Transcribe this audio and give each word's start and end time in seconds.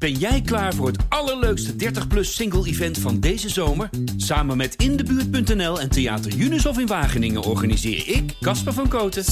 Ben 0.00 0.12
jij 0.12 0.40
klaar 0.40 0.74
voor 0.74 0.86
het 0.86 1.04
allerleukste 1.08 1.72
30-plus 1.72 2.34
single-event 2.34 2.98
van 2.98 3.20
deze 3.20 3.48
zomer? 3.48 3.90
Samen 4.16 4.56
met 4.56 4.74
Indebuurt.nl 4.74 5.80
en 5.80 5.90
Theater 5.90 6.34
Unisof 6.36 6.78
in 6.78 6.86
Wageningen 6.86 7.42
organiseer 7.42 8.08
ik, 8.08 8.36
Casper 8.40 8.72
van 8.72 8.88
Koten, 8.88 9.24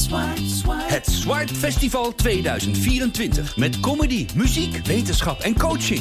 het 0.69 1.07
Swipe 1.07 1.55
Festival 1.55 2.15
2024. 2.15 3.57
Met 3.57 3.81
comedy, 3.81 4.27
muziek, 4.35 4.87
wetenschap 4.87 5.41
en 5.41 5.59
coaching. 5.59 6.01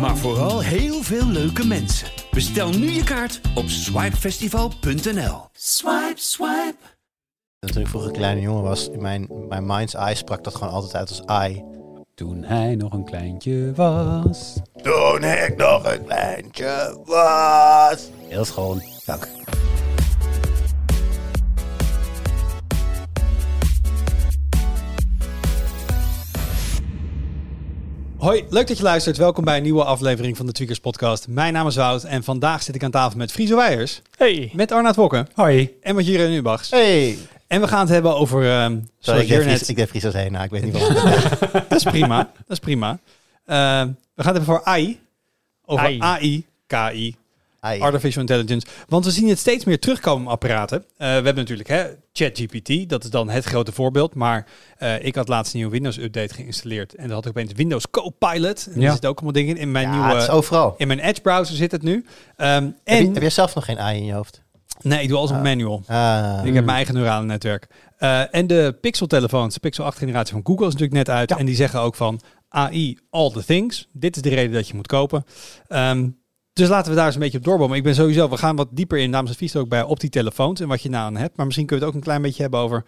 Maar 0.00 0.16
vooral 0.16 0.60
heel 0.60 1.02
veel 1.02 1.26
leuke 1.26 1.66
mensen. 1.66 2.08
Bestel 2.30 2.70
nu 2.70 2.90
je 2.90 3.04
kaart 3.04 3.40
op 3.54 3.68
swipefestival.nl. 3.68 5.48
Swipe, 5.52 6.14
swipe. 6.14 6.76
Toen 7.58 7.82
ik 7.82 7.88
vroeger 7.88 8.10
een 8.10 8.16
kleine 8.16 8.40
jongen 8.40 8.62
was, 8.62 8.88
in 8.88 9.02
mijn, 9.02 9.28
mijn 9.48 9.66
mind's 9.66 9.94
eye 9.94 10.14
sprak 10.14 10.44
dat 10.44 10.54
gewoon 10.54 10.72
altijd 10.72 10.94
uit 10.94 11.08
als 11.08 11.48
I. 11.48 11.64
Toen 12.16 12.44
hij 12.44 12.74
nog 12.74 12.92
een 12.92 13.04
kleintje 13.04 13.72
was. 13.74 14.56
Toen 14.82 15.24
ik 15.24 15.54
nog 15.56 15.92
een 15.92 16.04
kleintje 16.04 17.00
was. 17.04 18.10
Heel 18.28 18.44
schoon. 18.44 18.82
Dank. 19.04 19.28
Hoi, 28.16 28.44
leuk 28.48 28.66
dat 28.66 28.76
je 28.76 28.82
luistert. 28.82 29.16
Welkom 29.16 29.44
bij 29.44 29.56
een 29.56 29.62
nieuwe 29.62 29.84
aflevering 29.84 30.36
van 30.36 30.46
de 30.46 30.52
Tweakers 30.52 30.80
Podcast. 30.80 31.28
Mijn 31.28 31.52
naam 31.52 31.66
is 31.66 31.76
Wout 31.76 32.04
en 32.04 32.22
vandaag 32.22 32.62
zit 32.62 32.74
ik 32.74 32.82
aan 32.82 32.90
tafel 32.90 33.18
met 33.18 33.32
Friso 33.32 33.56
Weijers. 33.56 34.02
Hey. 34.16 34.50
Met 34.54 34.72
Arnaud 34.72 34.96
Wokken. 34.96 35.28
Hoi. 35.34 35.76
En 35.82 35.94
met 35.94 36.06
Jure 36.06 36.28
Nubachs. 36.28 36.70
Hey. 36.70 37.18
En 37.46 37.60
we 37.60 37.68
gaan 37.68 37.80
het 37.80 37.88
hebben 37.88 38.16
over... 38.16 38.50
ehm 38.50 38.78
Sorry, 38.98 39.20
ik 39.20 39.28
deed, 39.76 39.88
Fries, 39.88 40.02
heen. 40.02 40.32
Nou, 40.32 40.44
ik 40.44 40.50
weet 40.50 40.62
niet 40.64 40.72
waarom. 40.72 40.94
Dat 41.68 41.78
is 41.78 41.82
prima. 41.82 42.16
Dat 42.16 42.32
is 42.48 42.58
prima. 42.58 42.98
Ehm, 43.44 43.86
we 44.14 44.22
gaan 44.22 44.34
het 44.34 44.36
hebben 44.36 44.44
voor 44.44 44.64
AI. 44.64 45.00
Over 45.64 45.84
AI. 45.84 46.00
AI, 46.00 46.46
KI, 46.66 47.16
Ai. 47.60 47.80
Artificial 47.80 48.20
Intelligence. 48.20 48.66
Want 48.88 49.04
we 49.04 49.10
zien 49.10 49.28
het 49.28 49.38
steeds 49.38 49.64
meer 49.64 49.78
terugkomen 49.78 50.26
op 50.26 50.32
apparaten. 50.32 50.78
Eh, 50.78 50.84
we 50.96 51.04
hebben 51.12 51.34
natuurlijk 51.34 51.68
hè, 51.68 51.84
ChatGPT, 52.12 52.88
dat 52.88 53.04
is 53.04 53.10
dan 53.10 53.28
het 53.28 53.44
grote 53.44 53.72
voorbeeld. 53.72 54.14
Maar 54.14 54.46
eh, 54.78 55.04
ik 55.04 55.14
had 55.14 55.28
laatst 55.28 55.52
een 55.52 55.58
nieuwe 55.58 55.72
Windows-update 55.74 56.34
geïnstalleerd. 56.34 56.94
En 56.94 57.04
dan 57.06 57.12
had 57.14 57.24
ik 57.24 57.30
opeens 57.30 57.52
Windows 57.52 57.90
Copilot. 57.90 58.66
En 58.66 58.80
Ja. 58.80 58.86
Er 58.86 58.92
zitten 58.92 59.10
ook 59.10 59.16
allemaal 59.16 59.32
dingen 59.34 59.56
in. 59.56 59.60
In 59.62 59.70
mijn, 59.72 59.88
Ja, 59.88 60.08
het 60.08 60.16
is 60.16 60.22
nieuwe, 60.22 60.32
overal. 60.32 60.74
in 60.78 60.86
mijn 60.86 61.00
Edge-browser 61.00 61.56
zit 61.56 61.72
het 61.72 61.82
nu. 61.82 62.04
Ehm, 62.36 62.52
Heb, 62.64 62.72
je, 62.84 62.92
en, 62.92 63.12
heb 63.12 63.22
jij 63.22 63.30
zelf 63.30 63.54
nog 63.54 63.64
geen 63.64 63.78
AI 63.78 63.98
in 63.98 64.04
je 64.04 64.12
hoofd? 64.12 64.42
Nee, 64.82 65.02
ik 65.02 65.08
doe 65.08 65.18
alles 65.18 65.30
op 65.30 65.36
Ah. 65.36 65.42
manual. 65.42 65.82
Ah. 65.86 66.40
Ik 66.44 66.54
heb 66.54 66.64
mijn 66.64 66.76
eigen 66.76 66.94
neurale 66.94 67.24
netwerk. 67.24 67.66
Eh, 67.96 68.34
en 68.34 68.46
de 68.46 68.76
Pixel-telefoons, 68.80 69.54
de 69.54 69.60
Pixel 69.60 69.84
8 69.84 69.98
generatie 69.98 70.32
van 70.32 70.46
Google 70.46 70.66
is 70.66 70.72
natuurlijk 70.72 71.06
net 71.06 71.16
uit. 71.16 71.30
En 71.38 71.46
die 71.46 71.54
zeggen 71.54 71.80
ook 71.80 71.94
van 71.94 72.20
AI, 72.48 72.98
all 73.10 73.30
the 73.30 73.44
things. 73.44 73.88
Dit 73.92 74.16
is 74.16 74.22
de 74.22 74.28
reden 74.28 74.52
dat 74.52 74.68
je 74.68 74.74
moet 74.74 74.86
kopen. 74.86 75.24
Ehm, 75.68 76.08
dus 76.52 76.68
laten 76.68 76.90
we 76.90 76.96
daar 76.96 77.06
eens 77.06 77.14
een 77.14 77.20
beetje 77.20 77.38
op 77.38 77.44
doorbomen. 77.44 77.76
Ik 77.76 77.82
ben 77.82 77.94
sowieso, 77.94 78.28
we 78.28 78.36
gaan 78.36 78.56
wat 78.56 78.68
dieper 78.70 78.98
in, 78.98 79.10
namens 79.10 79.30
advies 79.32 79.56
ook 79.56 79.68
bij 79.68 79.82
op 79.82 80.00
die 80.00 80.10
telefoons 80.10 80.60
en 80.60 80.68
wat 80.68 80.82
je 80.82 80.88
nou 80.88 81.04
aan 81.04 81.16
hebt. 81.16 81.36
Maar 81.36 81.46
misschien 81.46 81.66
kunnen 81.66 81.84
we 81.86 81.90
het 81.92 82.00
ook 82.00 82.06
een 82.06 82.12
klein 82.12 82.26
beetje 82.28 82.42
hebben 82.42 82.60
over 82.60 82.84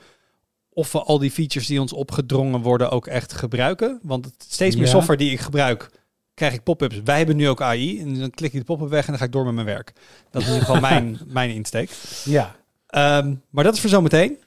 of 0.73 0.93
we 0.93 1.03
al 1.03 1.19
die 1.19 1.31
features 1.31 1.67
die 1.69 1.81
ons 1.81 1.93
opgedrongen 1.93 2.61
worden 2.61 2.91
ook 2.91 3.07
echt 3.07 3.33
gebruiken. 3.33 3.99
Want 4.03 4.25
het, 4.25 4.35
steeds 4.49 4.77
meer 4.77 4.85
Ja. 4.85 4.91
software 4.91 5.19
die 5.19 5.31
ik 5.33 5.41
gebruik, 5.41 5.91
krijg 6.39 6.55
ik 6.55 6.63
pop-ups. 6.63 7.01
Wij 7.05 7.17
hebben 7.17 7.37
nu 7.37 7.49
ook 7.49 7.63
AI 7.63 8.01
en 8.01 8.19
dan 8.19 8.31
klik 8.31 8.53
ik 8.53 8.59
de 8.59 8.65
pop-up 8.65 8.89
weg 8.89 9.05
en 9.05 9.09
dan 9.09 9.19
ga 9.19 9.25
ik 9.25 9.33
door 9.33 9.45
met 9.45 9.55
mijn 9.55 9.67
werk. 9.67 9.93
Dat 10.31 10.43
is 10.43 10.49
in 10.49 10.55
ieder 10.55 10.67
geval 10.69 10.91
mijn, 10.91 11.19
mijn 11.39 11.51
insteek. 11.51 11.91
Ja. 12.25 12.55
Ehm, 12.87 13.35
maar 13.51 13.65
dat 13.65 13.75
is 13.75 13.81
voor 13.81 13.91
zometeen. 13.91 14.39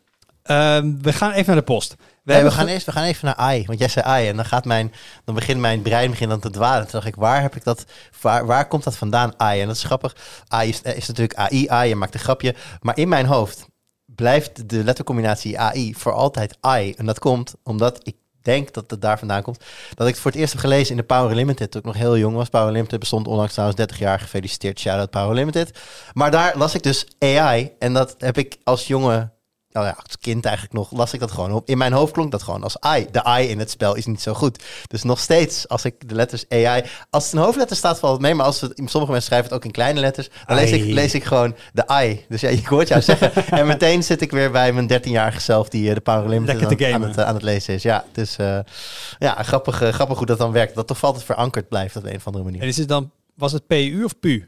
Ehm 0.44 0.94
we 1.02 1.14
gaan 1.14 1.31
even 1.31 1.45
naar 1.45 1.66
de 1.66 1.72
post. 1.73 1.89
We, 1.89 1.97
Nee, 1.97 2.09
we, 2.23 2.34
hebben 2.34 2.52
gaan 2.52 2.67
eerst, 2.67 2.86
we 2.86 2.92
gaan 2.92 3.03
even 3.03 3.25
naar 3.25 3.36
AI. 3.36 3.66
Want 3.66 3.80
jij 3.80 3.88
zei 3.88 4.06
AI. 4.06 4.28
En 4.28 4.36
dan, 4.36 4.45
gaat 4.45 4.66
mijn, 4.66 4.94
dan 5.25 5.36
begint 5.36 5.59
mijn 5.59 5.81
brein 5.81 6.09
begint 6.09 6.30
dan 6.30 6.39
te 6.39 6.50
dwalen. 6.50 6.81
Toen 6.81 6.92
dacht 6.92 7.06
ik, 7.06 7.16
waar 7.16 7.42
heb 7.42 7.56
ik 7.56 7.64
dat? 7.64 7.86
Waar, 8.22 8.45
waar 8.45 8.67
komt 8.67 8.84
dat 8.84 8.95
vandaan? 8.95 9.34
AI. 9.38 9.62
En 9.62 9.67
dat 9.67 9.75
is 9.75 9.84
grappig. 9.84 10.16
AI 10.47 10.69
is, 10.69 10.81
is 10.81 11.08
natuurlijk 11.08 11.38
AI. 11.39 11.67
AI, 11.67 11.89
je 11.89 11.95
maakt 11.95 12.14
een 12.14 12.19
grapje. 12.19 12.56
Maar 12.81 12.97
in 12.97 13.09
mijn 13.09 13.25
hoofd 13.25 13.68
blijft 14.06 14.69
de 14.69 14.84
lettercombinatie 14.84 15.59
AI 15.59 15.94
voor 15.96 16.13
altijd 16.13 16.58
AI. 16.59 16.94
En 16.94 17.06
dat 17.06 17.19
komt 17.19 17.53
omdat 17.63 18.00
ik 18.03 18.16
denk 18.41 18.74
dat 18.74 18.91
het 18.91 19.02
daar 19.02 19.19
vandaan 19.19 19.41
komt. 19.41 19.63
Dat 19.94 20.07
ik 20.07 20.13
het 20.13 20.22
voor 20.22 20.31
het 20.31 20.40
eerst 20.40 20.53
heb 20.53 20.62
gelezen 20.62 20.91
in 20.91 20.97
de 20.97 21.03
Power 21.03 21.35
Limited. 21.35 21.72
Toen 21.72 21.81
ik 21.81 21.88
nog 21.88 21.97
heel 21.97 22.18
jong 22.18 22.35
was. 22.35 22.50
Power 22.50 22.72
Limited 22.72 23.00
bestond 23.00 23.28
onlangs 23.28 23.52
trouwens 23.52 23.79
30 23.79 24.00
jaar. 24.00 24.19
Gefeliciteerd. 24.19 24.79
Shout-out 24.79 25.09
Power 25.09 25.35
Limited. 25.35 25.79
Maar 26.13 26.31
daar 26.31 26.57
las 26.57 26.75
ik 26.75 26.84
dus 26.84 27.06
AI. 27.19 27.72
En 27.79 27.94
dat 27.94 28.16
heb 28.18 28.38
ik 28.38 28.57
als 28.63 28.88
jongen 28.88 29.34
nou 29.72 29.86
ja, 29.86 29.96
als 30.04 30.18
kind 30.20 30.46
eigenlijk 30.46 30.76
nog, 30.76 30.92
las 30.92 31.14
ik 31.14 31.20
dat 31.20 31.32
gewoon 31.32 31.52
op. 31.52 31.70
In 31.70 31.78
mijn 31.78 31.94
hoofd 31.94 32.14
klonk 32.14 32.32
dat 32.32 32.44
gewoon 32.44 32.64
als 32.64 32.78
I. 32.98 33.08
De 33.12 33.40
I 33.40 33.50
in 33.50 33.59
het 33.59 33.70
spel 33.70 33.96
is 33.96 34.06
niet 34.06 34.22
zo 34.22 34.34
goed. 34.34 34.64
Dus 34.88 35.04
nog 35.04 35.20
steeds, 35.20 35.68
als 35.68 35.86
ik 35.86 36.09
de 36.09 36.16
letters 36.16 36.46
AI... 36.50 36.84
Als 37.09 37.24
het 37.24 37.34
een 37.34 37.40
hoofdletter 37.40 37.76
staat, 37.76 38.00
valt 38.00 38.14
het 38.14 38.22
mee. 38.22 38.34
Maar 38.34 38.46
als 38.46 38.62
het, 38.62 38.72
sommige 38.76 39.12
mensen 39.12 39.22
schrijven 39.22 39.48
het 39.50 39.54
ook 39.54 39.66
in 39.66 39.72
kleine 39.72 40.00
letters... 40.00 40.30
dan 40.46 40.56
lees 40.56 40.72
ik, 40.72 40.84
lees 40.84 41.14
ik 41.14 41.24
gewoon 41.24 41.56
de 41.74 41.86
I. 42.04 42.26
Dus 42.30 42.42
ja, 42.42 42.50
ik 42.50 42.66
hoor 42.66 42.80
het 42.80 42.88
jou 42.88 43.02
zeggen. 43.02 43.32
En 43.59 43.68
meteen 43.68 44.04
zit 44.04 44.22
ik 44.22 44.32
weer 44.32 44.52
bij 44.52 44.74
mijn 44.74 45.02
13-jarige 45.02 45.40
zelf... 45.40 45.70
die 45.70 45.90
eh, 45.90 45.96
de 45.96 46.02
te 46.02 46.94
aan, 46.94 47.02
het, 47.02 47.18
eh, 47.18 47.26
aan 47.26 47.34
het 47.34 47.44
lezen 47.44 47.74
is. 47.74 47.84
Ja, 47.84 48.06
dus 48.12 48.38
eh, 48.38 48.59
ja, 49.20 49.44
grappig, 49.44 49.76
grappig 49.76 50.18
hoe 50.18 50.26
dat 50.26 50.38
dan 50.38 50.52
werkt. 50.52 50.76
Dat 50.76 50.88
toch 50.88 51.03
altijd 51.03 51.24
verankerd 51.24 51.70
blijft 51.70 51.96
op 51.96 52.06
een 52.06 52.16
of 52.16 52.28
andere 52.28 52.46
En 52.46 52.52
manier. 52.52 52.68
is 52.68 52.78
het 52.78 52.88
dan, 52.88 53.12
was 53.36 53.52
het 53.52 53.68
PU 53.68 54.03
of 54.03 54.20
PU? 54.20 54.48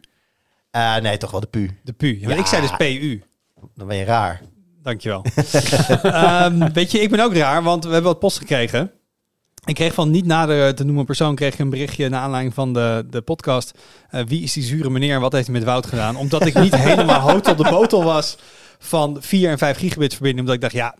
Nee, 1.02 1.18
toch 1.18 1.32
wel 1.32 1.40
de 1.40 1.48
pu. 1.48 1.80
De 1.84 1.94
PU. 1.94 2.20
Ja. 2.20 2.36
Ik 2.36 2.46
zei 2.46 2.62
dus 2.62 2.76
PU. 2.78 3.24
Dan 3.76 3.88
ben 3.88 3.98
je 3.98 4.04
raar. 4.04 4.42
Dankjewel. 4.84 5.26
Ehm 6.04 6.72
weet 6.74 6.92
je, 6.92 7.00
ik 7.00 7.10
ben 7.10 7.20
ook 7.20 7.36
raar, 7.36 7.64
want 7.64 7.84
we 7.84 7.92
hebben 7.92 8.12
wat 8.12 8.20
post 8.20 8.38
gekregen. 8.38 8.92
Ik 9.66 9.76
kreeg 9.76 9.94
van 9.94 10.12
niet 10.12 10.26
nader 10.26 10.76
te 10.76 10.84
noemen 10.84 11.06
persoon 11.06 11.36
kreeg 11.36 11.60
een 11.60 11.70
berichtje 11.70 12.10
naar 12.10 12.22
aanleiding 12.22 12.54
van 12.54 12.74
de, 12.74 13.06
de 13.10 13.22
podcast. 13.22 13.78
Eh, 14.10 14.22
wie 14.28 14.44
is 14.44 14.54
die 14.54 14.64
zure 14.64 14.90
meneer 14.90 15.16
en 15.16 15.22
wat 15.22 15.32
heeft 15.32 15.48
hij 15.48 15.56
met 15.56 15.64
Wout 15.64 15.86
gedaan? 15.86 16.16
Omdat 16.16 16.46
ik 16.46 16.60
niet 16.60 16.76
helemaal 16.90 17.20
hout 17.20 17.48
op 17.48 17.58
de 17.58 17.70
botel 17.70 18.04
was 18.04 18.38
van 18.80 19.18
4 19.20 19.50
en 19.50 19.58
5 19.58 19.78
gigabit 19.78 20.14
verbinding. 20.14 20.40
Omdat 20.40 20.56
ik 20.56 20.62
dacht, 20.62 20.74
ja, 20.74 20.96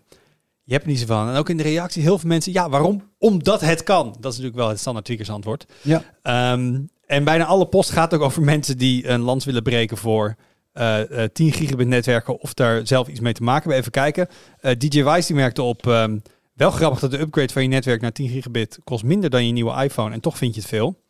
je 0.64 0.74
hebt 0.74 0.84
er 0.84 0.90
niet 0.90 1.00
zo 1.00 1.06
van. 1.06 1.30
En 1.30 1.36
ook 1.36 1.50
in 1.50 1.58
de 1.58 1.64
reactie 1.64 2.02
heel 2.02 2.20
veel 2.20 2.30
mensen, 2.30 2.54
ja, 2.54 2.70
waarom? 2.70 3.12
Omdat 3.18 3.62
het 3.62 3.84
kan. 3.84 4.06
Dat 4.06 4.32
is 4.32 4.38
natuurlijk 4.38 4.56
wel 4.56 4.70
het 4.70 4.80
standaard 4.80 5.06
tweakers 5.06 5.30
antwoord. 5.30 5.66
Ja. 5.82 6.04
Ehm, 6.22 6.80
en 7.06 7.24
bijna 7.24 7.46
alle 7.46 7.66
post 7.66 7.90
gaat 7.90 8.14
ook 8.14 8.22
over 8.22 8.42
mensen 8.54 8.78
die 8.78 9.08
een 9.08 9.22
lans 9.22 9.46
willen 9.46 9.64
breken 9.64 9.98
voor 9.98 10.36
eh, 10.74 11.24
eh, 11.24 11.30
10 11.34 11.52
gigabit 11.52 11.88
netwerken 11.88 12.40
of 12.40 12.54
daar 12.54 12.88
zelf 12.88 13.08
iets 13.08 13.20
mee 13.20 13.34
te 13.34 13.44
maken. 13.44 13.72
Even 13.72 13.92
kijken. 13.92 14.28
Eh, 14.60 14.76
DJ 14.78 15.04
Wise 15.04 15.28
die 15.28 15.36
merkte 15.36 15.62
op, 15.62 15.88
ehm, 15.88 16.18
wel 16.54 16.72
grappig 16.72 17.00
dat 17.00 17.12
de 17.12 17.20
upgrade 17.20 17.54
van 17.54 17.62
je 17.62 17.68
netwerk 17.68 18.02
naar 18.02 18.12
10 18.12 18.30
gigabit 18.30 18.80
kost 18.84 19.04
minder 19.04 19.30
dan 19.30 19.46
je 19.46 19.52
nieuwe 19.52 19.84
iPhone 19.84 20.14
en 20.14 20.20
toch 20.20 20.38
vind 20.38 20.56
je 20.56 20.60
het 20.62 20.70
veel. 20.70 21.02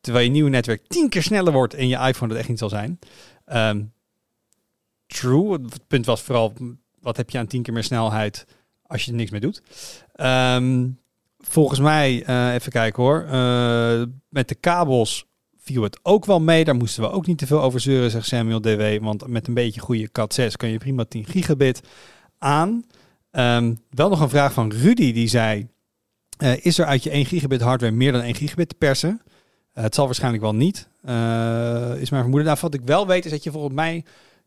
Terwijl 0.00 0.24
je 0.24 0.30
nieuwe 0.30 0.50
netwerk 0.50 0.82
10 0.86 1.08
keer 1.08 1.22
sneller 1.22 1.52
wordt 1.52 1.74
en 1.74 1.88
je 1.88 1.96
iPhone 1.96 2.28
dat 2.28 2.38
echt 2.38 2.48
niet 2.48 2.58
zal 2.58 2.68
zijn. 2.68 2.98
Ehm, 3.44 3.82
true. 5.06 5.52
Het 5.52 5.86
punt 5.86 6.06
was 6.06 6.22
vooral, 6.22 6.52
wat 7.00 7.16
heb 7.16 7.30
je 7.30 7.38
aan 7.38 7.46
10 7.46 7.62
keer 7.62 7.72
meer 7.72 7.84
snelheid 7.84 8.46
als 8.86 9.04
je 9.04 9.10
er 9.10 9.16
niks 9.16 9.30
mee 9.30 9.40
doet. 9.40 9.62
Ehm, 10.12 10.88
volgens 11.38 11.80
mij, 11.80 12.24
eh, 12.24 12.54
even 12.54 12.72
kijken 12.72 13.02
hoor, 13.02 13.24
eh, 13.24 14.02
met 14.28 14.48
de 14.48 14.54
kabels 14.54 15.26
viel 15.62 15.82
het 15.82 15.98
ook 16.02 16.24
wel 16.24 16.40
mee. 16.40 16.64
Daar 16.64 16.74
moesten 16.74 17.02
we 17.02 17.10
ook 17.10 17.26
niet 17.26 17.38
te 17.38 17.46
veel 17.46 17.62
over 17.62 17.80
zeuren, 17.80 18.10
zegt 18.10 18.26
Samuel 18.26 18.60
DW. 18.60 19.04
Want 19.04 19.26
met 19.26 19.46
een 19.46 19.54
beetje 19.54 19.80
goede 19.80 20.10
Cat 20.12 20.34
6 20.34 20.56
kan 20.56 20.68
je 20.68 20.78
prima 20.78 21.04
10 21.04 21.24
gigabit 21.24 21.80
aan. 22.38 22.84
Ehm, 23.30 23.74
wel 23.90 24.08
nog 24.08 24.20
een 24.20 24.28
vraag 24.28 24.52
van 24.52 24.72
Rudy, 24.72 25.12
die 25.12 25.28
zei... 25.28 25.68
eh, 26.38 26.64
is 26.64 26.78
er 26.78 26.84
uit 26.84 27.02
je 27.02 27.10
1 27.10 27.26
gigabit 27.26 27.60
hardware 27.60 27.92
meer 27.92 28.12
dan 28.12 28.20
1 28.20 28.34
gigabit 28.34 28.68
te 28.68 28.74
persen? 28.74 29.20
Eh, 29.72 29.82
het 29.82 29.94
zal 29.94 30.04
waarschijnlijk 30.04 30.42
wel 30.42 30.54
niet, 30.54 30.88
eh, 31.02 31.90
is 31.98 32.10
mijn 32.10 32.22
vermoeden. 32.22 32.44
Nou, 32.44 32.58
wat 32.60 32.74
ik 32.74 32.80
wel 32.84 33.06
weet 33.06 33.24
is 33.24 33.30
dat 33.30 33.44
je 33.44 33.50
volgens 33.50 33.74
mij... 33.74 34.04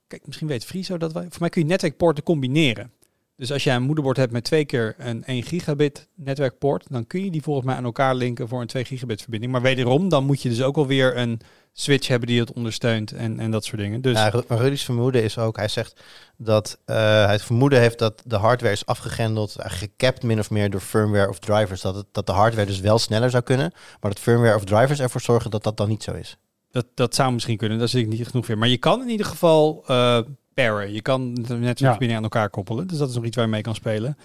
Kijk, 0.08 0.26
misschien 0.26 0.48
weet 0.48 0.66
Friso 0.66 0.98
dat 0.98 1.14
wel. 1.14 1.22
Voor 1.22 1.40
mij 1.40 1.50
kun 1.50 1.62
je 1.62 1.68
netwerkpoorten 1.68 2.24
combineren. 2.24 2.92
Dus 3.38 3.52
als 3.52 3.64
jij 3.64 3.76
een 3.76 3.84
moederbord 3.84 4.18
hebt 4.18 4.32
met 4.32 4.44
twee 4.44 4.66
keer 4.66 4.96
een 4.98 5.24
1 5.24 5.44
gigabit 5.44 6.08
netwerkpoort, 6.16 6.86
dan 6.90 7.08
kun 7.08 7.24
je 7.24 7.32
die 7.32 7.42
volgens 7.42 7.66
mij 7.66 7.76
aan 7.76 7.84
elkaar 7.84 8.16
linken 8.16 8.48
voor 8.48 8.62
een 8.62 8.68
2 8.68 8.86
gigabit 8.86 9.22
verbinding. 9.22 9.52
Maar 9.52 9.62
wederom, 9.62 10.10
dan 10.10 10.26
moet 10.26 10.42
je 10.42 10.50
dus 10.50 10.62
ook 10.62 10.78
alweer 10.78 11.18
een 11.18 11.42
switch 11.74 12.08
hebben 12.08 12.28
die 12.28 12.40
het 12.40 12.54
ondersteunt 12.54 13.12
en, 13.12 13.40
en 13.40 13.52
dat 13.52 13.66
soort 13.66 13.82
dingen. 13.82 14.02
Dus 14.02 14.18
Ja, 14.18 14.44
maar 14.48 14.58
Rudy's 14.58 14.84
vermoeden 14.84 15.24
is 15.24 15.38
ook, 15.38 15.58
hij 15.58 15.68
zegt 15.68 16.02
dat 16.38 16.80
eh, 16.86 16.96
hij 16.96 17.32
het 17.32 17.42
vermoeden 17.42 17.80
heeft 17.80 18.00
dat 18.00 18.22
de 18.26 18.36
hardware 18.36 18.74
is 18.74 18.86
afgegrendeld, 18.86 19.56
eh, 19.56 19.72
gecapt 19.72 20.24
min 20.24 20.40
of 20.40 20.50
meer 20.50 20.70
door 20.70 20.82
firmware 20.82 21.30
of 21.30 21.40
drivers. 21.40 21.82
Dat, 21.82 21.96
het, 21.96 22.06
dat 22.12 22.26
de 22.26 22.32
hardware 22.32 22.68
dus 22.68 22.80
wel 22.80 23.00
sneller 23.00 23.30
zou 23.30 23.44
kunnen, 23.44 23.72
maar 24.02 24.12
dat 24.12 24.20
firmware 24.20 24.56
of 24.56 24.64
drivers 24.64 25.00
ervoor 25.00 25.22
zorgen 25.22 25.52
dat 25.52 25.64
dat 25.64 25.78
dan 25.78 25.90
niet 25.90 26.04
zo 26.04 26.12
is. 26.12 26.38
dat, 26.72 26.86
dat 26.94 27.16
zou 27.16 27.34
misschien 27.34 27.58
kunnen, 27.58 27.80
daar 27.80 27.88
zit 27.88 28.02
ik 28.02 28.08
niet 28.08 28.28
genoeg 28.28 28.48
weer. 28.48 28.58
Maar 28.58 28.68
je 28.68 28.78
kan 28.78 29.02
in 29.02 29.10
ieder 29.10 29.26
geval 29.26 29.84
eh 29.88 30.20
paren. 30.56 30.94
Je 30.94 31.02
kan 31.02 31.34
de 31.34 31.56
netwerkverbinding 31.56 32.18
aan 32.18 32.24
elkaar 32.24 32.50
koppelen. 32.50 32.88
Dus 32.88 32.98
dat 32.98 33.10
is 33.10 33.16
nog 33.16 33.26
iets 33.26 33.36
waar 33.36 33.46
je 33.46 33.52
mee 33.52 33.62
kan 33.62 33.76
spelen. 33.76 34.18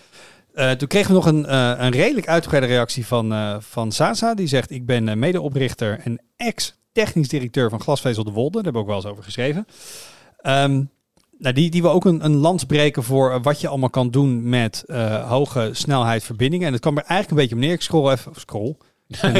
Eh, 0.54 0.70
toen 0.70 0.88
kregen 0.88 1.08
we 1.08 1.14
nog 1.14 1.26
een, 1.26 1.46
eh, 1.46 1.74
een 1.76 1.90
redelijk 1.90 2.28
uitgebreide 2.28 2.68
reactie 2.68 3.06
van, 3.06 3.32
eh, 3.32 3.56
van 3.58 3.92
Sasa. 3.92 4.34
Die 4.34 4.46
zegt, 4.46 4.70
ik 4.70 4.86
ben 4.86 5.18
medeoprichter 5.18 6.00
en 6.04 6.20
ex-technisch 6.36 7.28
directeur 7.28 7.70
van 7.70 7.80
Glasvezel 7.80 8.24
de 8.24 8.30
Wolde. 8.30 8.52
Daar 8.54 8.62
hebben 8.62 8.82
we 8.82 8.88
ook 8.88 8.94
wel 8.94 8.96
eens 8.96 9.12
over 9.12 9.24
geschreven. 9.24 9.66
Ehm, 10.36 10.82
nou, 11.38 11.54
die, 11.54 11.70
die 11.70 11.82
wil 11.82 11.90
ook 11.90 12.04
een, 12.04 12.24
een 12.24 12.36
lans 12.36 12.64
breken 12.64 13.02
voor 13.02 13.42
wat 13.42 13.60
je 13.60 13.68
allemaal 13.68 13.90
kan 13.90 14.10
doen 14.10 14.48
met 14.48 14.84
hoge 15.26 15.70
snelheid 15.72 16.24
verbindingen. 16.24 16.66
En 16.66 16.72
het 16.72 16.82
kwam 16.82 16.96
er 16.96 17.04
eigenlijk 17.04 17.30
een 17.30 17.36
beetje 17.36 17.54
op 17.54 17.60
neer. 17.60 17.72
Ik 17.72 17.82
scroll 17.82 18.12
even, 18.12 18.30
of 18.30 18.40
scroll. 18.40 18.76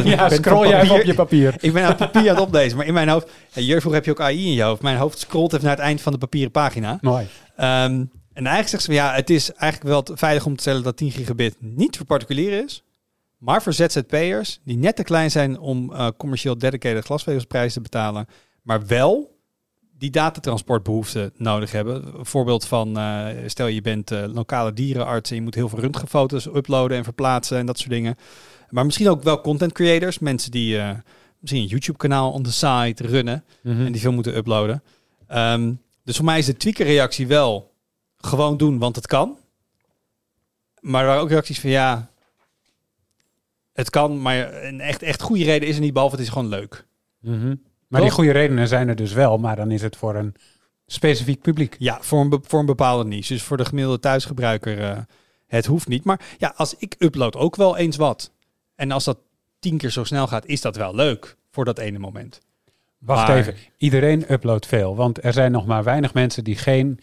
Ja, 0.04 0.28
scroll 0.28 0.68
jij 0.68 0.80
even 0.80 0.94
op 0.94 1.02
je 1.02 1.14
papier. 1.14 1.54
Ik 1.60 1.72
ben 1.72 1.82
aan 1.82 1.88
het 1.88 1.96
papier 1.96 2.30
aan 2.30 2.36
het 2.36 2.44
oplezen, 2.44 2.76
maar 2.76 2.86
in 2.86 2.94
mijn 2.94 3.08
hoofd... 3.08 3.30
Ja, 3.52 3.68
vroeger 3.80 3.92
heb 3.92 4.04
je 4.04 4.10
ook 4.10 4.20
AI 4.20 4.46
in 4.46 4.52
je 4.52 4.62
hoofd. 4.62 4.82
Mijn 4.82 4.96
hoofd 4.96 5.18
scrolt 5.18 5.52
even 5.52 5.64
naar 5.64 5.76
het 5.76 5.84
eind 5.84 6.00
van 6.00 6.12
de 6.12 6.18
papieren 6.18 6.50
pagina. 6.50 6.98
Mooi. 7.00 7.26
Ehm, 7.56 8.04
en 8.32 8.46
eigenlijk 8.46 8.68
zegt 8.68 8.82
ze 8.82 8.92
ja, 8.92 9.14
het 9.14 9.30
is 9.30 9.52
eigenlijk 9.52 10.06
wel 10.06 10.16
veilig 10.16 10.46
om 10.46 10.54
te 10.56 10.60
stellen 10.60 10.82
dat 10.82 10.96
10 10.96 11.10
gigabit 11.10 11.56
niet 11.58 11.96
voor 11.96 12.06
particulieren 12.06 12.64
is, 12.64 12.82
maar 13.38 13.62
voor 13.62 13.72
ZZP'ers 13.72 14.60
die 14.64 14.76
net 14.76 14.96
te 14.96 15.02
klein 15.02 15.30
zijn 15.30 15.58
om 15.58 15.92
eh, 15.92 16.08
commercieel 16.16 16.58
dedicated 16.58 17.04
glasvezelprijzen 17.04 17.82
te 17.82 17.90
betalen, 17.90 18.26
maar 18.62 18.86
wel 18.86 19.38
die 19.98 20.10
datatransportbehoeften 20.10 21.32
nodig 21.36 21.72
hebben. 21.72 22.18
Een 22.18 22.26
voorbeeld 22.26 22.66
van, 22.66 22.98
eh, 22.98 23.26
stel 23.46 23.66
je 23.66 23.80
bent 23.80 24.10
eh, 24.10 24.24
lokale 24.26 24.72
dierenarts 24.72 25.30
en 25.30 25.36
je 25.36 25.42
moet 25.42 25.54
heel 25.54 25.68
veel 25.68 25.80
röntgenfoto's 25.80 26.46
uploaden 26.46 26.96
en 26.96 27.04
verplaatsen 27.04 27.58
en 27.58 27.66
dat 27.66 27.78
soort 27.78 27.90
dingen. 27.90 28.16
Maar 28.70 28.84
misschien 28.84 29.08
ook 29.08 29.22
wel 29.22 29.40
content 29.40 29.72
creators, 29.72 30.18
mensen 30.18 30.50
die 30.50 30.78
eh, 30.78 30.90
misschien 31.38 31.62
een 31.62 31.68
YouTube 31.68 31.98
kanaal 31.98 32.32
on 32.32 32.42
the 32.42 32.52
side 32.52 33.06
runnen 33.06 33.44
Mhm. 33.62 33.84
en 33.86 33.92
die 33.92 34.00
veel 34.00 34.12
moeten 34.12 34.36
uploaden. 34.36 34.82
Ehm, 35.26 35.72
dus 36.04 36.16
voor 36.16 36.24
mij 36.24 36.38
is 36.38 36.46
de 36.46 36.56
tweaker-reactie 36.56 37.26
wel 37.26 37.72
gewoon 38.16 38.56
doen, 38.56 38.78
want 38.78 38.96
het 38.96 39.06
kan. 39.06 39.36
Maar 40.80 41.00
er 41.00 41.06
waren 41.06 41.22
ook 41.22 41.28
reacties 41.30 41.60
van 41.60 41.70
ja, 41.70 42.10
het 43.72 43.90
kan, 43.90 44.22
maar 44.22 44.64
een 44.64 44.80
echt, 44.80 45.02
echt 45.02 45.22
goede 45.22 45.44
reden 45.44 45.68
is 45.68 45.74
er 45.74 45.80
niet, 45.80 45.92
behalve 45.92 46.14
het 46.16 46.24
is 46.24 46.30
gewoon 46.30 46.48
leuk. 46.48 46.86
Mhm. 47.20 47.54
Maar 47.88 48.00
die 48.00 48.10
goede 48.10 48.30
redenen 48.30 48.68
zijn 48.68 48.88
er 48.88 48.96
dus 48.96 49.12
wel, 49.12 49.38
maar 49.38 49.56
dan 49.56 49.70
is 49.70 49.82
het 49.82 49.96
voor 49.96 50.14
een 50.14 50.34
specifiek 50.86 51.40
publiek. 51.40 51.76
Ja, 51.78 51.98
voor 52.00 52.20
een, 52.20 52.42
voor 52.46 52.60
een 52.60 52.66
bepaalde 52.66 53.04
niche. 53.04 53.32
Dus 53.32 53.42
voor 53.42 53.56
de 53.56 53.64
gemiddelde 53.64 53.98
thuisgebruiker, 54.00 54.78
eh, 54.82 54.98
het 55.46 55.66
hoeft 55.66 55.88
niet. 55.88 56.04
Maar 56.04 56.20
ja, 56.38 56.52
als 56.56 56.74
ik 56.76 56.94
upload 56.98 57.36
ook 57.36 57.56
wel 57.56 57.76
eens 57.76 57.96
wat. 57.96 58.30
En 58.80 58.90
als 58.90 59.04
dat 59.04 59.18
tien 59.58 59.78
keer 59.78 59.90
zo 59.90 60.04
snel 60.04 60.26
gaat, 60.26 60.46
is 60.46 60.60
dat 60.60 60.76
wel 60.76 60.94
leuk 60.94 61.36
voor 61.50 61.64
dat 61.64 61.78
ene 61.78 61.98
moment. 61.98 62.40
Wacht 62.98 63.28
Maar- 63.28 63.36
even, 63.36 63.54
iedereen 63.76 64.32
uploadt 64.32 64.66
veel, 64.66 64.96
want 64.96 65.24
er 65.24 65.32
zijn 65.32 65.52
nog 65.52 65.66
maar 65.66 65.84
weinig 65.84 66.14
mensen 66.14 66.44
die 66.44 66.56
geen 66.56 67.00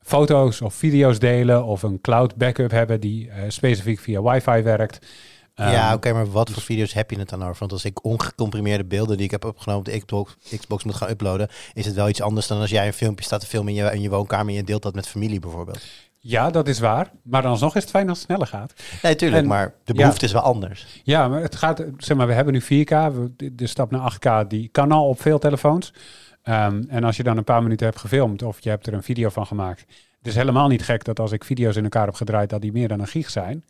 foto's 0.00 0.60
of 0.60 0.74
video's 0.74 1.18
delen 1.18 1.64
of 1.64 1.82
een 1.82 2.00
cloud 2.00 2.36
backup 2.36 2.70
hebben 2.70 3.00
die 3.00 3.30
eh, 3.30 3.42
specifiek 3.48 3.98
via 3.98 4.22
wifi 4.22 4.62
werkt. 4.62 5.06
ja, 5.54 5.86
Ehm, 5.86 5.94
oké, 5.94 6.12
maar 6.12 6.30
wat 6.30 6.50
voor 6.50 6.62
video's 6.62 6.92
heb 6.92 7.10
je 7.10 7.18
het 7.18 7.28
dan 7.28 7.42
over? 7.42 7.56
Want 7.58 7.72
als 7.72 7.84
ik 7.84 8.04
ongecomprimeerde 8.04 8.84
beelden 8.84 9.16
die 9.16 9.24
ik 9.26 9.30
heb 9.30 9.44
opgenomen 9.44 9.86
op 9.86 9.92
de 9.92 9.98
Xbox, 9.98 10.36
Xbox 10.58 10.84
moet 10.84 10.94
gaan 10.94 11.10
uploaden, 11.10 11.48
is 11.72 11.86
het 11.86 11.94
wel 11.94 12.08
iets 12.08 12.20
anders 12.22 12.46
dan 12.46 12.60
als 12.60 12.70
jij 12.70 12.86
een 12.86 12.92
filmpje 12.92 13.24
staat 13.24 13.40
te 13.40 13.46
filmen 13.46 13.74
in 13.74 13.84
je, 13.84 13.92
in 13.92 14.00
je 14.00 14.10
woonkamer 14.10 14.48
en 14.48 14.54
je 14.54 14.64
deelt 14.64 14.82
dat 14.82 14.94
met 14.94 15.08
familie 15.08 15.40
bijvoorbeeld. 15.40 15.82
Ja, 16.26 16.50
dat 16.50 16.68
is 16.68 16.78
waar. 16.78 17.10
Maar 17.22 17.42
dan 17.42 17.50
alsnog 17.50 17.76
is 17.76 17.82
het 17.82 17.90
fijn 17.90 18.08
als 18.08 18.18
het 18.18 18.26
sneller 18.26 18.46
gaat. 18.46 18.72
Nee, 19.02 19.14
tuurlijk, 19.14 19.42
En- 19.42 19.48
maar 19.48 19.74
de 19.84 19.92
ja. 19.94 20.00
behoefte 20.00 20.24
is 20.24 20.32
wel 20.32 20.42
anders. 20.42 21.00
Ja, 21.02 21.28
maar 21.28 21.42
het 21.42 21.56
gaat, 21.56 21.84
zeg 21.98 22.16
maar, 22.16 22.26
we 22.26 22.32
hebben 22.32 22.52
nu 22.52 22.60
4K. 22.62 22.88
We, 22.88 23.32
de, 23.36 23.54
de 23.54 23.66
stap 23.66 23.90
naar 23.90 24.00
8K, 24.00 24.48
die 24.48 24.68
kan 24.68 24.92
al 24.92 25.08
op 25.08 25.20
veel 25.20 25.38
telefoons. 25.38 25.92
Ehm, 26.42 26.82
en 26.88 27.04
als 27.04 27.16
je 27.16 27.22
dan 27.22 27.36
een 27.36 27.44
paar 27.44 27.62
minuten 27.62 27.86
hebt 27.86 27.98
gefilmd 27.98 28.42
of 28.42 28.60
je 28.60 28.68
hebt 28.68 28.86
er 28.86 28.92
een 28.94 29.02
video 29.02 29.28
van 29.28 29.46
gemaakt. 29.46 29.80
Het 30.18 30.26
is 30.26 30.34
helemaal 30.34 30.68
niet 30.68 30.82
gek 30.82 31.04
dat 31.04 31.20
als 31.20 31.32
ik 31.32 31.44
video's 31.44 31.76
in 31.76 31.82
elkaar 31.82 32.06
heb 32.06 32.14
gedraaid, 32.14 32.50
dat 32.50 32.60
die 32.60 32.72
meer 32.72 32.88
dan 32.88 33.00
een 33.00 33.06
gig 33.06 33.30
zijn. 33.30 33.64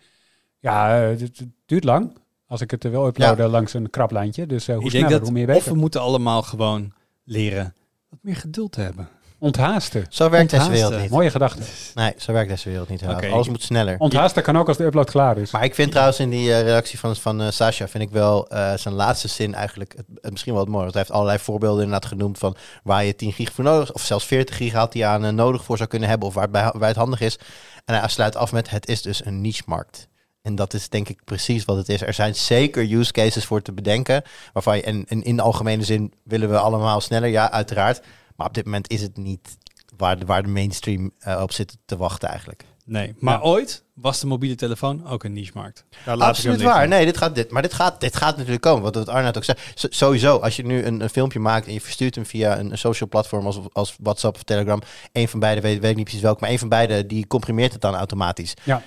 Ja, 0.59 1.03
eh, 1.03 1.09
het, 1.09 1.21
het 1.21 1.47
duurt 1.67 1.85
lang. 1.85 2.17
Als 2.47 2.61
ik 2.61 2.71
het 2.71 2.85
er 2.85 2.91
wil 2.91 3.07
uploaden 3.07 3.51
langs 3.51 3.75
een 3.75 3.91
krap 3.91 4.11
lijntje. 4.11 4.47
Dus 4.47 4.69
eh, 4.69 4.77
hoe 4.77 4.85
ik 4.85 4.91
denk 4.91 5.05
sneller, 5.05 5.19
dat 5.19 5.29
hoe 5.29 5.39
meer 5.39 5.49
of 5.49 5.55
beter. 5.55 5.73
we 5.73 5.79
moeten 5.79 6.01
allemaal 6.01 6.43
gewoon 6.43 6.93
leren 7.25 7.75
wat 8.09 8.19
meer 8.23 8.37
geduld 8.37 8.73
te 8.73 8.81
hebben. 8.81 9.09
Onthaasten. 9.45 10.07
Zo 10.09 10.31
werkt 10.31 10.51
deze 10.51 10.71
wereld 10.71 11.01
niet. 11.01 11.11
Mooie 11.11 11.31
gedachte. 11.31 11.63
Nee, 11.95 12.13
zo 12.17 12.33
werkt 12.33 12.49
deze 12.51 12.69
wereld 12.69 12.89
niet. 12.89 13.03
Alles 13.07 13.49
moet 13.49 13.63
sneller. 13.63 13.99
Onthaasten 13.99 14.43
kan 14.43 14.59
ook 14.59 14.69
als 14.69 14.77
de 14.77 14.85
upload 14.85 15.11
klaar 15.11 15.39
is. 15.39 15.51
Maar 15.51 15.65
ik 15.65 15.75
vind 15.75 15.91
trouwens 15.91 16.21
in 16.21 16.31
die 16.31 16.55
eh, 16.55 16.63
reactie 16.63 16.99
van, 16.99 17.17
van 17.17 17.43
eh, 17.43 17.51
Sasha, 17.51 17.89
vind 17.89 18.05
ik 18.05 18.11
wel 18.11 18.49
eh, 18.49 18.75
zijn 18.75 18.95
laatste 18.95 19.29
zin 19.29 19.55
eigenlijk 19.55 19.93
het, 19.97 20.07
het 20.21 20.31
misschien 20.31 20.53
wel 20.53 20.63
het 20.63 20.71
mooie. 20.71 20.83
Want 20.83 20.95
hij 20.95 21.03
heeft 21.03 21.15
allerlei 21.15 21.39
voorbeelden 21.39 21.85
inderdaad 21.85 22.11
genoemd 22.11 22.39
van 22.39 22.57
waar 22.83 23.05
je 23.05 23.17
10 23.17 23.33
gig 23.33 23.53
voor 23.53 23.65
nodig, 23.65 23.93
of 23.93 24.03
zelfs 24.03 24.25
40 24.25 24.57
gig 24.57 24.73
had 24.73 24.93
die 24.93 25.07
aan 25.07 25.35
nodig 25.35 25.65
voor 25.65 25.77
zou 25.77 25.89
kunnen 25.89 26.09
hebben, 26.09 26.29
of 26.29 26.35
waar 26.35 26.43
het, 26.43 26.53
bij, 26.53 26.73
waar 26.75 26.89
het 26.89 26.97
handig 26.97 27.21
is. 27.21 27.39
En 27.85 27.99
hij 27.99 28.09
sluit 28.09 28.37
af 28.37 28.53
met, 28.53 28.71
het 28.71 28.89
is 28.89 29.03
dus 29.03 29.25
een 29.25 29.41
niche-markt. 29.41 30.09
En 30.43 30.55
dat 30.55 30.75
is 30.75 30.89
denk 30.89 31.09
ik 31.09 31.25
precies 31.25 31.65
wat 31.65 31.77
het 31.77 31.89
is. 31.89 32.03
Er 32.03 32.15
zijn 32.15 32.35
zeker 32.35 32.93
use 32.93 33.13
cases 33.13 33.45
voor 33.45 33.63
te 33.63 33.73
bedenken, 33.73 34.23
waarvan 34.53 34.77
je, 34.77 34.83
en, 34.83 35.05
en 35.09 35.23
in 35.23 35.37
de 35.37 35.43
algemene 35.43 35.85
zin 35.85 36.13
willen 36.23 36.51
we 36.51 36.59
allemaal 36.59 37.01
sneller, 37.01 37.29
ja, 37.29 37.51
uiteraard. 37.51 38.01
Maar 38.37 38.47
op 38.47 38.55
dit 38.55 38.65
moment 38.65 38.91
is 38.91 39.01
het 39.01 39.17
niet 39.17 39.57
waar 39.97 40.19
de, 40.19 40.27
waar 40.27 40.43
de 40.43 40.49
mainstream 40.49 41.11
eh, 41.19 41.41
op 41.43 41.53
zit 41.53 41.77
te 41.85 41.97
wachten 41.97 42.29
eigenlijk. 42.29 42.65
Nee, 42.87 43.15
maar 43.19 43.35
Ja. 43.35 43.41
ooit 43.41 43.85
was 43.95 44.21
de 44.21 44.27
mobiele 44.27 44.55
telefoon 44.55 45.07
ook 45.07 45.25
een 45.25 45.33
niche-markt. 45.33 45.85
Daar 46.05 46.17
laat 46.17 46.29
Absoluut 46.29 46.63
waar. 46.63 46.89
Nee, 46.89 47.05
dit 47.05 47.17
gaat, 47.17 47.35
dit, 47.35 47.51
maar 47.51 47.63
dit 47.63 47.73
gaat, 47.75 48.01
dit 48.01 48.17
gaat 48.17 48.37
natuurlijk 48.37 48.63
komen. 48.63 48.83
Wat 48.83 48.95
wat 48.95 49.09
Arnoud 49.09 49.37
ook 49.37 49.45
zei. 49.45 49.59
Sowieso, 49.75 50.37
als 50.39 50.57
je 50.57 50.65
nu 50.65 50.85
een, 50.85 51.01
een 51.01 51.09
filmpje 51.11 51.39
maakt 51.39 51.67
en 51.67 51.73
je 51.73 51.81
verstuurt 51.81 52.15
hem 52.15 52.27
via 52.27 52.59
een, 52.59 52.71
een 52.71 52.79
social 52.79 53.09
platform 53.09 53.47
als, 53.47 53.61
als 53.73 53.97
WhatsApp 54.01 54.37
of 54.37 54.43
Telegram. 54.43 54.83
Een 55.13 55.29
van 55.29 55.41
beide, 55.41 55.61
weet, 55.61 55.81
weet 55.81 55.91
ik 55.91 55.97
niet 55.97 56.05
precies 56.05 56.23
welk, 56.23 56.41
maar 56.41 56.51
een 56.51 56.59
van 56.59 56.69
beide 56.69 57.07
die 57.07 57.27
comprimeert 57.27 57.73
het 57.73 57.81
dan 57.81 57.95
automatisch. 57.95 58.55
Ja. 58.63 58.83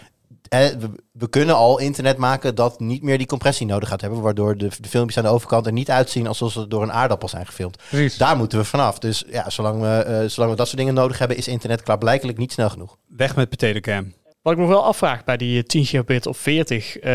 Eh, 0.50 0.68
we, 0.68 0.90
we 1.12 1.30
kunnen 1.30 1.56
al 1.56 1.80
internet 1.80 2.18
maken 2.18 2.56
dat 2.56 2.80
niet 2.80 3.04
meer 3.04 3.18
die 3.18 3.28
compressie 3.28 3.66
nodig 3.68 3.90
gaat 3.90 4.02
hebben. 4.02 4.22
Waardoor 4.22 4.58
de, 4.58 4.70
de 4.80 4.90
filmpjes 4.90 5.18
aan 5.18 5.24
de 5.24 5.30
overkant 5.30 5.66
er 5.66 5.72
niet 5.72 5.92
uitzien 5.92 6.28
alsof 6.28 6.52
ze 6.52 6.68
door 6.68 6.84
een 6.84 6.92
aardappel 6.92 7.28
zijn 7.28 7.46
gefilmd. 7.46 7.78
Precies. 7.90 8.18
Daar 8.18 8.38
moeten 8.38 8.58
we 8.58 8.66
vanaf. 8.66 9.00
Dus 9.00 9.24
ja, 9.28 9.50
zolang 9.50 9.82
we, 9.82 9.88
eh, 9.88 10.30
zolang 10.30 10.52
we 10.52 10.58
dat 10.58 10.68
soort 10.68 10.78
dingen 10.78 10.94
nodig 10.94 11.18
hebben, 11.18 11.38
is 11.38 11.48
internet 11.48 11.84
klaarblijkelijk 11.84 12.38
niet 12.38 12.52
snel 12.52 12.70
genoeg. 12.70 12.98
Weg 13.08 13.36
met 13.36 13.50
potato 13.50 13.80
cam. 13.80 14.14
Wat 14.48 14.56
ik 14.56 14.62
me 14.62 14.68
wel 14.68 14.84
afvraag 14.84 15.24
bij 15.24 15.38
die 15.38 15.58
eh, 15.58 15.64
10 15.64 15.86
gigabit 15.86 16.26
of 16.28 16.38
40, 16.38 16.98
eh, 16.98 17.12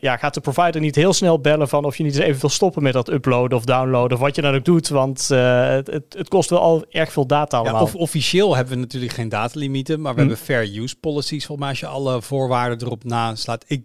ja, 0.00 0.16
gaat 0.16 0.34
de 0.34 0.40
provider 0.40 0.80
niet 0.80 0.94
heel 0.94 1.12
snel 1.12 1.40
bellen 1.40 1.68
van 1.68 1.84
of 1.84 1.96
je 1.96 2.02
niet 2.02 2.14
eens 2.14 2.24
even 2.24 2.40
wil 2.40 2.50
stoppen 2.50 2.82
met 2.82 2.92
dat 2.92 3.08
uploaden 3.10 3.58
of 3.58 3.64
downloaden 3.64 4.16
of 4.16 4.22
wat 4.22 4.34
je 4.34 4.42
dan 4.42 4.54
ook 4.54 4.64
doet, 4.64 4.88
want 4.88 5.30
eh, 5.30 5.68
het, 5.68 5.86
het, 6.08 6.28
kost 6.28 6.50
wel 6.50 6.60
al 6.60 6.84
erg 6.90 7.12
veel 7.12 7.26
data 7.26 7.56
Ja, 7.56 7.62
allemaal. 7.62 7.82
of 7.82 7.94
officieel 7.94 8.56
hebben 8.56 8.74
we 8.74 8.80
natuurlijk 8.80 9.12
geen 9.12 9.28
datalimieten, 9.28 10.00
maar 10.00 10.14
we 10.14 10.20
Hm. 10.20 10.26
hebben 10.28 10.44
fair 10.46 10.76
use 10.82 10.96
policies. 11.00 11.46
Volgens 11.46 11.58
mij 11.58 11.68
als 11.68 11.80
je 11.80 11.86
alle 11.86 12.22
voorwaarden 12.22 12.86
erop 12.86 13.04
naslaat. 13.04 13.64
Ik 13.66 13.84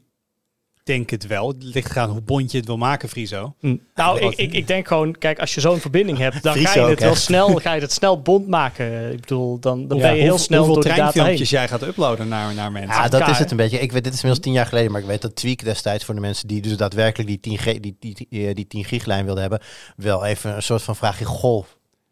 denk 0.86 1.10
het 1.10 1.28
wel. 1.28 1.48
Het 1.48 1.64
ligt 1.64 1.92
eraan 1.92 2.10
hoe 2.10 2.22
bond 2.22 2.52
je 2.52 2.58
het 2.58 2.68
wil 2.68 2.78
maken, 2.78 3.10
Friso. 3.10 3.56
Hm. 3.60 3.76
Nou, 3.96 4.20
ik, 4.20 4.36
ik, 4.36 4.54
ik 4.54 4.68
denk 4.68 4.88
gewoon, 4.88 5.18
kijk, 5.18 5.40
als 5.40 5.54
je 5.54 5.62
zo'n 5.62 5.80
verbinding 5.80 6.18
hebt, 6.18 6.44
dan 6.44 6.54
Friso 6.54 6.72
ga 6.72 6.80
je 6.80 6.90
het 6.90 7.00
wel 7.00 7.12
echt. 7.12 7.22
snel, 7.22 7.56
ga 7.56 7.74
je 7.74 7.82
het 7.82 7.92
snel 7.92 8.22
bond 8.22 8.48
maken. 8.48 9.12
Ik 9.12 9.20
bedoel, 9.20 9.60
dan, 9.60 9.88
dan 9.88 9.98
Ja, 9.98 10.04
ben 10.04 10.16
je 10.16 10.22
heel 10.22 10.38
snel 10.38 10.58
hoeveel 10.66 10.82
door 10.82 10.92
de 10.92 10.98
data 10.98 11.24
heen. 11.26 11.38
jij 11.38 11.68
gaat 11.68 11.82
uploaden 11.82 12.28
naar, 12.28 12.54
naar 12.54 12.72
mensen. 12.72 13.02
Ja, 13.02 13.08
dat 13.08 13.28
is 13.28 13.38
het 13.38 13.52
een 13.52 13.58
beetje. 13.58 13.80
Ik 13.80 13.92
weet, 13.92 14.04
dit 14.04 14.14
is 14.14 14.24
inmiddels 14.24 14.46
tien 14.46 14.54
jaar 14.54 14.66
geleden, 14.66 14.92
maar 14.92 15.02
ik 15.02 15.08
weet 15.08 15.22
dat 15.22 15.36
Tweak 15.36 15.64
destijds 15.64 16.06
voor 16.06 16.16
de 16.16 16.22
mensen 16.22 16.48
die 16.48 16.62
dus 16.62 16.78
daadwerkelijk 16.78 17.30
die 17.30 17.40
10, 17.40 17.58
G, 17.58 17.64
die, 17.64 17.96
die, 18.00 18.28
die, 18.30 18.54
die 18.54 18.68
10 18.68 18.86
giglijn 18.86 19.26
wilden 19.26 19.42
hebben, 19.42 19.62
wel 19.96 20.26
even 20.26 20.56
een 20.56 20.63
soort 20.63 20.82
van 20.82 20.96
vraagje, 20.96 21.25
goh, 21.25 21.65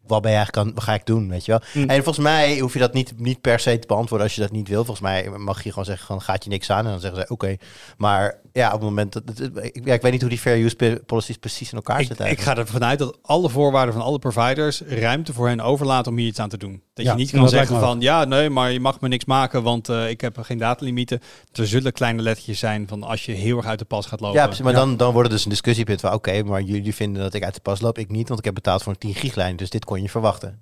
wat 0.07 0.21
ben 0.21 0.31
je 0.31 0.37
eigenlijk 0.37 0.67
aan, 0.67 0.73
wat 0.73 0.83
ga 0.83 0.93
ik 0.93 1.05
doen, 1.05 1.29
weet 1.29 1.45
je 1.45 1.51
wel? 1.51 1.61
Hm. 1.71 1.89
En 1.89 2.03
volgens 2.03 2.25
mij 2.25 2.59
hoef 2.59 2.73
je 2.73 2.79
dat 2.79 2.93
niet, 2.93 3.13
niet 3.19 3.41
per 3.41 3.59
se 3.59 3.79
te 3.79 3.87
beantwoorden 3.87 4.27
als 4.27 4.35
je 4.35 4.41
dat 4.41 4.51
niet 4.51 4.67
wil. 4.67 4.85
Volgens 4.85 4.99
mij 5.07 5.29
mag 5.37 5.63
je 5.63 5.69
gewoon 5.69 5.85
zeggen, 5.85 6.05
gewoon, 6.05 6.21
gaat 6.21 6.43
je 6.43 6.49
niks 6.49 6.69
aan 6.71 6.85
en 6.85 6.91
dan 6.91 6.99
zeggen 6.99 7.21
ze, 7.21 7.29
oké. 7.33 7.55
Maar 7.97 8.39
ja, 8.53 8.67
op 8.67 8.73
het 8.73 8.81
moment, 8.81 9.13
dat, 9.13 9.27
dat- 9.27 9.63
ik, 9.63 9.81
ja, 9.85 9.93
ik 9.93 10.01
weet 10.01 10.11
niet 10.11 10.21
hoe 10.21 10.29
die 10.29 10.39
fair 10.39 10.63
use 10.63 11.01
policies 11.05 11.37
precies 11.37 11.69
in 11.71 11.75
elkaar 11.77 12.03
zitten. 12.03 12.29
ik 12.29 12.41
ga 12.41 12.57
ervan 12.57 12.83
uit 12.83 12.99
dat 12.99 13.17
alle 13.21 13.49
voorwaarden 13.49 13.93
van 13.93 14.03
alle 14.03 14.19
providers 14.19 14.81
ruimte 14.81 15.33
voor 15.33 15.47
hen 15.47 15.59
overlaten 15.61 16.11
om 16.11 16.17
hier 16.17 16.27
iets 16.27 16.39
aan 16.39 16.49
te 16.49 16.57
doen. 16.57 16.81
Dat 16.93 17.05
Ja, 17.05 17.11
je 17.11 17.17
niet 17.17 17.31
kan 17.31 17.49
zeggen 17.49 17.79
van 17.79 18.01
ja, 18.01 18.23
nee, 18.25 18.49
maar 18.49 18.71
je 18.71 18.79
mag 18.79 18.99
me 18.99 19.07
niks 19.07 19.25
maken, 19.25 19.63
want 19.63 19.89
eh, 19.89 20.09
ik 20.09 20.21
heb 20.21 20.37
geen 20.41 20.57
datalimieten. 20.57 21.21
Er 21.53 21.67
zullen 21.67 21.91
kleine 21.93 22.21
lettertjes 22.21 22.59
zijn 22.59 22.87
van 22.87 23.03
als 23.03 23.25
je 23.25 23.31
heel 23.31 23.57
erg 23.57 23.65
uit 23.65 23.79
de 23.79 23.85
pas 23.85 24.05
gaat 24.05 24.19
lopen. 24.19 24.37
Ja, 24.39 24.45
precies, 24.45 24.63
maar 24.63 24.73
Ja. 24.73 24.79
Dan, 24.79 24.97
dan 24.97 25.11
wordt 25.13 25.27
het 25.27 25.35
dus 25.37 25.43
een 25.45 25.51
discussiepunt 25.51 25.99
van, 26.01 26.13
oké, 26.13 26.43
maar 26.43 26.61
jullie 26.61 26.95
vinden 26.95 27.21
dat 27.21 27.33
ik 27.33 27.43
uit 27.43 27.53
de 27.53 27.61
pas 27.61 27.81
loop, 27.81 27.97
ik 27.97 28.09
niet, 28.09 28.27
want 28.27 28.39
ik 28.39 28.45
heb 28.45 28.53
betaald 28.53 28.83
voor 28.83 28.91
een 28.91 28.97
10 28.99 29.15
giglijn, 29.15 29.55
dus 29.55 29.69
dit 29.69 29.85
kon 29.93 30.01
je 30.01 30.09
verwachten. 30.09 30.59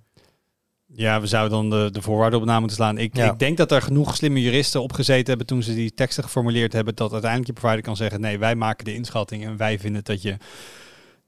Ja, 0.94 1.22
we 1.22 1.28
zouden 1.28 1.52
dan 1.58 1.70
de, 1.70 1.92
de 1.92 2.02
voorwaarden 2.02 2.40
op 2.40 2.46
na 2.46 2.60
moeten 2.60 2.78
slaan. 2.78 2.98
Ik, 2.98 3.16
Ja. 3.16 3.32
ik 3.32 3.40
denk 3.40 3.58
dat 3.58 3.72
er 3.72 3.82
genoeg 3.82 4.16
slimme 4.16 4.42
juristen 4.42 4.82
opgezeten 4.82 5.28
hebben 5.28 5.46
toen 5.46 5.64
ze 5.64 5.74
die 5.74 5.94
teksten 5.94 6.24
geformuleerd 6.24 6.74
hebben, 6.74 6.96
dat 6.96 7.12
uiteindelijk 7.12 7.52
je 7.54 7.60
provider 7.60 7.84
kan 7.84 7.96
zeggen, 7.96 8.22
nee, 8.22 8.40
wij 8.40 8.56
maken 8.56 8.86
de 8.86 8.94
inschatting 8.94 9.46
en 9.46 9.58
wij 9.58 9.80
vinden 9.80 10.04
dat 10.04 10.22
je 10.22 10.38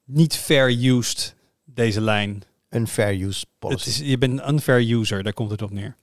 niet 0.05 0.35
fair 0.35 0.85
used 0.85 1.35
deze 1.65 2.01
lijn. 2.01 2.43
Een 2.69 2.87
fair 2.87 3.21
use 3.21 3.45
policy. 3.59 3.89
Het 3.89 4.01
is, 4.01 4.09
je 4.09 4.17
bent 4.17 4.39
een 4.39 4.49
unfair 4.49 4.91
user, 4.91 5.23
daar 5.23 5.33
komt 5.33 5.51
het 5.51 5.61
op 5.61 5.71
neer. 5.71 5.95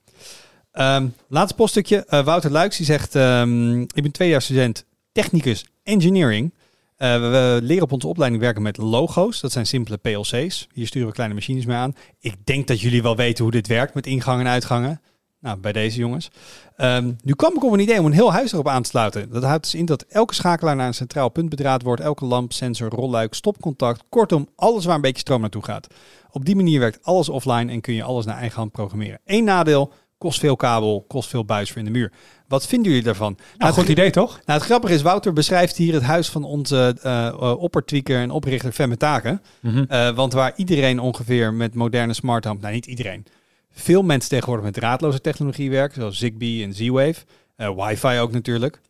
Ehm, 0.71 1.07
laatste 1.27 1.55
poststukje. 1.55 2.05
Eh, 2.05 2.23
Wouter 2.23 2.51
Luiks 2.51 2.77
die 2.77 2.85
zegt, 2.85 3.15
ehm, 3.15 3.81
ik 3.81 4.01
ben 4.01 4.11
twee 4.11 4.29
jaar 4.29 4.41
student 4.41 4.85
technicus 5.11 5.65
engineering. 5.83 6.53
Eh, 7.01 7.19
we, 7.19 7.59
leren 7.63 7.83
op 7.83 7.91
onze 7.91 8.07
opleiding 8.07 8.41
werken 8.41 8.61
met 8.61 8.77
logo's. 8.77 9.41
Dat 9.41 9.51
zijn 9.51 9.65
simpele 9.65 9.97
PLC's. 9.97 10.67
Hier 10.73 10.87
sturen 10.87 11.07
we 11.07 11.13
kleine 11.13 11.35
machines 11.35 11.65
mee 11.65 11.77
aan. 11.77 11.95
Ik 12.19 12.45
denk 12.45 12.67
dat 12.67 12.81
jullie 12.81 13.01
wel 13.01 13.15
weten 13.15 13.43
hoe 13.43 13.53
dit 13.53 13.67
werkt 13.67 13.93
met 13.93 14.05
ingangen 14.05 14.45
en 14.45 14.51
uitgangen. 14.51 15.01
Nou, 15.39 15.57
bij 15.57 15.71
deze 15.71 15.99
jongens. 15.99 16.29
Ehm, 16.75 17.11
nu 17.23 17.33
kwam 17.33 17.55
ik 17.55 17.63
op 17.63 17.71
een 17.71 17.79
idee 17.79 17.99
om 17.99 18.05
een 18.05 18.11
heel 18.11 18.33
huis 18.33 18.51
erop 18.53 18.67
aan 18.67 18.81
te 18.81 18.89
sluiten. 18.89 19.29
Dat 19.31 19.43
houdt 19.43 19.63
dus 19.63 19.75
in 19.75 19.85
dat 19.85 20.01
elke 20.01 20.33
schakelaar 20.33 20.75
naar 20.75 20.87
een 20.87 20.93
centraal 20.93 21.29
punt 21.29 21.49
bedraad 21.49 21.81
wordt. 21.81 22.01
Elke 22.01 22.25
lamp, 22.25 22.53
sensor, 22.53 22.89
rolluik, 22.89 23.33
stopcontact. 23.33 24.03
Kortom, 24.09 24.47
alles 24.55 24.85
waar 24.85 24.95
een 24.95 25.01
beetje 25.01 25.19
stroom 25.19 25.41
naartoe 25.41 25.63
gaat. 25.63 25.87
Op 26.31 26.45
die 26.45 26.55
manier 26.55 26.79
werkt 26.79 27.03
alles 27.03 27.29
offline 27.29 27.71
en 27.71 27.81
kun 27.81 27.93
je 27.93 28.03
alles 28.03 28.25
naar 28.25 28.37
eigen 28.37 28.57
hand 28.57 28.71
programmeren. 28.71 29.19
Eén 29.25 29.43
nadeel, 29.43 29.93
Kost 30.21 30.39
veel 30.39 30.55
kabel, 30.55 31.05
kost 31.07 31.29
veel 31.29 31.45
buis 31.45 31.69
voor 31.69 31.77
in 31.77 31.85
de 31.85 31.91
muur. 31.91 32.11
Wat 32.51 32.67
vinden 32.67 32.87
jullie 32.87 33.05
daarvan? 33.05 33.37
Nou, 33.57 33.73
goed 33.73 33.87
idee 33.87 34.09
toch? 34.09 34.39
Nou, 34.45 34.59
het 34.59 34.67
grappige 34.67 34.93
is, 34.93 35.01
Wouter 35.01 35.33
beschrijft 35.33 35.77
hier 35.77 35.93
het 35.93 36.03
huis 36.03 36.29
van 36.29 36.43
onze 36.43 36.95
eh 37.01 37.27
eh, 37.27 37.61
oppertweaker 37.61 38.17
en 38.17 38.31
oprichter 38.31 38.71
Femme 38.71 38.97
Taken. 38.97 39.41
Mhm. 39.59 39.83
Eh, 39.87 40.15
want 40.15 40.33
waar 40.33 40.53
iedereen 40.55 40.99
ongeveer 40.99 41.53
met 41.53 41.73
moderne 41.73 42.13
smart 42.13 42.45
home, 42.45 42.59
nou 42.59 42.73
niet 42.73 42.85
iedereen, 42.85 43.25
veel 43.71 44.01
mensen 44.03 44.29
tegenwoordig 44.29 44.65
met 44.65 44.73
draadloze 44.73 45.21
technologie 45.21 45.69
werken, 45.69 46.01
zoals 46.01 46.17
Zigbee 46.17 46.63
en 46.63 46.73
Z-Wave, 46.73 47.15
eh, 47.55 47.75
wifi 47.75 48.19
ook 48.19 48.31
natuurlijk, 48.31 48.81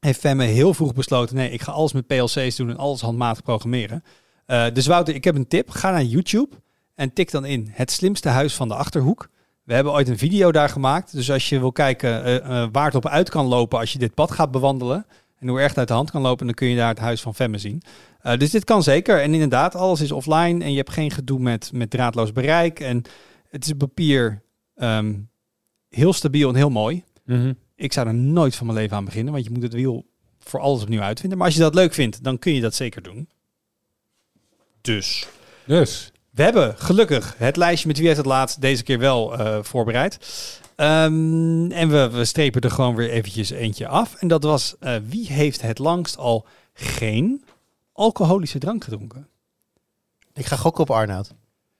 heeft 0.00 0.20
Femme 0.20 0.44
heel 0.44 0.74
vroeg 0.74 0.94
besloten, 0.94 1.36
nee, 1.36 1.50
ik 1.50 1.62
ga 1.62 1.72
alles 1.72 1.92
met 1.92 2.06
PLC's 2.06 2.56
doen 2.56 2.70
en 2.70 2.76
alles 2.76 3.00
handmatig 3.00 3.42
programmeren. 3.42 4.04
Dus 4.72 4.86
Wouter, 4.86 5.14
ik 5.14 5.24
heb 5.24 5.34
een 5.34 5.48
tip. 5.48 5.70
Ga 5.70 5.90
naar 5.90 6.02
YouTube 6.02 6.56
en 6.94 7.12
tik 7.12 7.30
dan 7.30 7.44
in 7.44 7.68
het 7.72 7.90
slimste 7.90 8.28
huis 8.28 8.54
van 8.54 8.68
de 8.68 8.74
Achterhoek. 8.74 9.28
We 9.70 9.76
hebben 9.76 9.94
ooit 9.94 10.08
een 10.08 10.18
video 10.18 10.52
daar 10.52 10.68
gemaakt. 10.68 11.12
Dus 11.12 11.30
als 11.30 11.48
je 11.48 11.58
wil 11.58 11.72
kijken 11.72 12.24
eh, 12.24 12.36
eh, 12.36 12.68
waar 12.72 12.84
het 12.84 12.94
op 12.94 13.06
uit 13.06 13.30
kan 13.30 13.46
lopen 13.46 13.78
als 13.78 13.92
je 13.92 13.98
dit 13.98 14.14
pad 14.14 14.30
gaat 14.30 14.50
bewandelen. 14.50 15.06
En 15.38 15.48
hoe 15.48 15.60
erg 15.60 15.68
het 15.68 15.78
uit 15.78 15.88
de 15.88 15.94
hand 15.94 16.10
kan 16.10 16.22
lopen, 16.22 16.46
dan 16.46 16.54
kun 16.54 16.68
je 16.68 16.76
daar 16.76 16.88
het 16.88 16.98
huis 16.98 17.20
van 17.20 17.34
Femme 17.34 17.58
zien. 17.58 17.82
Eh, 18.20 18.38
dus 18.38 18.50
dit 18.50 18.64
kan 18.64 18.82
zeker. 18.82 19.20
En 19.20 19.32
inderdaad, 19.32 19.74
alles 19.74 20.00
is 20.00 20.12
offline 20.12 20.64
en 20.64 20.70
je 20.70 20.76
hebt 20.76 20.90
geen 20.90 21.10
gedoe 21.10 21.38
met, 21.38 21.70
met 21.72 21.90
draadloos 21.90 22.32
bereik. 22.32 22.80
En 22.80 23.02
het 23.48 23.64
is 23.64 23.72
papier 23.72 24.42
ehm, 24.76 25.14
heel 25.88 26.12
stabiel 26.12 26.48
en 26.48 26.54
heel 26.54 26.70
mooi. 26.70 27.04
Mhm. 27.24 27.52
Ik 27.74 27.92
zou 27.92 28.06
er 28.06 28.14
nooit 28.14 28.56
van 28.56 28.66
mijn 28.66 28.78
leven 28.78 28.96
aan 28.96 29.04
beginnen, 29.04 29.32
want 29.32 29.44
je 29.44 29.50
moet 29.50 29.62
het 29.62 29.74
wiel 29.74 30.06
voor 30.38 30.60
alles 30.60 30.82
opnieuw 30.82 31.00
uitvinden. 31.00 31.38
Maar 31.38 31.46
als 31.46 31.56
je 31.56 31.62
dat 31.62 31.74
leuk 31.74 31.94
vindt, 31.94 32.24
dan 32.24 32.38
kun 32.38 32.54
je 32.54 32.60
dat 32.60 32.74
zeker 32.74 33.02
doen. 33.02 33.28
Dus. 34.80 35.28
Dus, 35.66 36.12
We 36.40 36.46
hebben 36.46 36.74
gelukkig 36.78 37.34
het 37.38 37.56
lijstje 37.56 37.88
met 37.88 37.96
wie 37.96 38.06
heeft 38.06 38.18
het 38.18 38.26
laatst 38.26 38.60
deze 38.60 38.82
keer 38.82 38.98
wel 38.98 39.38
eh, 39.38 39.58
voorbereid. 39.62 40.18
Ehm, 40.76 41.70
en 41.70 41.88
we, 41.88 42.10
we 42.10 42.24
strepen 42.24 42.60
er 42.60 42.70
gewoon 42.70 42.94
weer 42.94 43.10
eventjes 43.10 43.50
eentje 43.50 43.88
af. 43.88 44.14
En 44.14 44.28
dat 44.28 44.42
was 44.42 44.76
eh, 44.78 44.94
wie 45.08 45.26
heeft 45.32 45.62
het 45.62 45.78
langst 45.78 46.16
al 46.16 46.46
geen 46.72 47.44
alcoholische 47.92 48.58
drank 48.58 48.84
gedronken? 48.84 49.28
Ik 50.34 50.46
ga 50.46 50.56
gokken 50.56 50.82
op 50.82 50.90
Arnoud. 50.90 51.34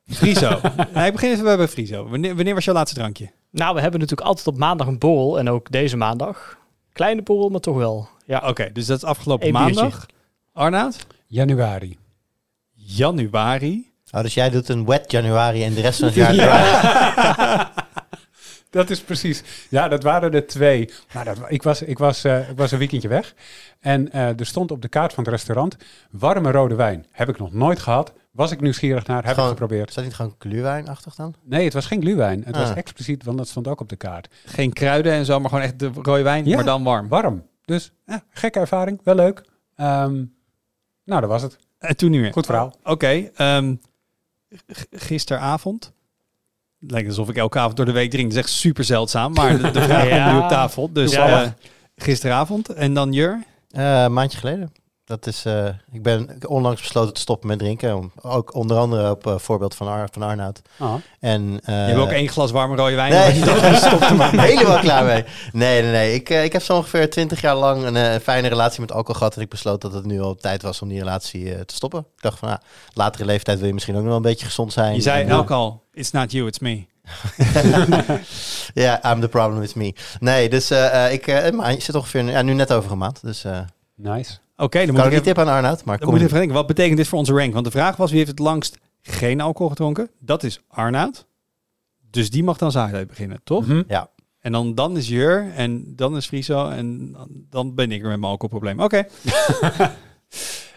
Friso. 0.07 0.61
nee, 0.95 1.07
ik 1.07 1.13
begin 1.13 1.31
even 1.31 1.57
bij- 1.57 1.69
Friso. 1.69 2.09
Wanneer, 2.09 2.37
wanneer 2.37 2.55
was 2.55 2.65
jouw 2.65 2.75
laatste 2.75 2.97
drankje? 2.99 3.31
Nou, 3.51 3.75
we 3.75 3.81
hebben 3.81 4.01
natuurlijk 4.01 4.29
altijd 4.29 4.47
op 4.47 4.57
maandag 4.57 4.87
een 4.87 4.99
borrel. 4.99 5.39
En 5.39 5.49
ook 5.49 5.71
deze 5.71 5.97
maandag. 5.97 6.59
Kleine 6.93 7.23
borrel, 7.23 7.49
maar 7.49 7.61
toch 7.61 7.77
wel. 7.77 8.09
Ja, 8.27 8.49
Oké, 8.49 8.71
dus 8.73 8.87
dat 8.87 8.97
is 8.97 9.05
afgelopen 9.05 9.47
Eén 9.47 9.53
biertje. 9.53 9.75
maandag. 9.75 10.07
Arnoud? 10.53 11.07
januari. 11.27 11.99
Januari. 12.73 13.90
Oh, 14.13 14.23
dus 14.23 14.35
jij 14.35 14.51
doet 14.51 14.69
een 14.69 14.87
wet 14.87 15.11
januari 15.11 15.65
en 15.65 15.75
de 15.75 15.81
rest 15.81 15.99
van 15.99 16.09
het 16.09 16.17
jaar. 16.17 17.73
Dat 18.71 18.91
is 18.91 19.01
precies. 19.01 19.43
Ja, 19.69 19.89
dat 19.89 20.03
waren 20.03 20.33
er 20.33 20.47
twee. 20.47 20.91
Maar 21.15 21.25
dat, 21.25 21.37
ik, 21.49 21.63
was, 21.63 21.83
ik, 21.83 21.99
was, 21.99 22.25
eh, 22.25 22.51
ik 22.51 22.57
was 22.57 22.71
een 22.73 22.79
weekendje 22.79 23.09
weg. 23.09 23.35
En 23.81 24.13
eh, 24.13 24.39
er 24.39 24.47
stond 24.47 24.71
op 24.71 24.83
de 24.83 24.89
kaart 24.89 25.13
van 25.13 25.25
het 25.25 25.33
restaurant... 25.33 25.77
warme 26.11 26.51
rode 26.51 26.75
wijn. 26.75 27.07
Heb 27.11 27.29
ik 27.29 27.39
nog 27.39 27.53
nooit 27.53 27.79
gehad. 27.79 28.13
Was 28.31 28.51
ik 28.51 28.61
nieuwsgierig 28.61 29.07
naar. 29.07 29.25
Heb 29.25 29.35
Gewoon- 29.35 29.51
ik 29.51 29.57
geprobeerd. 29.59 29.89
Is 29.89 29.95
dat 29.95 30.05
niet 30.05 30.15
gewoon 30.15 30.35
gluurwijnachtig 30.39 31.15
dan? 31.15 31.35
Nee, 31.45 31.65
het 31.65 31.73
was 31.73 31.87
geen 31.87 32.01
gluwijn. 32.01 32.43
Het 32.45 32.57
was 32.57 32.69
Ah. 32.71 32.77
expliciet, 32.77 33.25
want 33.25 33.39
dat 33.39 33.49
stond 33.49 33.69
ook 33.69 33.81
op 33.81 33.89
de 33.89 33.97
kaart. 33.97 34.29
Geen 34.45 34.73
kruiden 34.73 35.13
en 35.13 35.25
zo, 35.25 35.41
maar 35.41 35.49
gewoon 35.49 35.65
echt 35.65 35.79
de 35.79 35.91
rode 36.03 36.23
wijn, 36.23 36.45
Ja. 36.47 36.55
maar 36.55 36.65
dan 36.65 36.83
warm. 36.83 37.09
Warm. 37.09 37.47
Dus, 37.65 37.93
ja, 38.07 38.23
gekke 38.31 38.59
ervaring. 38.59 39.01
Wel 39.05 39.15
leuk. 39.15 39.45
Ehm, 39.77 40.25
nou, 41.05 41.21
dat 41.21 41.31
was 41.31 41.43
het. 41.43 41.57
En 41.79 41.97
toen 41.97 42.11
niet 42.11 42.21
meer. 42.21 42.33
Goed 42.33 42.47
verhaal. 42.47 42.75
Oké, 42.85 43.31
ehm, 43.35 43.75
gisteravond. 44.91 45.93
Het 46.81 46.91
lijkt 46.91 47.09
alsof 47.09 47.29
ik 47.29 47.37
elke 47.37 47.59
avond 47.59 47.77
door 47.77 47.87
de 47.87 47.93
week 47.93 48.11
drink. 48.11 48.29
Dat 48.29 48.39
is 48.39 48.45
echt 48.45 48.53
super 48.55 48.85
zeldzaam, 48.85 49.33
maar 49.33 49.59
de, 49.59 49.71
de 49.71 49.83
vraag 49.83 50.09
Ja. 50.09 50.25
komt 50.25 50.37
nu 50.39 50.43
op 50.43 50.49
tafel. 50.49 50.93
Dus 50.93 51.13
Ja. 51.13 51.43
eh, 51.43 51.51
gisteravond 51.97 52.69
en 52.69 52.95
dan 52.95 53.13
Jur. 53.13 53.43
Eh, 53.71 54.03
een 54.03 54.13
maandje 54.13 54.39
geleden. 54.39 54.73
Dat 55.11 55.27
is, 55.27 55.45
eh, 55.45 55.67
ik 55.93 56.03
ben 56.03 56.29
onlangs 56.47 56.81
besloten 56.81 57.15
te 57.15 57.21
stoppen 57.21 57.49
met 57.49 57.59
drinken. 57.59 58.13
Ook 58.23 58.55
onder 58.55 58.77
andere 58.77 59.11
op 59.11 59.27
eh, 59.27 59.39
voorbeeld 59.39 59.75
van, 59.75 59.89
Ar 59.89 60.09
van 60.13 60.23
Arnoud. 60.23 60.63
Ah. 60.79 60.95
En, 61.21 61.61
eh, 61.65 61.75
Je 61.75 61.81
hebt 61.81 61.99
ook 61.99 62.11
één 62.11 62.29
glas 62.29 62.51
warme 62.51 62.77
rode 62.77 62.95
wijn. 62.95 63.13
Nee, 63.13 63.33
omdat 63.33 63.37
je 63.37 63.45
toch 63.45 63.81
gestopt 63.81 64.09
te 64.09 64.15
maken. 64.15 64.41
helemaal 64.41 64.79
klaar 64.79 65.05
mee. 65.05 65.25
Nee, 65.53 65.83
nee, 65.83 65.91
nee. 65.91 66.15
Ik, 66.15 66.29
ik 66.29 66.53
heb 66.53 66.63
zo 66.63 66.77
ongeveer 66.77 67.11
twintig 67.11 67.41
jaar 67.41 67.57
lang 67.57 67.85
een 67.85 68.21
fijne 68.21 68.49
relatie 68.49 68.81
met 68.81 68.93
alcohol 68.93 69.15
gehad. 69.15 69.37
En 69.37 69.43
ik 69.43 69.49
besloot 69.49 69.81
dat 69.81 69.93
het 69.93 70.05
nu 70.05 70.21
al 70.21 70.35
tijd 70.35 70.63
was 70.63 70.83
om 70.83 70.89
die 70.89 70.99
relatie 70.99 71.65
te 71.65 71.75
stoppen. 71.75 72.01
Ik 72.01 72.23
dacht 72.23 72.39
van, 72.39 72.49
ah, 72.49 72.59
latere 72.95 73.25
leeftijd 73.25 73.59
wil 73.59 73.67
je 73.67 73.73
misschien 73.73 73.95
ook 73.95 74.01
nog 74.01 74.09
wel 74.09 74.19
een 74.19 74.31
beetje 74.31 74.47
gezond 74.47 74.73
zijn. 74.73 74.95
Je 74.95 75.01
zei 75.01 75.25
En, 75.25 75.31
alcohol, 75.31 75.83
it's 75.93 76.11
not 76.11 76.33
you, 76.33 76.47
it's 76.47 76.59
me. 76.59 76.87
Ja, 78.75 79.13
I'm 79.13 79.21
the 79.21 79.29
problem 79.29 79.61
with 79.61 79.75
me. 79.75 79.95
Nee, 80.21 80.49
dus 80.49 80.71
ik 81.11 81.25
zit 81.79 81.95
ongeveer 81.95 82.25
ja, 82.25 82.43
nu 82.43 82.53
net 82.53 82.73
over 82.73 82.93
een 82.93 82.99
maand. 82.99 83.23
Dus 83.23 83.45
Nice. 84.03 84.39
Oké, 84.61 84.79
dan 84.79 84.87
kan 84.87 84.95
moet 84.95 85.05
ik 85.05 85.13
niet 85.13 85.23
tip 85.23 85.39
aan 85.39 85.49
Arnoud, 85.49 85.85
maar 85.85 85.97
dan 85.97 86.07
kom 86.07 86.15
moet 86.15 86.21
ik 86.21 86.27
even 86.27 86.39
denken. 86.39 86.57
Wat 86.57 86.67
betekent 86.67 86.97
dit 86.97 87.09
voor 87.09 87.19
onze 87.19 87.33
rank? 87.33 87.53
Want 87.53 87.65
de 87.65 87.71
vraag 87.71 87.97
was, 87.97 88.09
wie 88.11 88.19
heeft 88.19 88.31
het 88.31 88.39
langst 88.39 88.79
geen 89.03 89.41
alcohol 89.41 89.69
gedronken? 89.69 90.11
Dat 90.19 90.43
is 90.43 90.61
Arnoud. 90.69 91.27
Dus 92.11 92.31
die 92.31 92.43
mag 92.43 92.59
dan 92.59 92.71
zaak 92.71 93.07
beginnen, 93.07 93.41
toch? 93.45 93.67
Mhm. 93.67 93.83
Ja. 93.89 94.11
En 94.41 94.53
dan, 94.53 94.75
dan 94.75 94.97
is 94.97 95.09
Jur 95.09 95.53
en 95.55 95.93
dan 95.97 96.17
is 96.17 96.27
Friso 96.27 96.69
en 96.69 97.17
dan, 97.51 97.75
ben 97.75 97.93
ik 97.93 98.03
er 98.03 98.09
met 98.09 98.19
mijn 98.19 98.33
alcoholprobleem. 98.33 98.81
Oké. 98.81 99.07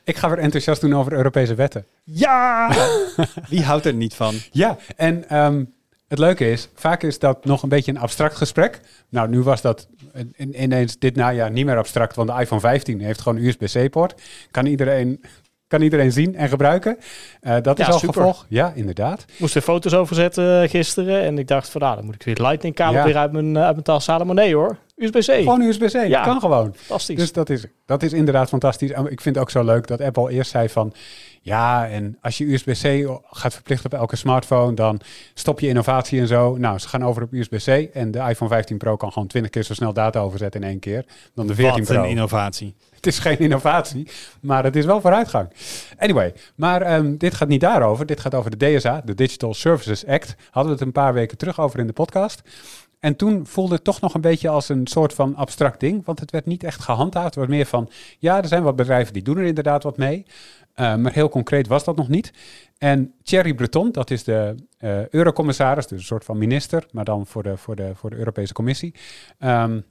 Ik 0.03 0.17
ga 0.17 0.29
weer 0.29 0.37
enthousiast 0.37 0.81
doen 0.81 0.95
over 0.95 1.13
Europese 1.13 1.55
wetten. 1.55 1.85
Ja! 2.03 2.71
Wie 3.49 3.63
houdt 3.63 3.85
er 3.85 3.93
niet 3.93 4.13
van? 4.13 4.35
Ja, 4.51 4.77
en 4.95 5.29
ehm, 5.29 5.63
het 6.07 6.19
leuke 6.19 6.51
is, 6.51 6.69
vaak 6.75 7.03
is 7.03 7.19
dat 7.19 7.45
nog 7.45 7.63
een 7.63 7.69
beetje 7.69 7.91
een 7.91 7.97
abstract 7.97 8.35
gesprek. 8.35 8.81
Nou, 9.09 9.29
nu 9.29 9.41
was 9.41 9.61
dat 9.61 9.87
ineens 10.37 10.99
dit 10.99 11.15
najaar 11.15 11.51
niet 11.51 11.65
meer 11.65 11.77
abstract, 11.77 12.15
want 12.15 12.29
de 12.29 12.39
iPhone 12.39 12.61
15 12.61 12.99
heeft 13.01 13.21
gewoon 13.21 13.37
een 13.37 13.45
USB-C-poort. 13.45 14.21
Kan 14.51 14.65
iedereen, 14.65 15.21
kan 15.67 15.81
iedereen 15.81 16.11
zien 16.11 16.35
en 16.35 16.49
gebruiken. 16.49 16.97
Eh, 17.41 17.55
dat 17.61 17.77
Ja, 17.77 17.87
is 17.87 17.93
al 17.93 17.99
super. 17.99 18.13
gevolg. 18.15 18.45
Ja, 18.49 18.71
inderdaad. 18.75 19.21
Ik 19.33 19.39
moest 19.39 19.55
er 19.55 19.61
foto's 19.61 19.93
over 19.93 20.15
zetten 20.15 20.61
eh, 20.63 20.69
gisteren. 20.69 21.21
En 21.21 21.37
ik 21.37 21.47
dacht 21.47 21.69
van, 21.69 21.81
nou, 21.81 21.95
dan 21.95 22.05
moet 22.05 22.15
ik 22.15 22.23
weer 22.23 22.33
het 22.33 22.43
lightning 22.43 22.75
kabel 22.75 22.99
Ja. 22.99 23.05
weer 23.05 23.17
uit 23.17 23.31
mijn, 23.31 23.55
eh, 23.55 23.61
uit 23.63 23.71
mijn 23.71 23.83
tas 23.83 24.07
halen. 24.07 24.25
Maar 24.25 24.35
nee 24.35 24.55
hoor, 24.55 24.77
USB-C. 24.95 25.23
Gewoon 25.33 25.61
USB-C, 25.61 26.07
Ja. 26.07 26.23
kan 26.23 26.39
gewoon. 26.39 26.73
Fantastisch. 26.75 27.17
Dus 27.17 27.31
dat 27.31 27.49
is, 27.49 27.65
dat 27.85 28.03
is 28.03 28.13
inderdaad 28.13 28.49
fantastisch. 28.49 28.91
En 28.91 29.01
ik 29.11 29.21
vind 29.21 29.35
het 29.35 29.37
ook 29.37 29.49
zo 29.49 29.63
leuk 29.63 29.87
dat 29.87 30.01
Apple 30.01 30.31
eerst 30.31 30.51
zei 30.51 30.69
van... 30.69 30.93
ja, 31.45 31.87
en 31.87 32.17
als 32.21 32.37
je 32.37 32.53
USB-C 32.53 33.19
gaat 33.31 33.53
verplichten 33.53 33.91
op 33.91 33.99
elke 33.99 34.15
smartphone... 34.15 34.73
dan 34.73 34.99
stop 35.33 35.59
je 35.59 35.67
innovatie 35.67 36.19
en 36.19 36.27
zo. 36.27 36.57
Nou, 36.57 36.79
ze 36.79 36.87
gaan 36.87 37.05
over 37.05 37.23
op 37.23 37.33
USB-C. 37.33 37.67
En 37.93 38.11
de 38.11 38.19
iPhone 38.19 38.51
15 38.51 38.77
Pro 38.77 38.95
kan 38.95 39.11
gewoon 39.11 39.27
20 39.27 39.51
keer 39.51 39.63
zo 39.63 39.73
snel 39.73 39.93
data 39.93 40.19
overzetten 40.19 40.61
in 40.61 40.67
één 40.67 40.79
keer... 40.79 41.05
dan 41.33 41.47
de 41.47 41.55
14 41.55 41.77
Wat 41.77 41.93
Pro. 41.93 42.03
een 42.03 42.09
innovatie. 42.09 42.75
Het 42.95 43.07
is 43.07 43.19
geen 43.19 43.39
innovatie, 43.39 44.07
maar 44.39 44.63
het 44.63 44.75
is 44.75 44.85
wel 44.85 45.01
vooruitgang. 45.01 45.49
Anyway, 45.97 46.33
maar 46.55 46.81
ehm, 46.81 47.17
dit 47.17 47.33
gaat 47.33 47.47
niet 47.47 47.61
daarover. 47.61 48.05
Dit 48.05 48.19
gaat 48.19 48.35
over 48.35 48.57
de 48.57 48.75
DSA, 48.75 49.01
de 49.05 49.15
Digital 49.15 49.53
Services 49.53 50.05
Act. 50.05 50.35
Hadden 50.51 50.73
we 50.73 50.77
het 50.77 50.87
een 50.87 51.01
paar 51.01 51.13
weken 51.13 51.37
terug 51.37 51.59
over 51.59 51.79
in 51.79 51.87
de 51.87 51.93
podcast. 51.93 52.41
En 52.99 53.15
toen 53.15 53.47
voelde 53.47 53.73
het 53.73 53.83
toch 53.83 54.01
nog 54.01 54.13
een 54.13 54.21
beetje 54.21 54.49
als 54.49 54.69
een 54.69 54.87
soort 54.87 55.13
van 55.13 55.35
abstract 55.35 55.79
ding. 55.79 56.05
Want 56.05 56.19
het 56.19 56.31
werd 56.31 56.45
niet 56.45 56.63
echt 56.63 56.81
gehandhaafd. 56.81 57.25
Het 57.25 57.35
was 57.35 57.47
meer 57.47 57.65
van, 57.65 57.89
ja, 58.19 58.41
er 58.41 58.47
zijn 58.47 58.63
wat 58.63 58.75
bedrijven 58.75 59.13
die 59.13 59.23
doen 59.23 59.37
er 59.37 59.43
inderdaad 59.43 59.83
wat 59.83 59.97
mee. 59.97 60.25
Uh, 60.75 60.95
maar 60.95 61.13
heel 61.13 61.29
concreet 61.29 61.67
was 61.67 61.83
dat 61.83 61.95
nog 61.95 62.07
niet. 62.07 62.33
En 62.77 63.13
Thierry 63.23 63.53
Breton, 63.53 63.91
dat 63.91 64.11
is 64.11 64.23
de 64.23 64.55
uh, 64.79 65.07
eurocommissaris, 65.07 65.87
dus 65.87 65.99
een 65.99 66.05
soort 66.05 66.25
van 66.25 66.37
minister, 66.37 66.85
maar 66.91 67.05
dan 67.05 67.27
voor 67.27 67.43
de, 67.43 67.57
voor 67.57 67.75
de, 67.75 67.91
voor 67.95 68.09
de 68.09 68.15
Europese 68.15 68.53
Commissie. 68.53 68.95
Um, 69.39 69.83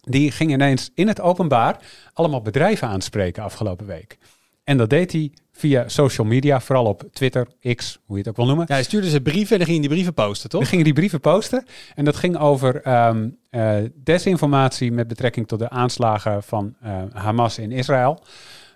die 0.00 0.30
ging 0.30 0.50
ineens 0.50 0.90
in 0.94 1.08
het 1.08 1.20
openbaar 1.20 1.76
allemaal 2.12 2.42
bedrijven 2.42 2.88
aanspreken 2.88 3.42
afgelopen 3.42 3.86
week. 3.86 4.18
En 4.64 4.76
dat 4.76 4.90
deed 4.90 5.12
hij 5.12 5.32
via 5.52 5.88
social 5.88 6.26
media, 6.26 6.60
vooral 6.60 6.84
op 6.84 7.04
Twitter, 7.12 7.48
X, 7.74 7.98
hoe 8.04 8.16
je 8.16 8.22
het 8.22 8.30
ook 8.30 8.36
wil 8.36 8.46
noemen. 8.46 8.64
Ja, 8.68 8.74
hij 8.74 8.82
stuurde 8.82 9.08
ze 9.08 9.20
brieven 9.20 9.52
en 9.52 9.58
dan 9.58 9.66
ging 9.66 9.78
hij 9.78 9.88
die 9.88 9.88
brieven 9.88 10.14
posten, 10.14 10.50
toch? 10.50 10.60
Dan 10.60 10.68
gingen 10.68 10.84
die 10.84 10.94
brieven 10.94 11.20
posten. 11.20 11.64
En 11.94 12.04
dat 12.04 12.16
ging 12.16 12.38
over 12.38 13.06
um, 13.06 13.38
uh, 13.50 13.76
desinformatie 13.94 14.92
met 14.92 15.08
betrekking 15.08 15.48
tot 15.48 15.58
de 15.58 15.70
aanslagen 15.70 16.42
van 16.42 16.76
uh, 16.84 17.02
Hamas 17.12 17.58
in 17.58 17.72
Israël. 17.72 18.22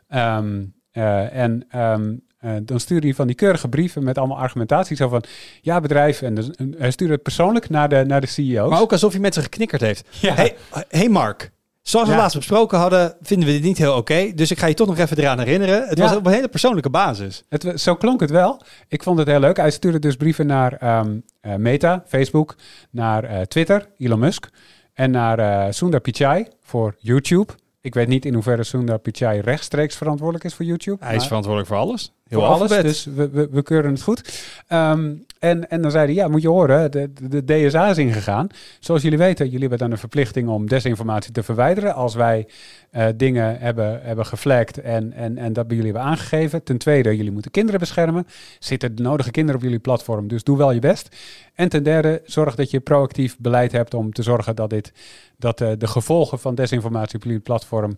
Um, 0.09 0.75
uh, 0.93 1.37
en 1.37 1.67
uh, 1.75 2.57
dan 2.63 2.81
stuurde 2.81 3.07
hij 3.07 3.15
van 3.15 3.27
die 3.27 3.37
keurige 3.37 3.69
brieven 3.69 4.05
met 4.05 4.19
allemaal 4.19 4.39
argumentatie. 4.39 4.97
Zo 4.97 5.09
van, 5.09 5.23
ja 5.61 5.81
bedrijf. 5.81 6.23
En, 6.23 6.35
dus, 6.35 6.51
en 6.51 6.75
hij 6.79 6.91
stuurde 6.91 7.13
het 7.13 7.23
persoonlijk 7.23 7.69
naar 7.69 7.89
de, 7.89 8.05
naar 8.07 8.21
de 8.21 8.27
CEO's. 8.27 8.71
Maar 8.71 8.81
ook 8.81 8.93
alsof 8.93 9.13
hij 9.13 9.21
met 9.21 9.35
ze 9.35 9.43
geknikkerd 9.43 9.81
heeft. 9.81 10.09
Ja. 10.21 10.35
Hey, 10.35 10.57
hey 10.89 11.09
Mark, 11.09 11.51
zoals 11.83 12.07
we 12.09 12.15
Ja. 12.15 12.21
laatst 12.21 12.37
besproken 12.37 12.79
hadden, 12.79 13.15
vinden 13.23 13.49
we 13.49 13.55
dit 13.55 13.63
niet 13.63 13.79
heel 13.79 13.97
oké. 13.97 14.33
Dus 14.35 14.51
ik 14.51 14.59
ga 14.59 14.67
je 14.67 14.75
toch 14.75 14.87
nog 14.87 14.99
even 14.99 15.19
eraan 15.19 15.39
herinneren. 15.39 15.89
Het 15.89 15.99
Ja. 15.99 16.05
was 16.05 16.17
op 16.17 16.27
een 16.27 16.33
hele 16.33 16.49
persoonlijke 16.49 16.91
basis. 16.91 17.45
Het, 17.49 17.73
zo 17.81 17.95
klonk 17.95 18.21
het 18.21 18.31
wel. 18.31 18.61
Ik 18.89 19.03
vond 19.03 19.19
het 19.19 19.29
heel 19.29 19.41
leuk. 19.41 19.57
Hij 19.57 19.71
stuurde 19.71 19.99
dus 19.99 20.17
brieven 20.17 20.47
naar 20.47 20.73
ehm, 20.73 21.17
eh, 21.41 21.55
Meta, 21.55 22.05
Facebook, 22.07 22.55
naar 22.91 23.25
eh, 23.25 23.41
Twitter, 23.41 23.89
Elon 23.99 24.19
Musk, 24.19 24.49
en 24.93 25.11
naar 25.11 25.39
eh, 25.39 25.73
Sundar 25.73 26.01
Pichai 26.01 26.47
voor 26.63 26.95
YouTube. 26.99 27.53
Ik 27.83 27.95
weet 27.95 28.09
niet 28.09 28.25
in 28.25 28.35
hoeverre 28.35 28.65
Sundar 28.65 28.99
Pichai 28.99 29.41
rechtstreeks 29.41 29.97
verantwoordelijk 29.97 30.45
is 30.45 30.55
voor 30.55 30.65
YouTube. 30.65 31.05
Hij 31.05 31.17
is 31.17 31.27
verantwoordelijk 31.27 31.73
voor 31.73 31.81
alles. 31.81 32.13
Heel 32.29 32.41
voor 32.41 32.49
alles, 32.49 32.71
dus 32.71 33.05
we, 33.05 33.31
we, 33.31 33.49
we 33.51 33.63
keuren 33.63 33.91
het 33.93 34.03
goed. 34.03 34.43
Ehm, 34.67 35.15
En, 35.43 35.71
en 35.71 35.83
dan 35.83 35.91
zeiden 35.91 36.15
ja, 36.15 36.29
moet 36.29 36.43
je 36.43 36.49
horen, 36.49 36.91
de, 36.91 37.13
de, 37.29 37.45
DSA 37.45 37.91
is 37.91 37.99
ingegaan. 37.99 38.47
Zoals 38.81 39.03
jullie 39.03 39.19
weten, 39.19 39.45
jullie 39.45 39.61
hebben 39.61 39.79
dan 39.79 39.91
een 39.91 39.99
verplichting 39.99 40.49
om 40.49 40.69
desinformatie 40.69 41.33
te 41.33 41.43
verwijderen. 41.43 41.95
Als 41.95 42.15
wij 42.15 42.49
eh, 42.91 43.07
dingen 43.17 43.59
hebben, 43.59 44.01
hebben 44.03 44.27
geflagd 44.27 44.81
en, 44.81 45.13
en, 45.13 45.39
en 45.39 45.53
dat 45.53 45.67
bij 45.67 45.77
jullie 45.77 45.93
hebben 45.93 46.11
aangegeven. 46.11 46.63
Ten 46.63 46.79
tweede, 46.79 47.17
jullie 47.17 47.33
moeten 47.33 47.51
kinderen 47.51 47.81
beschermen. 47.81 48.27
Zitten 48.59 48.95
de 48.95 49.03
nodige 49.03 49.31
kinderen 49.31 49.61
op 49.61 49.67
jullie 49.67 49.81
platform, 49.81 50.29
dus 50.29 50.45
doe 50.45 50.57
wel 50.57 50.73
je 50.73 50.81
best. 50.81 51.17
En 51.55 51.69
ten 51.69 51.83
derde, 51.83 52.23
zorg 52.25 52.55
dat 52.55 52.71
je 52.71 52.81
proactief 52.81 53.37
beleid 53.39 53.73
hebt 53.73 53.95
om 53.95 54.13
te 54.13 54.23
zorgen 54.23 54.57
dat, 54.57 54.71
dit, 54.71 54.93
dat 55.37 55.61
uh, 55.61 55.71
de 55.79 55.87
gevolgen 55.87 56.39
van 56.39 56.55
desinformatie 56.55 57.17
op 57.17 57.25
jullie 57.25 57.41
platform 57.41 57.97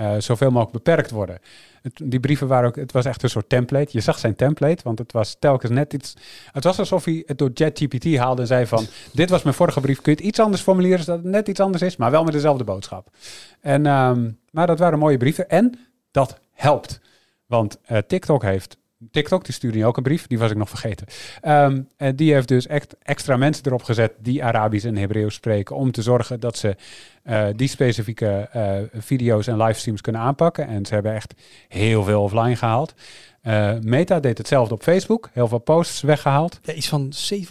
uh, 0.00 0.14
zoveel 0.18 0.50
mogelijk 0.50 0.84
beperkt 0.84 1.10
worden. 1.10 1.38
Het, 1.82 2.00
die 2.04 2.20
brieven 2.20 2.46
waren 2.46 2.68
ook, 2.68 2.76
het 2.76 2.92
was 2.92 3.04
echt 3.04 3.22
een 3.22 3.30
soort 3.30 3.48
template. 3.48 3.88
Je 3.90 4.00
zag 4.00 4.18
zijn 4.18 4.36
template, 4.36 4.82
want 4.82 4.98
het 4.98 5.12
was 5.12 5.36
telkens 5.38 5.72
net 5.72 5.92
iets. 5.92 6.16
Het 6.52 6.64
was 6.64 6.78
alsof 6.78 7.04
hij 7.04 7.22
het 7.26 7.38
door 7.38 7.50
ChatGPT 7.54 8.16
haalde 8.16 8.40
en 8.40 8.46
zei 8.46 8.66
van, 8.66 8.86
dit 9.12 9.30
was 9.30 9.42
mijn 9.42 9.54
vorige 9.54 9.80
brief, 9.80 10.00
kun 10.00 10.12
je 10.12 10.18
het 10.18 10.26
iets 10.26 10.40
anders 10.40 10.62
formuleren 10.62 11.04
zodat 11.04 11.22
het 11.22 11.32
net 11.32 11.48
iets 11.48 11.60
anders 11.60 11.82
is, 11.82 11.96
maar 11.96 12.10
wel 12.10 12.24
met 12.24 12.32
dezelfde 12.32 12.64
boodschap. 12.64 13.08
En, 13.60 13.86
um, 13.86 14.38
maar 14.50 14.66
dat 14.66 14.78
waren 14.78 14.98
mooie 14.98 15.16
brieven 15.16 15.48
en 15.48 15.78
dat 16.10 16.38
helpt. 16.52 17.00
Want 17.46 17.78
uh, 17.90 17.98
TikTok 17.98 18.42
heeft 18.42 18.76
TikTok, 19.10 19.44
die 19.44 19.54
stuurde 19.54 19.78
je 19.78 19.86
ook 19.86 19.96
een 19.96 20.02
brief, 20.02 20.26
die 20.26 20.38
was 20.38 20.50
ik 20.50 20.56
nog 20.56 20.68
vergeten. 20.68 21.06
Um, 21.42 21.88
en 21.96 22.16
die 22.16 22.32
heeft 22.32 22.48
dus 22.48 22.66
echt 22.66 22.96
extra 23.02 23.36
mensen 23.36 23.66
erop 23.66 23.82
gezet 23.82 24.12
die 24.18 24.44
Arabisch 24.44 24.86
en 24.86 24.96
Hebreeuws 24.96 25.34
spreken, 25.34 25.76
om 25.76 25.90
te 25.90 26.02
zorgen 26.02 26.40
dat 26.40 26.56
ze 26.56 26.76
uh, 27.24 27.46
die 27.56 27.68
specifieke 27.68 28.48
uh, 28.56 29.00
video's 29.02 29.46
en 29.46 29.56
livestreams 29.56 30.00
kunnen 30.00 30.20
aanpakken. 30.20 30.66
En 30.66 30.86
ze 30.86 30.94
hebben 30.94 31.14
echt 31.14 31.34
heel 31.68 32.02
veel 32.02 32.22
offline 32.22 32.56
gehaald. 32.56 32.94
Uh, 33.42 33.72
Meta 33.80 34.20
deed 34.20 34.38
hetzelfde 34.38 34.74
op 34.74 34.82
Facebook, 34.82 35.30
heel 35.32 35.48
veel 35.48 35.58
posts 35.58 36.00
weggehaald. 36.00 36.58
Ja, 36.62 36.72
iets 36.72 36.88
van 36.88 37.12
700.000 37.12 37.48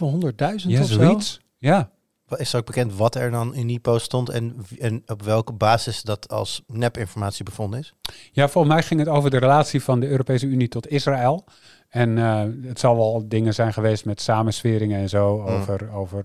ja, 0.56 0.80
of 0.80 0.86
zoiets. 0.86 1.32
zo. 1.32 1.40
Ja, 1.58 1.90
Is 2.28 2.52
er 2.52 2.58
ook 2.58 2.66
bekend 2.66 2.94
wat 2.94 3.14
er 3.14 3.30
dan 3.30 3.54
in 3.54 3.66
die 3.66 3.78
post 3.78 4.04
stond 4.04 4.28
en, 4.28 4.56
en 4.78 5.02
op 5.06 5.22
welke 5.22 5.52
basis 5.52 6.02
dat 6.02 6.28
als 6.28 6.62
nepinformatie 6.66 7.44
bevonden 7.44 7.80
is? 7.80 7.94
Ja, 8.32 8.48
volgens 8.48 8.74
mij 8.74 8.82
ging 8.82 9.00
het 9.00 9.08
over 9.08 9.30
de 9.30 9.38
relatie 9.38 9.82
van 9.82 10.00
de 10.00 10.08
Europese 10.08 10.46
Unie 10.46 10.68
tot 10.68 10.88
Israël. 10.88 11.44
En 11.88 12.16
uh, 12.16 12.42
het 12.62 12.78
zal 12.78 12.96
wel 12.96 13.24
dingen 13.28 13.54
zijn 13.54 13.72
geweest 13.72 14.04
met 14.04 14.20
samensweringen 14.20 15.00
en 15.00 15.08
zo 15.08 15.38
Mm. 15.38 15.46
over, 15.46 15.92
over, 15.92 16.24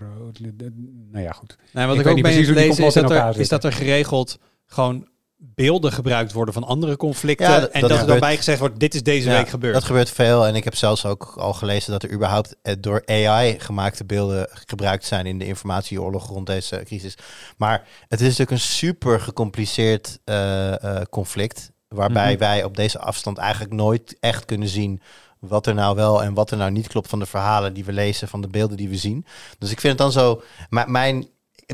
nou 1.10 1.24
ja, 1.24 1.32
goed. 1.32 1.56
Nee, 1.72 1.86
wat 1.86 1.94
Ik 1.94 2.00
ik, 2.00 2.06
weet 2.06 2.06
ook 2.06 2.14
niet 2.14 2.22
ben 2.24 2.32
precies 2.32 2.46
hoe 2.46 2.56
die 2.56 2.66
lezen 2.68 2.84
is 2.84 2.94
dat, 2.94 3.10
er, 3.10 3.38
is 3.38 3.48
dat 3.48 3.64
er 3.64 3.72
geregeld 3.72 4.38
gewoon 4.66 5.08
beelden 5.44 5.92
gebruikt 5.92 6.32
worden 6.32 6.54
van 6.54 6.64
andere 6.64 6.96
conflicten. 6.96 7.50
Ja, 7.50 7.60
dat- 7.60 7.70
en 7.70 7.80
dat 7.80 7.80
dat, 7.80 7.90
er 7.90 7.96
dan 7.96 7.98
gebeurt- 7.98 8.20
bij 8.20 8.36
gezegd 8.36 8.58
wordt, 8.58 8.80
dit 8.80 8.94
is 8.94 9.02
deze 9.02 9.30
Ja, 9.30 9.36
week 9.36 9.48
gebeurd. 9.48 9.74
Dat 9.74 9.84
gebeurt 9.84 10.10
veel 10.10 10.46
en 10.46 10.54
ik 10.54 10.64
heb 10.64 10.74
zelfs 10.74 11.06
ook 11.06 11.34
al 11.36 11.52
gelezen 11.52 11.92
dat 11.92 12.02
er 12.02 12.12
überhaupt 12.12 12.56
eh, 12.62 12.74
door 12.78 13.02
AI 13.06 13.60
gemaakte 13.60 14.04
beelden 14.04 14.48
gebruikt 14.50 15.04
zijn 15.04 15.26
in 15.26 15.38
de 15.38 15.44
informatieoorlog 15.46 16.28
rond 16.28 16.46
deze 16.46 16.82
crisis. 16.84 17.14
Maar 17.56 17.86
het 18.08 18.20
is 18.20 18.24
natuurlijk 18.26 18.50
een 18.50 18.60
super 18.60 19.20
gecompliceerd 19.20 20.18
eh, 20.24 20.84
eh, 20.84 21.02
conflict, 21.10 21.70
waarbij 21.88 22.30
Mhm. 22.30 22.38
wij 22.38 22.64
op 22.64 22.76
deze 22.76 22.98
afstand 22.98 23.38
eigenlijk 23.38 23.72
nooit 23.72 24.16
echt 24.20 24.44
kunnen 24.44 24.68
zien 24.68 25.00
wat 25.38 25.66
er 25.66 25.74
nou 25.74 25.96
wel 25.96 26.22
en 26.22 26.34
wat 26.34 26.50
er 26.50 26.56
nou 26.56 26.70
niet 26.70 26.88
klopt 26.88 27.08
van 27.08 27.18
de 27.18 27.26
verhalen 27.26 27.74
die 27.74 27.84
we 27.84 27.92
lezen, 27.92 28.28
van 28.28 28.40
de 28.40 28.48
beelden 28.48 28.76
die 28.76 28.88
we 28.88 28.96
zien. 28.96 29.26
Dus 29.58 29.70
ik 29.70 29.80
vind 29.80 29.92
het 29.98 30.02
dan 30.02 30.12
zo, 30.22 30.42
maar 30.70 30.90
mijn 30.90 31.26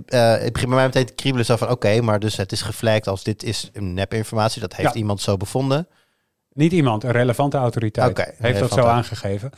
eh, 0.06 0.30
het 0.30 0.52
begint 0.52 0.68
bij 0.70 0.78
mij 0.78 0.86
meteen 0.86 1.06
te 1.06 1.12
kriebelen 1.12 1.46
zo 1.46 1.56
van 1.56 1.70
oké, 1.70 2.00
maar 2.00 2.18
dus 2.20 2.36
het 2.36 2.52
is 2.52 2.62
geflagd 2.62 3.06
als 3.08 3.22
dit 3.22 3.42
is 3.42 3.70
nepinformatie, 3.74 4.60
dat 4.60 4.74
heeft 4.76 4.92
Ja. 4.92 4.98
iemand 4.98 5.20
zo 5.20 5.36
bevonden. 5.36 5.88
Niet 6.52 6.72
iemand, 6.72 7.04
een 7.04 7.10
relevante 7.10 7.56
autoriteit 7.56 8.34
heeft 8.38 8.58
dat 8.58 8.72
zo 8.72 8.84
aangegeven. 8.84 9.50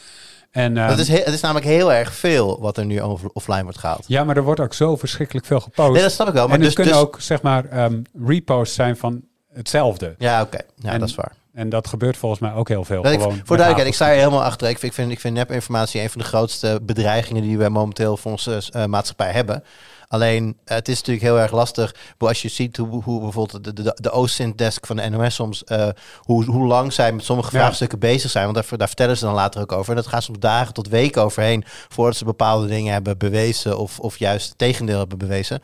En, 0.51 0.75
Dat 0.75 0.91
ehm, 0.91 1.01
is, 1.01 1.09
he- 1.09 1.17
het 1.25 1.35
is 1.35 1.41
namelijk 1.41 1.67
heel 1.67 1.93
erg 1.93 2.15
veel 2.15 2.61
wat 2.61 2.77
er 2.77 2.85
nu 2.85 3.01
offline 3.33 3.63
wordt 3.63 3.79
gehaald. 3.79 4.05
ja, 4.07 4.25
maar 4.25 4.37
er 4.37 4.43
wordt 4.43 4.61
ook 4.61 4.75
zo 4.75 4.97
verschrikkelijk 4.97 5.47
veel 5.47 5.61
gepost. 5.61 5.93
Nee, 5.93 6.03
dat 6.03 6.13
snap 6.13 6.29
ik 6.29 6.35
wel. 6.35 6.47
Maar 6.49 6.57
en 6.57 6.63
dus, 6.63 6.75
kunnen 6.75 6.93
dus, 6.93 7.03
ook, 7.03 7.17
zeg 7.21 7.43
maar, 7.43 7.65
ehm, 7.65 8.03
reposts 8.27 8.75
zijn 8.75 8.97
van 8.97 9.23
hetzelfde. 9.53 10.15
Ja, 10.19 10.43
oké. 10.43 10.59
Ja, 10.77 10.93
En- 10.93 11.01
dat 11.01 11.09
is 11.09 11.15
waar. 11.15 11.33
En 11.55 11.69
dat 11.69 11.89
gebeurt 11.89 12.17
volgens 12.17 12.41
mij 12.41 12.53
ook 12.53 12.69
heel 12.69 12.85
veel. 12.85 13.07
Ik, 13.07 13.21
voor 13.21 13.31
duidelijkheid, 13.47 13.87
ik 13.87 13.95
sta 13.95 14.05
hagels. 14.05 14.23
helemaal 14.23 14.45
achter. 14.45 14.69
Ik 14.69 14.79
vind, 14.79 14.93
ik 14.93 14.99
vind, 14.99 15.11
ik 15.13 15.21
vind 15.21 15.35
nepinformatie 15.35 16.01
een 16.01 16.11
van 16.11 16.21
de 16.21 16.27
grootste 16.27 16.79
bedreigingen 16.83 17.43
die 17.43 17.59
we 17.59 17.69
momenteel 17.69 18.17
voor 18.17 18.31
onze 18.31 18.63
eh, 18.73 18.85
maatschappij 18.85 19.31
hebben. 19.33 19.65
Alleen, 20.11 20.57
eh, 20.65 20.77
het 20.77 20.89
is 20.89 20.97
natuurlijk 20.97 21.27
heel 21.27 21.39
erg 21.39 21.53
lastig. 21.53 21.95
Als 22.19 22.43
je 22.43 22.49
ziet 22.49 22.77
hoe, 22.77 23.03
hoe 23.03 23.21
bijvoorbeeld 23.21 23.65
de, 23.65 23.73
de, 23.73 23.97
de 24.01 24.13
OSINT-desk 24.13 24.87
van 24.87 24.97
de 24.97 25.09
NOS 25.09 25.35
soms, 25.35 25.65
eh, 25.65 25.89
hoe, 26.19 26.45
hoe 26.45 26.67
lang 26.67 26.93
zij 26.93 27.13
met 27.13 27.25
sommige 27.25 27.57
Ja. 27.57 27.63
vraagstukken 27.63 27.99
bezig 27.99 28.31
zijn. 28.31 28.45
Want 28.45 28.57
daar, 28.57 28.79
daar 28.79 28.87
vertellen 28.87 29.17
ze 29.17 29.25
dan 29.25 29.35
later 29.35 29.61
ook 29.61 29.73
over. 29.73 29.91
En 29.91 29.97
dat 29.97 30.07
gaat 30.07 30.23
soms 30.23 30.39
dagen 30.39 30.75
tot 30.75 30.89
weken 30.89 31.23
overheen 31.23 31.65
voordat 31.89 32.17
ze 32.17 32.25
bepaalde 32.25 32.67
dingen 32.67 32.93
hebben 32.93 33.19
bewezen 33.19 33.79
of, 33.79 33.99
of 33.99 34.19
juist 34.19 34.49
het 34.49 34.59
tegendeel 34.59 34.99
hebben 34.99 35.19
bewezen. 35.19 35.61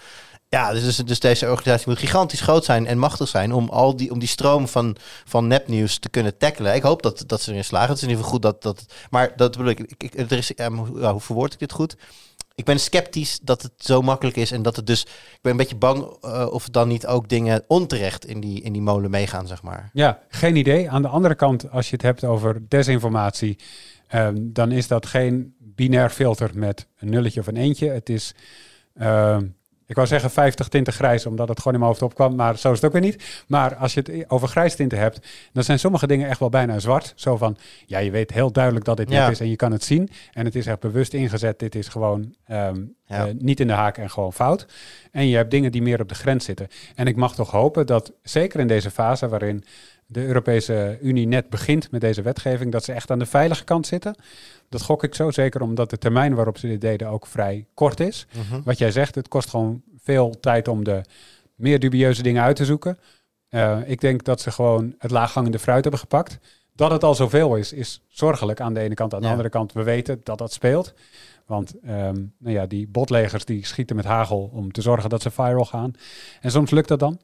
Ja, 0.49 0.73
dus, 0.73 0.83
dus, 0.85 0.97
dus 0.97 1.21
deze 1.21 1.47
organisatie 1.51 1.89
moet 1.89 1.99
gigantisch 1.99 2.41
groot 2.41 2.65
zijn 2.65 2.87
en 2.87 2.99
machtig 2.99 3.29
zijn 3.29 3.53
om 3.53 3.69
al 3.69 3.97
die, 3.97 4.11
om 4.11 4.19
die 4.19 4.29
stroom 4.29 4.69
van, 4.69 4.97
van 5.25 5.47
nepnieuws 5.47 5.99
te 5.99 6.09
kunnen 6.09 6.37
tackelen. 6.39 6.75
Ik 6.75 6.83
hoop 6.83 7.03
dat, 7.03 7.25
dat 7.27 7.41
ze 7.41 7.51
erin 7.51 7.65
slagen. 7.65 7.89
Het 7.89 7.97
is 7.97 8.03
in 8.03 8.09
ieder 8.09 8.25
geval 8.25 8.39
goed 8.41 8.51
dat, 8.53 8.63
dat 8.63 8.85
maar 9.11 9.33
dat 9.37 9.51
bedoel 9.51 9.69
ik, 9.71 9.95
ik, 9.99 10.31
er 10.31 10.39
is, 10.39 10.53
hoe 10.73 11.21
verwoord 11.21 11.53
ik 11.53 11.59
dit 11.59 11.73
goed? 11.73 11.97
Ik 12.59 12.65
ben 12.65 12.81
sceptisch 12.81 13.39
dat 13.43 13.63
het 13.63 13.73
zo 13.77 14.03
makkelijk 14.03 14.37
is 14.37 14.51
en 14.51 14.63
dat 14.63 14.77
het 14.77 14.87
dus, 14.87 15.03
ik 15.03 15.39
ben 15.43 15.53
een 15.53 15.59
beetje 15.59 15.77
bang 15.77 16.17
eh, 16.21 16.47
of 16.51 16.69
dan 16.69 16.89
niet 16.89 17.07
ook 17.07 17.29
dingen 17.29 17.65
onterecht 17.67 18.27
in 18.27 18.41
die, 18.41 18.63
in 18.63 18.73
die 18.73 18.83
molen 18.83 19.11
meegaan, 19.11 19.47
zeg 19.47 19.63
maar. 19.63 19.91
Ja, 19.93 20.23
geen 20.29 20.57
idee. 20.57 20.91
Aan 20.91 21.03
de 21.03 21.09
andere 21.09 21.35
kant, 21.35 21.71
als 21.71 21.87
je 21.87 21.93
het 21.93 22.03
hebt 22.03 22.25
over 22.25 22.69
desinformatie, 22.69 23.59
ehm, 24.09 24.35
dan 24.39 24.73
is 24.73 24.89
dat 24.89 25.07
geen 25.07 25.55
binair 25.59 26.11
filter 26.11 26.51
met 26.55 26.87
een 26.99 27.11
nulletje 27.11 27.41
of 27.41 27.47
een 27.47 27.57
eentje. 27.57 27.89
Het 27.89 28.09
is, 28.09 28.35
ehm, 28.95 29.47
ik 29.87 29.95
wou 29.95 30.07
zeggen 30.07 30.31
50 30.31 30.69
tinten 30.69 30.93
grijs, 30.93 31.27
omdat 31.27 31.49
het 31.49 31.59
gewoon 31.59 31.73
in 31.73 31.79
mijn 31.79 31.91
hoofd 31.91 32.03
opkwam, 32.05 32.35
maar 32.35 32.59
zo 32.59 32.69
is 32.71 32.77
het 32.77 32.85
ook 32.87 32.93
weer 32.93 33.01
niet. 33.11 33.45
Maar 33.49 33.77
als 33.77 33.95
je 33.95 34.01
het 34.01 34.31
over 34.31 34.49
grijstinten 34.49 34.99
hebt, 34.99 35.27
dan 35.53 35.63
zijn 35.65 35.79
sommige 35.79 36.07
dingen 36.07 36.29
echt 36.29 36.39
wel 36.41 36.49
bijna 36.49 36.79
zwart. 36.79 37.13
Zo 37.17 37.37
van, 37.37 37.57
ja, 37.87 37.99
je 37.99 38.11
weet 38.11 38.33
heel 38.33 38.53
duidelijk 38.53 38.85
dat 38.85 38.97
dit 38.97 39.11
Ja. 39.11 39.23
net 39.23 39.31
is 39.33 39.41
en 39.41 39.49
je 39.51 39.57
kan 39.57 39.73
het 39.73 39.85
zien. 39.85 40.11
En 40.33 40.45
het 40.45 40.55
is 40.55 40.67
echt 40.67 40.81
bewust 40.81 41.15
ingezet. 41.15 41.59
Dit 41.59 41.75
is 41.75 41.89
gewoon 41.89 42.35
ehm, 42.47 42.81
Ja. 43.07 43.27
eh, 43.27 43.33
niet 43.39 43.61
in 43.61 43.67
de 43.67 43.73
haak 43.73 43.99
en 43.99 44.11
gewoon 44.11 44.33
fout. 44.33 44.67
En 45.13 45.27
je 45.29 45.37
hebt 45.37 45.51
dingen 45.51 45.73
die 45.73 45.83
meer 45.83 46.01
op 46.01 46.09
de 46.09 46.15
grens 46.15 46.45
zitten. 46.45 46.69
En 46.95 47.07
ik 47.07 47.17
mag 47.17 47.35
toch 47.35 47.51
hopen 47.51 47.87
dat, 47.87 48.13
zeker 48.23 48.61
in 48.61 48.67
deze 48.69 48.91
fase 48.91 49.29
waarin 49.29 49.65
de 50.07 50.27
Europese 50.27 50.99
Unie 51.03 51.27
net 51.27 51.51
begint 51.51 51.91
met 51.91 52.01
deze 52.01 52.23
wetgeving, 52.23 52.73
dat 52.73 52.85
ze 52.85 52.93
echt 52.93 53.11
aan 53.11 53.19
de 53.19 53.27
veilige 53.27 53.65
kant 53.65 53.87
zitten. 53.87 54.15
Dat 54.69 54.83
gok 54.83 55.05
ik 55.05 55.15
zo, 55.15 55.31
zeker 55.31 55.61
omdat 55.63 55.91
de 55.91 55.99
termijn 55.99 56.35
waarop 56.35 56.59
ze 56.59 56.67
dit 56.67 56.81
deden 56.81 57.09
ook 57.09 57.27
vrij 57.27 57.67
kort 57.75 58.01
is. 58.01 58.27
Wat 58.65 58.79
jij 58.79 58.91
zegt, 58.91 59.15
het 59.15 59.29
kost 59.29 59.49
gewoon 59.51 59.83
veel 60.03 60.41
tijd 60.41 60.69
om 60.69 60.85
de 60.85 61.01
meer 61.55 61.79
dubieuze 61.79 62.23
dingen 62.23 62.43
uit 62.43 62.57
te 62.57 62.65
zoeken. 62.65 62.99
Eh, 63.49 63.79
ik 63.87 64.01
denk 64.01 64.25
dat 64.25 64.41
ze 64.41 64.51
gewoon 64.51 64.95
het 64.99 65.11
laaghangende 65.11 65.59
fruit 65.59 65.83
hebben 65.83 66.01
gepakt. 66.01 66.39
Dat 66.75 66.91
het 66.91 67.05
al 67.05 67.15
zoveel 67.15 67.57
is, 67.57 67.73
is 67.73 68.03
zorgelijk 68.09 68.61
aan 68.61 68.75
de 68.75 68.81
ene 68.81 68.95
kant. 68.95 69.15
Aan 69.15 69.19
de 69.21 69.25
Ja. 69.27 69.31
andere 69.33 69.49
kant, 69.51 69.73
we 69.73 69.83
weten 69.83 70.21
dat 70.23 70.39
dat 70.39 70.53
speelt. 70.53 70.95
Want 71.47 71.75
ehm, 71.85 72.15
nou 72.39 72.55
ja, 72.55 72.67
die 72.67 72.89
botlegers 72.89 73.45
die 73.45 73.67
schieten 73.67 73.97
met 73.97 74.05
hagel 74.05 74.51
om 74.53 74.73
te 74.73 74.81
zorgen 74.83 75.11
dat 75.11 75.23
ze 75.23 75.31
viral 75.31 75.65
gaan. 75.65 75.93
En 76.41 76.51
soms 76.51 76.71
lukt 76.71 76.89
dat 76.89 76.99
dan. 76.99 77.21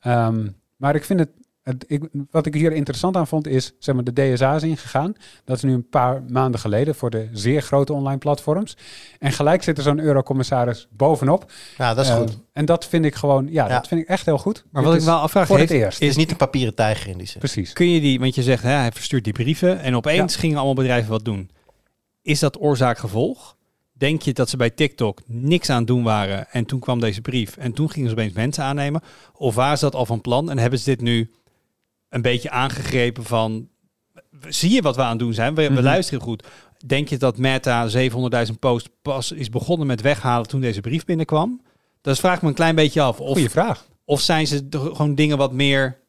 Ehm, 0.00 0.48
maar 0.76 0.94
ik 0.94 1.04
vind 1.04 1.20
het, 1.20 1.30
het 1.64 1.84
ik, 1.86 2.02
wat 2.30 2.46
ik 2.46 2.54
hier 2.54 2.72
interessant 2.72 3.16
aan 3.16 3.26
vond 3.26 3.46
is, 3.46 3.72
zeg 3.78 3.94
maar, 3.94 4.04
de 4.04 4.12
DSA 4.32 4.54
is 4.54 4.62
ingegaan. 4.62 5.12
Dat 5.44 5.56
is 5.56 5.62
nu 5.62 5.72
een 5.72 5.88
paar 5.88 6.22
maanden 6.28 6.60
geleden 6.60 6.94
voor 6.94 7.10
de 7.10 7.28
zeer 7.32 7.62
grote 7.62 7.92
online 7.92 8.18
platforms. 8.18 8.76
En 9.18 9.32
gelijk 9.32 9.62
zit 9.62 9.76
er 9.76 9.82
zo'n 9.82 10.00
eurocommissaris 10.00 10.88
bovenop. 10.90 11.52
Ja, 11.78 11.94
dat 11.94 12.04
is 12.04 12.10
Eh, 12.10 12.16
goed. 12.16 12.38
En 12.52 12.64
dat 12.64 12.86
vind 12.86 13.04
ik 13.04 13.14
gewoon, 13.14 13.46
ja, 13.50 13.68
Ja. 13.68 13.74
dat 13.74 13.88
vind 13.88 14.00
ik 14.00 14.08
echt 14.08 14.26
heel 14.26 14.38
goed. 14.38 14.64
Maar 14.70 14.82
Dit 14.82 14.90
wat 14.90 15.00
ik 15.00 15.06
wel 15.06 15.18
afvraag, 15.18 15.46
voor 15.46 15.58
heeft, 15.58 15.72
het 15.72 15.80
eerst. 15.80 16.00
Is 16.00 16.16
niet 16.16 16.30
een 16.30 16.36
papieren 16.36 16.74
tijger 16.74 17.10
in 17.10 17.18
die 17.18 17.26
zin. 17.26 17.38
Precies. 17.38 17.72
kun 17.72 17.90
je 17.90 18.00
die, 18.00 18.20
want 18.20 18.34
je 18.34 18.42
zegt, 18.42 18.62
hè, 18.62 18.70
hij 18.70 18.92
verstuurt 18.92 19.24
die 19.24 19.32
brieven 19.32 19.80
en 19.80 19.96
opeens 19.96 20.36
gingen 20.36 20.56
allemaal 20.56 20.74
bedrijven 20.74 21.10
wat 21.10 21.24
doen. 21.24 21.50
Is 22.22 22.38
dat 22.38 22.60
oorzaak-gevolg? 22.60 23.56
Denk 23.92 24.22
je 24.22 24.32
dat 24.32 24.48
ze 24.48 24.56
bij 24.56 24.70
TikTok 24.70 25.20
niks 25.26 25.70
aan 25.70 25.78
het 25.78 25.86
doen 25.86 26.02
waren 26.02 26.50
en 26.50 26.64
toen 26.64 26.80
kwam 26.80 27.00
deze 27.00 27.20
brief 27.20 27.56
en 27.56 27.72
toen 27.72 27.90
gingen 27.90 28.08
ze 28.08 28.14
opeens 28.14 28.32
mensen 28.32 28.64
aannemen? 28.64 29.00
Of 29.32 29.54
waren 29.54 29.78
ze 29.78 29.84
dat 29.84 29.94
al 29.94 30.06
van 30.06 30.20
plan 30.20 30.50
en 30.50 30.58
hebben 30.58 30.78
ze 30.78 30.84
dit 30.84 31.00
nu 31.00 31.30
een 32.14 32.22
beetje 32.22 32.50
aangegrepen 32.50 33.24
van, 33.24 33.68
zie 34.48 34.70
je 34.70 34.82
wat 34.82 34.96
we 34.96 35.02
aan 35.02 35.10
het 35.10 35.18
doen 35.18 35.34
zijn? 35.34 35.54
We, 35.54 35.62
we 35.66 35.70
Mhm. 35.72 35.82
luisteren 35.82 36.20
goed. 36.22 36.46
Denk 36.86 37.08
je 37.08 37.16
dat 37.16 37.38
Meta 37.38 37.88
700.000 37.88 38.58
posts 38.58 38.88
pas 39.02 39.32
is 39.32 39.48
begonnen 39.48 39.86
met 39.86 40.00
weghalen 40.00 40.46
toen 40.48 40.60
deze 40.60 40.80
brief 40.80 41.04
binnenkwam? 41.04 41.62
Dat 42.00 42.18
vraag 42.18 42.36
ik 42.36 42.42
me 42.42 42.48
een 42.48 42.54
klein 42.54 42.74
beetje 42.74 43.00
af. 43.00 43.20
Of, 43.20 43.32
Goeie 43.32 43.50
vraag. 43.50 43.86
of 44.04 44.20
zijn 44.20 44.46
ze 44.46 44.66
gewoon 44.70 45.14
dingen 45.14 45.36
wat 45.38 45.52
meer 45.52 46.02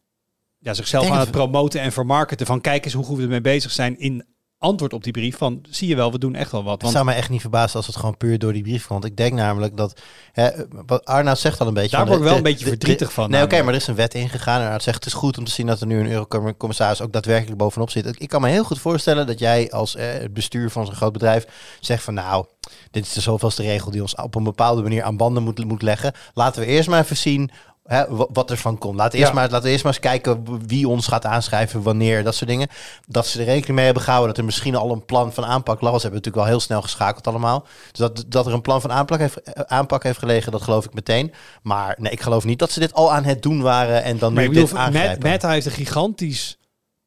ja, 0.60 0.74
zichzelf 0.74 1.06
aan 1.06 1.12
het 1.12 1.20
het- 1.22 1.32
promoten 1.32 1.82
en 1.82 1.92
vermarkten 1.92 2.46
van 2.46 2.62
kijk 2.62 2.86
eens 2.86 2.94
hoe 2.94 3.04
goed 3.06 3.18
we 3.18 3.24
ermee 3.24 3.42
bezig 3.42 3.72
zijn 3.72 4.00
in 4.00 4.26
antwoord 4.66 4.94
op 4.94 5.04
die 5.04 5.12
brief 5.14 5.38
van, 5.38 5.62
zie 5.70 5.88
je 5.88 5.96
wel, 5.96 6.12
we 6.12 6.20
doen 6.20 6.36
echt 6.36 6.52
wel 6.52 6.64
wat. 6.64 6.72
Het 6.74 6.82
Want 6.82 6.94
zou 6.94 7.06
mij 7.06 7.16
echt 7.16 7.30
niet 7.30 7.42
verbazen 7.42 7.76
als 7.78 7.88
het 7.88 7.96
gewoon 7.96 8.18
puur 8.18 8.40
door 8.40 8.54
die 8.54 8.62
brief 8.64 8.88
komt. 8.88 9.06
Ik 9.06 9.18
denk 9.18 9.34
namelijk 9.34 9.78
dat, 9.78 10.02
hè, 10.32 10.50
wat 10.86 11.06
Arnoud 11.06 11.38
zegt 11.40 11.60
al 11.62 11.68
een 11.68 11.74
beetje. 11.74 11.98
daar 11.98 12.06
word 12.06 12.18
ik 12.18 12.24
de- 12.24 12.28
wel 12.30 12.38
een 12.38 12.44
beetje 12.44 12.64
de- 12.64 12.70
verdrietig 12.70 13.08
de- 13.08 13.14
van. 13.14 13.30
Nee, 13.30 13.44
oké, 13.44 13.62
maar 13.62 13.74
er 13.74 13.80
is 13.80 13.88
een 13.88 13.96
wet 13.96 14.14
ingegaan. 14.14 14.58
En 14.60 14.64
Arnoud 14.66 14.84
zegt 14.84 14.96
het 14.98 15.06
is 15.06 15.14
goed 15.14 15.38
om 15.38 15.44
te 15.46 15.52
zien 15.52 15.66
dat 15.68 15.82
er 15.82 15.88
nu 15.88 16.00
een 16.00 16.12
eurocommissaris 16.12 17.02
ook 17.02 17.14
daadwerkelijk 17.14 17.58
bovenop 17.58 17.90
zit. 17.90 18.22
Ik 18.22 18.30
kan 18.30 18.42
me 18.42 18.50
heel 18.50 18.64
goed 18.64 18.80
voorstellen 18.80 19.28
dat 19.28 19.40
jij 19.40 19.72
als 19.72 19.96
eh, 19.96 20.06
het 20.12 20.34
bestuur 20.34 20.70
van 20.70 20.86
zo'n 20.86 20.96
groot 20.96 21.14
bedrijf 21.14 21.46
zegt 21.80 22.04
van 22.04 22.14
nou, 22.14 22.46
dit 22.92 23.06
is 23.06 23.14
de 23.14 23.22
zoveelste 23.22 23.62
regel 23.62 23.92
die 23.92 24.02
ons 24.02 24.16
op 24.16 24.36
een 24.36 24.44
bepaalde 24.44 24.82
manier 24.82 25.04
aan 25.04 25.18
banden 25.18 25.44
moet, 25.44 25.66
moet 25.66 25.82
leggen. 25.82 26.14
Laten 26.34 26.62
we 26.62 26.68
eerst 26.68 26.90
maar 26.90 27.02
even 27.02 27.18
zien 27.18 27.52
hè, 27.86 28.16
wa- 28.16 28.28
wat 28.34 28.50
er 28.52 28.58
van 28.58 28.78
komt. 28.78 28.96
Laten 28.96 29.12
we, 29.12 29.18
eerst 29.18 29.34
maar, 29.34 29.50
laten 29.50 29.64
we 29.66 29.70
eerst 29.70 29.84
maar 29.84 29.94
eens 29.94 30.02
kijken 30.02 30.44
wie 30.68 30.88
ons 30.88 31.08
gaat 31.08 31.26
aanschrijven, 31.26 31.82
wanneer, 31.82 32.24
dat 32.24 32.36
soort 32.36 32.50
dingen. 32.50 32.68
Dat 33.08 33.28
ze 33.28 33.40
er 33.40 33.46
rekening 33.46 33.76
mee 33.76 33.86
hebben 33.86 34.04
gehouden 34.04 34.30
dat 34.30 34.38
er 34.40 34.46
misschien 34.46 34.76
al 34.76 34.92
een 34.92 35.06
plan 35.06 35.34
van 35.34 35.46
aanpak 35.46 35.82
lag. 35.82 35.96
Ze 35.96 36.02
hebben 36.02 36.12
natuurlijk 36.20 36.36
wel 36.46 36.46
heel 36.54 36.60
snel 36.60 36.82
geschakeld 36.82 37.28
allemaal. 37.28 37.62
Dus 37.92 38.00
dat, 38.00 38.26
dat 38.28 38.46
er 38.46 38.54
een 38.54 38.62
plan 38.62 38.82
van 38.82 38.92
aanpak 38.92 39.20
heeft, 39.20 39.68
aanpak 39.70 40.04
heeft 40.04 40.20
gelegen, 40.20 40.52
dat 40.52 40.62
geloof 40.62 40.86
ik 40.86 40.94
meteen. 40.94 41.34
Maar 41.62 41.96
nee, 42.00 42.12
ik 42.12 42.22
geloof 42.22 42.44
niet 42.44 42.60
dat 42.60 42.72
ze 42.72 42.80
dit 42.80 42.94
al 42.94 43.14
aan 43.14 43.24
het 43.24 43.42
doen 43.42 43.62
waren 43.62 44.04
en 44.04 44.18
dan 44.18 44.34
Maar 44.34 44.44
nu 44.44 44.50
bedoel, 44.50 44.66
dit 44.68 44.76
aangrijpen. 44.76 45.30
Meta 45.30 45.50
heeft 45.50 45.66
een 45.66 45.72
gigantisch 45.72 46.58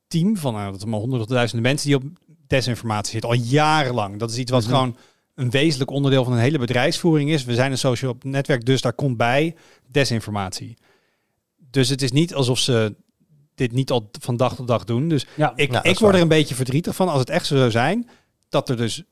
team 0.08 0.36
van 0.36 0.52
nou, 0.54 0.72
dat 0.72 0.84
maar 0.86 1.00
honderdduizenden 1.00 1.62
mensen 1.66 1.86
die 1.86 1.96
op 1.96 2.02
desinformatie 2.46 3.12
zitten. 3.12 3.30
Al 3.30 3.36
jarenlang. 3.36 4.18
Dat 4.18 4.30
is 4.30 4.36
iets 4.36 4.50
wat 4.50 4.62
Mhm. 4.62 4.70
gewoon 4.70 4.96
een 5.38 5.51
wezenlijk 5.51 5.90
onderdeel 5.90 6.24
van 6.24 6.33
een 6.33 6.38
hele 6.38 6.59
bedrijfsvoering 6.59 7.31
is. 7.31 7.44
We 7.44 7.55
zijn 7.55 7.70
een 7.70 7.79
social 7.79 8.16
netwerk, 8.22 8.64
dus 8.64 8.81
daar 8.81 8.92
komt 8.92 9.16
bij 9.16 9.55
desinformatie. 9.87 10.77
Dus 11.70 11.88
het 11.88 12.03
is 12.03 12.12
niet 12.12 12.35
alsof 12.35 12.59
ze 12.59 12.94
dit 13.55 13.72
niet 13.72 13.90
al 13.90 14.11
van 14.20 14.37
dag 14.37 14.55
tot 14.55 14.66
dag 14.66 14.85
doen. 14.85 15.09
Dus 15.09 15.27
Ja, 15.37 15.53
ik, 15.57 15.70
Nou, 15.70 15.88
ik 15.88 15.98
word 15.98 16.01
waar. 16.01 16.14
er 16.14 16.20
een 16.20 16.29
beetje 16.29 16.55
verdrietig 16.55 16.94
van 16.94 17.09
als 17.09 17.20
het 17.20 17.31
echt 17.31 17.46
zo 17.46 17.57
zou 17.57 17.70
zijn 17.70 18.09
dat 18.48 18.68
er 18.68 18.77
dus 18.77 19.03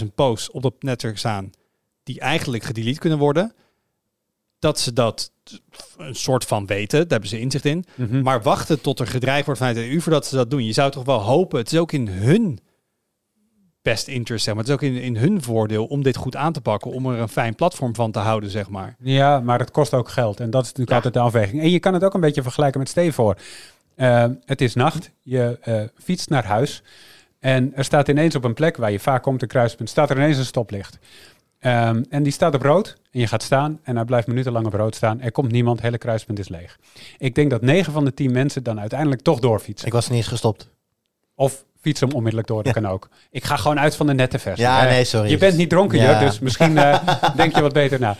750.000 0.00 0.14
posts 0.14 0.50
op 0.50 0.62
dat 0.62 0.74
netwerk 0.78 1.18
staan 1.18 1.50
die 2.02 2.20
eigenlijk 2.20 2.62
gedelete 2.64 2.98
kunnen 2.98 3.18
worden. 3.18 3.52
Dat 4.58 4.80
ze 4.80 4.92
dat 4.92 5.32
een 5.96 6.14
soort 6.14 6.44
van 6.44 6.66
weten, 6.66 6.98
daar 7.00 7.08
hebben 7.08 7.28
ze 7.28 7.40
inzicht 7.40 7.64
in. 7.64 7.84
Mhm. 7.94 8.22
Maar 8.22 8.42
wachten 8.42 8.80
tot 8.80 9.00
er 9.00 9.06
gedreigd 9.06 9.44
wordt 9.44 9.60
vanuit 9.60 9.76
de 9.76 9.90
EU 9.90 10.00
voordat 10.00 10.26
ze 10.26 10.36
dat 10.36 10.50
doen. 10.50 10.64
Je 10.64 10.72
zou 10.72 10.90
toch 10.90 11.04
wel 11.04 11.20
hopen, 11.20 11.58
het 11.58 11.72
is 11.72 11.78
ook 11.78 11.92
in 11.92 12.08
hun 12.08 12.58
best 13.84 14.08
interest, 14.08 14.44
zeg 14.44 14.54
maar. 14.54 14.64
Het 14.64 14.72
is 14.72 14.78
ook 14.78 14.90
in, 14.92 15.02
in 15.02 15.16
hun 15.16 15.42
voordeel 15.42 15.84
om 15.86 16.02
dit 16.02 16.16
goed 16.16 16.36
aan 16.36 16.52
te 16.52 16.60
pakken, 16.60 16.90
om 16.90 17.06
er 17.06 17.18
een 17.18 17.28
fijn 17.28 17.54
platform 17.54 17.94
van 17.94 18.10
te 18.10 18.18
houden, 18.18 18.50
zeg 18.50 18.68
maar. 18.68 18.96
Ja, 18.98 19.40
maar 19.40 19.58
het 19.58 19.70
kost 19.70 19.94
ook 19.94 20.08
geld. 20.08 20.40
En 20.40 20.50
dat 20.50 20.62
is 20.62 20.68
natuurlijk 20.72 20.90
Ja. 20.90 20.96
altijd 20.96 21.14
de 21.14 21.20
afweging. 21.20 21.62
En 21.62 21.70
je 21.70 21.78
kan 21.78 21.94
het 21.94 22.04
ook 22.04 22.14
een 22.14 22.20
beetje 22.20 22.42
vergelijken 22.42 22.80
met 22.80 22.88
stel 22.88 23.04
je 23.04 23.12
voor. 23.12 23.36
eh, 23.94 24.24
het 24.44 24.60
is 24.60 24.74
nacht, 24.74 25.10
je 25.22 25.58
eh, 25.62 25.82
fietst 26.02 26.28
naar 26.28 26.44
huis. 26.44 26.82
En 27.40 27.72
er 27.76 27.84
staat 27.84 28.08
ineens 28.08 28.34
op 28.34 28.44
een 28.44 28.54
plek 28.54 28.76
waar 28.76 28.90
je 28.92 29.00
vaak 29.00 29.22
komt, 29.22 29.42
een 29.42 29.48
kruispunt, 29.48 29.88
staat 29.90 30.10
er 30.10 30.16
ineens 30.16 30.38
een 30.38 30.44
stoplicht. 30.44 30.98
Ehm, 31.58 32.02
en 32.08 32.22
die 32.22 32.32
staat 32.32 32.54
op 32.54 32.62
rood. 32.62 32.96
En 33.10 33.20
je 33.20 33.26
gaat 33.26 33.42
staan 33.42 33.80
en 33.82 33.96
hij 33.96 34.04
blijft 34.04 34.26
minutenlang 34.26 34.66
op 34.66 34.72
rood 34.74 34.94
staan. 34.94 35.20
Er 35.20 35.32
komt 35.32 35.50
niemand, 35.52 35.80
hele 35.80 35.98
kruispunt 35.98 36.38
is 36.38 36.48
leeg. 36.48 36.78
Ik 37.18 37.34
denk 37.34 37.50
dat 37.50 37.60
9 37.62 37.92
van 37.92 38.04
de 38.04 38.14
10 38.14 38.32
mensen 38.32 38.62
dan 38.62 38.80
uiteindelijk 38.80 39.20
toch 39.22 39.38
doorfietsen. 39.40 39.86
Ik 39.86 39.92
was 39.92 40.08
niet 40.08 40.18
eens 40.18 40.26
gestopt. 40.26 40.68
Of 41.34 41.64
fiets 41.80 42.00
hem 42.00 42.10
onmiddellijk 42.12 42.48
door, 42.48 42.62
dat 42.62 42.74
Ja. 42.74 42.80
kan 42.80 42.90
ook. 42.90 43.08
Ik 43.30 43.44
ga 43.44 43.56
gewoon 43.56 43.80
uit 43.80 43.96
van 43.96 44.06
de 44.06 44.14
nette 44.14 44.38
versie. 44.38 44.64
Ja, 44.64 44.84
Eh, 44.84 44.90
nee, 44.90 45.04
sorry. 45.04 45.30
Je 45.30 45.38
bent 45.38 45.56
niet 45.56 45.68
dronken, 45.70 45.98
Ja. 45.98 46.18
Dus 46.18 46.38
misschien 46.38 46.78
eh, 46.78 47.08
denk 47.36 47.54
je 47.54 47.60
wat 47.62 47.72
beter 47.72 48.00
na. 48.00 48.16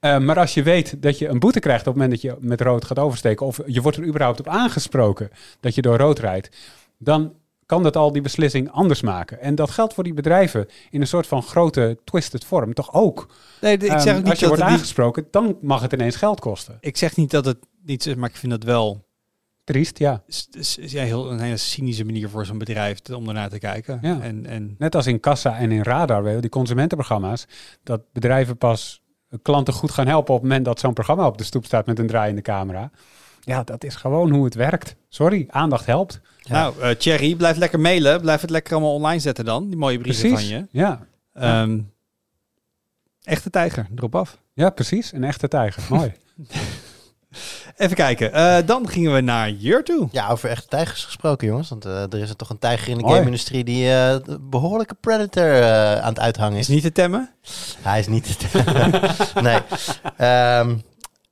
Eh, 0.00 0.18
maar 0.18 0.38
als 0.38 0.54
je 0.54 0.62
weet 0.62 1.02
dat 1.02 1.18
je 1.18 1.28
een 1.28 1.38
boete 1.38 1.58
krijgt 1.60 1.80
op 1.86 1.86
het 1.86 2.02
moment 2.02 2.12
dat 2.12 2.20
je 2.30 2.36
met 2.46 2.60
rood 2.60 2.84
gaat 2.84 2.98
oversteken, 2.98 3.46
of 3.46 3.60
je 3.66 3.82
wordt 3.82 3.96
er 3.96 4.04
überhaupt 4.06 4.40
op 4.40 4.48
aangesproken 4.48 5.30
dat 5.60 5.74
je 5.74 5.82
door 5.82 5.96
rood 5.96 6.18
rijdt, 6.18 6.48
dan 6.98 7.34
kan 7.66 7.82
dat 7.82 7.96
al 7.96 8.12
die 8.12 8.22
beslissing 8.22 8.70
anders 8.72 9.00
maken. 9.00 9.40
En 9.40 9.54
dat 9.54 9.70
geldt 9.70 9.94
voor 9.94 10.04
die 10.04 10.14
bedrijven 10.14 10.68
in 10.90 11.00
een 11.00 11.06
soort 11.06 11.26
van 11.26 11.42
grote 11.42 11.98
twisted 12.04 12.44
vorm 12.44 12.74
toch 12.74 12.92
ook. 12.92 13.26
Nee, 13.60 13.72
ik 13.74 13.82
Ehm, 13.82 13.98
zeg 13.98 14.16
ook 14.16 14.20
niet 14.22 14.30
als 14.30 14.38
je 14.38 14.46
dat 14.46 14.54
wordt 14.56 14.70
niet, 14.70 14.78
aangesproken, 14.78 15.26
dan 15.30 15.56
mag 15.60 15.80
het 15.82 15.92
ineens 15.92 16.16
geld 16.16 16.40
kosten. 16.40 16.76
ik 16.80 16.96
zeg 16.96 17.16
niet 17.16 17.30
dat 17.30 17.44
het 17.44 17.58
niet 17.84 18.06
is, 18.06 18.14
maar 18.14 18.28
ik 18.28 18.36
vind 18.36 18.52
dat 18.52 18.62
wel 18.62 19.04
Triest, 19.66 19.98
ja. 19.98 20.22
is, 20.26 20.48
is, 20.52 20.78
is 20.78 20.92
ja, 20.92 21.02
heel, 21.02 21.30
een 21.30 21.40
hele 21.40 21.56
cynische 21.56 22.04
manier 22.04 22.28
voor 22.28 22.46
zo'n 22.46 22.58
bedrijf 22.58 22.98
om 23.14 23.28
ernaar 23.28 23.48
te 23.48 23.58
kijken. 23.58 23.98
Ja. 24.02 24.20
En, 24.20 24.46
en 24.46 24.74
Net 24.78 24.94
als 24.94 25.06
in 25.06 25.20
Kassa 25.20 25.58
en 25.58 25.72
in 25.72 25.82
Radar, 25.82 26.22
weet 26.22 26.34
je, 26.34 26.40
die 26.40 26.50
consumentenprogramma's, 26.50 27.46
dat 27.82 28.02
bedrijven 28.12 28.56
pas 28.56 29.02
klanten 29.42 29.74
goed 29.74 29.90
gaan 29.90 30.06
helpen 30.06 30.34
op 30.34 30.40
het 30.40 30.48
moment 30.48 30.64
dat 30.64 30.80
zo'n 30.80 30.92
programma 30.92 31.26
op 31.26 31.38
de 31.38 31.44
stoep 31.44 31.64
staat 31.64 31.86
met 31.86 31.98
een 31.98 32.06
draaiende 32.06 32.42
camera. 32.42 32.90
Ja, 33.40 33.62
dat 33.62 33.84
is 33.84 33.94
gewoon 33.94 34.30
hoe 34.30 34.44
het 34.44 34.54
werkt. 34.54 34.96
Sorry, 35.08 35.46
aandacht 35.48 35.86
helpt. 35.86 36.20
Nou, 36.48 36.80
eh 36.80 36.90
Thierry, 36.90 37.34
blijf 37.34 37.56
lekker 37.56 37.80
mailen. 37.80 38.20
Blijf 38.20 38.40
het 38.40 38.50
lekker 38.50 38.72
allemaal 38.72 38.94
online 38.94 39.20
zetten 39.20 39.44
dan. 39.44 39.68
Die 39.68 39.78
mooie 39.78 39.98
brieven 39.98 40.28
Precies. 40.28 40.48
van 40.48 40.58
je. 40.58 40.66
Ja. 40.70 41.06
Ehm, 41.32 41.80
echte 43.22 43.50
tijger, 43.50 43.86
erop 43.96 44.14
af. 44.14 44.38
ja, 44.52 44.70
precies. 44.70 45.12
Een 45.12 45.24
echte 45.24 45.48
tijger. 45.48 45.82
Mooi. 45.88 46.12
Even 47.76 47.96
kijken. 47.96 48.32
Eh, 48.32 48.56
dan 48.66 48.88
gingen 48.88 49.14
we 49.14 49.20
naar 49.20 49.50
Jur 49.50 49.84
toe. 49.84 50.08
Ja, 50.12 50.28
over 50.28 50.48
echte 50.50 50.68
tijgers 50.68 51.04
gesproken, 51.04 51.46
jongens. 51.46 51.68
Want 51.68 51.84
eh, 51.84 52.02
er 52.02 52.18
is 52.18 52.28
er 52.30 52.36
toch 52.36 52.50
een 52.50 52.58
tijger 52.58 52.88
in 52.88 52.98
de 52.98 53.08
game-industrie 53.08 53.64
die 53.64 53.90
eh, 53.90 54.10
een 54.10 54.50
behoorlijke 54.50 54.94
predator 55.00 55.62
eh, 55.62 55.92
aan 56.00 56.08
het 56.08 56.18
uithangen 56.18 56.58
Is 56.58 56.68
is. 56.68 56.74
niet 56.74 56.82
te 56.82 56.92
temmen. 56.92 57.30
Hij 57.80 57.98
is 57.98 58.06
niet 58.06 58.36
Nee. 59.42 59.60
Ehm, 60.16 60.76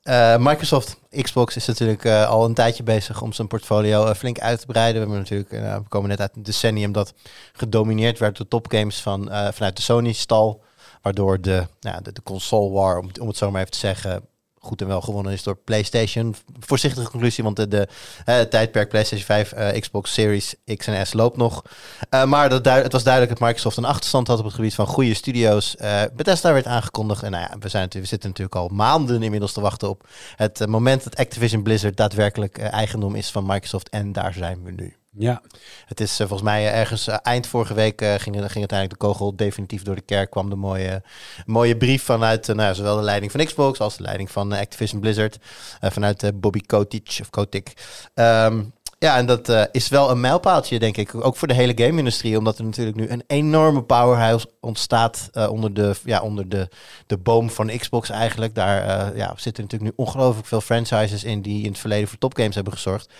eh, 0.03 0.37
Microsoft 0.39 0.97
Xbox 1.23 1.57
is 1.57 1.67
natuurlijk 1.67 2.05
eh, 2.05 2.29
al 2.29 2.45
een 2.45 2.55
tijdje 2.55 2.83
bezig 2.83 3.23
om 3.23 3.33
zijn 3.33 3.49
portfolio 3.49 4.07
eh, 4.07 4.15
flink 4.15 4.39
uit 4.39 4.61
te 4.61 4.67
breiden. 4.67 4.95
We, 4.95 5.01
hebben 5.15 5.19
natuurlijk, 5.19 5.53
eh, 5.53 5.77
we 5.77 5.89
komen 5.89 6.09
net 6.09 6.21
uit 6.21 6.37
een 6.37 6.43
decennium 6.43 6.93
dat 6.93 7.15
gedomineerd 7.53 8.19
werd 8.19 8.37
door 8.37 8.49
topgames 8.49 9.01
van, 9.01 9.31
eh, 9.31 9.49
vanuit 9.53 9.77
de 9.77 9.83
Sony-stal. 9.83 10.63
Waardoor 11.03 11.41
de, 11.41 11.67
nou, 11.81 12.03
de, 12.03 12.13
de 12.13 12.23
console 12.23 12.71
war, 12.71 12.99
om, 12.99 13.11
om 13.21 13.29
het 13.29 13.37
zo 13.37 13.51
maar 13.51 13.61
even 13.61 13.73
te 13.73 13.79
zeggen, 13.79 14.23
goed 14.65 14.81
en 14.81 14.87
wel 14.87 15.01
gewonnen 15.01 15.33
is 15.33 15.43
door 15.43 15.57
PlayStation. 15.57 16.35
Voorzichtige 16.61 17.11
conclusie, 17.11 17.45
want 17.45 17.57
de, 17.57 17.89
eh, 18.25 18.41
tijdperk 18.41 18.89
PlayStation 18.89 19.27
5, 19.27 19.53
eh, 19.53 19.81
Xbox 19.81 20.13
Series 20.13 20.55
X 20.77 20.87
en 20.87 21.07
S 21.07 21.13
loopt 21.13 21.37
nog. 21.37 21.63
Eh, 22.11 22.25
maar 22.25 22.49
dat 22.49 22.65
het 22.65 22.93
was 22.93 23.03
duidelijk 23.03 23.39
dat 23.39 23.49
Microsoft 23.49 23.77
een 23.77 23.85
achterstand 23.85 24.27
had 24.27 24.39
op 24.39 24.45
het 24.45 24.55
gebied 24.55 24.75
van 24.75 24.87
goede 24.87 25.15
studio's. 25.15 25.77
Bethesda 26.15 26.53
werd 26.53 26.67
aangekondigd. 26.67 27.23
En 27.23 27.31
nou 27.31 27.47
ja, 27.51 27.57
we, 27.59 27.69
zijn 27.69 27.89
we 27.91 28.05
zitten 28.05 28.29
natuurlijk 28.29 28.57
al 28.57 28.69
maanden 28.69 29.23
inmiddels 29.23 29.53
te 29.53 29.61
wachten 29.61 29.89
op 29.89 30.07
het 30.37 30.67
moment 30.67 31.05
dat 31.05 31.17
Activision 31.17 31.63
Blizzard 31.63 31.97
daadwerkelijk 31.97 32.59
eigendom 32.59 33.15
is 33.15 33.31
van 33.31 33.47
Microsoft. 33.47 33.89
En 33.89 34.13
daar 34.13 34.33
zijn 34.33 34.63
we 34.63 34.71
nu. 34.71 34.97
Ja, 35.17 35.43
Het 35.87 36.01
is 36.01 36.11
eh, 36.21 36.27
volgens 36.27 36.43
mij 36.49 36.67
eh, 36.67 36.79
ergens 36.79 37.07
eh, 37.07 37.17
eind 37.23 37.47
vorige 37.47 37.75
week 37.75 38.01
ging, 38.01 38.21
ging 38.21 38.37
uiteindelijk 38.37 38.91
de 38.91 39.07
kogel 39.07 39.37
definitief 39.37 39.83
door 39.83 39.95
de 39.95 40.01
kerk. 40.01 40.31
Kwam 40.31 40.51
de 40.51 40.57
mooie, 40.57 41.03
mooie 41.47 41.77
brief 41.77 42.03
vanuit 42.03 42.47
nou, 42.47 42.75
zowel 42.75 42.97
de 42.97 43.03
leiding 43.03 43.33
van 43.33 43.45
Xbox 43.45 43.79
als 43.79 43.97
de 43.97 44.03
leiding 44.03 44.31
van 44.31 44.53
Activision 44.53 45.01
Blizzard. 45.01 45.39
vanuit 45.81 46.41
Bobby 46.41 46.61
Kotick 46.61 47.19
of 47.21 47.31
Kotick. 47.31 47.73
Ehm, 48.15 48.63
ja, 48.99 49.17
en 49.17 49.27
dat 49.27 49.69
is 49.73 49.89
wel 49.89 50.11
een 50.11 50.21
mijlpaaltje, 50.21 50.79
denk 50.79 50.97
ik. 50.97 51.15
Ook 51.15 51.37
voor 51.37 51.49
de 51.49 51.55
hele 51.55 51.73
game-industrie. 51.77 52.39
Omdat 52.39 52.59
er 52.59 52.65
natuurlijk 52.65 52.97
nu 52.97 53.09
een 53.09 53.25
enorme 53.27 53.83
powerhouse 53.83 54.51
ontstaat 54.61 55.31
onder, 55.49 55.75
de, 55.75 55.95
ja, 56.05 56.21
onder 56.21 56.49
de, 56.49 56.69
de 57.07 57.19
boom 57.19 57.51
van 57.51 57.79
Xbox 57.79 58.11
eigenlijk. 58.11 58.55
Daar 58.55 59.17
ja, 59.17 59.35
zitten 59.37 59.63
natuurlijk 59.63 59.91
nu 59.91 60.05
ongelooflijk 60.05 60.47
veel 60.47 60.61
franchises 60.61 61.25
in 61.25 61.43
die 61.43 61.63
in 61.63 61.71
het 61.71 61.79
verleden 61.79 62.09
voor 62.09 62.19
topgames 62.19 62.55
hebben 62.55 62.73
gezorgd. 62.73 63.13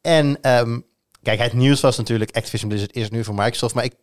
En 0.00 0.38
ehm, 0.40 0.78
kijk, 1.22 1.38
het 1.38 1.52
nieuws 1.52 1.80
was 1.80 1.96
natuurlijk 1.96 2.36
Activision 2.36 2.68
Blizzard 2.68 2.96
is 2.96 3.10
nu 3.10 3.24
voor 3.24 3.34
Microsoft. 3.34 3.74
Maar 3.74 3.84
ik, 3.84 3.94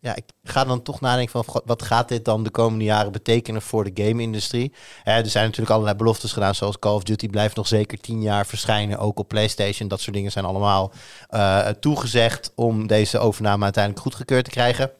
ja, 0.00 0.16
ik 0.16 0.24
ga 0.42 0.64
dan 0.64 0.82
toch 0.82 1.00
nadenken 1.00 1.44
van 1.44 1.62
wat 1.64 1.82
gaat 1.82 2.08
dit 2.08 2.24
dan 2.24 2.42
de 2.42 2.50
komende 2.50 2.84
jaren 2.84 3.12
betekenen 3.12 3.62
voor 3.62 3.84
de 3.84 4.02
game-industrie? 4.04 4.72
Er 5.04 5.26
zijn 5.26 5.44
natuurlijk 5.44 5.70
allerlei 5.70 5.96
beloftes 5.96 6.32
gedaan, 6.32 6.54
zoals 6.54 6.78
Call 6.78 6.94
of 6.94 7.02
Duty 7.02 7.28
blijft 7.28 7.56
nog 7.56 7.66
zeker 7.66 8.00
tien 8.00 8.22
jaar 8.22 8.46
verschijnen, 8.46 8.98
ook 8.98 9.18
op 9.18 9.28
PlayStation. 9.28 9.88
Dat 9.88 10.00
soort 10.00 10.16
dingen 10.16 10.32
zijn 10.32 10.44
allemaal 10.44 10.92
eh, 11.28 11.68
toegezegd 11.68 12.52
om 12.54 12.86
deze 12.86 13.18
overname 13.18 13.64
uiteindelijk 13.64 14.02
goedgekeurd 14.02 14.44
te 14.44 14.50
krijgen. 14.50 14.90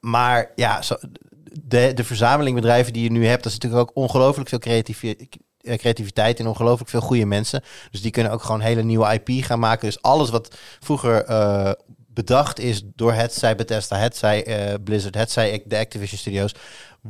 Maar 0.00 0.52
ja, 0.54 0.82
zo, 0.82 0.96
de, 1.62 1.92
de 1.94 2.04
verzameling 2.04 2.56
bedrijven 2.56 2.92
die 2.92 3.02
je 3.02 3.10
nu 3.10 3.26
hebt, 3.26 3.42
dat 3.42 3.52
is 3.52 3.58
natuurlijk 3.58 3.88
ook 3.88 3.96
ongelooflijk 3.96 4.48
veel 4.48 4.58
creativi- 4.58 5.10
eh, 5.10 5.26
creativiteit 5.64 6.38
en 6.38 6.46
ongelooflijk 6.46 6.90
veel 6.90 7.00
goede 7.00 7.26
mensen. 7.26 7.62
Dus 7.90 8.02
die 8.02 8.10
kunnen 8.10 8.32
ook 8.32 8.42
gewoon 8.42 8.60
hele 8.60 8.82
nieuwe 8.82 9.20
IP 9.22 9.44
gaan 9.44 9.58
maken. 9.58 9.86
Dus 9.86 10.02
alles 10.02 10.30
wat 10.30 10.56
vroeger 10.80 11.24
eh, 11.24 11.70
bedacht 12.14 12.58
is 12.58 12.82
door 12.94 13.12
het 13.12 13.34
zij 13.34 13.56
Bethesda, 13.56 13.96
het 13.96 14.16
zij 14.16 14.44
eh, 14.44 14.74
Blizzard, 14.84 15.14
het 15.14 15.30
zij 15.30 15.62
de 15.64 15.78
Activision 15.78 16.18
Studios, 16.18 16.54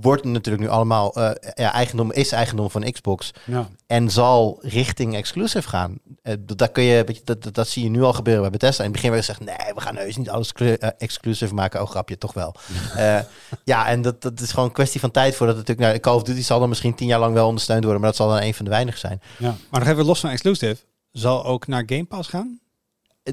wordt 0.01 0.25
natuurlijk 0.25 0.65
nu 0.65 0.71
allemaal 0.71 1.15
eh, 1.15 1.53
ja, 1.55 1.73
eigendom, 1.73 2.13
is 2.13 2.33
eigendom 2.33 2.71
van 2.71 2.93
Xbox 2.93 3.31
ja. 3.45 3.69
en 3.87 4.11
zal 4.11 4.59
richting 4.63 5.15
exclusive 5.15 5.69
gaan. 5.69 5.99
Eh, 6.23 6.35
dat, 6.41 6.73
kun 6.73 6.83
je, 6.83 7.21
dat, 7.25 7.43
dat, 7.43 7.55
dat 7.55 7.69
zie 7.69 7.83
je 7.83 7.91
nu 7.91 8.03
al 8.03 8.13
gebeuren 8.13 8.43
bij 8.43 8.51
Bethesda. 8.51 8.85
In 8.85 8.91
het 8.91 8.93
begin 8.93 9.11
werd 9.11 9.25
gezegd, 9.25 9.45
nee, 9.45 9.75
we 9.75 9.81
gaan 9.81 9.97
heus 9.97 10.17
niet 10.17 10.31
alles 10.31 10.53
eh, 10.53 10.89
exclusive 10.99 11.55
maken. 11.55 11.83
Oh, 11.83 11.89
grapje, 11.89 12.19
toch 12.19 12.33
wel. 12.33 12.55
Ja, 13.65 13.89
en 13.89 14.03
dat, 14.03 14.23
dat 14.23 14.41
is 14.41 14.51
gewoon 14.51 14.65
een 14.65 14.73
kwestie 14.75 15.01
van 15.01 15.11
tijd 15.11 15.35
voordat 15.35 15.57
het 15.57 15.67
natuurlijk... 15.67 16.03
Nou, 16.03 16.03
Call 16.03 16.23
of 16.23 16.23
Duty 16.23 16.43
zal 16.43 16.59
dan 16.61 16.69
misschien 16.69 16.95
tien 16.95 17.07
jaar 17.07 17.19
lang 17.19 17.35
wel 17.35 17.47
ondersteund 17.47 17.83
worden, 17.83 18.01
maar 18.01 18.11
dat 18.11 18.19
zal 18.19 18.29
dan 18.29 18.43
een 18.43 18.55
van 18.55 18.65
de 18.65 18.71
weinigen 18.71 19.01
zijn. 19.01 19.21
ja. 19.39 19.57
Maar 19.71 19.81
nog 19.81 19.89
even 19.89 20.05
los 20.05 20.21
van 20.21 20.31
exclusive. 20.31 20.77
Zal 21.13 21.45
ook 21.45 21.67
naar 21.67 21.83
Game 21.87 22.05
Pass 22.05 22.29
gaan? 22.29 22.61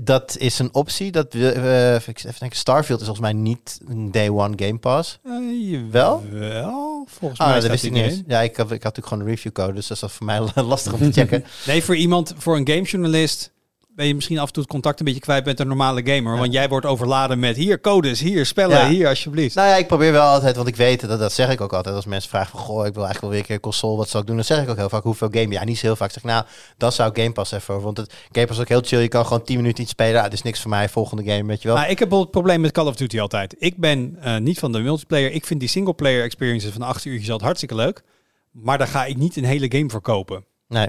Dat 0.02 0.38
is 0.38 0.60
een 0.60 0.74
optie. 0.74 1.12
Dat 1.12 1.34
we, 1.34 1.52
eh, 1.52 1.94
even 1.94 2.14
denken, 2.40 2.58
Starfield 2.58 3.00
is 3.00 3.06
volgens 3.06 3.32
mij 3.32 3.42
niet 3.42 3.80
een 3.88 4.12
day 4.12 4.30
one 4.30 4.54
Game 4.56 4.78
Pass. 4.78 5.20
Uh, 5.26 5.82
Wel? 5.92 6.24
Wel, 6.30 7.06
volgens 7.10 7.40
Ah, 7.40 7.48
mij 7.50 7.60
dat 7.60 7.70
wist 7.70 7.84
ik 7.84 7.92
niet 7.92 8.04
eens. 8.04 8.22
Ja, 8.28 8.42
ik, 8.42 8.56
had, 8.58 8.66
ik 8.66 8.84
had 8.84 8.84
natuurlijk 8.84 9.08
gewoon 9.08 9.24
een 9.24 9.30
review 9.30 9.52
code, 9.52 9.74
dus 9.74 9.88
dat 9.88 10.02
is 10.04 10.12
voor 10.12 10.26
mij 10.26 10.40
lastig 10.64 10.94
om 10.94 11.00
te 11.00 11.12
checken. 11.12 11.44
Nee, 11.68 11.84
voor 11.84 11.96
iemand, 11.96 12.34
voor 12.38 12.56
een 12.58 12.68
gamejournalist 12.68 13.52
ben 13.96 14.08
je 14.08 14.16
misschien 14.16 14.40
af 14.40 14.48
en 14.48 14.54
toe 14.54 14.62
het 14.64 14.72
contact 14.72 15.00
een 15.00 15.06
beetje 15.06 15.20
kwijt 15.22 15.46
met 15.46 15.60
een 15.60 15.68
normale 15.68 16.02
gamer. 16.06 16.34
Ja. 16.34 16.40
Want 16.40 16.54
jij 16.54 16.70
wordt 16.70 16.86
overladen 16.86 17.40
met 17.40 17.56
hier 17.56 17.82
codes, 17.82 18.20
hier 18.20 18.46
spellen, 18.46 18.78
Ja. 18.78 18.88
hier 18.88 19.08
alsjeblieft. 19.08 19.56
Nou 19.56 19.68
ja, 19.68 19.76
ik 19.76 19.88
probeer 19.88 20.12
wel 20.12 20.22
altijd, 20.28 20.56
want 20.56 20.68
ik 20.68 20.76
weet, 20.76 21.08
dat, 21.08 21.20
dat 21.20 21.32
zeg 21.34 21.50
ik 21.50 21.62
ook 21.62 21.74
altijd. 21.74 21.96
Als 21.96 22.06
mensen 22.06 22.30
vragen 22.30 22.52
van, 22.52 22.60
goh, 22.60 22.86
ik 22.86 22.94
wil 22.94 23.04
eigenlijk 23.04 23.22
wel 23.22 23.30
weer 23.30 23.40
een 23.40 23.46
keer 23.46 23.60
console, 23.60 23.98
wat 23.98 24.10
zal 24.10 24.22
ik 24.22 24.28
doen? 24.28 24.36
Dan 24.36 24.46
zeg 24.46 24.64
ik 24.64 24.70
ook 24.70 24.78
heel 24.78 24.90
vaak, 24.90 25.04
hoeveel 25.04 25.28
game? 25.32 25.48
Ja, 25.54 25.64
niet 25.64 25.78
zo 25.78 25.86
heel 25.86 25.96
vaak. 25.96 26.08
Ik 26.08 26.14
zeg, 26.14 26.24
nou, 26.24 26.46
dan 26.78 26.92
zou 26.92 27.12
Game 27.14 27.32
Pass 27.32 27.52
even 27.52 27.74
over. 27.74 27.86
Want 27.86 27.98
het 27.98 28.14
Game 28.32 28.46
Pass 28.46 28.58
is 28.60 28.64
ook 28.64 28.70
heel 28.70 28.82
chill. 28.86 29.00
Je 29.02 29.08
kan 29.08 29.26
gewoon 29.26 29.44
10 29.44 29.56
minuten 29.58 29.82
iets 29.84 29.92
spelen. 29.92 30.18
Ah, 30.18 30.24
dit 30.24 30.34
is 30.34 30.42
niks 30.42 30.60
voor 30.62 30.70
mij, 30.70 30.90
volgende 30.90 31.24
game, 31.24 31.46
weet 31.46 31.62
je 31.62 31.68
wel. 31.68 31.78
Maar 31.78 31.90
ik 31.90 32.00
heb 32.00 32.10
wel 32.10 32.20
het 32.20 32.32
probleem 32.32 32.62
met 32.62 32.72
Call 32.72 32.86
of 32.88 32.96
Duty 32.96 33.20
altijd. 33.20 33.56
Ik 33.60 33.78
ben 33.78 34.18
eh, 34.22 34.38
niet 34.38 34.60
van 34.60 34.72
de 34.72 34.80
multiplayer. 34.80 35.32
Ik 35.32 35.46
vind 35.46 35.60
die 35.60 35.70
singleplayer 35.70 36.24
experiences 36.24 36.72
van 36.72 36.82
8 36.82 37.06
uurtjes 37.06 37.24
altijd 37.26 37.42
hartstikke 37.42 37.76
leuk. 37.76 38.04
Maar 38.52 38.78
daar 38.78 38.88
ga 38.88 39.06
ik 39.06 39.18
niet 39.18 39.36
een 39.36 39.46
hele 39.46 39.72
game 39.72 39.90
voor 39.90 40.02
kopen. 40.02 40.46
nee. 40.68 40.88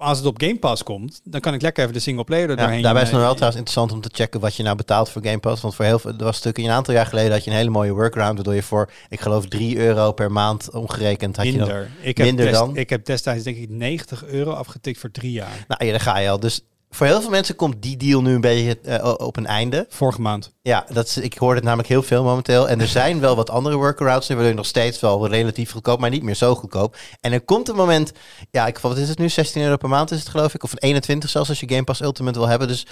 Maar 0.00 0.08
als 0.08 0.18
het 0.18 0.26
op 0.26 0.40
Game 0.42 0.58
Pass 0.58 0.82
komt, 0.82 1.20
dan 1.24 1.40
kan 1.40 1.54
ik 1.54 1.62
lekker 1.62 1.82
even 1.82 1.94
de 1.94 2.00
singleplayer 2.00 2.44
er 2.50 2.56
Ja, 2.56 2.62
doorheen. 2.62 2.82
daarbij 2.82 3.02
is 3.02 3.08
het 3.08 3.16
eh, 3.16 3.22
nog 3.24 3.26
wel 3.30 3.36
trouwens 3.36 3.60
interessant 3.62 3.92
om 3.92 4.00
te 4.10 4.10
checken 4.22 4.40
wat 4.40 4.54
je 4.54 4.62
nou 4.62 4.76
betaalt 4.76 5.10
voor 5.10 5.22
Game 5.24 5.38
Pass. 5.38 5.62
Want 5.62 5.74
voor 5.74 5.84
heel 5.84 5.98
veel, 5.98 6.10
er 6.10 6.24
was 6.24 6.34
natuurlijk 6.42 6.58
een 6.64 6.70
aantal 6.70 6.94
jaar 6.94 7.06
geleden 7.06 7.32
had 7.32 7.44
je 7.44 7.50
een 7.50 7.56
hele 7.56 7.70
mooie 7.70 7.92
workaround. 7.92 8.34
Waardoor 8.34 8.54
je 8.54 8.62
voor, 8.62 8.90
ik 9.08 9.20
geloof, 9.20 9.46
3 9.46 9.76
euro 9.78 10.12
per 10.12 10.32
maand 10.32 10.70
omgerekend 10.70 11.36
had 11.36 11.46
je 11.46 11.52
dan. 11.52 11.60
minder. 11.66 11.90
Ik 12.00 12.16
heb, 12.16 12.26
minder 12.26 12.44
dest- 12.44 12.58
dan? 12.58 12.76
ik 12.76 12.90
heb 12.90 13.04
destijds 13.04 13.44
denk 13.44 13.56
ik 13.56 13.70
90 13.70 14.24
euro 14.24 14.50
afgetikt 14.50 14.98
voor 14.98 15.10
drie 15.10 15.32
jaar. 15.32 15.64
Nou 15.68 15.84
ja, 15.84 15.90
daar 15.90 16.00
ga 16.00 16.18
je 16.18 16.28
al. 16.30 16.40
Dus 16.40 16.60
voor 16.90 17.06
heel 17.06 17.20
veel 17.20 17.30
mensen 17.30 17.56
komt 17.56 17.82
die 17.82 17.96
deal 17.96 18.22
nu 18.22 18.34
een 18.34 18.40
beetje 18.40 18.78
eh, 18.80 19.14
op 19.16 19.36
een 19.36 19.46
einde. 19.46 19.86
Vorige 19.88 20.20
maand. 20.20 20.52
Ja, 20.62 20.86
dat 20.92 21.06
is, 21.06 21.16
ik 21.16 21.34
hoor 21.38 21.54
het 21.54 21.64
namelijk 21.64 21.88
heel 21.88 22.02
veel 22.02 22.24
momenteel. 22.24 22.68
En 22.68 22.80
er 22.80 22.88
zijn 22.88 23.20
wel 23.20 23.36
wat 23.36 23.50
andere 23.50 23.76
workarounds 23.76 24.28
waardoor 24.28 24.46
je 24.46 24.54
nog 24.54 24.66
steeds 24.66 25.00
wel 25.00 25.28
relatief 25.28 25.70
goedkoop, 25.70 26.00
maar 26.00 26.10
niet 26.10 26.22
meer 26.22 26.34
zo 26.34 26.54
goedkoop. 26.54 26.96
En 27.20 27.32
er 27.32 27.40
komt 27.40 27.68
een 27.68 27.76
moment, 27.76 28.12
ja, 28.50 28.66
ik, 28.66 28.78
wat 28.78 28.96
is 28.98 29.08
het 29.08 29.18
nu? 29.18 29.28
16 29.28 29.62
euro 29.62 29.76
per 29.76 29.88
maand 29.88 30.10
is 30.10 30.18
het 30.18 30.28
geloof 30.28 30.54
ik, 30.54 30.62
of 30.62 30.72
21 30.76 31.30
zelfs 31.30 31.48
als 31.48 31.60
je 31.60 31.68
Game 31.68 31.84
Pass 31.84 32.00
Ultimate 32.02 32.38
wil 32.38 32.48
hebben. 32.48 32.68
Dus 32.68 32.86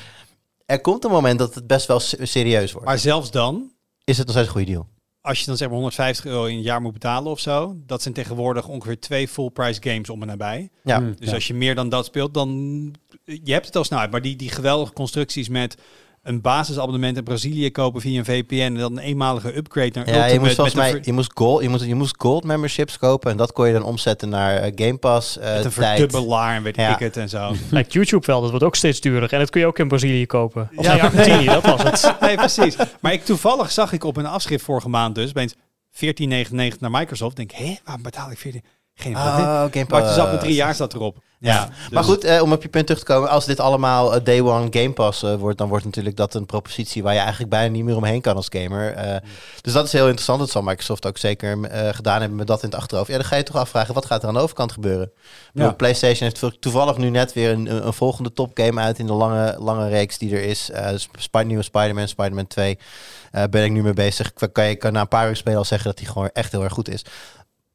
er 0.67 0.81
komt 0.81 1.05
een 1.05 1.11
moment 1.11 1.39
dat 1.39 1.55
het 1.55 1.67
best 1.67 1.87
wel 1.87 2.01
se- 2.01 2.27
serieus 2.27 2.73
wordt. 2.73 2.87
Maar 2.87 2.99
zelfs 2.99 3.31
dan, 3.31 3.73
is 4.05 4.19
het 4.19 4.27
nog 4.27 4.35
steeds 4.37 4.49
een 4.49 4.55
goede 4.57 4.71
deal? 4.73 4.87
Als 5.21 5.41
je 5.41 5.47
dan 5.47 5.57
zeg 5.57 5.69
maar 5.69 5.77
150 5.77 6.25
euro 6.25 6.45
in 6.45 6.57
een 6.57 6.63
jaar 6.63 6.81
moet 6.81 6.93
betalen 6.93 7.33
of 7.33 7.41
zo, 7.41 7.77
dat 7.87 8.03
zijn 8.03 8.15
tegenwoordig 8.15 8.69
ongeveer 8.69 9.01
twee 9.01 9.29
full 9.29 9.51
price 9.51 9.83
games 9.83 10.11
om 10.11 10.21
en 10.23 10.27
nabij. 10.29 10.71
Ja. 10.85 11.01
Dus 11.01 11.29
ja. 11.29 11.35
als 11.35 11.47
je 11.47 11.55
meer 11.55 11.75
dan 11.75 11.89
dat 11.89 12.05
speelt, 12.05 12.35
dan 12.35 12.51
je 13.25 13.53
hebt 13.53 13.67
het 13.67 13.77
al 13.77 13.85
snel 13.85 13.99
uit. 13.99 14.11
Maar 14.11 14.23
die, 14.23 14.37
die 14.37 14.51
geweldige 14.51 14.93
constructies 14.93 15.49
met 15.49 15.77
een 16.29 16.41
basisabonnement 16.41 17.17
in 17.17 17.25
Brazilië 17.25 17.71
kopen 17.71 18.01
via 18.01 18.19
een 18.19 18.25
VPN 18.25 18.55
en 18.61 18.75
dan 18.75 18.93
een 18.93 18.99
eenmalige 19.03 19.57
upgrade 19.57 19.91
naar 19.95 20.07
Ja, 20.09 20.13
je 20.15 20.19
Ultimate 20.19 20.41
moest 20.41 20.55
volgens 20.55 20.75
mij, 20.77 20.99
je 21.03 21.13
moest, 21.13 21.31
gold, 21.35 21.63
je, 21.63 21.69
moest, 21.69 21.85
je 21.85 21.95
moest 21.95 22.15
gold 22.19 22.45
memberships 22.45 22.99
kopen 22.99 23.31
en 23.31 23.37
dat 23.37 23.53
kon 23.53 23.67
je 23.67 23.73
dan 23.73 23.83
omzetten 23.83 24.29
naar 24.29 24.57
eh, 24.57 24.73
Game 24.75 24.97
Pass 24.97 25.39
eh 25.39 25.55
met 25.55 25.65
een 25.65 25.71
tijd. 25.73 25.99
verdubbelaar 25.99 26.57
en 26.57 26.63
weet 26.63 26.77
Ja. 26.77 26.93
ik 26.93 26.99
het 26.99 27.17
en 27.17 27.29
zo. 27.29 27.53
Lijkt 27.71 27.93
YouTube 27.93 28.27
wel, 28.27 28.41
dat 28.41 28.51
wordt 28.51 28.65
ook 28.65 28.77
steeds 28.77 29.01
duurder. 29.01 29.33
En 29.33 29.39
dat 29.39 29.51
kun 29.51 29.61
je 29.61 29.67
ook 29.67 29.79
in 29.79 29.89
Brazilië 29.89 30.27
kopen. 30.27 30.71
Of 30.77 30.85
Ja. 30.85 30.93
nee, 30.93 31.03
Argentinië, 31.03 31.47
dat 31.47 31.65
was 31.67 31.83
het. 31.83 32.15
Nee, 32.21 32.37
precies. 32.37 32.77
Maar 33.01 33.13
ik 33.13 33.25
toevallig 33.25 33.71
zag 33.71 33.93
ik 33.93 34.05
op 34.05 34.17
een 34.17 34.27
afschrift 34.27 34.65
vorige 34.65 34.89
maand 34.89 35.15
dus, 35.15 35.29
opeens 35.29 35.55
14,99 35.91 36.79
naar 36.79 36.91
Microsoft. 36.91 37.37
Denk, 37.37 37.51
hé, 37.53 37.77
waarom 37.85 38.03
betaal 38.03 38.31
ik 38.31 38.39
14? 38.39 38.63
Geen 38.99 39.13
idee. 39.13 39.23
Oh, 39.23 39.61
Game 39.61 39.85
Maar 39.89 40.03
Pass. 40.03 40.15
zat 40.15 40.31
met 40.31 40.41
drie 40.41 40.55
jaar 40.55 40.75
staat 40.75 40.95
erop. 40.95 41.17
Ja. 41.41 41.65
dus- 41.67 41.89
Maar 41.91 42.05
goed, 42.05 42.25
eh, 42.25 42.43
om 42.43 42.53
op 42.53 42.63
je 42.63 42.69
punt 42.69 42.87
terug 42.87 43.03
te 43.05 43.13
komen, 43.13 43.29
als 43.31 43.45
dit 43.47 43.61
allemaal 43.61 44.15
eh, 44.15 44.25
Day 44.25 44.41
One 44.41 44.67
Game 44.71 44.93
Pass 44.93 45.23
eh, 45.23 45.35
wordt, 45.35 45.59
dan 45.59 45.69
wordt 45.69 45.85
natuurlijk 45.85 46.17
dat 46.17 46.35
een 46.35 46.47
propositie 46.47 47.03
waar 47.03 47.13
je 47.13 47.19
eigenlijk 47.19 47.51
bijna 47.51 47.73
niet 47.73 47.85
meer 47.85 47.97
omheen 47.97 48.21
kan 48.21 48.37
als 48.37 48.47
gamer. 48.51 48.93
Eh, 48.95 49.17
Dus 49.61 49.73
dat 49.73 49.85
is 49.85 49.93
heel 49.93 50.05
interessant. 50.05 50.39
Dat 50.39 50.51
zal 50.51 50.63
Microsoft 50.63 51.07
ook 51.07 51.19
zeker 51.19 51.59
gedaan 51.95 52.21
hebben 52.21 52.39
met 52.39 52.47
dat 52.47 52.63
in 52.63 52.69
het 52.69 52.79
achterhoofd. 52.79 53.09
Ja, 53.11 53.17
dan 53.17 53.25
ga 53.25 53.37
je 53.37 53.43
toch 53.43 53.57
afvragen, 53.57 53.95
wat 53.95 54.07
gaat 54.07 54.23
er 54.23 54.29
aan 54.29 54.35
de 54.35 54.41
overkant 54.41 54.73
gebeuren? 54.73 55.11
Ja. 55.53 55.71
PlayStation 55.73 56.31
heeft 56.35 56.61
toevallig 56.63 56.97
nu 56.97 57.09
net 57.11 57.33
weer 57.33 57.51
een, 57.51 57.87
een, 57.87 57.93
volgende 57.93 58.33
topgame 58.33 58.81
uit 58.81 58.99
in 58.99 59.07
de 59.07 59.13
lange, 59.13 59.57
lange 59.59 59.89
reeks 59.89 60.19
die 60.19 60.35
er 60.37 60.43
is. 60.43 60.71
Dus 60.91 61.09
Sp- 61.19 61.43
nieuwe 61.45 61.63
Spider-Man, 61.63 62.09
Spider-Man 62.09 62.47
2. 62.47 62.79
eh, 63.31 63.43
ben 63.51 63.65
ik 63.65 63.71
nu 63.73 63.83
mee 63.83 63.93
bezig. 63.93 64.33
Ik 64.37 64.53
kan, 64.53 64.65
je, 64.69 64.77
kan 64.77 64.93
na 64.93 65.01
een 65.01 65.09
paar 65.09 65.29
uur 65.29 65.37
spelen 65.37 65.59
al 65.59 65.65
zeggen 65.65 65.89
dat 65.89 65.99
die 65.99 66.07
gewoon 66.07 66.31
echt 66.33 66.53
heel 66.53 66.63
erg 66.63 66.73
goed 66.73 66.89
is. 66.89 67.05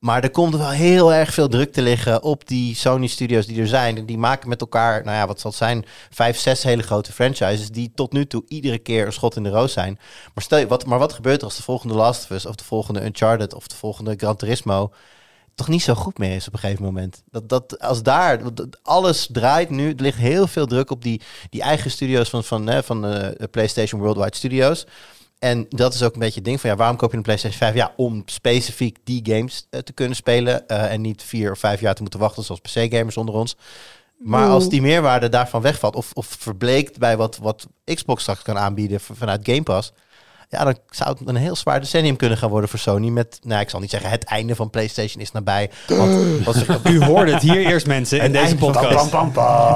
Maar 0.04 0.24
er 0.24 0.32
komt 0.32 0.56
wel 0.56 0.70
heel 0.70 1.14
erg 1.14 1.34
veel 1.34 1.48
druk 1.48 1.74
te 1.74 1.82
liggen 1.82 2.24
op 2.24 2.48
die 2.48 2.76
Sony-studios 2.76 3.46
die 3.46 3.62
er 3.62 3.68
zijn. 3.68 3.98
En 3.98 4.06
die 4.06 4.18
maken 4.18 4.50
met 4.50 4.62
elkaar, 4.62 5.04
nou 5.04 5.18
ja, 5.18 5.28
wat 5.28 5.40
zal 5.40 5.50
het 5.50 5.60
zijn? 5.60 5.86
Vijf, 6.10 6.38
zes 6.38 6.64
hele 6.64 6.84
grote 6.84 7.12
franchises 7.12 7.70
die 7.70 7.92
tot 7.96 8.12
nu 8.12 8.26
toe 8.26 8.44
iedere 8.48 8.78
keer 8.78 9.06
een 9.06 9.14
schot 9.14 9.36
in 9.36 9.44
de 9.44 9.50
roos 9.50 9.74
zijn. 9.74 10.00
Maar, 10.34 10.44
stel 10.44 10.58
je, 10.58 10.68
wat, 10.68 10.86
maar 10.86 11.00
wat 11.00 11.14
gebeurt 11.14 11.38
er 11.38 11.44
als 11.44 11.56
de 11.56 11.64
volgende 11.64 11.94
Last 11.94 12.24
of 12.24 12.30
Us 12.30 12.46
of 12.46 12.56
de 12.56 12.64
volgende 12.64 13.04
Uncharted 13.06 13.54
of 13.54 13.68
de 13.68 13.76
volgende 13.76 14.14
Gran 14.18 14.36
Turismo 14.36 14.94
toch 15.56 15.68
niet 15.68 15.84
zo 15.84 15.94
goed 15.94 16.18
meer 16.18 16.36
is 16.36 16.48
op 16.48 16.54
een 16.54 16.60
gegeven 16.60 16.84
moment? 16.84 17.24
Dat, 17.32 17.50
dat 17.50 17.80
als 17.80 18.04
daar, 18.04 18.54
dat 18.54 18.80
alles 18.82 19.30
draait 19.32 19.70
nu, 19.70 19.90
er 19.90 20.02
ligt 20.02 20.18
heel 20.18 20.48
veel 20.48 20.66
druk 20.66 20.92
op 20.92 21.02
die, 21.04 21.22
die 21.50 21.62
eigen 21.62 21.92
studio's 21.92 22.30
van, 22.30 22.44
van, 22.44 22.84
van 22.84 23.02
de 23.02 23.48
PlayStation 23.52 24.02
Worldwide 24.02 24.36
Studios. 24.36 24.86
En 25.44 25.66
dat 25.70 25.94
is 25.94 26.04
ook 26.04 26.14
een 26.14 26.20
beetje 26.20 26.36
het 26.36 26.46
ding 26.46 26.62
van 26.62 26.70
ja, 26.70 26.76
waarom 26.76 26.98
koop 26.98 27.12
je 27.12 27.18
een 27.18 27.24
PlayStation 27.24 27.60
5? 27.60 27.76
Ja, 27.76 27.94
om 27.96 28.24
specifiek 28.26 28.98
die 29.04 29.22
games 29.24 29.68
eh, 29.70 29.80
te 29.80 29.94
kunnen 29.94 30.16
spelen 30.16 30.68
eh, 30.68 30.92
en 30.92 31.02
niet 31.02 31.24
vier 31.24 31.52
of 31.52 31.60
vijf 31.60 31.80
jaar 31.80 31.96
te 31.96 32.02
moeten 32.02 32.20
wachten 32.20 32.44
zoals 32.44 32.62
PC-gamers 32.62 33.18
onder 33.18 33.36
ons. 33.36 33.56
Maar 34.18 34.48
als 34.48 34.70
die 34.70 34.82
meerwaarde 34.82 35.30
daarvan 35.30 35.62
wegvalt 35.62 35.96
of, 35.96 36.12
of 36.14 36.26
verbleekt 36.40 36.98
bij 37.00 37.18
wat, 37.18 37.38
wat 37.38 37.68
Xbox 37.84 38.22
straks 38.22 38.42
kan 38.42 38.58
aanbieden 38.58 39.00
vanuit 39.00 39.40
Game 39.44 39.64
Pass, 39.64 39.92
ja, 40.54 40.64
dan 40.64 40.78
zou 40.90 41.10
het 41.20 41.28
een 41.28 41.36
heel 41.36 41.56
zwaar 41.56 41.80
decennium 41.80 42.16
kunnen 42.16 42.38
gaan 42.38 42.50
worden 42.50 42.70
voor 42.70 42.80
Sony. 42.80 43.10
Met, 43.10 43.40
nou, 43.44 43.62
ik 43.62 43.70
zal 43.70 43.80
niet 43.80 43.90
zeggen 43.90 44.10
het 44.10 44.24
einde 44.24 44.56
van 44.56 44.70
PlayStation 44.70 45.22
is 45.22 45.32
nabij. 45.32 45.70
Want, 45.88 46.12
wat 46.46 46.56
ze- 46.56 46.80
U 46.90 47.04
hoorde 47.04 47.34
het 47.34 47.42
hier 47.42 47.66
eerst 47.66 47.88
mensen 47.88 48.22
in 48.22 48.32
deze 48.32 48.58
van- 48.58 48.72
podcast. 48.72 49.12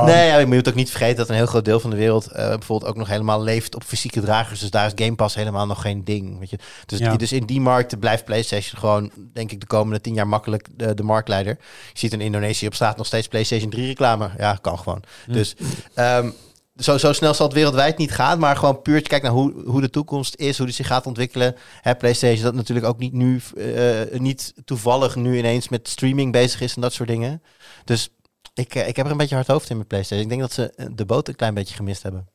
Nee, 0.06 0.28
ja, 0.28 0.38
je 0.38 0.46
moet 0.46 0.68
ook 0.68 0.76
niet 0.76 0.90
vergeten 0.90 1.18
dat 1.18 1.30
een 1.30 1.36
heel 1.36 1.46
groot 1.46 1.66
deel 1.66 1.80
van 1.80 1.90
de 1.90 1.96
wereld 1.96 2.28
eh, 2.28 2.48
bijvoorbeeld 2.48 2.92
ook 2.92 2.98
nog 2.98 3.08
helemaal 3.08 3.44
leeft 3.44 3.76
op 3.76 3.84
fysieke 3.84 4.22
dragers. 4.22 4.60
Dus 4.60 4.70
daar 4.72 4.86
is 4.86 4.92
Game 5.06 5.16
Pass 5.16 5.36
helemaal 5.36 5.66
nog 5.66 5.82
geen 5.82 6.04
ding. 6.04 6.40
Weet 6.40 6.50
je? 6.50 6.58
Dus, 6.86 7.00
Ja. 7.00 7.16
dus 7.16 7.32
in 7.32 7.46
die 7.46 7.62
markt 7.62 8.00
blijft 8.00 8.26
PlayStation 8.26 8.80
gewoon, 8.80 9.12
denk 9.34 9.52
ik, 9.52 9.60
de 9.60 9.68
komende 9.68 10.02
tien 10.02 10.14
jaar 10.14 10.28
makkelijk 10.28 10.68
de, 10.76 10.94
de 10.94 11.04
marktleider. 11.04 11.58
Je 11.94 12.00
ziet 12.00 12.14
in 12.14 12.22
Indonesië 12.22 12.68
op 12.68 12.74
straat 12.74 12.98
nog 12.98 13.06
steeds 13.06 13.28
PlayStation 13.28 13.70
3 13.70 13.88
reclame. 13.88 14.30
Ja, 14.38 14.58
kan 14.62 14.80
gewoon. 14.80 15.04
Dus 15.28 15.56
ehm, 15.94 16.30
zo, 16.78 16.98
zo 16.98 17.14
snel 17.14 17.34
zal 17.34 17.46
het 17.46 17.56
wereldwijd 17.56 17.98
niet 17.98 18.12
gaan, 18.12 18.40
maar 18.40 18.56
gewoon 18.56 18.82
puur 18.82 19.02
kijk 19.02 19.22
naar 19.22 19.32
hoe, 19.32 19.54
hoe 19.66 19.82
de 19.82 19.90
toekomst 19.90 20.36
is, 20.36 20.58
hoe 20.58 20.66
die 20.66 20.76
zich 20.76 20.88
gaat 20.88 21.06
ontwikkelen. 21.06 21.56
Hè, 21.82 21.96
PlayStation 21.96 22.44
dat 22.44 22.54
natuurlijk 22.54 22.88
ook 22.88 22.98
niet 23.00 23.14
nu, 23.14 23.42
eh, 23.58 24.20
niet 24.20 24.54
toevallig 24.66 25.16
nu 25.16 25.38
ineens 25.38 25.70
met 25.70 25.88
streaming 25.88 26.32
bezig 26.32 26.62
is 26.62 26.76
en 26.76 26.82
dat 26.82 26.94
soort 26.94 27.10
dingen. 27.10 27.42
Dus 27.86 28.10
ik, 28.54 28.76
eh, 28.76 28.88
ik 28.88 28.96
heb 28.96 29.06
er 29.06 29.12
een 29.12 29.18
beetje 29.18 29.36
hard 29.36 29.48
hoofd 29.48 29.70
in 29.70 29.78
met 29.78 29.88
PlayStation. 29.88 30.24
Ik 30.24 30.30
denk 30.30 30.42
dat 30.42 30.54
ze 30.54 30.72
eh, 30.76 30.86
de 30.92 31.06
boot 31.06 31.28
een 31.28 31.36
klein 31.36 31.54
beetje 31.54 31.76
gemist 31.76 32.04
hebben. 32.04 32.28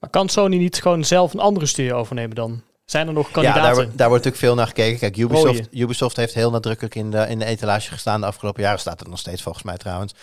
Maar 0.00 0.10
kan 0.10 0.28
Sony 0.28 0.56
niet 0.56 0.82
gewoon 0.82 1.04
zelf 1.04 1.32
een 1.34 1.40
andere 1.40 1.66
studio 1.66 1.96
overnemen 1.96 2.36
dan? 2.36 2.62
Zijn 2.84 3.06
er 3.06 3.12
nog 3.12 3.26
Ja, 3.26 3.32
kandidaten? 3.32 3.62
daar, 3.62 3.74
wordt- 3.74 3.98
daar 3.98 4.08
wordt 4.08 4.24
natuurlijk 4.24 4.52
veel 4.52 4.54
naar 4.54 4.66
gekeken. 4.66 4.98
Kijk, 4.98 5.16
Ubisoft. 5.16 5.68
Ubisoft 5.70 6.16
heeft 6.16 6.34
heel 6.34 6.50
nadrukkelijk 6.50 6.94
in 6.94 7.10
de, 7.10 7.26
in 7.28 7.38
de 7.38 7.44
etalage 7.44 7.90
gestaan 7.90 8.20
de 8.20 8.26
afgelopen 8.26 8.62
jaren. 8.62 8.78
Staat 8.78 9.00
er 9.00 9.08
nog 9.08 9.18
steeds 9.18 9.42
volgens 9.42 9.64
mij 9.64 9.76
trouwens. 9.76 10.14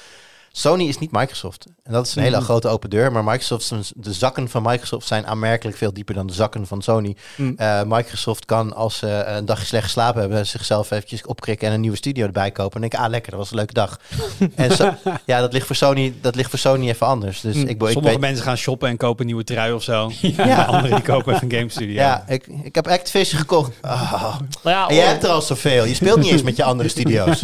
Sony 0.57 0.83
is 0.87 0.99
niet 0.99 1.11
Microsoft. 1.11 1.65
En 1.83 1.93
dat 1.93 2.05
is 2.07 2.15
een 2.15 2.23
hele 2.23 2.35
Mhm. 2.35 2.45
grote 2.45 2.67
open 2.67 2.89
deur. 2.89 3.11
Maar 3.11 3.23
Microsoft, 3.23 3.71
de 3.95 4.13
zakken 4.13 4.49
van 4.49 4.61
Microsoft 4.63 5.07
zijn 5.07 5.27
aanmerkelijk 5.27 5.77
veel 5.77 5.93
dieper 5.93 6.15
dan 6.15 6.27
de 6.27 6.33
zakken 6.33 6.67
van 6.67 6.81
Sony. 6.81 7.15
Mm. 7.37 7.53
Eh, 7.57 7.81
Microsoft 7.85 8.45
kan, 8.45 8.73
als 8.75 8.97
ze 8.97 9.07
een 9.07 9.45
dagje 9.45 9.65
slecht 9.65 9.83
geslapen 9.83 10.21
hebben, 10.21 10.47
zichzelf 10.47 10.91
eventjes 10.91 11.25
opkrikken 11.25 11.67
en 11.67 11.73
een 11.73 11.81
nieuwe 11.81 11.97
studio 11.97 12.25
erbij 12.25 12.51
kopen. 12.51 12.73
En 12.75 12.81
denken, 12.81 12.99
ah 12.99 13.09
lekker, 13.09 13.31
dat 13.31 13.39
was 13.39 13.49
een 13.49 13.55
leuke 13.57 13.73
dag. 13.73 13.99
en 14.55 14.75
zo, 14.75 14.93
ja, 15.25 15.39
dat 15.39 15.53
ligt, 15.53 15.65
voor 15.65 15.75
Sony, 15.75 16.13
dat 16.21 16.35
ligt 16.35 16.49
voor 16.49 16.59
Sony 16.59 16.89
even 16.89 17.07
anders. 17.07 17.41
Dus 17.41 17.55
Mm. 17.55 17.61
ik, 17.61 17.69
ik 17.69 17.77
Sommige 17.79 18.01
weet, 18.01 18.19
mensen 18.19 18.43
gaan 18.43 18.57
shoppen 18.57 18.89
en 18.89 18.97
kopen 18.97 19.19
een 19.19 19.25
nieuwe 19.25 19.43
trui 19.43 19.73
of 19.73 19.83
zo. 19.83 20.11
Ja. 20.21 20.63
Anderen 20.63 20.95
die 20.95 21.05
kopen 21.05 21.33
even 21.33 21.51
een 21.51 21.57
game 21.57 21.69
studio. 21.69 21.93
ja, 21.95 22.23
ik, 22.27 22.47
ik 22.63 22.75
heb 22.75 22.87
Activision 22.87 23.39
gekocht. 23.39 23.71
Nou 23.81 24.37
ja, 24.63 24.87
En 24.87 24.95
jij 24.95 25.05
hebt 25.05 25.23
er 25.23 25.29
al 25.29 25.41
zoveel. 25.41 25.85
Je 25.85 25.93
speelt 25.95 26.19
niet 26.19 26.31
eens 26.31 26.43
met 26.43 26.55
je 26.55 26.63
andere 26.63 26.89
studio's. 26.97 27.41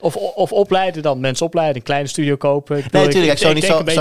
Of, 0.00 0.16
of 0.16 0.52
opleiden 0.52 1.02
dan. 1.02 1.20
Mensen 1.20 1.46
opleiden, 1.46 1.76
een 1.76 1.82
kleine 1.82 2.08
studio 2.08 2.36
kopen. 2.36 2.76
Ik 2.76 2.92
Nee, 2.92 3.04
natuurlijk. 3.04 3.32
ik- 3.32 3.38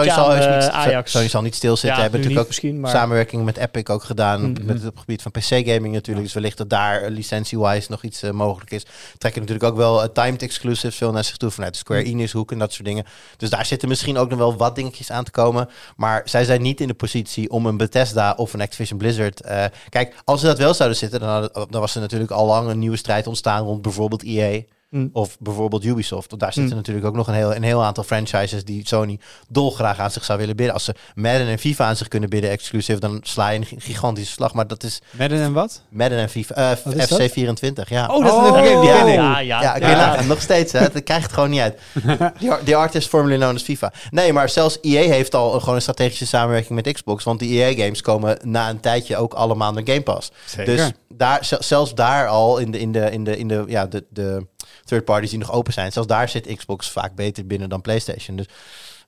aan, 0.10 0.32
eh, 0.52 0.56
niet, 0.56 0.70
Ajax. 0.70 1.12
Zal 1.30 1.42
niet 1.42 1.56
stilzitten. 1.56 1.90
Ja, 1.90 2.02
hebben 2.02 2.20
natuurlijk 2.20 2.42
ook 2.42 2.48
misschien, 2.48 2.80
maar- 2.80 2.92
samenwerking 2.92 3.44
met 3.46 3.58
Epic 3.58 3.84
ook 3.90 4.04
gedaan. 4.04 4.42
Mhm. 4.52 4.66
Met 4.66 4.76
het 4.78 4.86
op 4.88 4.92
het 4.92 5.00
gebied 5.00 5.22
van 5.22 5.32
PC-gaming 5.32 5.94
natuurlijk. 5.94 6.26
Dus 6.26 6.34
wellicht 6.36 6.58
dat 6.58 6.70
daar 6.70 7.02
eh, 7.02 7.10
licentie-wise 7.12 7.88
nog 7.92 8.04
iets 8.04 8.24
eh, 8.24 8.32
mogelijk 8.32 8.72
is. 8.72 8.86
Trekken 9.18 9.42
natuurlijk 9.42 9.72
ook 9.72 9.78
wel 9.78 10.04
eh, 10.04 10.10
timed 10.14 10.42
exclusives 10.42 10.96
veel 10.96 11.12
naar 11.12 11.24
zich 11.24 11.38
toe 11.38 11.52
vanuit 11.52 11.74
de 11.74 11.80
Square 11.80 12.04
Enix 12.04 12.32
hoek 12.32 12.52
en 12.52 12.60
dat 12.60 12.74
soort 12.74 12.88
dingen. 12.88 13.06
Dus 13.38 13.50
daar 13.50 13.66
zitten 13.66 13.88
misschien 13.90 14.18
ook 14.18 14.30
nog 14.30 14.40
wel 14.40 14.56
wat 14.58 14.76
dingetjes 14.76 15.12
aan 15.12 15.24
te 15.24 15.32
komen. 15.32 15.70
Maar 15.96 16.22
zij 16.26 16.44
zijn 16.46 16.62
niet 16.62 16.82
in 16.82 16.88
de 16.88 16.94
positie 16.94 17.50
om 17.50 17.66
een 17.66 17.78
Bethesda 17.78 18.34
of 18.38 18.54
een 18.54 18.62
Activision 18.62 18.98
Blizzard. 18.98 19.42
eh, 19.42 19.66
kijk, 19.90 20.16
als 20.24 20.40
ze 20.40 20.46
dat 20.46 20.58
wel 20.58 20.74
zouden 20.74 20.98
zitten, 20.98 21.20
dan, 21.20 21.30
hadden- 21.30 21.68
dan 21.70 21.82
was 21.82 21.96
er 21.96 22.02
natuurlijk 22.02 22.32
al 22.32 22.46
lang 22.46 22.70
een 22.70 22.80
nieuwe 22.80 22.98
strijd 22.98 23.28
ontstaan 23.28 23.64
rond 23.64 23.82
bijvoorbeeld 23.82 24.24
EA. 24.24 24.62
Mm. 24.90 25.10
Of 25.14 25.38
bijvoorbeeld 25.40 25.84
Ubisoft. 25.86 26.30
Want 26.30 26.42
daar 26.42 26.54
zitten 26.54 26.72
Mm. 26.72 26.78
natuurlijk 26.78 27.06
ook 27.08 27.16
nog 27.16 27.28
een 27.28 27.34
heel, 27.34 27.56
een 27.56 27.64
heel 27.64 27.84
aantal 27.84 28.04
franchises 28.04 28.64
die 28.66 28.88
Sony 28.88 29.20
dolgraag 29.48 30.00
aan 30.00 30.12
zich 30.12 30.24
zou 30.26 30.40
willen 30.40 30.56
bidden. 30.56 30.74
Als 30.74 30.84
ze 30.84 30.96
Madden 31.16 31.48
en 31.48 31.60
FIFA 31.60 31.86
aan 31.86 31.96
zich 31.96 32.08
kunnen 32.08 32.30
bidden 32.30 32.50
exclusief, 32.50 33.00
dan 33.00 33.20
sla 33.24 33.50
je 33.50 33.60
een 33.60 33.66
gi- 33.66 33.80
gigantische 33.80 34.32
slag. 34.34 34.54
Maar 34.54 34.68
dat 34.68 34.84
is 34.84 35.02
Madden 35.12 35.42
en 35.42 35.54
wat? 35.54 35.82
Madden 35.90 36.18
en 36.20 36.30
FIFA, 36.30 36.56
eh, 36.56 36.70
Wat 36.84 36.94
is 36.96 37.08
dat? 37.08 37.22
FC 37.22 37.32
24, 37.32 37.90
ja. 37.90 38.08
Oh, 38.08 38.24
dat 38.26 38.34
is 38.34 38.48
een 38.48 38.54
leuke 38.54 38.68
game, 38.68 38.80
die 38.82 38.90
ja. 38.90 38.98
ken 38.98 39.08
ik. 39.08 39.14
Ja, 39.14 39.40
ja, 39.40 39.62
Ja, 39.78 39.78
nagaan. 39.96 40.28
nog 40.28 40.42
steeds. 40.42 40.72
Hè? 40.72 40.80
Dat 40.90 41.04
krijgt 41.04 41.24
het 41.24 41.34
gewoon 41.34 41.50
niet 41.50 41.60
uit. 41.62 41.80
Die 42.66 42.76
artist 42.76 43.08
formerly 43.10 43.38
known 43.38 43.56
as 43.56 43.62
FIFA. 43.64 43.94
Nee, 44.10 44.34
maar 44.34 44.50
zelfs 44.50 44.78
EA 44.82 45.02
heeft 45.02 45.36
al 45.36 45.54
een- 45.54 45.60
gewoon 45.60 45.76
een 45.76 45.82
strategische 45.82 46.26
samenwerking 46.28 46.82
met 46.84 46.94
Xbox. 46.94 47.24
Want 47.24 47.40
die 47.40 47.64
EA-games 47.64 48.02
komen 48.02 48.38
na 48.44 48.70
een 48.70 48.80
tijdje 48.80 49.18
ook 49.18 49.34
allemaal 49.34 49.72
naar 49.74 49.84
Game 49.86 50.02
Pass. 50.02 50.32
Zeker. 50.46 50.76
Dus 50.76 50.92
daar, 51.20 51.46
zel- 51.46 51.64
zelfs 51.64 51.96
daar 51.96 52.28
al 52.28 52.58
in 52.58 52.72
de, 52.72 52.80
in 52.80 52.92
de, 52.92 53.12
in 53.12 53.24
de, 53.24 53.38
in 53.38 53.48
de, 53.48 53.64
ja, 53.68 53.86
de, 53.86 54.06
de 54.10 54.48
third 54.84 55.06
parties 55.06 55.30
die 55.30 55.40
nog 55.40 55.52
open 55.52 55.74
zijn. 55.74 55.92
Zelfs 55.92 56.08
daar 56.08 56.30
zit 56.30 56.56
Xbox 56.56 56.92
vaak 56.92 57.16
beter 57.16 57.48
binnen 57.48 57.70
dan 57.70 57.82
PlayStation. 57.82 58.38
Dus 58.38 58.46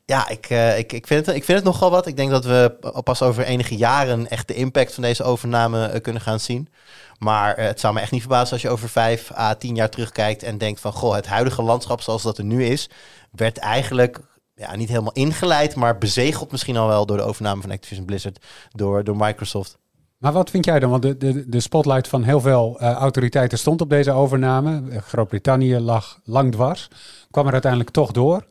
ja, 0.05 0.29
ik, 0.29 0.45
eh, 0.49 0.77
ik, 0.77 0.93
ik, 0.93 1.07
vind 1.07 1.25
het, 1.25 1.35
ik 1.35 1.43
vind 1.43 1.57
het 1.57 1.67
nogal 1.67 1.91
wat. 1.91 2.07
Ik 2.07 2.15
denk 2.15 2.31
dat 2.31 2.45
we 2.45 2.75
pas 3.03 3.21
over 3.21 3.43
enige 3.43 3.75
jaren 3.75 4.29
echt 4.29 4.47
de 4.47 4.53
impact 4.53 4.93
van 4.93 5.03
deze 5.03 5.23
overname 5.23 5.85
eh, 5.85 6.01
kunnen 6.01 6.21
gaan 6.21 6.39
zien. 6.39 6.69
Maar 7.17 7.55
eh, 7.55 7.65
het 7.65 7.79
zou 7.79 7.93
me 7.93 7.99
echt 7.99 8.11
niet 8.11 8.21
verbazen 8.21 8.53
als 8.53 8.61
je 8.61 8.69
over 8.69 8.89
vijf 8.89 9.31
à 9.31 9.55
tien 9.55 9.75
jaar 9.75 9.89
terugkijkt 9.89 10.43
en 10.43 10.57
denkt 10.57 10.79
van... 10.79 10.93
Goh, 10.93 11.15
het 11.15 11.27
huidige 11.27 11.61
landschap 11.61 12.01
zoals 12.01 12.23
dat 12.23 12.37
er 12.37 12.43
nu 12.43 12.65
is, 12.65 12.89
werd 13.31 13.57
eigenlijk 13.57 14.19
ja, 14.55 14.75
niet 14.75 14.89
helemaal 14.89 15.13
ingeleid... 15.13 15.75
maar 15.75 15.97
bezegeld 15.97 16.51
misschien 16.51 16.77
al 16.77 16.87
wel 16.87 17.05
door 17.05 17.17
de 17.17 17.23
overname 17.23 17.61
van 17.61 17.71
Activision 17.71 18.05
Blizzard 18.05 18.45
door, 18.71 19.03
door 19.03 19.17
Microsoft. 19.17 19.77
Maar 20.21 20.31
wat 20.31 20.49
vind 20.49 20.65
jij 20.65 20.79
dan? 20.79 20.89
Want 20.89 21.01
de, 21.01 21.17
de, 21.17 21.49
de 21.49 21.59
spotlight 21.59 22.07
van 22.07 22.23
heel 22.23 22.41
veel 22.41 22.79
eh, 22.79 22.91
autoriteiten 22.91 23.57
stond 23.57 23.81
op 23.81 23.89
deze 23.89 24.11
overname. 24.11 24.89
Eh, 24.91 25.01
Groot-Brittannië 25.01 25.79
lag 25.79 26.19
lang 26.23 26.51
dwars. 26.51 26.87
Kwam 27.31 27.45
er 27.45 27.51
uiteindelijk 27.51 27.91
toch 27.91 28.11
door. 28.11 28.45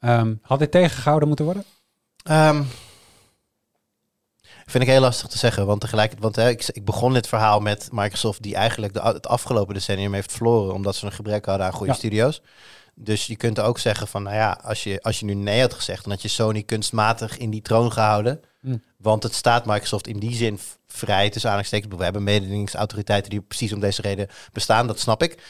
Ehm, 0.00 0.34
had 0.42 0.58
dit 0.58 0.70
tegengehouden 0.70 1.28
moeten 1.28 1.44
worden? 1.44 1.64
Ehm, 2.22 2.62
vind 4.66 4.84
ik 4.84 4.90
heel 4.90 5.00
lastig 5.00 5.28
te 5.28 5.38
zeggen, 5.38 5.66
want 5.66 5.80
tegelijkertijd, 5.80 6.22
want 6.24 6.36
hè, 6.36 6.48
ik, 6.48 6.68
ik 6.72 6.84
begon 6.84 7.12
dit 7.12 7.26
verhaal 7.28 7.60
met 7.60 7.88
Microsoft 7.92 8.42
die 8.42 8.54
eigenlijk 8.54 8.94
de, 8.94 9.00
het 9.00 9.26
afgelopen 9.26 9.74
decennium 9.74 10.14
heeft 10.14 10.32
verloren 10.32 10.74
omdat 10.74 10.94
ze 10.96 11.06
een 11.06 11.12
gebrek 11.12 11.44
hadden 11.44 11.66
aan 11.66 11.72
goede 11.72 11.92
Ja. 11.92 11.98
studio's. 11.98 12.42
Dus 12.94 13.26
je 13.26 13.36
kunt 13.36 13.60
ook 13.60 13.78
zeggen 13.78 14.08
van, 14.08 14.22
nou 14.22 14.36
ja, 14.36 14.60
als 14.62 14.82
je, 14.84 15.02
als 15.02 15.20
je 15.20 15.24
nu 15.26 15.34
nee 15.34 15.60
had 15.60 15.74
gezegd, 15.74 16.02
dan 16.02 16.12
had 16.12 16.22
je 16.22 16.28
Sony 16.28 16.62
kunstmatig 16.62 17.38
in 17.38 17.50
die 17.50 17.62
troon 17.62 17.92
gehouden. 17.92 18.40
Hm. 18.66 18.76
Want 18.96 19.22
het 19.22 19.34
staat 19.34 19.66
Microsoft 19.66 20.06
in 20.06 20.18
die 20.18 20.34
zin 20.34 20.58
vrij 20.86 21.30
tussen 21.30 21.50
aanhalingstekens. 21.50 21.96
We 21.96 22.04
hebben 22.04 22.24
mededingingsautoriteiten 22.24 23.30
die 23.30 23.40
precies 23.40 23.72
om 23.72 23.80
deze 23.80 24.02
reden 24.02 24.28
bestaan, 24.52 24.86
dat 24.86 25.00
snap 25.00 25.22
ik. 25.22 25.42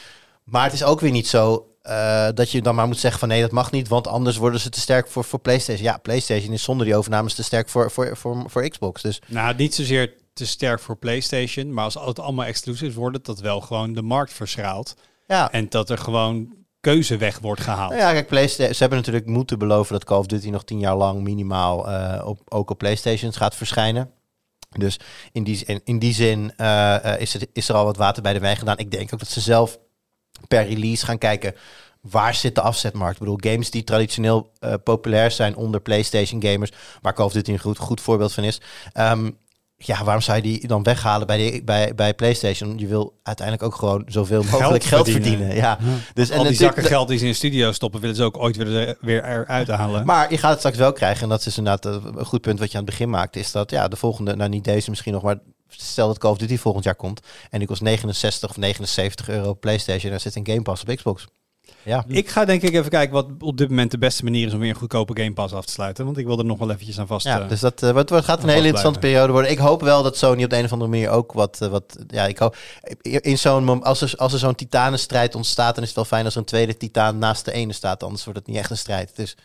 Maar 0.43 0.63
het 0.63 0.73
is 0.73 0.83
ook 0.83 0.99
weer 0.99 1.11
niet 1.11 1.27
zo 1.27 1.67
eh, 1.81 2.27
dat 2.33 2.51
je 2.51 2.61
dan 2.61 2.75
maar 2.75 2.87
moet 2.87 2.99
zeggen 2.99 3.19
van 3.19 3.29
nee, 3.29 3.41
dat 3.41 3.51
mag 3.51 3.71
niet, 3.71 3.87
want 3.87 4.07
anders 4.07 4.37
worden 4.37 4.59
ze 4.59 4.69
te 4.69 4.79
sterk 4.79 5.07
voor, 5.07 5.23
voor 5.23 5.39
PlayStation. 5.39 5.85
Ja, 5.85 5.97
PlayStation 5.97 6.53
is 6.53 6.63
zonder 6.63 6.85
die 6.85 6.95
overnames 6.95 7.33
te 7.33 7.43
sterk 7.43 7.69
voor, 7.69 7.91
voor, 7.91 8.17
voor, 8.17 8.43
voor 8.47 8.69
Xbox. 8.69 9.01
Dus 9.01 9.21
Nou, 9.27 9.55
niet 9.55 9.75
zozeer 9.75 10.13
te 10.33 10.45
sterk 10.45 10.79
voor 10.79 10.97
PlayStation, 10.97 11.73
maar 11.73 11.83
als 11.83 11.93
het 11.93 12.19
allemaal 12.19 12.45
exclusives 12.45 12.95
worden, 12.95 13.23
dat 13.23 13.39
wel 13.39 13.61
gewoon 13.61 13.93
de 13.93 14.01
markt 14.01 14.33
verschraalt. 14.33 14.95
ja, 15.27 15.51
En 15.51 15.69
dat 15.69 15.89
er 15.89 15.97
gewoon 15.97 16.56
keuze 16.79 17.17
weg 17.17 17.39
wordt 17.39 17.61
gehaald. 17.61 17.93
Ja, 17.93 18.11
kijk, 18.11 18.27
PlayStation, 18.27 18.73
ze 18.73 18.79
hebben 18.79 18.97
natuurlijk 18.97 19.25
moeten 19.25 19.59
beloven 19.59 19.93
dat 19.93 20.03
Call 20.03 20.17
of 20.17 20.25
Duty 20.25 20.49
nog 20.49 20.63
tien 20.63 20.79
jaar 20.79 20.95
lang 20.95 21.21
minimaal 21.21 21.89
eh, 21.91 22.27
op, 22.27 22.41
ook 22.49 22.69
op 22.69 22.77
PlayStations 22.77 23.37
gaat 23.37 23.55
verschijnen. 23.55 24.11
Dus 24.77 24.99
in 25.31 25.43
die, 25.43 25.65
in, 25.65 25.81
in 25.83 25.99
die 25.99 26.13
zin 26.13 26.53
eh, 26.55 27.13
eh, 27.13 27.21
is, 27.21 27.33
het, 27.33 27.49
is 27.53 27.69
er 27.69 27.75
al 27.75 27.85
wat 27.85 27.97
water 27.97 28.23
bij 28.23 28.33
de 28.33 28.39
wijn 28.39 28.57
gedaan. 28.57 28.77
Ik 28.77 28.91
denk 28.91 29.13
ook 29.13 29.19
dat 29.19 29.27
ze 29.27 29.41
zelf 29.41 29.79
per 30.47 30.67
release 30.67 31.05
gaan 31.05 31.17
kijken 31.17 31.55
waar 32.01 32.35
zit 32.35 32.55
de 32.55 32.61
afzetmarkt. 32.61 33.13
Ik 33.13 33.19
bedoel, 33.19 33.53
games 33.53 33.71
die 33.71 33.83
traditioneel 33.83 34.51
populair 34.83 35.31
zijn 35.31 35.55
onder 35.55 35.81
PlayStation 35.81 36.41
gamers, 36.41 36.71
waar 37.01 37.13
Call 37.13 37.25
of 37.25 37.33
Duty 37.33 37.51
een 37.51 37.59
goed, 37.59 37.77
goed 37.77 38.01
voorbeeld 38.01 38.33
van 38.33 38.43
is. 38.43 38.61
Ehm, 38.93 39.29
ja, 39.77 40.03
waarom 40.03 40.21
zou 40.21 40.37
je 40.37 40.43
die 40.43 40.67
dan 40.67 40.83
weghalen 40.83 41.27
bij, 41.27 41.37
de, 41.37 41.61
bij, 41.63 41.95
bij 41.95 42.13
PlayStation? 42.13 42.77
Je 42.77 42.87
wil 42.87 43.19
uiteindelijk 43.23 43.67
ook 43.67 43.75
gewoon 43.75 44.03
zoveel 44.05 44.43
mogelijk 44.51 44.83
geld, 44.83 45.09
verdienen. 45.09 45.37
verdienen. 45.37 45.55
Ja. 45.55 45.77
Dus, 46.13 46.31
Al 46.31 46.43
die 46.43 46.53
zakken 46.53 46.83
geld 46.83 47.07
die 47.07 47.17
ze 47.17 47.23
in 47.23 47.31
de 47.31 47.35
studio 47.37 47.71
stoppen, 47.71 48.01
willen 48.01 48.15
ze 48.15 48.23
ook 48.23 48.37
ooit 48.37 48.55
weer, 48.55 48.97
weer 49.01 49.23
eruit 49.25 49.67
halen. 49.67 50.05
Maar 50.05 50.31
je 50.31 50.37
gaat 50.37 50.49
het 50.49 50.59
straks 50.59 50.77
wel 50.77 50.93
krijgen, 50.93 51.23
en 51.23 51.29
dat 51.29 51.45
is 51.45 51.57
inderdaad 51.57 51.85
een 51.85 52.25
goed 52.25 52.41
punt 52.41 52.59
wat 52.59 52.71
je 52.71 52.77
aan 52.77 52.83
het 52.83 52.91
begin 52.91 53.09
maakte, 53.09 53.39
is 53.39 53.51
dat 53.51 53.71
ja, 53.71 53.87
de 53.87 53.95
volgende, 53.95 54.35
nou 54.35 54.49
niet 54.49 54.63
deze 54.63 54.89
misschien 54.89 55.13
nog, 55.13 55.23
maar 55.23 55.37
stel 55.67 56.07
dat 56.07 56.17
Call 56.17 56.31
of 56.31 56.37
Duty 56.37 56.57
volgend 56.57 56.83
jaar 56.83 56.95
komt 56.95 57.19
en 57.49 57.59
die 57.59 57.67
kost 57.67 57.81
69 57.81 58.49
of 58.49 58.57
79 58.57 59.29
euro 59.29 59.49
op 59.49 59.59
PlayStation 59.61 60.09
en 60.09 60.15
er 60.15 60.21
zit 60.21 60.35
een 60.35 60.47
Game 60.47 60.61
Pass 60.61 60.81
op 60.81 60.95
Xbox. 60.95 61.27
Ja. 61.83 62.03
Ik 62.07 62.29
ga 62.29 62.45
denk 62.45 62.61
ik 62.61 62.73
even 62.73 62.89
kijken 62.89 63.13
wat 63.13 63.27
op 63.39 63.57
dit 63.57 63.69
moment 63.69 63.91
de 63.91 63.97
beste 63.97 64.23
manier 64.23 64.47
is 64.47 64.53
om 64.53 64.59
weer 64.59 64.69
een 64.69 64.75
goedkope 64.75 65.21
Game 65.21 65.33
Pass 65.33 65.53
af 65.53 65.65
te 65.65 65.71
sluiten. 65.71 66.05
Want 66.05 66.17
ik 66.17 66.25
wil 66.25 66.39
er 66.39 66.45
nog 66.45 66.59
wel 66.59 66.71
eventjes 66.71 66.99
aan 66.99 67.07
vast. 67.07 67.25
Ja, 67.25 67.41
eh, 67.41 67.49
dus 67.49 67.59
dat 67.59 67.83
eh, 67.83 67.91
wat, 67.91 68.09
wat 68.09 68.23
gaat 68.23 68.43
een 68.43 68.49
hele 68.49 68.61
interessante 68.61 68.99
periode 68.99 69.31
worden. 69.31 69.51
Ik 69.51 69.57
hoop 69.57 69.81
wel 69.81 70.03
dat 70.03 70.17
Sony 70.17 70.43
op 70.43 70.49
de 70.49 70.57
een 70.57 70.65
of 70.65 70.71
andere 70.71 70.89
manier 70.89 71.09
ook 71.09 71.33
wat, 71.33 71.61
eh, 71.61 71.69
wat 71.69 71.97
ja, 72.07 72.25
ik 72.25 72.37
hoop 72.37 72.55
in 73.01 73.37
zo'n 73.37 73.83
als 73.83 74.01
er, 74.01 74.13
als 74.17 74.33
er 74.33 74.39
zo'n 74.39 74.55
titanenstrijd 74.55 75.35
ontstaat, 75.35 75.73
dan 75.73 75.83
is 75.83 75.89
het 75.89 75.97
wel 75.97 76.05
fijn 76.05 76.25
als 76.25 76.33
er 76.33 76.39
een 76.39 76.45
tweede 76.45 76.77
titaan 76.77 77.17
naast 77.17 77.45
de 77.45 77.51
ene 77.51 77.73
staat, 77.73 78.03
anders 78.03 78.23
wordt 78.23 78.39
het 78.39 78.47
niet 78.47 78.57
echt 78.57 78.69
een 78.69 78.77
strijd. 78.77 79.11
Is 79.15 79.37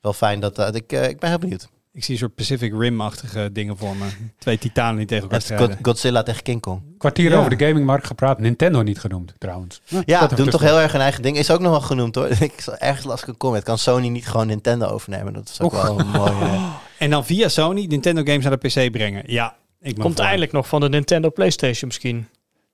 wel 0.00 0.12
fijn 0.12 0.40
dat, 0.40 0.56
dat 0.56 0.74
ik, 0.74 0.92
ik 0.92 1.18
ben 1.18 1.28
heel 1.28 1.38
benieuwd. 1.38 1.68
Ik 1.98 2.04
zie 2.04 2.12
een 2.14 2.20
soort 2.20 2.34
Pacific 2.34 2.72
Rim-achtige 2.78 3.50
dingen 3.52 3.76
voor 3.76 3.96
me. 3.96 4.04
Twee 4.38 4.58
titanen 4.58 4.96
die 4.96 5.06
tegen 5.06 5.22
elkaar 5.22 5.40
strijden. 5.40 5.78
Godzilla 5.82 6.22
tegen 6.22 6.42
King 6.42 6.60
Kong. 6.60 6.82
Kwartier 6.98 7.30
Ja. 7.30 7.38
over 7.38 7.56
de 7.56 7.64
gamingmarkt 7.66 8.06
gepraat. 8.06 8.38
Nintendo 8.38 8.82
niet 8.82 8.98
genoemd, 9.00 9.34
trouwens. 9.38 9.80
Ja, 10.04 10.20
Dat 10.26 10.36
doen 10.36 10.48
toch 10.48 10.60
heel 10.60 10.80
erg 10.80 10.94
een 10.94 11.00
eigen 11.00 11.22
ding. 11.22 11.36
Is 11.38 11.50
ook 11.50 11.60
nog 11.60 11.70
wel 11.70 11.80
genoemd 11.80 12.14
hoor. 12.14 12.26
Ik 12.40 12.52
zag 12.60 12.74
ergens 12.74 13.06
las 13.06 13.22
ik 13.22 13.28
een 13.28 13.36
comment. 13.36 13.64
Kan 13.64 13.78
Sony 13.78 14.08
niet 14.08 14.28
gewoon 14.28 14.46
Nintendo 14.46 14.86
overnemen? 14.86 15.32
Dat 15.32 15.48
is 15.48 15.60
ook 15.60 15.72
wel 15.72 15.98
een 16.00 16.06
mooie. 16.08 16.58
En 16.98 17.10
dan 17.10 17.24
via 17.24 17.48
Sony 17.48 17.84
Nintendo 17.88 18.22
games 18.24 18.44
naar 18.44 18.58
de 18.60 18.68
PC 18.68 18.90
brengen. 18.92 19.22
Ja, 19.26 19.56
ik 19.80 19.94
Komt 19.98 20.14
voor. 20.16 20.24
eindelijk 20.24 20.52
nog 20.52 20.68
van 20.68 20.80
de 20.80 20.88
Nintendo 20.88 21.30
PlayStation 21.30 21.86
misschien. 21.88 22.28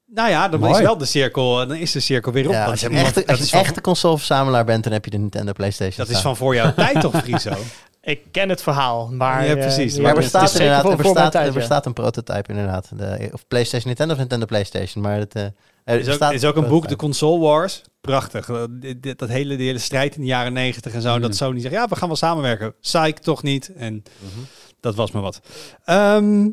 Nou 0.06 0.28
ja, 0.30 0.48
dan 0.48 0.60
Mooi. 0.60 0.72
is 0.72 0.80
wel 0.80 0.96
de 0.98 1.04
cirkel, 1.04 1.54
dan 1.66 1.76
is 1.76 1.92
de 1.92 2.00
cirkel 2.00 2.32
weer 2.32 2.46
op. 2.46 2.52
Ja, 2.52 2.64
als 2.64 2.80
je 2.80 2.88
is 2.90 2.92
een 2.98 3.04
echte, 3.04 3.20
dat 3.20 3.28
als 3.28 3.38
je 3.38 3.44
is 3.44 3.52
een 3.52 3.58
van- 3.58 3.66
echte 3.68 3.80
consoleverzamelaar 3.80 4.64
bent, 4.64 4.84
dan 4.84 4.92
heb 4.92 5.04
je 5.04 5.10
de 5.10 5.18
Nintendo 5.18 5.52
PlayStation. 5.52 6.06
Dat 6.06 6.16
is 6.16 6.22
van 6.22 6.37
voor 6.37 6.54
jouw 6.54 6.74
tijd 6.74 7.00
toch, 7.00 7.16
Friso? 7.22 7.50
Ik 8.05 8.21
ken 8.31 8.49
het 8.49 8.62
verhaal, 8.62 9.09
maar... 9.12 9.45
Ja, 9.47 9.55
eh, 9.55 9.61
precies. 9.61 9.95
ja, 9.97 10.03
Maar 10.03 10.11
er 10.11 10.17
bestaat 10.17 10.53
inderdaad 10.53 10.90
er 10.90 10.97
bestaat, 10.97 11.35
er 11.35 11.53
bestaat 11.53 11.87
een 11.87 11.93
prototype 11.93 12.49
inderdaad. 12.51 12.88
De, 12.99 13.29
of 13.33 13.47
PlayStation 13.49 13.87
Nintendo 13.88 14.12
of 14.12 14.19
Nintendo 14.21 14.47
PlayStation. 14.47 15.03
Maar 15.05 15.17
het, 15.19 15.35
eh, 15.35 15.43
er 15.85 15.99
is 15.99 16.09
ook, 16.23 16.33
is 16.33 16.45
ook 16.45 16.57
een 16.57 16.69
boek, 16.69 16.88
De. 16.88 16.97
Console 16.97 17.38
Wars. 17.38 17.83
Prachtig. 18.01 18.49
Eh, 18.49 18.62
dit- 18.71 19.03
dit- 19.03 19.19
Dat 19.19 19.29
hele, 19.29 19.57
die 19.57 19.67
hele 19.67 19.79
strijd 19.79 20.14
in 20.14 20.21
de 20.21 20.27
jaren 20.27 20.53
negentig 20.53 20.93
en 20.95 21.01
zo. 21.03 21.14
Mm. 21.14 21.21
Dat 21.23 21.37
Sony 21.37 21.61
zegt, 21.61 21.75
ja, 21.75 21.88
we 21.88 21.97
gaan 21.97 22.09
wel 22.09 22.17
samenwerken. 22.17 22.75
Psych 22.81 23.12
toch 23.19 23.43
niet. 23.43 23.73
En 23.77 23.95
Mhm. 24.19 24.40
dat 24.81 24.95
was 24.95 25.11
maar 25.11 25.23
wat. 25.23 25.40
Ehm 25.85 26.49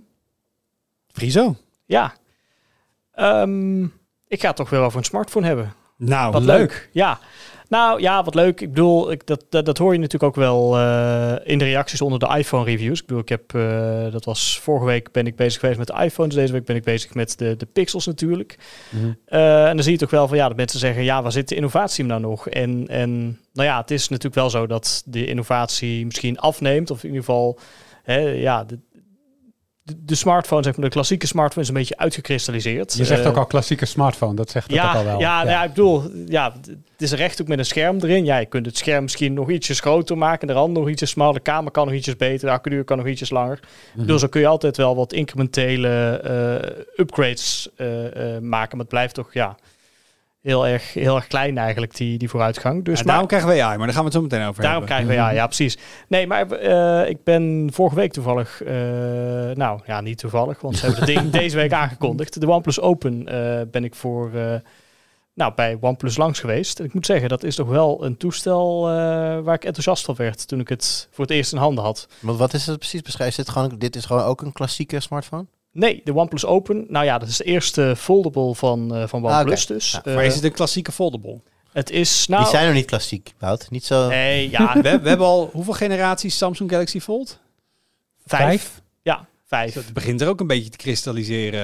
Friso. 1.11 1.55
Ja. 1.85 2.13
Ehm, 3.13 3.83
ik 4.27 4.41
ga 4.41 4.47
het 4.47 4.55
toch 4.55 4.69
wel 4.69 4.83
over 4.83 4.97
een 4.97 5.03
smartphone 5.05 5.45
hebben. 5.47 5.73
Nou, 5.97 6.31
Wat 6.31 6.41
leuk. 6.43 6.57
leuk. 6.57 6.89
Ja. 6.93 7.19
Nou 7.71 8.01
ja, 8.01 8.23
wat 8.23 8.35
leuk. 8.35 8.61
Ik 8.61 8.69
bedoel, 8.69 9.11
ik, 9.11 9.27
dat, 9.27 9.45
dat, 9.49 9.65
dat 9.65 9.77
hoor 9.77 9.93
je 9.93 9.99
natuurlijk 9.99 10.37
ook 10.37 10.43
wel 10.43 10.77
eh, 10.77 11.35
in 11.43 11.57
de 11.57 11.65
reacties 11.65 12.01
onder 12.01 12.19
de 12.19 12.37
iPhone 12.37 12.63
reviews. 12.63 12.99
Ik 12.99 13.05
bedoel, 13.05 13.21
ik 13.21 13.29
heb, 13.29 13.55
eh, 13.55 14.11
dat 14.11 14.25
was 14.25 14.59
vorige 14.59 14.85
week 14.85 15.11
ben 15.11 15.27
ik 15.27 15.35
bezig 15.35 15.59
geweest 15.59 15.77
met 15.77 15.87
de 15.87 16.03
iPhones. 16.03 16.35
Deze 16.35 16.53
week 16.53 16.65
ben 16.65 16.75
ik 16.75 16.83
bezig 16.83 17.13
met 17.13 17.37
de, 17.37 17.55
de 17.55 17.65
Pixels 17.65 18.05
natuurlijk. 18.05 18.57
Mhm. 18.89 19.11
Eh, 19.25 19.67
en 19.67 19.75
dan 19.75 19.83
zie 19.83 19.91
je 19.91 19.97
toch 19.97 20.09
wel 20.09 20.27
van 20.27 20.37
ja, 20.37 20.47
dat 20.47 20.57
mensen 20.57 20.79
zeggen, 20.79 21.03
ja, 21.03 21.21
waar 21.21 21.31
zit 21.31 21.49
de 21.49 21.55
innovatie 21.55 22.03
nou 22.03 22.21
nog? 22.21 22.49
En, 22.49 22.87
en 22.87 23.39
nou 23.53 23.67
ja, 23.67 23.79
het 23.79 23.91
is 23.91 24.07
natuurlijk 24.07 24.35
wel 24.35 24.49
zo 24.49 24.67
dat 24.67 25.03
de 25.05 25.25
innovatie 25.25 26.05
misschien 26.05 26.39
afneemt. 26.39 26.91
Of 26.91 27.03
in 27.03 27.09
ieder 27.09 27.23
geval, 27.23 27.59
hè, 28.03 28.19
ja, 28.19 28.63
de, 28.63 28.79
de, 29.83 29.93
de 30.05 30.15
smartphone, 30.15 30.63
zeg 30.63 30.75
maar, 30.75 30.85
de 30.85 30.91
klassieke 30.91 31.27
smartphone 31.27 31.61
is 31.61 31.67
een 31.67 31.73
beetje 31.77 31.97
uitgekristalliseerd. 31.97 32.93
Je 32.93 33.05
zegt 33.05 33.21
Eh, 33.21 33.27
ook 33.27 33.37
al 33.37 33.45
klassieke 33.45 33.85
smartphone, 33.85 34.35
dat 34.35 34.49
zegt 34.49 34.71
het 34.71 34.79
ook 34.79 34.85
ja, 34.85 34.93
al 34.93 35.03
wel. 35.03 35.19
ja, 35.19 35.37
nou 35.37 35.49
ja, 35.49 35.63
ik 35.63 35.69
bedoel, 35.69 36.03
ja, 36.27 36.53
het 36.61 36.77
is 36.97 37.11
een 37.11 37.17
rechthoek 37.17 37.47
met 37.47 37.59
een 37.59 37.65
scherm 37.65 37.97
erin. 37.99 38.25
Ja, 38.25 38.37
je 38.37 38.45
kunt 38.45 38.65
het 38.65 38.77
scherm 38.77 39.03
misschien 39.03 39.33
nog 39.33 39.49
ietsjes 39.49 39.79
groter 39.79 40.17
maken. 40.17 40.47
De 40.47 40.53
rand 40.53 40.73
nog 40.73 40.89
ietsjes 40.89 41.09
smaller. 41.09 41.33
De 41.33 41.39
kamer 41.39 41.71
kan 41.71 41.85
nog 41.85 41.95
ietsjes 41.95 42.15
beter. 42.15 42.47
De 42.47 42.53
accuduur 42.53 42.83
kan 42.83 42.97
nog 42.97 43.07
ietsjes 43.07 43.29
langer. 43.29 43.53
Ik 43.61 43.67
Mhm. 43.91 43.99
bedoel, 44.01 44.19
zo 44.19 44.27
kun 44.27 44.41
je 44.41 44.47
altijd 44.47 44.77
wel 44.77 44.95
wat 44.95 45.13
incrementele 45.13 45.89
eh, 46.23 46.79
upgrades 46.95 47.69
eh, 47.75 47.87
maken. 48.41 48.69
Maar 48.71 48.79
het 48.79 48.87
blijft 48.87 49.13
toch, 49.13 49.33
ja, 49.33 49.55
heel 50.41 50.67
erg, 50.67 50.93
heel 50.93 51.15
erg 51.15 51.27
klein 51.27 51.57
eigenlijk, 51.57 51.95
die, 51.95 52.17
die 52.17 52.29
vooruitgang. 52.29 52.85
Dus 52.85 52.99
En 52.99 53.05
maar, 53.05 53.05
daarom 53.05 53.27
krijgen 53.27 53.49
we 53.49 53.63
AI, 53.63 53.77
maar 53.77 53.85
daar 53.85 53.95
gaan 53.95 54.05
we 54.05 54.09
het 54.09 54.13
zo 54.13 54.21
meteen 54.21 54.47
over 54.47 54.61
daarom 54.61 54.83
hebben. 54.83 55.05
krijgen 55.05 55.07
we, 55.07 55.13
ja, 55.13 55.29
ja, 55.29 55.45
precies. 55.45 55.77
Nee, 56.07 56.27
maar 56.27 56.51
eh, 56.51 57.09
ik 57.09 57.23
ben 57.23 57.69
vorige 57.73 57.95
week 57.95 58.11
toevallig, 58.13 58.63
eh, 58.63 58.73
nou 59.53 59.79
ja, 59.85 60.01
niet 60.01 60.17
toevallig, 60.17 60.61
want 60.61 60.77
ze 60.77 60.85
hebben 60.85 61.05
het 61.05 61.15
ding 61.15 61.29
deze 61.41 61.55
week 61.55 61.73
aangekondigd. 61.73 62.39
De 62.39 62.49
OnePlus 62.49 62.79
Open 62.79 63.27
eh, 63.27 63.61
ben 63.71 63.83
ik 63.83 63.95
voor, 63.95 64.33
eh, 64.33 64.53
nou, 65.33 65.53
bij 65.55 65.77
OnePlus 65.81 66.17
langs 66.17 66.39
geweest. 66.39 66.79
En 66.79 66.85
ik 66.85 66.93
moet 66.93 67.05
zeggen, 67.05 67.29
dat 67.29 67.43
is 67.43 67.55
toch 67.55 67.67
wel 67.67 68.05
een 68.05 68.17
toestel 68.17 68.87
eh, 68.89 68.93
waar 69.39 69.55
ik 69.55 69.63
enthousiast 69.65 70.05
van 70.05 70.15
werd 70.15 70.47
toen 70.47 70.59
ik 70.59 70.69
het 70.69 71.07
voor 71.11 71.25
het 71.25 71.33
eerst 71.33 71.51
in 71.51 71.57
handen 71.57 71.83
had. 71.83 72.07
Want 72.19 72.37
wat 72.37 72.53
is 72.53 72.65
het 72.67 72.79
precies 72.79 73.01
beschrijven? 73.01 73.39
Is 73.39 73.45
dit, 73.45 73.53
gewoon, 73.53 73.77
dit 73.77 73.95
is 73.95 74.05
gewoon 74.05 74.23
ook 74.23 74.41
een 74.41 74.53
klassieke 74.53 74.99
smartphone? 74.99 75.45
Nee, 75.71 76.01
de 76.03 76.13
OnePlus 76.15 76.45
Open, 76.45 76.85
nou 76.89 77.05
ja, 77.05 77.17
dat 77.17 77.27
is 77.29 77.37
de 77.37 77.43
eerste 77.43 77.93
foldable 77.97 78.55
van, 78.55 78.95
eh, 78.95 79.07
van 79.07 79.25
Ah, 79.25 79.37
OnePlus 79.37 79.65
dus. 79.65 79.91
Ja, 79.91 80.03
Eh, 80.03 80.15
Maar 80.15 80.25
is 80.25 80.35
het 80.35 80.43
een 80.43 80.51
klassieke 80.51 80.91
foldable? 80.91 81.41
Het 81.71 81.89
is 81.89 82.27
nou... 82.27 82.41
Die 82.41 82.51
zijn 82.51 82.65
nog 82.65 82.75
niet 82.75 82.85
klassiek, 82.85 83.33
Wout. 83.37 83.69
Niet 83.69 83.85
zo... 83.85 84.07
Nee, 84.07 84.49
ja, 84.49 84.73
we, 84.81 84.99
we 84.99 85.09
hebben 85.09 85.27
al 85.27 85.49
hoeveel 85.53 85.73
generaties 85.73 86.37
Samsung 86.37 86.71
Galaxy 86.71 86.99
Fold? 86.99 87.39
vijf. 88.25 88.80
Vijf. 89.51 89.73
Het 89.73 89.93
begint 89.93 90.21
er 90.21 90.27
ook 90.27 90.39
een 90.39 90.47
beetje 90.47 90.69
te 90.69 90.77
kristalliseren. 90.77 91.61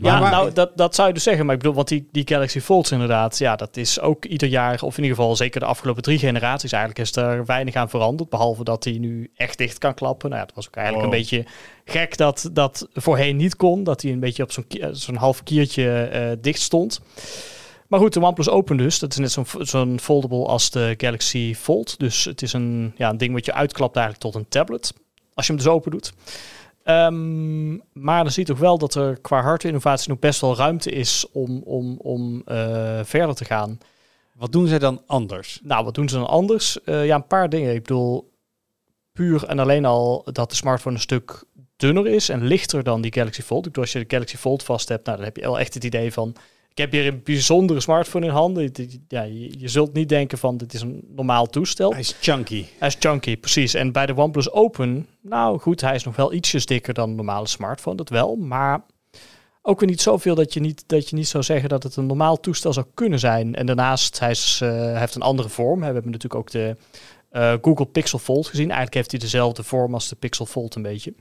Maar, 0.00 0.12
Ja, 0.12 0.20
maar- 0.20 0.30
nou, 0.30 0.52
dat, 0.52 0.70
dat 0.76 0.94
zou 0.94 1.08
je 1.08 1.14
dus 1.14 1.22
zeggen. 1.22 1.44
Maar 1.46 1.54
ik 1.54 1.60
bedoel, 1.60 1.76
want 1.76 1.88
die, 1.88 2.08
die 2.12 2.28
Galaxy 2.28 2.60
Folds 2.60 2.90
inderdaad, 2.90 3.38
ja, 3.38 3.56
dat 3.56 3.76
is 3.76 4.00
ook 4.00 4.24
ieder 4.24 4.48
jaar, 4.48 4.82
of 4.82 4.96
in 4.98 5.02
ieder 5.02 5.16
geval 5.18 5.36
zeker 5.36 5.60
de 5.60 5.66
afgelopen 5.66 6.02
drie 6.02 6.18
generaties, 6.18 6.72
eigenlijk 6.72 7.08
is 7.08 7.16
er 7.16 7.44
weinig 7.46 7.74
aan 7.74 7.88
veranderd. 7.90 8.28
Behalve 8.30 8.64
dat 8.64 8.84
hij 8.84 8.92
nu 8.98 9.30
echt 9.36 9.58
dicht 9.58 9.78
kan 9.78 9.94
klappen. 9.94 10.28
Nou 10.28 10.40
ja, 10.40 10.46
het 10.46 10.56
was 10.56 10.66
ook 10.66 10.76
eigenlijk 10.76 11.06
Wow. 11.06 11.14
een 11.14 11.20
beetje 11.20 11.44
gek 11.84 12.16
dat 12.16 12.50
dat 12.52 12.88
voorheen 12.92 13.36
niet 13.36 13.56
kon. 13.56 13.84
Dat 13.84 14.02
hij 14.02 14.12
een 14.12 14.20
beetje 14.20 14.42
op 14.42 14.52
zo'n 14.52 14.64
eh, 14.68 14.88
zo'n 14.92 15.16
half 15.16 15.42
kiertje 15.42 15.90
eh, 16.02 16.30
dicht 16.40 16.60
stond. 16.60 17.00
Maar 17.88 18.00
goed, 18.00 18.12
de 18.12 18.20
OnePlus 18.20 18.48
Open 18.48 18.76
dus. 18.76 18.98
Dat 18.98 19.10
is 19.12 19.18
net 19.18 19.32
zo'n 19.32 19.46
zo'n 19.58 20.00
foldable 20.00 20.44
als 20.46 20.70
de 20.70 20.94
Galaxy 20.96 21.54
Fold. 21.54 21.98
Dus 21.98 22.24
het 22.24 22.42
is 22.42 22.52
een, 22.52 22.92
ja, 22.96 23.08
een 23.08 23.18
ding 23.18 23.32
wat 23.32 23.44
je 23.44 23.52
uitklapt 23.52 23.96
eigenlijk 23.96 24.24
tot 24.26 24.34
een 24.42 24.48
tablet. 24.48 24.92
Als 25.34 25.46
je 25.46 25.52
hem 25.52 25.62
dus 25.62 25.72
open 25.72 25.90
doet. 25.90 26.12
Ehm, 26.90 27.70
maar 27.92 28.22
dan 28.22 28.32
zie 28.32 28.42
je 28.42 28.52
toch 28.52 28.58
wel 28.58 28.78
dat 28.78 28.94
er 28.94 29.20
qua 29.20 29.42
hardware-innovatie 29.42 30.10
nog 30.10 30.18
best 30.18 30.40
wel 30.40 30.56
ruimte 30.56 30.90
is 30.90 31.26
om, 31.32 31.62
om, 31.62 31.96
om 31.98 32.42
eh, 32.44 33.00
verder 33.02 33.34
te 33.34 33.44
gaan. 33.44 33.78
wat 34.34 34.52
doen 34.52 34.66
zij 34.66 34.78
dan 34.78 35.02
anders? 35.06 35.60
Nou, 35.62 35.84
wat 35.84 35.94
doen 35.94 36.08
ze 36.08 36.16
dan 36.16 36.26
anders? 36.26 36.82
Eh, 36.82 37.06
ja, 37.06 37.14
een 37.14 37.26
paar 37.26 37.48
dingen. 37.48 37.74
Ik 37.74 37.82
bedoel, 37.82 38.32
puur 39.12 39.44
en 39.44 39.58
alleen 39.58 39.84
al 39.84 40.28
dat 40.32 40.50
de 40.50 40.56
smartphone 40.56 40.94
een 40.94 41.00
stuk 41.00 41.44
dunner 41.76 42.06
is 42.06 42.28
en 42.28 42.46
lichter 42.46 42.82
dan 42.82 43.00
die 43.00 43.12
Galaxy 43.12 43.42
Fold. 43.42 43.66
Ik 43.66 43.72
bedoel, 43.72 43.84
als 43.84 43.92
je 43.92 43.98
de 43.98 44.14
Galaxy 44.14 44.36
Fold 44.36 44.62
vast 44.62 44.88
hebt, 44.88 45.04
nou, 45.04 45.16
dan 45.16 45.26
heb 45.26 45.36
je 45.36 45.42
wel 45.42 45.58
echt 45.58 45.74
het 45.74 45.84
idee 45.84 46.12
van... 46.12 46.34
Ik 46.70 46.78
heb 46.78 46.92
hier 46.92 47.06
een 47.06 47.20
bijzondere 47.24 47.80
smartphone 47.80 48.26
in 48.26 48.32
handen. 48.32 48.72
Ja, 49.08 49.22
je, 49.22 49.58
je 49.58 49.68
zult 49.68 49.92
niet 49.92 50.08
denken 50.08 50.38
van 50.38 50.56
dit 50.56 50.74
is 50.74 50.80
een 50.80 51.04
normaal 51.08 51.46
toestel. 51.46 51.90
Hij 51.90 52.00
is 52.00 52.16
chunky. 52.20 52.64
Hij 52.78 52.88
is 52.88 52.96
chunky, 52.98 53.36
precies. 53.36 53.74
En 53.74 53.92
bij 53.92 54.06
de 54.06 54.16
OnePlus 54.16 54.52
Open, 54.52 55.06
nou 55.20 55.58
goed, 55.58 55.80
hij 55.80 55.94
is 55.94 56.04
nog 56.04 56.16
wel 56.16 56.32
ietsjes 56.32 56.66
dikker 56.66 56.94
dan 56.94 57.08
een 57.08 57.16
normale 57.16 57.46
smartphone, 57.46 57.96
dat 57.96 58.08
wel. 58.08 58.36
Maar 58.36 58.82
ook 59.62 59.80
weer 59.80 59.88
niet 59.88 60.00
zoveel 60.00 60.34
dat 60.34 60.52
je 60.52 60.60
niet, 60.60 60.84
dat 60.86 61.08
je 61.08 61.16
niet 61.16 61.28
zou 61.28 61.44
zeggen 61.44 61.68
dat 61.68 61.82
het 61.82 61.96
een 61.96 62.06
normaal 62.06 62.40
toestel 62.40 62.72
zou 62.72 62.86
kunnen 62.94 63.18
zijn. 63.18 63.54
En 63.54 63.66
daarnaast, 63.66 64.18
hij, 64.18 64.30
is, 64.30 64.60
eh, 64.62 64.68
hij 64.68 64.98
heeft 64.98 65.14
een 65.14 65.22
andere 65.22 65.48
vorm. 65.48 65.78
We 65.78 65.84
hebben 65.84 66.04
natuurlijk 66.04 66.34
ook 66.34 66.50
de 66.50 66.76
eh, 67.30 67.54
Google 67.62 67.86
Pixel 67.86 68.18
Fold 68.18 68.46
gezien. 68.46 68.64
Eigenlijk 68.66 68.94
heeft 68.94 69.10
hij 69.10 69.20
dezelfde 69.20 69.62
vorm 69.62 69.94
als 69.94 70.08
de 70.08 70.16
Pixel 70.16 70.46
Fold 70.46 70.74
een 70.74 70.82
beetje. 70.82 71.14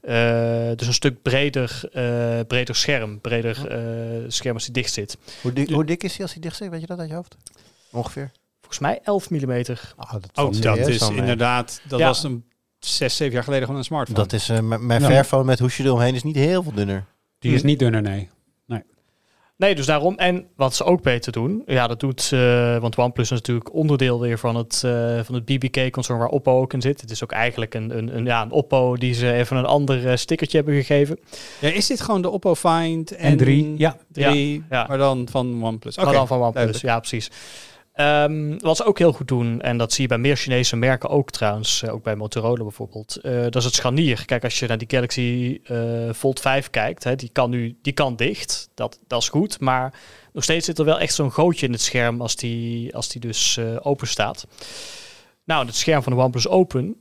Eh, 0.00 0.70
dus 0.76 0.86
een 0.86 0.92
stuk 0.94 1.22
breder, 1.22 1.80
eh, 1.92 2.40
breder 2.46 2.74
scherm, 2.76 3.20
breder 3.20 3.68
eh, 3.68 4.24
scherm 4.28 4.54
als 4.54 4.64
hij 4.64 4.72
dicht 4.72 4.92
zit. 4.92 5.16
Hoe, 5.42 5.52
dik, 5.52 5.68
hoe 5.70 5.84
dik 5.84 6.02
is 6.02 6.12
hij 6.12 6.22
als 6.22 6.32
hij 6.32 6.40
dicht 6.42 6.56
zit? 6.56 6.68
Weet 6.70 6.80
je 6.80 6.86
dat 6.86 6.98
uit 6.98 7.08
je 7.08 7.14
hoofd? 7.14 7.36
Ongeveer. 7.92 8.30
Volgens 8.60 8.80
mij 8.80 9.00
11 9.02 9.30
mm. 9.30 9.50
Oh, 9.50 10.12
dat, 10.12 10.28
Oh, 10.34 10.60
dat 10.60 10.76
is 10.88 11.08
mee. 11.08 11.18
inderdaad... 11.18 11.80
Dat 11.88 11.98
Ja. 11.98 12.06
was 12.06 12.22
een 12.22 12.44
zes, 12.78 13.16
zeven 13.16 13.34
jaar 13.34 13.44
geleden 13.44 13.64
gewoon 13.64 13.80
een 13.80 13.86
smartphone. 13.86 14.18
Dat 14.18 14.32
is, 14.32 14.48
eh, 14.48 14.58
m- 14.60 14.86
mijn 14.86 15.00
Ja. 15.00 15.06
Fairphone 15.08 15.44
met 15.44 15.58
hoesje 15.58 15.82
eromheen 15.84 16.14
is 16.14 16.22
niet 16.22 16.36
heel 16.36 16.62
veel 16.62 16.72
dunner. 16.72 17.04
Die 17.38 17.54
is 17.54 17.62
niet 17.62 17.78
dunner, 17.78 18.02
nee. 18.02 18.28
Nee, 19.60 19.74
dus 19.74 19.86
daarom. 19.86 20.14
En 20.16 20.46
wat 20.56 20.74
ze 20.74 20.84
ook 20.84 21.02
beter 21.02 21.32
doen, 21.32 21.62
ja, 21.66 21.86
dat 21.86 22.00
doet, 22.00 22.30
eh, 22.32 22.78
want 22.78 22.98
OnePlus 22.98 23.30
is 23.30 23.36
natuurlijk 23.36 23.74
onderdeel 23.74 24.20
weer 24.20 24.38
van 24.38 24.56
het, 24.56 24.82
eh, 24.84 25.20
van 25.22 25.34
het 25.34 25.44
BBK-concern 25.44 26.18
waar 26.18 26.28
Oppo 26.28 26.60
ook 26.60 26.72
in 26.72 26.80
zit. 26.80 27.00
Het 27.00 27.10
is 27.10 27.22
ook 27.22 27.32
eigenlijk 27.32 27.74
een, 27.74 27.98
een, 27.98 28.16
een, 28.16 28.24
ja, 28.24 28.42
een 28.42 28.50
Oppo 28.50 28.96
die 28.96 29.14
ze 29.14 29.32
even 29.32 29.56
een 29.56 29.64
ander 29.64 30.08
eh, 30.08 30.16
stickertje 30.16 30.56
hebben 30.56 30.74
gegeven. 30.74 31.18
Ja, 31.58 31.68
is 31.68 31.86
dit 31.86 32.00
gewoon 32.00 32.22
de 32.22 32.30
Oppo 32.30 32.54
Find 32.54 33.16
En 33.16 33.36
drie, 33.36 33.74
ja. 33.78 33.96
3, 34.12 34.64
Ja, 34.70 34.76
ja. 34.76 34.86
maar 34.88 34.98
dan 34.98 35.28
van 35.30 35.64
OnePlus? 35.64 35.96
Maar 35.96 36.12
dan 36.12 36.26
van 36.26 36.36
OnePlus, 36.36 36.54
duidelijk. 36.54 36.84
ja 36.84 36.98
precies. 36.98 37.30
Ehm, 38.00 38.58
wat 38.58 38.76
ze 38.76 38.84
ook 38.84 38.98
heel 38.98 39.12
goed 39.12 39.28
doen, 39.28 39.60
en 39.60 39.78
dat 39.78 39.92
zie 39.92 40.02
je 40.02 40.08
bij 40.08 40.18
meer 40.18 40.36
Chinese 40.36 40.76
merken 40.76 41.08
ook 41.08 41.30
trouwens, 41.30 41.82
eh, 41.82 41.92
ook 41.92 42.02
bij 42.02 42.16
Motorola 42.16 42.62
bijvoorbeeld, 42.62 43.16
eh, 43.16 43.42
dat 43.42 43.56
is 43.56 43.64
het 43.64 43.74
scharnier. 43.74 44.24
Kijk, 44.24 44.44
als 44.44 44.58
je 44.58 44.66
naar 44.66 44.78
die 44.78 44.90
Galaxy 44.90 45.60
eh, 45.64 45.78
Fold 46.14 46.40
5 46.40 46.70
kijkt, 46.70 47.04
hè, 47.04 47.16
die 47.16 47.28
kan 47.32 47.50
nu 47.50 47.76
die 47.82 47.92
kan 47.92 48.16
dicht, 48.16 48.68
dat, 48.74 48.98
dat 49.06 49.22
is 49.22 49.28
goed, 49.28 49.60
maar 49.60 49.94
nog 50.32 50.42
steeds 50.42 50.66
zit 50.66 50.78
er 50.78 50.84
wel 50.84 51.00
echt 51.00 51.14
zo'n 51.14 51.32
gootje 51.32 51.66
in 51.66 51.72
het 51.72 51.80
scherm 51.80 52.20
als 52.20 52.36
die, 52.36 52.94
als 52.96 53.08
die 53.08 53.20
dus 53.20 53.56
eh, 53.56 53.76
open 53.82 54.08
staat. 54.08 54.46
Nou, 55.44 55.66
het 55.66 55.76
scherm 55.76 56.02
van 56.02 56.12
de 56.12 56.18
OnePlus 56.18 56.48
Open, 56.48 56.96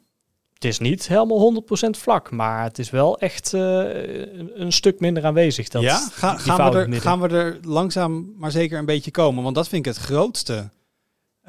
het 0.53 0.65
is 0.65 0.79
niet 0.79 1.07
helemaal 1.07 1.39
100% 1.39 1.97
vlak, 1.97 2.31
maar 2.31 2.63
het 2.63 2.79
is 2.79 2.89
wel 2.89 3.19
echt 3.19 3.51
een, 3.51 4.71
stuk 4.71 4.99
minder 4.99 5.25
aanwezig. 5.25 5.67
Dat, 5.67 5.81
ja, 5.81 5.97
Ga- 6.11 6.37
gaan, 6.37 6.71
we 6.71 6.77
er, 6.77 7.01
gaan 7.01 7.19
we 7.19 7.27
er 7.27 7.59
langzaam 7.61 8.33
maar 8.37 8.51
zeker 8.51 8.79
een 8.79 8.85
beetje 8.85 9.11
komen? 9.11 9.43
Want 9.43 9.55
dat 9.55 9.67
vind 9.67 9.85
ik 9.85 9.93
het 9.93 10.03
grootste, 10.03 10.69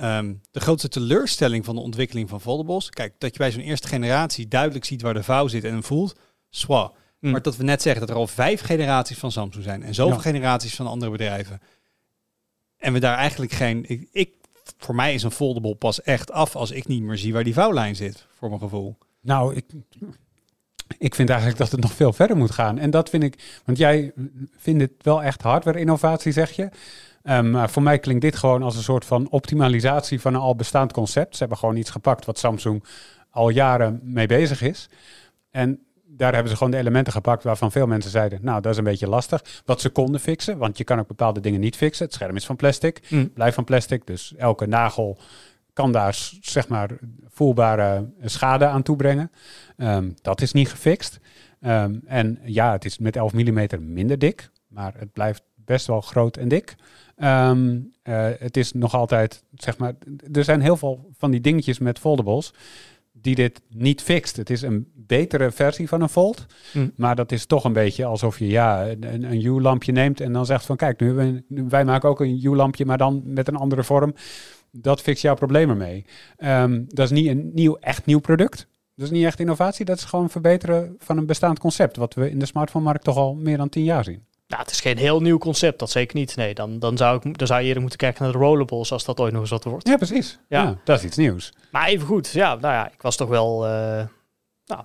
ehm, 0.01 0.34
de 0.51 0.61
grootste 0.61 0.88
teleurstelling 0.88 1.64
van 1.64 1.74
de 1.74 1.80
ontwikkeling 1.80 2.28
van 2.28 2.40
foldables. 2.40 2.90
Kijk, 2.90 3.14
dat 3.18 3.32
je 3.32 3.38
bij 3.38 3.51
zo'n 3.51 3.62
eerste 3.62 3.88
generatie 3.88 4.48
duidelijk 4.48 4.84
ziet 4.84 5.03
waar 5.03 5.14
de 5.14 5.22
vouw 5.22 5.48
zit 5.48 5.64
en 5.64 5.72
hem 5.72 5.82
voelt, 5.82 6.18
zwa. 6.48 6.92
Mm. 7.20 7.30
Maar 7.30 7.42
dat 7.42 7.57
we 7.57 7.64
net 7.64 7.82
zeggen 7.82 8.01
dat 8.01 8.11
er 8.11 8.16
al 8.16 8.26
vijf 8.26 8.61
generaties 8.61 9.18
van 9.18 9.32
Samsung 9.32 9.64
zijn 9.64 9.82
en 9.82 9.94
zoveel 9.94 10.16
Ja. 10.16 10.22
generaties 10.22 10.74
van 10.74 10.86
andere 10.86 11.11
bedrijven. 11.11 11.61
En 12.76 12.92
we 12.92 13.01
daar 13.01 13.16
eigenlijk 13.16 13.53
geen... 13.53 13.84
Ik, 13.88 14.09
ik, 14.12 14.34
voor 14.78 14.94
mij 14.94 15.14
is 15.14 15.22
een 15.22 15.30
foldable 15.30 15.74
pas 15.74 16.03
echt 16.03 16.30
af 16.30 16.57
als 16.57 16.70
ik 16.70 16.86
niet 16.86 17.03
meer 17.03 17.18
zie 17.18 17.32
waar 17.32 17.44
die 17.44 17.55
vouwlijn 17.55 17.96
zit, 17.96 18.26
voor 18.36 18.48
mijn 18.48 18.61
gevoel. 18.61 18.98
Nou, 19.20 19.55
ik, 19.55 19.64
ik 20.98 21.14
vind 21.14 21.28
eigenlijk 21.28 21.59
dat 21.59 21.70
het 21.70 21.80
nog 21.80 21.92
veel 21.92 22.12
verder 22.12 22.36
moet 22.36 22.51
gaan. 22.51 22.78
En 22.78 22.90
dat 22.90 23.11
vind 23.11 23.22
ik, 23.22 23.61
want 23.64 23.78
jij 23.78 24.12
vindt 24.57 24.80
het 24.80 24.92
wel 24.98 25.22
echt 25.22 25.42
hardware-innovatie, 25.42 26.32
zeg 26.32 26.51
je. 26.51 26.68
Ehm, 27.23 27.51
maar 27.51 27.71
voor 27.71 27.83
mij 27.83 27.99
klinkt 27.99 28.23
dit 28.23 28.37
gewoon 28.37 28.62
als 28.62 28.77
een 28.77 28.83
soort 28.83 29.05
van 29.05 29.31
optimalisatie 29.31 30.21
van 30.21 30.35
een 30.35 30.41
al 30.41 30.57
bestaand 30.57 30.93
concept. 30.93 31.33
Ze 31.33 31.39
hebben 31.39 31.59
gewoon 31.59 31.77
iets 31.77 31.91
gepakt 31.91 32.25
wat 32.25 32.39
Samsung 32.39 32.85
al 33.31 33.49
jaren 33.49 34.01
mee 34.03 34.27
bezig 34.27 34.62
is. 34.62 34.89
En 35.51 35.81
daar 36.07 36.33
hebben 36.33 36.51
ze 36.51 36.57
gewoon 36.57 36.73
de 36.73 36.79
elementen 36.79 37.12
gepakt 37.12 37.43
waarvan 37.43 37.73
veel 37.73 37.87
mensen 37.87 38.11
zeiden, 38.11 38.39
nou, 38.43 38.61
dat 38.61 38.73
is 38.73 38.79
een 38.79 38.85
beetje 38.85 39.09
lastig. 39.09 39.62
Wat 39.64 39.81
ze 39.81 39.89
konden 39.89 40.21
fixen, 40.21 40.59
want 40.59 40.79
je 40.79 40.85
kan 40.85 40.99
ook 40.99 41.07
bepaalde 41.07 41.41
dingen 41.41 41.61
niet 41.61 41.77
fixen. 41.77 42.05
Het 42.05 42.14
scherm 42.14 42.37
is 42.37 42.47
van 42.47 42.57
plastic, 42.57 43.01
Mm. 43.09 43.33
blijft 43.33 43.55
van 43.55 43.64
plastic. 43.64 44.07
Dus 44.07 44.35
elke 44.37 44.66
nagel 44.66 45.18
kan 45.73 45.93
daar 45.93 46.29
zeg 46.41 46.68
maar 46.68 46.91
voelbare 47.29 48.11
schade 48.25 48.66
aan 48.66 48.83
toebrengen. 48.83 49.31
Ehm, 49.77 50.11
dat 50.23 50.41
is 50.41 50.53
niet 50.53 50.71
gefixt. 50.71 51.21
Ehm, 51.61 51.95
en 52.07 52.39
ja, 52.45 52.73
het 52.73 52.85
is 52.85 52.99
met 52.99 53.16
11 53.16 53.33
mm 53.33 53.68
minder 53.81 54.18
dik, 54.18 54.51
maar 54.68 54.95
het 54.99 55.12
blijft 55.12 55.43
best 55.65 55.87
wel 55.87 56.01
groot 56.01 56.37
en 56.37 56.49
dik. 56.49 56.75
Ehm, 57.17 57.79
eh, 58.03 58.29
het 58.39 58.57
is 58.57 58.73
nog 58.73 58.95
altijd, 58.95 59.45
zeg 59.55 59.79
maar, 59.79 59.93
er 60.33 60.45
zijn 60.45 60.61
heel 60.61 60.77
veel 60.77 61.09
van 61.13 61.31
die 61.31 61.41
dingetjes 61.41 61.79
met 61.79 61.99
foldables 61.99 62.53
die 63.13 63.35
dit 63.35 63.61
niet 63.69 64.03
fixt. 64.03 64.37
Het 64.37 64.51
is 64.51 64.63
een 64.63 64.93
betere 64.95 65.51
versie 65.51 65.89
van 65.89 66.01
een 66.01 66.09
fold, 66.09 66.47
Hm. 66.73 66.89
maar 66.97 67.17
dat 67.17 67.33
is 67.33 67.47
toch 67.47 67.65
een 67.65 67.73
beetje 67.73 68.05
alsof 68.05 68.39
je 68.39 68.47
ja, 68.47 68.89
een, 68.89 69.23
een 69.23 69.45
U-lampje 69.45 69.93
neemt 69.93 70.21
en 70.21 70.33
dan 70.33 70.47
zegt 70.47 70.67
van 70.67 70.77
kijk, 70.77 71.01
nu, 71.01 71.43
wij 71.69 71.85
maken 71.85 72.09
ook 72.09 72.21
een 72.21 72.45
U-lampje, 72.45 72.85
maar 72.85 72.99
dan 72.99 73.23
met 73.25 73.49
een 73.49 73.57
andere 73.57 73.85
vorm. 73.85 74.15
Dat 74.73 75.01
fixt 75.01 75.23
jouw 75.23 75.35
probleem 75.35 75.71
ermee. 75.71 76.05
Ehm, 76.37 76.83
dat 76.87 77.05
is 77.05 77.11
niet 77.11 77.27
een 77.27 77.51
nieuw, 77.55 77.77
echt 77.77 78.07
nieuw 78.07 78.19
product. 78.19 78.67
Dat 78.95 79.05
is 79.07 79.11
niet 79.11 79.25
echt 79.25 79.41
innovatie. 79.41 79.85
Dat 79.85 79.97
is 79.97 80.05
gewoon 80.05 80.31
verbeteren 80.31 80.95
van 80.99 81.19
een 81.19 81.27
bestaand 81.27 81.59
concept. 81.59 81.97
Wat 81.97 82.15
we 82.15 82.31
in 82.31 82.39
de 82.39 82.47
smartphone-markt 82.47 83.05
toch 83.05 83.17
al 83.17 83.35
meer 83.35 83.57
dan 83.57 83.69
tien 83.69 83.85
jaar 83.85 84.05
zien. 84.05 84.25
Nou, 84.51 84.62
het 84.62 84.70
is 84.70 84.80
geen 84.80 84.98
heel 84.98 85.20
nieuw 85.20 85.38
concept, 85.38 85.78
dat 85.78 85.90
zeker 85.90 86.16
niet. 86.16 86.36
Nee, 86.36 86.55
dan, 86.55 86.78
dan, 86.78 86.96
zou, 86.96 87.20
ik, 87.22 87.38
dan 87.38 87.46
zou 87.46 87.61
je 87.61 87.66
eerder 87.66 87.80
moeten 87.80 87.98
kijken 87.98 88.22
naar 88.22 88.32
de 88.32 88.38
rollables 88.38 88.92
als 88.92 89.05
dat 89.05 89.20
ooit 89.20 89.32
nog 89.32 89.40
eens 89.40 89.51
wat 89.51 89.64
wordt. 89.64 89.88
Ja, 89.88 89.96
precies. 89.96 90.38
Ja. 90.48 90.62
Ja. 90.62 90.78
dat 90.84 90.98
is 90.98 91.05
iets 91.05 91.16
nieuws. 91.16 91.53
Maar 91.70 91.86
even 91.86 92.07
goed, 92.07 92.30
ja, 92.30 92.55
nou 92.55 92.74
ja, 92.74 92.92
ik 92.92 93.03
was 93.03 93.16
toch 93.16 93.28
wel, 93.28 93.66
eh, 93.66 94.05
nou, 94.66 94.84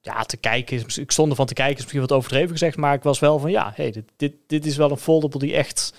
ja, 0.00 0.22
te 0.22 0.36
kijken. 0.36 0.86
is 0.86 0.98
Ik 0.98 1.10
stond 1.10 1.30
ervan 1.30 1.46
te 1.46 1.54
kijken, 1.54 1.74
is 1.74 1.80
misschien 1.80 2.00
wat 2.00 2.12
overdreven 2.12 2.50
gezegd, 2.50 2.76
maar 2.76 2.94
ik 2.94 3.02
was 3.02 3.18
wel 3.18 3.38
van, 3.38 3.50
ja, 3.50 3.72
hey, 3.74 3.90
dit, 3.90 4.04
dit, 4.16 4.32
dit 4.46 4.66
is 4.66 4.76
wel 4.76 4.90
een 4.90 4.96
foldable 4.96 5.38
die 5.38 5.54
echt, 5.54 5.92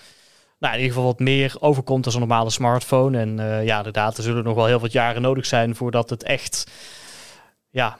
nou, 0.58 0.74
in 0.74 0.80
ieder 0.80 0.94
geval 0.94 1.10
wat 1.10 1.20
meer 1.20 1.56
overkomt 1.58 2.04
als 2.04 2.14
een 2.14 2.20
normale 2.20 2.50
smartphone. 2.50 3.18
En 3.18 3.38
eh, 3.38 3.64
ja, 3.64 3.76
inderdaad, 3.76 4.16
er 4.16 4.22
zullen 4.22 4.44
nog 4.44 4.54
wel 4.54 4.66
heel 4.66 4.80
wat 4.80 4.92
jaren 4.92 5.22
nodig 5.22 5.46
zijn 5.46 5.74
voordat 5.74 6.10
het 6.10 6.22
echt, 6.22 6.70
ja, 7.70 7.98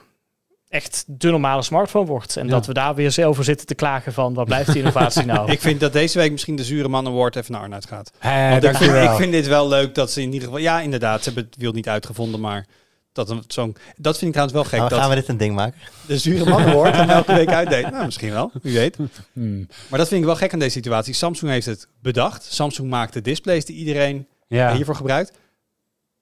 echt 0.69 1.05
de 1.07 1.31
normale 1.31 1.63
smartphone 1.63 2.07
wordt. 2.07 2.37
En 2.37 2.45
Ja. 2.45 2.51
dat 2.51 2.67
we 2.67 2.73
daar 2.73 2.95
weer 2.95 3.05
eens 3.05 3.19
over 3.21 3.45
zitten 3.45 3.67
te 3.67 3.75
klagen 3.75 4.13
van, 4.13 4.35
wat 4.35 4.47
blijft 4.47 4.67
die 4.73 4.79
innovatie 4.79 5.25
nou? 5.35 5.51
Ik 5.53 5.61
vind 5.61 5.81
dat 5.81 5.93
deze 5.93 6.19
week 6.19 6.31
misschien 6.31 6.57
de 6.57 6.65
Zure 6.65 6.89
Man 6.89 7.07
Award 7.07 7.37
even 7.37 7.53
naar 7.53 7.61
Arnoud 7.61 7.87
gaat. 7.87 8.13
Hey, 8.19 8.51
Want 8.51 8.65
ik, 8.65 8.77
vind, 8.77 8.93
ik 9.05 9.11
vind 9.11 9.33
dit 9.33 9.47
wel 9.47 9.69
leuk 9.69 9.95
dat 9.95 10.11
ze 10.11 10.21
in 10.23 10.33
ieder 10.33 10.49
geval... 10.49 10.59
Ja, 10.63 10.81
inderdaad, 10.81 11.19
ze 11.23 11.25
hebben 11.31 11.45
het 11.51 11.57
wiel 11.61 11.73
niet 11.73 11.89
uitgevonden, 11.89 12.41
maar... 12.41 12.67
Dat, 13.13 13.31
een- 13.31 13.45
zo'n, 13.49 13.77
dat 13.97 14.19
vind 14.19 14.37
ik 14.37 14.43
trouwens 14.43 14.53
wel 14.53 14.65
gek. 14.65 14.79
Nou, 14.79 14.89
dat 14.91 14.99
gaan 14.99 15.09
we 15.09 15.15
dit 15.15 15.29
een 15.29 15.37
ding 15.37 15.55
maken? 15.55 15.79
de 16.07 16.19
Zure 16.19 16.51
Man 16.51 16.63
Award 16.63 16.95
hem 16.97 17.09
elke 17.21 17.35
week 17.35 17.49
uitdeelt. 17.49 17.91
Nou, 17.93 18.05
misschien 18.05 18.31
wel. 18.31 18.51
Wie 18.63 18.75
weet. 18.79 18.97
Hmm. 19.33 19.67
Maar 19.89 19.99
dat 19.99 20.09
vind 20.09 20.21
ik 20.21 20.27
wel 20.27 20.37
gek 20.37 20.53
aan 20.53 20.59
deze 20.59 20.71
situatie. 20.73 21.15
Samsung 21.15 21.51
heeft 21.51 21.67
het 21.67 21.89
bedacht. 22.03 22.45
Samsung 22.45 22.91
maakt 22.91 23.13
de 23.13 23.21
displays 23.21 23.65
die 23.65 23.77
iedereen 23.77 24.27
Ja. 24.47 24.75
hiervoor 24.75 24.95
gebruikt. 24.97 25.33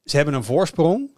Ze 0.04 0.16
hebben 0.16 0.34
een 0.34 0.44
voorsprong 0.44 1.10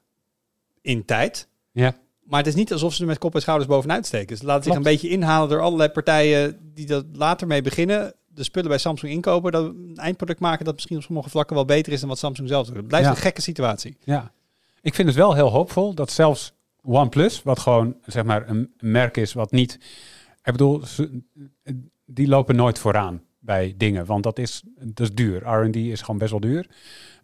in 0.81 1.05
tijd. 1.05 1.49
Ja. 1.73 1.95
Maar 2.29 2.39
het 2.39 2.49
is 2.49 2.55
niet 2.55 2.73
alsof 2.73 2.95
ze 2.95 3.01
er 3.01 3.07
met 3.07 3.19
kop 3.19 3.35
en 3.35 3.41
schouders 3.41 3.71
bovenuit 3.71 4.07
steken. 4.07 4.37
Ze 4.37 4.45
laten 4.45 4.65
zich 4.65 4.75
een 4.75 4.83
beetje 4.83 5.09
inhalen 5.09 5.49
door 5.49 5.61
allerlei 5.61 5.89
partijen 5.91 6.59
die 6.75 6.87
dat 6.87 7.05
later 7.13 7.47
mee 7.47 7.63
beginnen. 7.63 8.13
de 8.35 8.45
spullen 8.45 8.69
bij 8.69 8.79
Samsung 8.79 9.13
inkopen, 9.13 9.53
dat 9.53 9.65
een 9.65 9.93
eindproduct 9.97 10.41
maken 10.41 10.65
dat 10.65 10.75
misschien 10.75 10.97
op 10.97 11.03
sommige 11.03 11.31
vlakken 11.31 11.57
wel 11.57 11.65
beter 11.65 11.93
is 11.93 12.01
dan 12.01 12.09
wat 12.09 12.19
Samsung 12.19 12.49
zelf 12.49 12.67
doet. 12.67 12.77
Het 12.77 12.87
blijft 12.89 13.07
Ja. 13.07 13.13
een 13.13 13.19
gekke 13.21 13.41
situatie. 13.41 13.97
Ja, 14.05 14.33
ik 14.83 14.95
vind 14.95 15.09
het 15.09 15.17
wel 15.17 15.35
heel 15.35 15.49
hoopvol 15.49 15.95
dat 15.95 16.11
zelfs 16.11 16.53
OnePlus, 16.83 17.43
wat 17.43 17.59
gewoon 17.59 17.97
zeg 18.07 18.25
maar 18.25 18.49
een 18.49 18.73
merk 18.81 19.17
is 19.17 19.33
wat 19.33 19.51
niet, 19.51 19.75
ik 20.43 20.53
bedoel, 20.53 20.83
die 22.07 22.29
lopen 22.29 22.57
nooit 22.57 22.79
vooraan 22.79 23.23
bij 23.39 23.75
dingen, 23.77 24.05
want 24.07 24.23
dat 24.23 24.39
is, 24.39 24.63
dat 24.79 25.01
is 25.01 25.15
duur. 25.15 25.47
R&D 25.49 25.77
is 25.77 26.01
gewoon 26.01 26.19
best 26.19 26.31
wel 26.31 26.41
duur. 26.41 26.67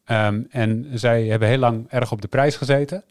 Ehm, 0.05 0.43
en 0.51 0.87
zij 0.95 1.25
hebben 1.27 1.49
heel 1.49 1.59
lang 1.59 1.87
erg 1.89 2.13
op 2.13 2.21
de 2.21 2.29
prijs 2.29 2.57
gezeten. 2.57 3.05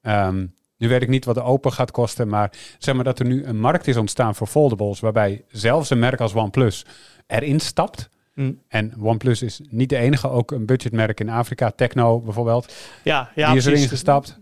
Ehm, 0.00 0.46
nu 0.76 0.88
weet 0.88 1.02
ik 1.02 1.08
niet 1.08 1.24
wat 1.24 1.34
de 1.34 1.42
open 1.42 1.72
gaat 1.72 1.90
kosten, 1.90 2.28
maar 2.28 2.50
zeg 2.78 2.94
maar 2.94 3.04
dat 3.04 3.18
er 3.18 3.26
nu 3.26 3.44
een 3.44 3.60
markt 3.60 3.86
is 3.86 3.96
ontstaan 3.96 4.34
voor 4.34 4.46
foldables, 4.46 5.00
waarbij 5.00 5.44
zelfs 5.48 5.90
een 5.90 5.98
merk 5.98 6.20
als 6.20 6.34
OnePlus 6.34 6.84
erin 7.26 7.60
stapt. 7.60 8.08
Mm. 8.34 8.60
En 8.68 8.94
OnePlus 9.00 9.42
is 9.42 9.60
niet 9.68 9.88
de 9.88 9.96
enige, 9.96 10.30
ook 10.30 10.50
een 10.50 10.66
budgetmerk 10.66 11.20
in 11.20 11.28
Afrika, 11.28 11.70
Techno 11.70 12.20
bijvoorbeeld. 12.20 12.74
Ja, 13.02 13.30
ja 13.34 13.48
die 13.48 13.56
is 13.56 13.66
erin 13.66 13.88
gestapt. 13.88 14.38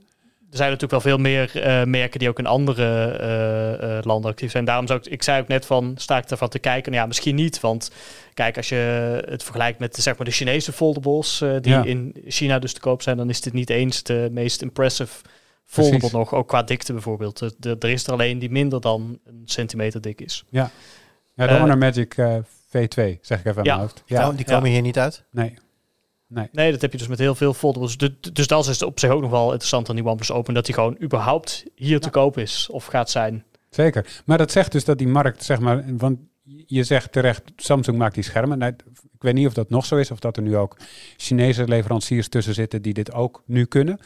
Er 0.50 0.58
zijn 0.58 0.70
natuurlijk 0.70 1.04
wel 1.04 1.12
veel 1.12 1.22
meer 1.22 1.62
eh, 1.62 1.84
merken 1.84 2.18
die 2.18 2.28
ook 2.28 2.38
in 2.38 2.46
andere 2.46 3.04
eh, 3.20 3.98
eh, 3.98 4.04
landen 4.04 4.30
actief 4.30 4.50
zijn. 4.50 4.64
Daarom 4.64 4.86
zou 4.86 4.98
ik, 4.98 5.06
ik 5.06 5.22
zei 5.22 5.40
ook 5.40 5.48
net 5.48 5.66
van, 5.66 5.92
sta 5.96 6.16
ik 6.18 6.30
ervan 6.30 6.48
te 6.48 6.58
kijken? 6.58 6.90
Nou 6.90 7.02
ja, 7.02 7.08
misschien 7.08 7.34
niet, 7.34 7.60
want 7.60 7.90
kijk, 8.34 8.56
als 8.56 8.68
je 8.68 8.76
het 9.28 9.42
vergelijkt 9.42 9.78
met 9.78 9.96
zeg 9.96 10.16
maar, 10.16 10.26
de 10.26 10.32
Chinese 10.32 10.72
foldables 10.72 11.38
die 11.60 11.72
Ja. 11.72 11.84
in 11.84 12.14
China 12.26 12.58
dus 12.58 12.72
te 12.72 12.80
koop 12.80 13.02
zijn, 13.02 13.16
dan 13.16 13.28
is 13.28 13.40
dit 13.40 13.52
niet 13.52 13.70
eens 13.70 14.02
de 14.02 14.28
meest 14.32 14.62
impressive 14.62 15.14
foldable 15.72 15.98
Precies. 15.98 16.16
nog, 16.18 16.34
ook 16.34 16.48
qua 16.48 16.62
dikte 16.62 16.92
bijvoorbeeld. 16.92 17.40
Er- 17.40 17.84
is 17.88 18.06
er 18.06 18.12
alleen 18.12 18.38
die 18.38 18.50
minder 18.50 18.80
dan 18.80 19.18
een 19.24 19.42
centimeter 19.44 20.00
dik 20.00 20.20
is. 20.20 20.44
Ja, 20.50 20.70
de 21.34 21.44
Eh, 21.44 21.60
Honor 21.60 21.78
Magic 21.78 22.16
eh, 22.16 22.36
V2, 22.66 23.18
zeg 23.20 23.38
ik 23.38 23.44
even 23.46 23.56
aan 23.56 23.64
ja. 23.64 23.76
mijn 23.76 23.78
hoofd. 23.78 24.02
Die, 24.06 24.16
Ja, 24.16 24.22
komen, 24.22 24.36
die 24.36 24.46
komen 24.46 24.70
hier 24.70 24.82
niet 24.82 24.98
uit. 24.98 25.24
nee. 25.30 25.54
Nee. 26.26 26.48
Nee, 26.52 26.70
dat 26.72 26.80
heb 26.80 26.92
je 26.92 26.98
dus 26.98 27.06
met 27.08 27.18
heel 27.18 27.34
veel 27.34 27.54
foldables. 27.54 27.96
Du- 27.96 28.16
Dus 28.32 28.46
dat 28.46 28.66
is 28.66 28.82
op 28.82 28.98
zich 28.98 29.10
ook 29.10 29.20
nog 29.20 29.30
wel 29.30 29.44
interessant 29.50 29.88
aan 29.88 29.96
die 29.96 30.04
OnePlus 30.04 30.30
Open, 30.30 30.54
dat 30.54 30.64
die 30.66 30.74
gewoon 30.74 30.96
überhaupt 31.02 31.64
hier 31.74 32.00
te 32.00 32.10
koop 32.10 32.38
is 32.38 32.68
of 32.70 32.86
gaat 32.86 33.10
zijn. 33.10 33.44
Zeker. 33.70 34.22
Maar 34.24 34.38
dat 34.38 34.50
zegt 34.50 34.72
dus 34.72 34.84
dat 34.84 34.98
die 34.98 35.08
markt, 35.08 35.44
zeg 35.44 35.60
maar, 35.60 35.84
want 35.96 36.18
je 36.66 36.84
zegt 36.84 37.12
terecht, 37.12 37.42
Samsung 37.56 37.98
maakt 37.98 38.14
die 38.14 38.24
schermen. 38.24 38.62
Ik 38.62 38.82
weet 39.18 39.34
niet 39.34 39.46
of 39.46 39.52
dat 39.54 39.70
nog 39.70 39.84
zo 39.86 39.96
is, 39.96 40.10
of 40.10 40.18
dat 40.18 40.36
er 40.36 40.42
nu 40.42 40.56
ook 40.56 40.76
Chinese 41.16 41.64
leveranciers 41.68 42.28
tussen 42.28 42.54
zitten 42.54 42.82
die 42.82 42.92
dit 42.94 43.12
ook 43.12 43.42
nu 43.46 43.64
kunnen. 43.64 43.98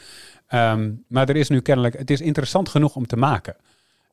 Ehm, 0.47 0.91
maar 1.07 1.29
er 1.29 1.35
is 1.35 1.49
nu 1.49 1.59
kennelijk, 1.59 1.97
het 1.97 2.09
is 2.09 2.21
interessant 2.21 2.69
genoeg 2.69 2.95
om 2.95 3.07
te 3.07 3.17
maken. 3.17 3.55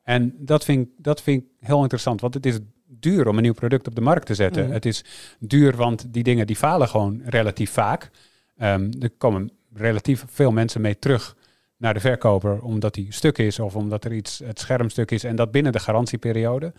En 0.03 0.35
dat 0.37 0.65
vind, 0.65 0.87
ik, 0.87 0.93
dat 0.97 1.21
vind 1.21 1.41
ik 1.41 1.47
heel 1.59 1.81
interessant, 1.81 2.21
want 2.21 2.33
het 2.33 2.45
is 2.45 2.59
duur 2.87 3.27
om 3.27 3.35
een 3.35 3.43
nieuw 3.43 3.53
product 3.53 3.87
op 3.87 3.95
de 3.95 4.01
markt 4.01 4.25
te 4.25 4.35
zetten. 4.35 4.63
Mhm. 4.63 4.73
Het 4.73 4.85
is 4.85 5.03
duur, 5.39 5.75
want 5.75 6.13
die 6.13 6.23
dingen 6.23 6.47
die 6.47 6.55
falen 6.55 6.87
gewoon 6.87 7.21
relatief 7.25 7.71
vaak. 7.71 8.09
Ehm, 8.57 8.91
er 8.99 9.09
komen 9.17 9.51
relatief 9.73 10.25
veel 10.27 10.51
mensen 10.51 10.81
mee 10.81 10.99
terug 10.99 11.35
naar 11.77 11.93
de 11.93 11.99
verkoper 11.99 12.61
omdat 12.61 12.93
die 12.93 13.13
stuk 13.13 13.37
is 13.37 13.59
of 13.59 13.75
omdat 13.75 14.05
er 14.05 14.13
iets 14.13 14.39
het 14.39 14.59
schermstuk 14.59 15.11
is 15.11 15.23
en 15.23 15.35
dat 15.35 15.51
binnen 15.51 15.71
de 15.71 15.79
garantieperiode. 15.79 16.73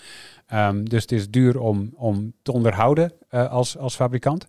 Ehm, 0.47 0.85
dus 0.85 1.03
het 1.03 1.13
is 1.13 1.31
duur 1.31 1.61
om, 1.61 1.93
om 1.95 2.33
te 2.43 2.53
onderhouden 2.53 3.13
eh, 3.29 3.51
als, 3.51 3.79
als 3.79 3.95
fabrikant. 3.95 4.47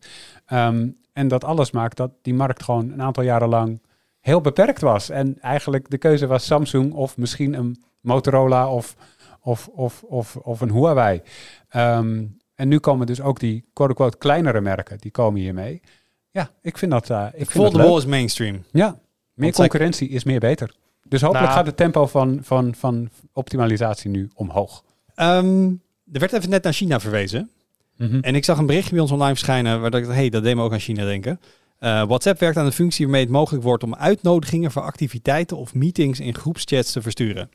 En 1.14 1.28
dat 1.28 1.44
alles 1.44 1.72
maakt 1.72 1.98
dat 1.98 2.12
die 2.22 2.34
markt 2.34 2.64
gewoon 2.64 2.92
een 2.92 3.02
aantal 3.02 3.24
jaren 3.24 3.50
lang 3.50 3.80
heel 4.28 4.42
beperkt 4.42 4.82
was. 4.82 5.10
En 5.10 5.40
eigenlijk 5.40 5.90
de 5.90 5.98
keuze 5.98 6.28
was 6.28 6.46
Samsung 6.46 6.94
of 6.94 7.18
misschien 7.18 7.54
een 7.54 7.84
Motorola 8.02 8.72
of, 8.72 8.96
of, 9.42 9.68
of, 9.68 10.04
of, 10.04 10.36
of 10.36 10.62
een 10.62 10.72
Huawei. 10.72 11.22
Ehm, 11.70 12.26
en 12.56 12.68
nu 12.68 12.80
komen 12.80 13.08
dus 13.08 13.22
ook 13.22 13.40
die 13.40 13.66
quote-unquote 13.74 14.18
kleinere 14.18 14.62
merken, 14.62 14.98
die 14.98 15.12
komen 15.12 15.42
hiermee. 15.42 15.82
Ja, 16.32 16.50
ik 16.62 16.78
vind 16.78 16.92
dat, 16.92 17.10
eh 17.10 17.26
ik 17.34 17.52
vind 17.52 17.74
dat 17.74 17.98
is 17.98 18.06
mainstream. 18.06 18.64
Ja, 18.72 19.00
meer 19.34 19.54
concurrentie 19.54 20.10
is 20.10 20.24
meer 20.24 20.40
beter. 20.40 20.76
Dus 21.04 21.22
hopelijk 21.22 21.46
Nou. 21.46 21.58
gaat 21.58 21.68
het 21.68 21.78
tempo 21.78 22.08
van, 22.08 22.40
van, 22.44 22.76
van 22.76 23.10
optimalisatie 23.34 24.10
nu 24.10 24.30
omhoog. 24.34 24.84
Ehm, 25.16 25.70
er 26.12 26.20
werd 26.20 26.34
even 26.34 26.50
net 26.50 26.64
naar 26.64 26.74
China 26.74 27.00
verwezen. 27.00 27.50
Mhm. 27.98 28.20
En 28.20 28.36
ik 28.36 28.46
zag 28.46 28.58
een 28.58 28.66
berichtje 28.66 28.92
bij 28.92 29.02
ons 29.02 29.12
online 29.12 29.34
verschijnen 29.34 29.82
waar 29.82 29.94
ik 29.94 30.04
dacht, 30.04 30.16
hey, 30.16 30.30
dat 30.30 30.44
deed 30.44 30.56
me 30.56 30.62
ook 30.62 30.74
aan 30.74 30.80
China 30.80 31.06
denken. 31.06 31.40
Eh, 31.80 32.04
WhatsApp 32.04 32.40
werkt 32.40 32.58
aan 32.58 32.66
een 32.66 32.72
functie 32.72 33.06
waarmee 33.06 33.24
het 33.24 33.32
mogelijk 33.32 33.64
wordt 33.64 33.84
om 33.84 33.96
uitnodigingen 33.96 34.72
voor 34.72 34.82
activiteiten 34.82 35.58
of 35.58 35.74
meetings 35.74 36.20
in 36.20 36.36
groepschats 36.36 36.92
te 36.92 37.02
versturen. 37.02 37.50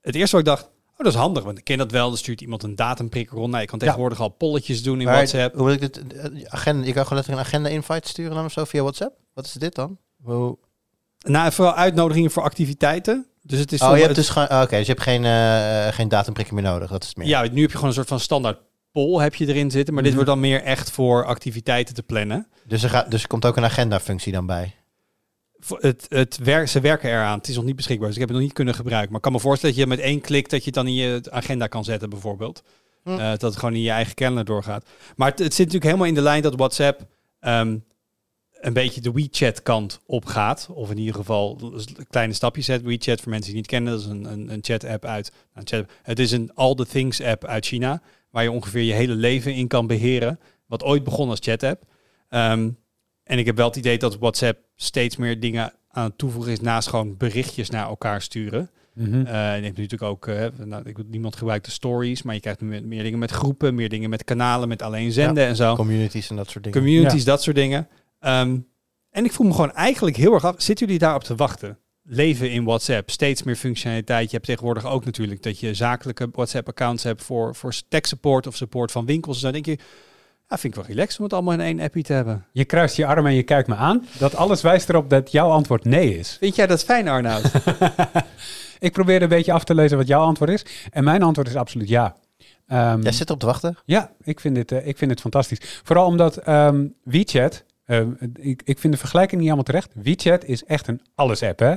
Het 0.00 0.14
eerste 0.14 0.36
wat 0.36 0.46
ik 0.46 0.52
dacht, 0.52 0.64
oh 0.64 0.96
dat 0.96 1.06
is 1.06 1.14
handig, 1.14 1.44
want 1.44 1.58
ik 1.58 1.64
ken 1.64 1.78
dat 1.78 1.90
wel. 1.90 2.08
Dan 2.08 2.18
stuurt 2.18 2.40
iemand 2.40 2.62
een 2.62 2.76
datumprikker 2.76 3.36
rond. 3.36 3.48
Nou, 3.50 3.60
je 3.62 3.68
kan 3.68 3.78
tegenwoordig 3.78 4.20
al 4.20 4.28
polletjes 4.28 4.82
doen 4.82 4.98
in 5.00 5.04
Maar 5.04 5.14
WhatsApp. 5.14 5.54
Hoe 5.54 5.62
moet 5.62 5.72
ik 5.72 5.80
dit, 5.80 6.12
eh, 6.16 6.24
agenda, 6.48 6.86
je 6.86 6.92
kan 6.92 7.02
gewoon 7.02 7.18
letterlijk 7.18 7.28
een 7.48 7.54
agenda-invite 7.54 8.08
sturen 8.08 8.34
dan 8.34 8.44
of 8.44 8.52
zo 8.52 8.64
via 8.64 8.80
WhatsApp? 8.82 9.16
Wat 9.34 9.44
is 9.44 9.52
dit 9.52 9.74
dan? 9.74 9.98
Nou, 11.18 11.52
vooral 11.52 11.74
uitnodigingen 11.74 12.30
voor 12.30 12.42
activiteiten. 12.42 13.26
Dus 13.42 13.58
het 13.58 13.72
is 13.72 13.80
Oh, 13.80 13.86
je 13.88 13.94
hebt 13.94 14.06
het- 14.06 14.16
dus 14.16 14.28
gewoon, 14.28 14.48
oh, 14.48 14.60
oké, 14.62 14.76
dus 14.76 14.86
je 14.86 14.92
hebt 14.92 15.02
geen, 15.04 15.24
eh 15.24 15.88
geen 15.94 16.08
datumprikker 16.08 16.54
meer 16.54 16.62
nodig. 16.62 16.90
Dat 16.90 17.02
is 17.02 17.08
het 17.08 17.16
meer. 17.16 17.26
Ja, 17.26 17.42
nu 17.42 17.60
heb 17.60 17.70
je 17.70 17.74
gewoon 17.74 17.88
een 17.88 17.94
soort 17.94 18.08
van 18.08 18.20
standaard 18.20 18.58
poll 18.94 19.22
heb 19.22 19.34
je 19.34 19.46
erin 19.46 19.70
zitten. 19.70 19.94
Maar 19.94 20.02
dit 20.02 20.12
Mhm. 20.12 20.24
wordt 20.24 20.40
dan 20.40 20.48
meer 20.50 20.62
echt 20.62 20.90
voor 20.90 21.24
activiteiten 21.24 21.94
te 21.94 22.02
plannen. 22.02 22.48
Dus, 22.66 22.82
er 22.82 22.90
gaat, 22.90 23.10
dus 23.10 23.22
er 23.22 23.28
komt 23.28 23.44
ook 23.44 23.56
een 23.56 23.64
agenda-functie 23.64 24.32
dan 24.32 24.46
bij. 24.46 24.74
Voor 25.58 25.78
Het, 25.80 26.06
het 26.08 26.38
werk, 26.38 26.68
ze 26.68 26.80
werken 26.80 27.10
eraan. 27.10 27.38
Het 27.38 27.48
is 27.48 27.56
nog 27.56 27.64
niet 27.64 27.76
beschikbaar, 27.76 28.06
dus 28.06 28.14
ik 28.16 28.20
heb 28.20 28.28
het 28.28 28.38
nog 28.38 28.46
niet 28.46 28.56
kunnen 28.56 28.74
gebruiken. 28.74 29.08
Maar 29.08 29.16
ik 29.16 29.22
kan 29.24 29.32
me 29.32 29.40
voorstellen 29.40 29.74
dat 29.74 29.84
je 29.84 29.90
met 29.90 30.00
één 30.00 30.20
klik 30.20 30.48
dat 30.50 30.58
je 30.58 30.64
het 30.64 30.74
dan 30.74 30.86
in 30.86 30.94
je 30.94 31.20
agenda 31.30 31.66
kan 31.66 31.84
zetten, 31.84 32.10
bijvoorbeeld. 32.10 32.62
Hm. 33.02 33.10
Eh, 33.10 33.18
dat 33.18 33.42
het 33.42 33.56
gewoon 33.56 33.74
in 33.74 33.80
je 33.80 33.90
eigen 33.90 34.14
calendar 34.14 34.44
doorgaat. 34.44 34.84
Maar 35.16 35.30
het, 35.30 35.38
het 35.38 35.54
zit 35.54 35.58
natuurlijk 35.66 35.84
helemaal 35.84 36.06
in 36.06 36.14
de 36.14 36.20
lijn 36.22 36.42
dat 36.42 36.54
WhatsApp 36.56 37.06
ehm, 37.40 37.76
een 38.60 38.72
beetje 38.72 39.00
de 39.00 39.12
WeChat-kant 39.12 40.00
opgaat. 40.06 40.68
Of 40.70 40.90
in 40.90 40.98
ieder 40.98 41.14
geval 41.14 41.72
kleine 42.10 42.32
stapjes 42.32 42.64
zet. 42.64 42.82
WeChat, 42.82 43.20
voor 43.20 43.30
mensen 43.30 43.52
die 43.52 43.60
het 43.60 43.70
niet 43.70 43.80
kennen, 43.80 43.92
dat 43.92 44.00
is 44.00 44.06
een, 44.06 44.32
een, 44.32 44.52
een 44.52 44.62
chat-app 44.62 45.04
uit... 45.04 45.32
Nou, 45.54 45.66
chat, 45.66 45.84
het 46.02 46.18
is 46.18 46.32
een 46.32 46.50
All 46.54 46.74
the 46.74 46.86
Things-app 46.86 47.44
uit 47.44 47.66
China, 47.66 48.02
waar 48.34 48.42
je 48.42 48.50
ongeveer 48.50 48.82
je 48.82 48.92
hele 48.92 49.14
leven 49.14 49.54
in 49.54 49.68
kan 49.68 49.86
beheren. 49.86 50.40
Wat 50.66 50.82
ooit 50.82 51.04
begon 51.04 51.28
als 51.28 51.38
chat-app. 51.42 51.82
Ehm, 52.28 52.70
en 53.24 53.38
ik 53.38 53.46
heb 53.46 53.56
wel 53.56 53.66
het 53.66 53.76
idee 53.76 53.98
dat 53.98 54.18
WhatsApp 54.18 54.58
steeds 54.76 55.16
meer 55.16 55.40
dingen 55.40 55.72
aan 55.88 56.04
het 56.04 56.18
toevoegen 56.18 56.52
is 56.52 56.60
naast 56.60 56.88
gewoon 56.88 57.16
berichtjes 57.16 57.70
naar 57.70 57.88
elkaar 57.88 58.22
sturen. 58.22 58.70
En 59.24 59.56
je 59.56 59.64
hebt 59.64 59.76
natuurlijk 59.76 60.02
ook, 60.02 60.26
eh, 60.26 60.46
nou, 60.64 60.88
ik, 60.88 60.98
niemand 61.06 61.36
gebruikt 61.36 61.64
de 61.64 61.70
stories, 61.70 62.22
maar 62.22 62.34
je 62.34 62.40
krijgt 62.40 62.60
nu 62.60 62.68
meer, 62.68 62.84
meer 62.84 63.02
dingen 63.02 63.18
met 63.18 63.30
groepen, 63.30 63.74
meer 63.74 63.88
dingen 63.88 64.10
met 64.10 64.24
kanalen, 64.24 64.68
met 64.68 64.82
alleen 64.82 65.12
zenden 65.12 65.46
en 65.46 65.56
zo. 65.56 65.74
Communities 65.74 66.30
en 66.30 66.36
dat 66.36 66.50
soort 66.50 66.64
dingen. 66.64 66.78
Communities, 66.78 67.24
dat 67.24 67.42
soort 67.42 67.56
dingen. 67.56 67.88
Ehm, 68.20 68.58
en 69.10 69.24
ik 69.24 69.32
voel 69.32 69.46
me 69.46 69.52
gewoon 69.52 69.72
eigenlijk 69.72 70.16
heel 70.16 70.32
erg 70.32 70.44
af. 70.44 70.54
Zitten 70.58 70.86
jullie 70.86 71.00
daarop 71.00 71.24
te 71.24 71.34
wachten? 71.34 71.78
Leven 72.06 72.50
in 72.50 72.64
WhatsApp, 72.64 73.10
steeds 73.10 73.42
meer 73.42 73.56
functionaliteit. 73.56 74.24
Je 74.24 74.34
hebt 74.36 74.46
tegenwoordig 74.46 74.86
ook 74.86 75.04
natuurlijk 75.04 75.42
dat 75.42 75.58
je 75.58 75.74
zakelijke 75.74 76.28
WhatsApp-accounts 76.32 77.02
hebt 77.02 77.22
voor, 77.22 77.54
voor 77.54 77.74
tech 77.88 78.06
support 78.06 78.46
of 78.46 78.56
support 78.56 78.92
van 78.92 79.06
winkels. 79.06 79.34
Dus 79.34 79.42
dan 79.42 79.52
denk 79.52 79.66
je, 79.66 79.78
ja, 80.48 80.58
vind 80.58 80.76
ik 80.76 80.84
wel 80.84 80.94
relaxed 80.94 81.18
om 81.18 81.24
het 81.24 81.32
allemaal 81.32 81.54
in 81.54 81.60
één 81.60 81.80
appje 81.80 82.02
te 82.02 82.12
hebben. 82.12 82.44
Je 82.52 82.64
kruist 82.64 82.96
je 82.96 83.06
armen 83.06 83.30
en 83.30 83.36
je 83.36 83.42
kijkt 83.42 83.68
me 83.68 83.74
aan. 83.74 84.06
Dat 84.18 84.34
alles 84.34 84.62
wijst 84.62 84.88
erop 84.88 85.10
dat 85.10 85.32
jouw 85.32 85.50
antwoord 85.50 85.84
nee 85.84 86.18
is. 86.18 86.36
Vind 86.40 86.56
jij 86.56 86.66
dat 86.66 86.84
fijn, 86.84 87.08
Arnoud? 87.08 87.42
Ik 88.78 88.92
probeer 88.92 89.22
een 89.22 89.28
beetje 89.28 89.52
af 89.52 89.64
te 89.64 89.74
lezen 89.74 89.96
wat 89.96 90.06
jouw 90.06 90.22
antwoord 90.22 90.50
is. 90.50 90.64
En 90.90 91.04
mijn 91.04 91.22
antwoord 91.22 91.48
is 91.48 91.56
absoluut 91.56 91.88
ja. 91.88 92.16
Ehm, 92.66 93.02
Jij 93.02 93.12
zit 93.12 93.30
op 93.30 93.40
te 93.40 93.46
wachten? 93.46 93.76
Ja, 93.84 94.12
ik 94.22 94.40
vind 94.40 94.54
dit, 94.54 94.72
eh, 94.72 94.86
ik 94.86 94.98
vind 94.98 95.10
dit 95.10 95.20
fantastisch. 95.20 95.80
Vooral 95.82 96.06
omdat 96.06 96.36
ehm, 96.36 96.86
WeChat, 97.02 97.64
ehm, 97.86 98.10
ik, 98.34 98.62
ik 98.64 98.78
vind 98.78 98.92
de 98.92 98.98
vergelijking 98.98 99.40
niet 99.40 99.50
helemaal 99.50 99.64
terecht. 99.64 99.92
WeChat 100.02 100.44
is 100.44 100.64
echt 100.64 100.88
een 100.88 101.00
alles-app, 101.14 101.58
hè? 101.58 101.74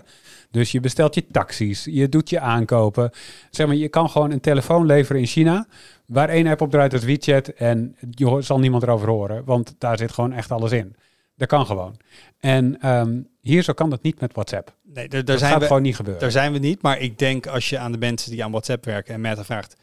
Dus 0.51 0.71
je 0.71 0.79
bestelt 0.79 1.15
je 1.15 1.27
taxis, 1.31 1.83
je 1.83 2.09
doet 2.09 2.29
je 2.29 2.39
aankopen. 2.39 3.11
Zeg 3.49 3.67
maar, 3.67 3.75
je 3.75 3.89
kan 3.89 4.09
gewoon 4.09 4.31
een 4.31 4.39
telefoon 4.39 4.85
leveren 4.85 5.21
in 5.21 5.27
China, 5.27 5.67
waar 6.05 6.29
één 6.29 6.47
app 6.47 6.61
op 6.61 6.71
draait 6.71 6.93
als 6.93 7.03
WeChat 7.03 7.47
en 7.47 7.95
je 8.11 8.41
zal 8.41 8.59
niemand 8.59 8.83
erover 8.83 9.09
horen, 9.09 9.45
want 9.45 9.75
daar 9.77 9.97
zit 9.97 10.11
gewoon 10.11 10.33
echt 10.33 10.51
alles 10.51 10.71
in. 10.71 10.95
Dat 11.35 11.47
kan 11.47 11.65
gewoon. 11.65 11.97
En 12.39 12.79
ehm, 12.81 13.21
hier 13.41 13.63
zo 13.63 13.73
kan 13.73 13.89
dat 13.89 14.01
niet 14.01 14.19
met 14.19 14.33
WhatsApp. 14.33 14.75
Nee, 14.83 14.93
daar, 14.93 15.07
daar 15.09 15.23
Dat 15.23 15.39
zijn 15.39 15.51
gaat 15.51 15.61
we, 15.61 15.67
gewoon 15.67 15.81
niet 15.81 15.95
gebeuren. 15.95 16.21
Daar 16.21 16.31
zijn 16.31 16.51
we 16.51 16.59
niet, 16.59 16.81
maar 16.81 16.99
ik 16.99 17.19
denk 17.19 17.47
als 17.47 17.69
je 17.69 17.77
aan 17.77 17.91
de 17.91 17.97
mensen 17.97 18.31
die 18.31 18.43
aan 18.43 18.51
WhatsApp 18.51 18.85
werken 18.85 19.13
en 19.13 19.21
Meta 19.21 19.43
vraagt, 19.43 19.75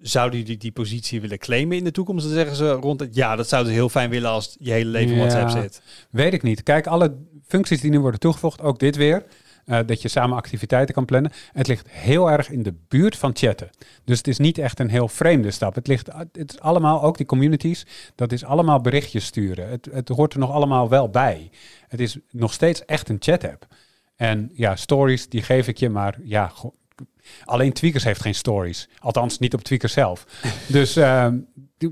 zouden 0.00 0.38
jullie 0.38 0.56
die 0.56 0.72
positie 0.72 1.20
willen 1.20 1.38
claimen 1.38 1.76
in 1.76 1.84
de 1.84 1.90
toekomst? 1.90 2.24
Dan 2.24 2.34
zeggen 2.34 2.56
ze 2.56 2.70
rond 2.72 3.00
het, 3.00 3.14
ja, 3.14 3.36
dat 3.36 3.48
zouden 3.48 3.72
ze 3.72 3.78
heel 3.78 3.88
fijn 3.88 4.10
willen 4.10 4.30
als 4.30 4.56
je 4.58 4.70
hele 4.72 4.90
leven 4.90 5.16
in. 5.16 5.18
WhatsApp 5.18 5.50
zit. 5.50 5.82
Weet 6.10 6.32
ik 6.32 6.42
niet. 6.42 6.62
Kijk, 6.62 6.86
alle 6.86 7.16
functies 7.46 7.80
die 7.80 7.90
nu 7.90 8.00
worden 8.00 8.20
toegevoegd, 8.20 8.60
ook 8.60 8.78
dit 8.78 8.96
weer. 8.96 9.24
eh, 9.64 9.78
dat 9.86 10.02
je 10.02 10.08
samen 10.08 10.36
activiteiten 10.36 10.94
kan 10.94 11.04
plannen. 11.04 11.32
Het 11.52 11.66
ligt 11.66 11.90
heel 11.90 12.30
erg 12.30 12.50
in 12.50 12.62
de 12.62 12.74
buurt 12.88 13.16
van 13.16 13.30
chatten. 13.34 13.70
Dus 14.04 14.18
het 14.18 14.28
is 14.28 14.38
niet 14.38 14.58
echt 14.58 14.78
een 14.80 14.88
heel 14.90 15.08
vreemde 15.08 15.50
stap. 15.50 15.74
Het, 15.74 15.86
ligt, 15.86 16.08
het 16.32 16.52
is 16.52 16.60
allemaal, 16.60 17.02
ook 17.02 17.16
die 17.16 17.26
communities, 17.26 17.86
dat 18.14 18.32
is 18.32 18.44
allemaal 18.44 18.80
berichtjes 18.80 19.24
sturen. 19.24 19.68
Het, 19.68 19.88
het 19.92 20.08
hoort 20.08 20.32
er 20.32 20.38
nog 20.38 20.50
allemaal 20.50 20.88
wel 20.88 21.08
bij. 21.08 21.50
Het 21.88 22.00
is 22.00 22.18
nog 22.30 22.52
steeds 22.52 22.84
echt 22.84 23.08
een 23.08 23.16
chat-app. 23.20 23.66
En 24.16 24.50
ja, 24.54 24.76
stories, 24.76 25.28
die 25.28 25.42
geef 25.42 25.68
ik 25.68 25.76
je, 25.78 25.88
maar 25.88 26.18
ja, 26.22 26.52
alleen 27.44 27.72
Tweakers 27.72 28.04
heeft 28.04 28.20
geen 28.20 28.34
stories. 28.34 28.88
Althans, 28.98 29.38
niet 29.38 29.54
op 29.54 29.62
Tweakers 29.62 29.92
zelf. 29.92 30.26
dus, 30.68 30.96
ehm, 30.96 31.38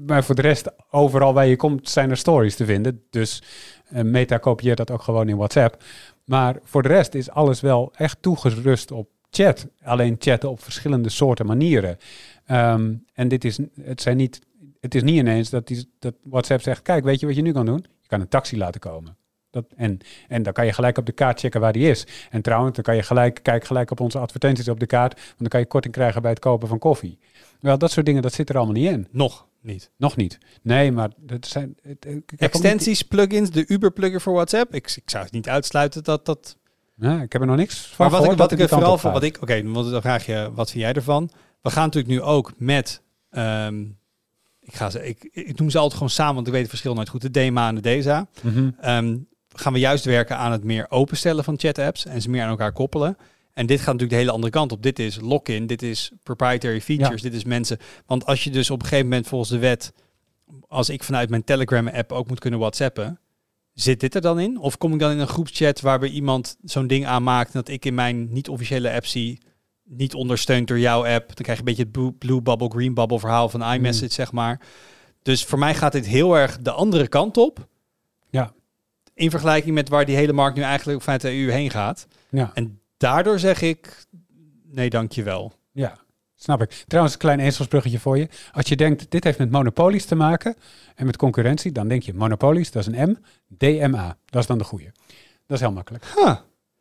maar 0.07 0.25
voor 0.25 0.35
de 0.35 0.43
rest, 0.43 0.71
overal 0.91 1.35
waar 1.35 1.47
je 1.47 1.57
komt, 1.57 1.89
zijn 1.89 2.11
er 2.11 2.17
stories 2.17 2.57
te 2.57 2.65
vinden. 2.65 3.03
Dus 3.11 3.43
eh, 3.89 4.03
Meta 4.03 4.39
kopieert 4.39 4.77
dat 4.77 4.91
ook 4.91 5.03
gewoon 5.03 5.29
in 5.29 5.37
WhatsApp. 5.37 5.83
Maar 6.25 6.59
voor 6.63 6.83
de 6.83 6.89
rest 6.89 7.15
is 7.15 7.31
alles 7.31 7.61
wel 7.61 7.93
echt 7.97 8.23
toegerust 8.23 8.91
op 8.91 9.09
chat. 9.31 9.67
Alleen 9.83 10.17
chatten 10.19 10.51
op 10.51 10.63
verschillende 10.63 11.09
soorten 11.09 11.47
manieren. 11.47 11.99
Ehm, 12.47 12.95
en 13.13 13.29
dit 13.29 13.45
is, 13.45 13.59
het, 13.83 14.03
zijn 14.03 14.17
niet, 14.17 14.41
het 14.81 14.95
is 14.95 15.03
niet 15.03 15.17
ineens 15.17 15.51
dat, 15.51 15.67
die, 15.67 15.91
dat 15.99 16.15
WhatsApp 16.23 16.63
zegt: 16.63 16.83
Kijk, 16.83 17.05
weet 17.05 17.21
je 17.21 17.27
wat 17.27 17.37
je 17.37 17.43
nu 17.43 17.53
kan 17.53 17.67
doen? 17.67 17.85
Je 18.01 18.09
kan 18.09 18.21
een 18.21 18.29
taxi 18.29 18.57
laten 18.57 18.81
komen. 18.81 19.17
Dat, 19.51 19.65
en, 19.77 19.99
en 20.29 20.43
dan 20.43 20.53
kan 20.53 20.67
je 20.67 20.73
gelijk 20.73 20.99
op 20.99 21.07
de 21.07 21.13
kaart 21.13 21.41
checken 21.41 21.61
waar 21.61 21.73
die 21.73 21.89
is. 21.91 22.07
En 22.31 22.43
trouwens, 22.43 22.75
dan 22.75 22.85
kan 22.85 22.97
je 22.97 23.03
gelijk, 23.03 23.41
kijk 23.43 23.65
gelijk 23.65 23.91
op 23.91 24.01
onze 24.01 24.19
advertenties 24.19 24.69
op 24.69 24.81
de 24.81 24.87
kaart. 24.87 25.15
Want 25.15 25.39
dan 25.39 25.49
kan 25.49 25.61
je 25.61 25.67
korting 25.67 25.95
krijgen 25.95 26.23
bij 26.23 26.31
het 26.31 26.41
kopen 26.41 26.69
van 26.69 26.79
koffie. 26.79 27.19
Wel, 27.61 27.79
dat 27.79 27.91
soort 27.91 28.07
dingen, 28.07 28.23
dat 28.23 28.33
zit 28.33 28.49
er 28.49 28.57
allemaal 28.57 28.75
niet 28.75 28.91
in. 28.91 29.09
Nog 29.11 29.47
niet. 29.61 29.91
Nog 29.97 30.17
niet. 30.17 30.39
Nee, 30.63 30.93
maar 30.93 31.11
dat 31.17 31.47
zijn. 31.47 31.77
Niet- 31.83 32.23
Extensies, 32.37 33.03
plugins, 33.03 33.51
de 33.51 33.65
Uber 33.69 33.91
plugger 33.93 34.21
voor 34.21 34.33
WhatsApp. 34.33 34.75
Ik, 34.75 34.93
ik 34.97 35.11
zou 35.11 35.25
het 35.25 35.33
niet 35.33 35.49
uitsluiten 35.49 36.05
dat 36.05 36.27
dat 36.27 36.57
Ja, 36.95 37.23
ik 37.23 37.33
heb 37.33 37.41
er 37.41 37.47
nog 37.47 37.57
niks 37.57 37.87
van 37.87 38.11
Maar 38.11 38.21
wat 38.21 38.31
ik, 38.33 38.39
wat 38.39 38.53
ik 38.53 38.59
er 38.61 38.69
vooral 38.69 38.99
voor, 38.99 39.13
wat 39.13 39.23
ik, 39.23 39.39
oké, 39.43 39.63
want 39.71 39.91
dan 39.91 40.01
vraag 40.01 40.27
je, 40.27 40.51
wat 40.55 40.71
vind 40.71 40.83
jij 40.83 40.93
ervan? 40.93 41.31
We 41.63 41.71
gaan 41.71 41.85
natuurlijk 41.85 42.15
nu 42.15 42.23
ook 42.23 42.53
met, 42.57 43.03
ehm, 43.31 43.81
ik, 44.61 44.75
ga 44.75 44.91
ze, 44.91 45.07
ik, 45.07 45.29
ik 45.33 45.59
noem 45.59 45.71
ze 45.71 45.77
altijd 45.77 45.95
gewoon 45.95 46.11
samen, 46.11 46.35
want 46.35 46.47
ik 46.47 46.53
weet 46.53 46.61
het 46.63 46.71
verschil 46.71 46.95
nooit 46.95 47.09
goed, 47.09 47.21
de 47.23 47.31
DMA 47.31 47.69
en 47.69 47.75
de 47.75 47.81
DESA. 47.81 48.29
Gaan 49.55 49.73
we 49.73 49.79
juist 49.79 50.05
werken 50.05 50.37
aan 50.37 50.53
het 50.53 50.65
meer 50.65 50.87
openstellen 50.91 51.45
van 51.45 51.59
chat-apps 51.59 52.05
en 52.07 52.23
ze 52.23 52.31
meer 52.31 52.43
aan 52.43 52.49
elkaar 52.49 52.73
koppelen. 52.73 53.17
En 53.53 53.67
dit 53.67 53.79
gaat 53.79 53.87
natuurlijk 53.87 54.11
de 54.13 54.17
hele 54.17 54.31
andere 54.31 54.53
kant 54.53 54.73
op. 54.73 54.83
Dit 54.83 54.99
is 54.99 55.21
lock-in, 55.21 55.67
dit 55.67 55.83
is 55.83 56.13
proprietary 56.23 56.81
features, 56.81 57.23
dit 57.23 57.35
is 57.35 57.45
mensen. 57.45 57.79
Want 58.07 58.27
als 58.27 58.45
je 58.45 58.51
dus 58.51 58.71
op 58.71 58.81
een 58.81 58.87
gegeven 58.87 59.09
moment 59.09 59.27
volgens 59.27 59.51
de 59.51 59.59
wet, 59.59 59.93
als 60.69 60.89
ik 60.89 61.03
vanuit 61.03 61.31
mijn 61.31 61.45
Telegram-app 61.45 62.13
ook 62.13 62.29
moet 62.29 62.41
kunnen 62.41 62.59
WhatsAppen, 62.59 63.21
zit 63.73 64.01
dit 64.01 64.15
er 64.15 64.21
dan 64.21 64.41
in? 64.41 64.59
Of 64.59 64.79
kom 64.79 64.93
ik 64.93 64.99
dan 64.99 65.11
in 65.11 65.19
een 65.19 65.27
groepschat 65.27 65.81
waarbij 65.81 66.09
iemand 66.09 66.57
zo'n 66.63 66.87
ding 66.87 67.07
aanmaakt 67.07 67.53
dat 67.53 67.69
ik 67.69 67.85
in 67.85 67.95
mijn 67.95 68.33
niet-officiële 68.33 68.93
app 68.93 69.07
zie, 69.07 69.43
niet 69.85 70.15
ondersteund 70.15 70.69
door 70.69 70.79
jouw 70.79 71.07
app. 71.07 71.27
Dan 71.27 71.45
krijg 71.45 71.59
je 71.59 71.59
een 71.59 71.65
beetje 71.65 71.83
het 71.83 71.93
blue, 71.93 72.13
blue 72.13 72.43
bubble, 72.43 72.69
green 72.69 72.95
bubble 72.95 73.19
verhaal 73.19 73.49
van 73.49 73.73
iMessage, 73.73 74.13
zeg 74.13 74.33
maar. 74.33 74.61
Dus 75.23 75.45
voor 75.45 75.59
mij 75.59 75.75
gaat 75.75 75.93
dit 75.93 76.07
heel 76.07 76.37
erg 76.37 76.59
de 76.59 76.71
andere 76.71 77.09
kant 77.09 77.37
op. 77.37 77.67
In 79.19 79.31
vergelijking 79.31 79.75
met 79.75 79.89
waar 79.89 80.05
die 80.05 80.17
hele 80.17 80.33
markt 80.33 80.57
nu 80.57 80.63
eigenlijk 80.63 81.03
vanuit 81.03 81.21
de 81.21 81.31
EU 81.31 81.51
heen 81.51 81.71
gaat. 81.71 82.07
Ja. 82.29 82.51
En 82.55 82.81
daardoor 82.97 83.39
zeg 83.39 83.63
ik, 83.63 84.07
nee 84.65 84.91
dankjewel. 84.91 85.53
Ja, 85.73 85.99
snap 86.35 86.63
ik. 86.63 86.85
Trouwens, 86.87 87.15
een 87.15 87.21
klein 87.21 87.41
ezelsbruggetje 87.41 87.99
voor 87.99 88.19
je. 88.19 88.29
Als 88.53 88.69
je 88.69 88.77
denkt, 88.77 89.11
dit 89.11 89.25
heeft 89.25 89.39
met 89.39 89.51
monopolies 89.51 90.05
te 90.05 90.15
maken 90.15 90.57
en 90.95 91.07
met 91.07 91.17
concurrentie, 91.17 91.73
dan 91.73 91.89
denk 91.89 92.03
je 92.03 92.15
monopolies, 92.15 92.71
dat 92.71 92.87
is 92.89 92.95
een 92.95 93.11
M. 93.11 93.17
DMA, 93.49 94.17
dat 94.25 94.41
is 94.41 94.47
dan 94.47 94.59
de 94.59 94.65
goede. 94.65 94.93
Dat 95.47 95.57
is 95.57 95.61
heel 95.61 95.73
makkelijk. 95.73 96.05
Huh. 96.17 96.37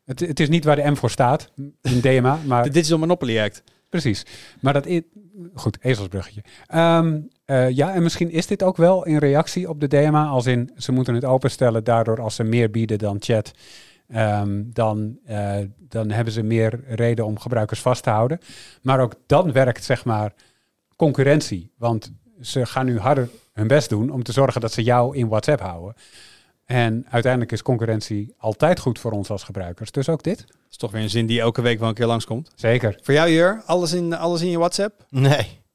Het, 0.06 0.20
het 0.20 0.40
is 0.40 0.50
niet 0.50 0.64
waar 0.64 0.76
de 0.76 0.92
M 0.92 0.96
voor 0.96 1.10
staat, 1.10 1.52
in 1.82 2.02
DMA, 2.02 2.40
maar 2.46 2.64
De 2.68 2.70
Digital 2.70 2.98
Monopoly 2.98 3.40
Act. 3.40 3.64
precies. 3.90 4.26
Maar 4.60 4.74
dat 4.74 4.86
is... 4.86 5.02
Goed, 5.54 5.78
ezelsbruggetje. 5.82 6.44
Eh, 7.48 7.70
ja, 7.70 7.94
en 7.94 8.04
misschien 8.04 8.32
is 8.32 8.48
dit 8.48 8.64
ook 8.64 8.78
wel 8.78 9.06
in 9.06 9.18
reactie 9.18 9.70
op 9.70 9.80
de 9.80 9.88
DMA, 9.88 10.26
als 10.26 10.46
in 10.46 10.72
ze 10.78 10.92
moeten 10.92 11.14
het 11.14 11.26
openstellen, 11.26 11.84
daardoor 11.84 12.22
als 12.22 12.36
ze 12.36 12.44
meer 12.44 12.72
bieden 12.72 12.98
dan 12.98 13.18
chat, 13.20 13.52
ehm, 14.08 14.64
dan, 14.66 15.18
eh, 15.26 15.58
dan 15.80 16.12
hebben 16.12 16.34
ze 16.34 16.44
meer 16.44 16.80
reden 16.88 17.26
om 17.26 17.40
gebruikers 17.40 17.82
vast 17.82 18.04
te 18.04 18.10
houden. 18.10 18.40
Maar 18.82 19.00
ook 19.00 19.14
dan 19.26 19.52
werkt 19.52 19.84
zeg 19.84 20.06
maar 20.06 20.34
concurrentie, 20.96 21.72
want 21.78 22.12
ze 22.42 22.66
gaan 22.66 22.86
nu 22.86 23.00
harder 23.00 23.30
hun 23.54 23.68
best 23.68 23.90
doen 23.90 24.10
om 24.10 24.24
te 24.24 24.32
zorgen 24.32 24.62
dat 24.62 24.72
ze 24.72 24.84
jou 24.84 25.18
in 25.18 25.28
WhatsApp 25.28 25.62
houden. 25.62 25.96
En 26.66 27.06
uiteindelijk 27.10 27.52
is 27.52 27.62
concurrentie 27.62 28.34
altijd 28.38 28.80
goed 28.80 29.00
voor 29.00 29.12
ons 29.12 29.30
als 29.30 29.44
gebruikers. 29.44 29.92
Dus 29.92 30.10
ook 30.10 30.24
dit. 30.24 30.38
Dat 30.48 30.58
is 30.70 30.78
toch 30.78 30.92
weer 30.92 31.02
een 31.02 31.10
zin 31.10 31.26
die 31.26 31.40
elke 31.40 31.62
week 31.62 31.80
wel 31.80 31.90
een 31.90 31.96
keer 31.96 32.06
langskomt. 32.06 32.52
Zeker. 32.56 33.00
Voor 33.02 33.14
jou, 33.14 33.30
Jur, 33.30 33.62
alles 33.66 33.94
in, 33.94 34.14
alles 34.14 34.42
in 34.42 34.50
je 34.50 34.58
WhatsApp? 34.58 35.06
Nee. 35.10 35.66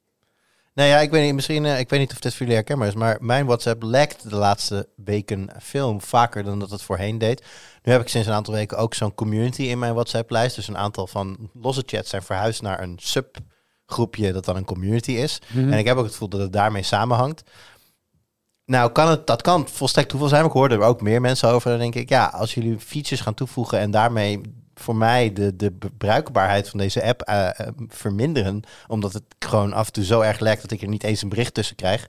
Nee, 0.75 0.89
ja, 0.89 0.99
ik 0.99 1.11
weet 1.11 1.25
niet, 1.25 1.35
misschien, 1.35 1.65
eh, 1.65 1.79
ik 1.79 1.89
weet 1.89 2.01
niet 2.01 2.13
of 2.13 2.19
dit 2.19 2.33
voor 2.33 2.41
jullie 2.41 2.55
herkenbaar 2.55 2.89
is, 2.89 2.95
maar 2.95 3.17
mijn 3.21 3.47
WhatsApp 3.47 3.83
lekt 3.83 4.31
de 4.31 4.37
laatste 4.37 4.89
weken 4.97 5.49
veel 5.59 6.01
vaker 6.01 6.45
dan 6.45 6.59
dat 6.59 6.71
het 6.71 6.83
voorheen 6.83 7.19
deed. 7.19 7.45
Nu 7.83 7.93
heb 7.93 8.01
ik 8.01 8.09
sinds 8.09 8.29
een 8.29 8.35
aantal 8.35 8.55
weken 8.55 8.79
ook 8.79 8.95
zo'n 8.95 9.15
community 9.15 9.63
in 9.63 9.79
mijn 9.79 9.95
WhatsApp-lijst. 9.95 10.57
Dus 10.57 10.69
een 10.69 10.77
aantal 10.77 11.07
van 11.07 11.51
losse 11.53 11.83
chats 11.87 12.11
zijn 12.11 12.23
verhuisd 12.23 12.63
naar 12.63 12.81
een 12.81 12.99
subgroepje 13.01 14.33
dat 14.33 14.45
dan 14.45 14.57
een 14.57 14.65
community 14.65 15.13
is. 15.13 15.39
Mhm. 15.53 15.73
En 15.73 15.79
ik 15.79 15.87
heb 15.87 15.97
ook 15.97 16.05
het 16.05 16.13
gevoel 16.13 16.29
dat 16.29 16.41
het 16.41 16.53
daarmee 16.53 16.83
samenhangt. 16.83 17.43
Nou, 18.65 18.93
kan 18.93 19.09
het, 19.09 19.27
dat 19.27 19.43
kan 19.43 19.69
volstrekt 19.69 20.09
toeval 20.09 20.29
zijn. 20.29 20.41
maar 20.41 20.51
Ik 20.51 20.57
hoorde 20.57 20.75
er 20.75 20.81
ook 20.81 21.01
meer 21.01 21.21
mensen 21.21 21.49
over. 21.49 21.71
Dan 21.71 21.79
denk 21.79 21.95
ik, 21.95 22.09
ja, 22.09 22.27
als 22.27 22.55
jullie 22.55 22.81
features 22.81 23.21
gaan 23.21 23.35
toevoegen 23.35 23.79
en 23.79 23.91
daarmee 23.91 24.41
voor 24.83 24.97
mij 24.97 25.33
de, 25.33 25.57
de 25.57 25.73
bruikbaarheid 25.99 26.69
van 26.69 26.79
deze 26.79 27.03
app 27.03 27.23
eh, 27.23 27.49
eh, 27.49 27.69
verminderen, 27.89 28.63
omdat 28.87 29.13
het 29.13 29.23
gewoon 29.39 29.73
af 29.73 29.87
en 29.87 29.93
toe 29.93 30.05
zo 30.05 30.21
erg 30.21 30.39
lekt 30.41 30.63
dat 30.63 30.71
ik 30.71 30.83
er 30.83 30.89
niet 30.89 31.05
eens 31.05 31.23
een 31.23 31.29
bericht 31.29 31.55
tussen 31.55 31.77
krijg, 31.77 32.07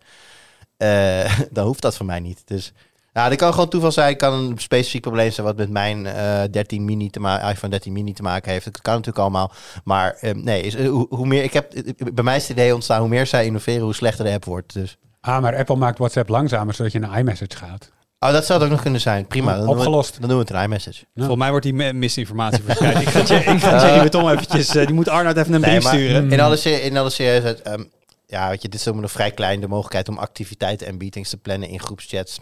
eh, 0.78 1.40
dan 1.52 1.66
hoeft 1.66 1.82
dat 1.82 1.98
voor 1.98 2.06
mij 2.06 2.20
niet. 2.20 2.42
Dus 2.46 2.74
nou, 3.14 3.30
dit 3.30 3.38
kan 3.38 3.54
gewoon 3.54 3.70
toeval 3.70 3.92
zijn. 3.92 4.10
Het 4.10 4.18
kan 4.18 4.34
een 4.34 4.58
specifiek 4.58 5.02
probleem 5.02 5.32
zijn 5.32 5.46
wat 5.46 5.58
met 5.58 5.70
mijn 5.70 6.06
eh 6.06 6.44
13 6.52 6.86
mini 6.86 7.10
te 7.10 7.20
iPhone 7.20 7.70
13 7.70 7.94
mini 7.94 8.14
te 8.14 8.22
maken 8.22 8.52
heeft. 8.52 8.66
Dat 8.66 8.82
kan 8.82 8.94
natuurlijk 8.94 9.24
allemaal. 9.24 9.52
Maar 9.84 10.18
nee, 10.34 10.62
is, 10.62 10.86
hoe, 10.86 11.28
meer 11.28 11.44
ik 11.44 11.54
heb, 11.54 11.74
bij 12.14 12.24
mij 12.24 12.36
is 12.36 12.48
het 12.48 12.58
idee 12.58 12.74
ontstaan, 12.74 13.00
hoe 13.00 13.10
meer 13.10 13.28
zij 13.28 13.46
innoveren, 13.46 13.82
hoe 13.82 13.94
slechter 13.94 14.26
de 14.26 14.32
app 14.32 14.46
wordt. 14.46 14.74
Dus. 14.74 14.98
Ah, 15.22 15.42
maar 15.42 15.56
Apple 15.56 15.76
maakt 15.76 15.98
WhatsApp 15.98 16.30
langzamer, 16.30 16.74
zodat 16.74 16.92
je 16.92 17.00
naar 17.00 17.20
iMessage 17.20 17.58
gaat. 17.58 17.92
Oh, 18.24 18.32
dat 18.32 18.46
zou 18.46 18.60
het 18.60 18.68
ook 18.68 18.74
nog 18.74 18.82
kunnen 18.82 19.02
zijn. 19.02 19.28
Prima. 19.28 19.52
Dan 19.52 19.60
doen 19.60 19.70
we- 19.70 19.76
Opgelost. 19.76 20.20
Dan 20.20 20.30
doen 20.30 20.38
we 20.38 20.44
het 20.44 20.54
een 20.54 20.64
iMessage. 20.64 21.04
Volgens 21.16 21.38
mij 21.38 21.50
wordt 21.50 21.66
die 21.66 21.74
misinformatie 21.94 22.64
verspreid. 22.64 23.02
ik 23.02 23.08
ga, 23.10 23.24
ga 23.58 23.80
Thierry 23.80 24.02
Beton 24.04 24.30
eventjes, 24.32 24.76
eh, 24.76 24.86
die 24.86 24.96
moet 24.96 25.10
Arnoud 25.10 25.38
even 25.38 25.54
een 25.54 25.62
Nee, 25.62 25.78
brief 25.78 25.88
sturen. 25.88 26.32
In 26.32 26.40
alle, 26.40 26.56
ser- 26.56 26.84
in 26.84 26.98
alle 26.98 27.10
serieusheid, 27.10 27.62
ehm, 27.62 27.84
ja, 28.28 28.50
weet 28.50 28.62
je, 28.62 28.70
dit 28.70 28.80
is 28.80 28.86
nog 28.86 29.12
vrij 29.12 29.32
klein, 29.32 29.62
de 29.62 29.68
mogelijkheid 29.68 30.10
om 30.10 30.18
activiteiten 30.18 30.88
en 30.88 30.98
meetings 30.98 31.30
te 31.30 31.38
plannen 31.38 31.70
in 31.70 31.80
groepschats. 31.80 32.40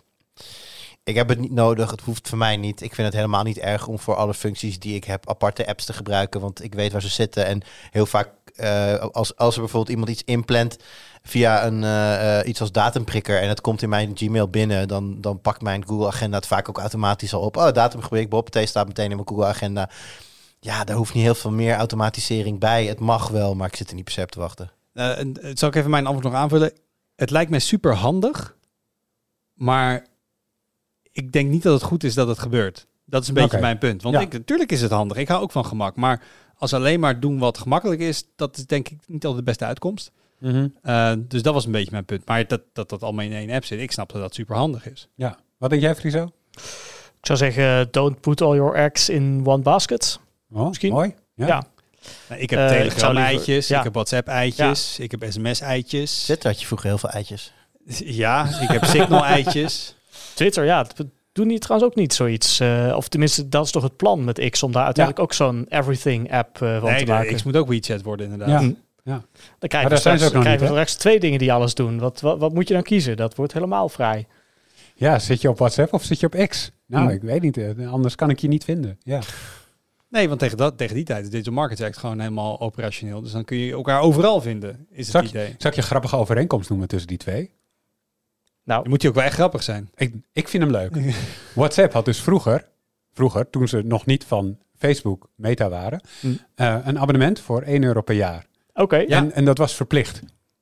Ik 1.04 1.16
heb 1.16 1.30
het 1.30 1.39
niet 1.39 1.52
nodig, 1.52 1.91
het 1.91 2.02
hoeft 2.02 2.30
voor 2.30 2.38
mij 2.38 2.58
niet. 2.58 2.82
Ik 2.82 2.95
vind 2.95 3.08
het 3.08 3.16
helemaal 3.16 3.43
niet 3.43 3.58
erg 3.58 3.88
om 3.88 3.99
voor 3.99 4.16
alle 4.16 4.34
functies 4.34 4.80
die 4.80 4.95
ik 4.95 5.04
heb 5.04 5.30
aparte 5.30 5.68
apps 5.68 5.86
te 5.86 5.93
gebruiken, 5.93 6.41
want 6.41 6.64
ik 6.64 6.74
weet 6.74 6.91
waar 6.91 7.02
ze 7.02 7.10
zitten. 7.10 7.45
En 7.45 7.62
heel 7.91 8.06
vaak, 8.06 8.30
eh, 8.56 8.95
als, 8.95 9.36
als 9.36 9.56
er 9.56 9.62
bijvoorbeeld 9.62 9.91
iemand 9.91 10.10
iets 10.10 10.24
inplant 10.26 10.78
via 11.24 11.66
een, 11.66 11.84
eh, 11.84 12.39
eh, 12.39 12.47
iets 12.47 12.62
als 12.62 12.72
datumprikker 12.72 13.41
en 13.41 13.49
het 13.49 13.62
komt 13.62 13.82
in 13.82 13.89
mijn 13.89 14.12
Gmail 14.18 14.49
binnen, 14.49 14.88
dan, 14.88 15.22
dan 15.22 15.41
pakt 15.41 15.62
mijn 15.62 15.88
Google 15.88 16.08
Agenda 16.08 16.38
het 16.38 16.47
vaak 16.47 16.70
ook 16.70 16.78
automatisch 16.78 17.34
al 17.34 17.41
op. 17.41 17.58
Oh, 17.58 17.72
datumgebruik, 17.72 18.30
Bob, 18.30 18.58
staat 18.64 18.88
meteen 18.88 19.10
in 19.10 19.16
mijn 19.16 19.28
Google 19.28 19.45
Agenda. 19.45 19.89
Ja, 20.64 20.84
daar 20.84 20.95
hoeft 20.95 21.14
niet 21.14 21.24
heel 21.24 21.36
veel 21.36 21.52
meer 21.52 21.76
automatisering 21.76 22.60
bij. 22.60 22.86
Het 22.86 22.99
mag 22.99 23.28
wel, 23.28 23.56
maar 23.56 23.68
ik 23.68 23.76
zit 23.76 23.89
er 23.89 23.95
niet 23.95 24.04
per 24.04 24.14
se 24.14 24.22
op 24.22 24.32
te 24.32 24.39
wachten. 24.39 24.72
En, 24.93 25.41
eh, 25.41 25.52
zal 25.54 25.70
ik 25.70 25.76
even 25.76 25.89
mijn 25.89 26.06
antwoord 26.06 26.26
nog 26.26 26.41
aanvullen? 26.41 26.74
Het 27.16 27.30
lijkt 27.30 27.49
mij 27.49 27.60
super 27.60 27.95
handig, 27.95 28.56
maar 29.54 30.06
ik 31.12 31.32
denk 31.32 31.49
niet 31.49 31.64
dat 31.64 31.74
het 31.74 31.84
goed 31.84 32.03
is 32.03 32.14
dat 32.14 32.28
het 32.28 32.39
gebeurt. 32.39 32.88
Dat 33.05 33.22
is 33.22 33.28
een 33.28 33.34
beetje 33.34 33.59
mijn 33.59 33.78
punt. 33.78 34.01
Want 34.01 34.16
Ja. 34.16 34.22
ik, 34.22 34.32
natuurlijk 34.34 34.72
is 34.72 34.82
het 34.82 34.91
handig. 34.91 35.18
Ik 35.18 35.28
hou 35.28 35.41
ook 35.41 35.51
van 35.51 35.66
gemak. 35.66 35.95
Maar 35.95 36.24
als 36.57 36.74
alleen 36.74 36.99
maar 36.99 37.20
doen 37.20 37.39
wat 37.39 37.57
gemakkelijk 37.57 38.01
is, 38.01 38.24
dat 38.36 38.57
is 38.57 38.66
denk 38.66 38.89
ik 38.89 38.97
niet 39.07 39.26
altijd 39.26 39.45
de 39.45 39.49
beste 39.49 39.66
uitkomst. 39.66 40.12
Eh, 40.82 41.14
dus 41.18 41.41
dat 41.41 41.53
was 41.53 41.66
een 41.66 41.72
beetje 41.72 41.91
mijn 41.91 42.05
punt. 42.05 42.26
Maar 42.26 42.47
dat 42.47 42.62
dat, 42.74 42.89
dat 42.89 43.03
allemaal 43.03 43.26
in 43.26 43.34
één 43.34 43.49
app 43.49 43.66
zit, 43.66 43.80
ik 43.80 43.91
snap 43.91 44.12
dat 44.12 44.22
dat 44.22 44.34
super 44.34 44.55
handig 44.55 44.89
is. 44.89 45.07
Ja. 45.16 45.38
Wat 45.57 45.70
denk 45.70 45.82
jij, 45.82 45.95
Friso? 45.95 46.32
Ik 47.20 47.28
zou 47.28 47.38
zeggen, 47.38 47.88
don't 47.91 48.20
put 48.22 48.41
all 48.41 48.55
your 48.55 48.76
eggs 48.76 49.09
in 49.09 49.41
one 49.45 49.62
basket. 49.62 50.20
Oh, 50.51 50.68
Misschien. 50.68 50.91
Mooi. 50.91 51.14
Ja. 51.36 51.47
Ja. 51.47 51.64
Nou, 52.30 52.41
ik 52.41 52.49
heb 52.49 52.59
Eh, 52.59 52.68
Telegram-eitjes, 52.68 53.68
ja. 53.68 53.78
ik 53.78 53.84
heb 53.84 53.93
WhatsApp-eitjes, 53.93 54.99
ik 54.99 55.12
heb 55.12 55.26
SMS-eitjes. 55.30 56.24
Twitter 56.24 56.49
had 56.51 56.59
je 56.59 56.66
vroeger 56.66 56.88
heel 56.88 56.97
veel 56.97 57.09
eitjes. 57.09 57.53
Ja, 58.05 58.59
ik 58.62 58.70
heb 58.70 58.84
Signal-eitjes. 58.86 59.95
Twitter, 60.34 60.66
ja. 60.66 60.86
Doen 61.32 61.48
die 61.48 61.60
trouwens 61.60 61.92
ook 61.92 61.98
niet 61.98 62.14
zoiets? 62.14 62.60
eh, 62.60 62.94
of 62.96 63.08
tenminste, 63.08 63.50
dat 63.50 63.66
is 63.66 63.72
toch 63.72 63.84
het 63.84 63.98
plan 63.98 64.24
met 64.24 64.50
X, 64.50 64.64
om 64.64 64.72
daar 64.72 64.86
uiteindelijk 64.86 65.26
ook 65.26 65.34
zo'n 65.34 65.66
everything-app 65.70 66.62
eh, 66.62 66.80
van 66.80 66.90
Nee, 66.90 67.00
te 67.00 67.06
de 67.06 67.12
maken. 67.12 67.36
X 67.36 67.44
moet 67.44 67.56
ook 67.58 67.68
WeChat 67.68 68.02
worden 68.02 68.32
inderdaad. 68.32 68.62
Ja. 68.62 68.68
Hm. 68.68 68.74
Ja. 69.04 69.14
Dan 69.14 69.24
Maar 69.60 69.70
krijgen 69.70 69.90
daar 69.90 69.98
we 69.98 70.04
zijn 70.04 70.20
ze 70.20 70.26
straks, 70.26 70.26
ook 70.26 70.34
nog 70.34 70.42
krijgen 70.44 70.62
niet, 70.62 70.72
straks 70.72 70.94
twee 70.96 71.20
dingen 71.20 71.40
die 71.40 71.54
alles 71.54 71.74
doen. 71.74 72.00
Wat, 72.00 72.22
wat, 72.22 72.40
wat 72.40 72.54
moet 72.54 72.68
je 72.68 72.74
dan 72.74 72.84
kiezen? 72.84 73.18
Dat 73.18 73.36
wordt 73.36 73.54
helemaal 73.54 73.90
vrij. 73.90 74.28
Ja, 74.96 75.20
zit 75.20 75.42
je 75.42 75.50
op 75.50 75.58
WhatsApp 75.58 75.94
of 75.94 76.04
zit 76.04 76.20
je 76.20 76.26
op 76.26 76.46
X? 76.48 76.72
Nou, 76.86 77.06
Hm. 77.08 77.12
ik 77.14 77.22
weet 77.22 77.42
niet. 77.42 77.58
eh, 77.58 77.92
Anders 77.92 78.16
kan 78.16 78.30
ik 78.30 78.40
je 78.40 78.48
niet 78.48 78.64
vinden. 78.64 78.98
Ja. 79.04 79.20
Nee, 80.10 80.28
want 80.28 80.40
tegen, 80.40 80.58
dat, 80.58 80.78
tegen 80.78 80.96
die 80.96 81.04
tijd 81.04 81.24
is 81.24 81.30
Digital 81.30 81.54
Markets 81.54 81.82
Act 81.82 81.98
gewoon 81.98 82.20
helemaal 82.20 82.60
operationeel. 82.60 83.22
Dus 83.22 83.32
dan 83.32 83.44
kun 83.46 83.58
je 83.58 83.72
elkaar 83.72 84.02
overal 84.02 84.42
vinden, 84.42 84.88
is 84.90 85.14
het 85.14 85.26
idee. 85.26 85.56
Zal 85.58 85.70
ik 85.70 85.76
je 85.76 85.82
een 85.82 85.88
grappige 85.88 86.16
overeenkomst 86.16 86.70
noemen 86.70 86.88
tussen 86.88 87.08
die 87.08 87.18
twee? 87.18 87.52
Nou, 88.64 88.82
Dan 88.82 88.89
moet 88.91 89.01
je 89.01 89.07
ook 89.07 89.14
wel 89.16 89.24
echt 89.24 89.34
grappig 89.34 89.64
zijn. 89.64 89.89
Ik, 89.95 90.14
ik 90.32 90.47
vind 90.47 90.64
hem 90.64 90.72
leuk. 90.72 91.14
WhatsApp 91.55 91.93
had 91.93 92.05
dus 92.05 92.22
vroeger, 92.22 92.68
vroeger, 93.14 93.49
toen 93.49 93.68
ze 93.68 93.82
nog 93.82 94.05
niet 94.05 94.24
van 94.24 94.57
Facebook, 94.78 95.30
Meta 95.36 95.70
waren, 95.70 96.01
Hm. 96.20 96.28
eh, 96.55 96.78
een 96.84 96.99
abonnement 96.99 97.39
voor 97.39 97.62
1 97.62 97.84
euro 97.84 98.01
per 98.01 98.16
jaar. 98.16 98.45
Oké, 98.74 98.95
ja. 98.97 99.18
En, 99.18 99.32
en 99.32 99.45
dat 99.45 99.57
was 99.57 99.76
verplicht. 99.76 100.22